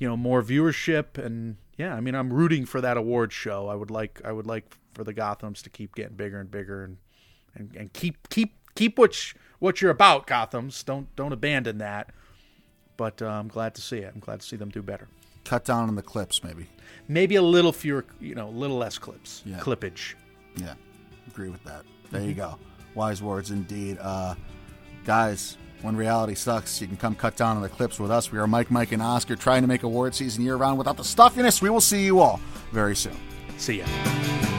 you 0.00 0.08
know, 0.08 0.16
more 0.16 0.42
viewership. 0.42 1.16
And 1.16 1.56
yeah, 1.78 1.94
I 1.94 2.00
mean, 2.00 2.16
I'm 2.16 2.32
rooting 2.32 2.66
for 2.66 2.80
that 2.80 2.96
award 2.96 3.32
show. 3.32 3.68
I 3.68 3.76
would 3.76 3.90
like, 3.92 4.20
I 4.24 4.32
would 4.32 4.46
like 4.46 4.76
for 4.94 5.04
the 5.04 5.12
Gotham's 5.12 5.62
to 5.62 5.70
keep 5.70 5.94
getting 5.94 6.16
bigger 6.16 6.40
and 6.40 6.50
bigger 6.50 6.82
and, 6.82 6.96
and, 7.54 7.76
and 7.76 7.92
keep, 7.92 8.28
keep, 8.30 8.54
keep 8.74 8.98
what, 8.98 9.14
sh- 9.14 9.34
what 9.60 9.80
you're 9.80 9.92
about, 9.92 10.26
Gotham's. 10.26 10.82
Don't, 10.82 11.14
don't 11.14 11.32
abandon 11.32 11.78
that. 11.78 12.10
but 12.96 13.22
uh, 13.22 13.26
I'm 13.28 13.46
glad 13.48 13.74
to 13.76 13.80
see 13.80 13.98
it. 13.98 14.10
I'm 14.12 14.20
glad 14.20 14.40
to 14.40 14.46
see 14.46 14.56
them 14.56 14.70
do 14.70 14.82
better. 14.82 15.06
Cut 15.44 15.64
down 15.64 15.88
on 15.88 15.94
the 15.94 16.02
clips, 16.02 16.44
maybe. 16.44 16.66
Maybe 17.08 17.36
a 17.36 17.42
little 17.42 17.72
fewer, 17.72 18.04
you 18.20 18.34
know, 18.34 18.48
a 18.48 18.50
little 18.50 18.76
less 18.76 18.98
clips, 18.98 19.42
Yeah. 19.46 19.58
clippage. 19.60 20.14
Yeah, 20.56 20.74
agree 21.28 21.48
with 21.48 21.62
that. 21.64 21.84
There 22.10 22.20
you 22.22 22.34
go. 22.34 22.58
Wise 22.94 23.22
words 23.22 23.50
indeed. 23.50 23.96
Uh, 24.00 24.34
guys, 25.04 25.56
when 25.82 25.96
reality 25.96 26.34
sucks, 26.34 26.80
you 26.80 26.86
can 26.86 26.96
come 26.96 27.14
cut 27.14 27.36
down 27.36 27.56
on 27.56 27.62
the 27.62 27.68
clips 27.68 27.98
with 27.98 28.10
us. 28.10 28.30
We 28.30 28.38
are 28.38 28.46
Mike, 28.46 28.70
Mike, 28.70 28.92
and 28.92 29.02
Oscar 29.02 29.36
trying 29.36 29.62
to 29.62 29.68
make 29.68 29.82
award 29.82 30.14
season 30.14 30.44
year 30.44 30.56
round 30.56 30.78
without 30.78 30.96
the 30.96 31.04
stuffiness. 31.04 31.62
We 31.62 31.70
will 31.70 31.80
see 31.80 32.04
you 32.04 32.20
all 32.20 32.40
very 32.72 32.96
soon. 32.96 33.16
See 33.56 33.78
ya. 33.78 34.49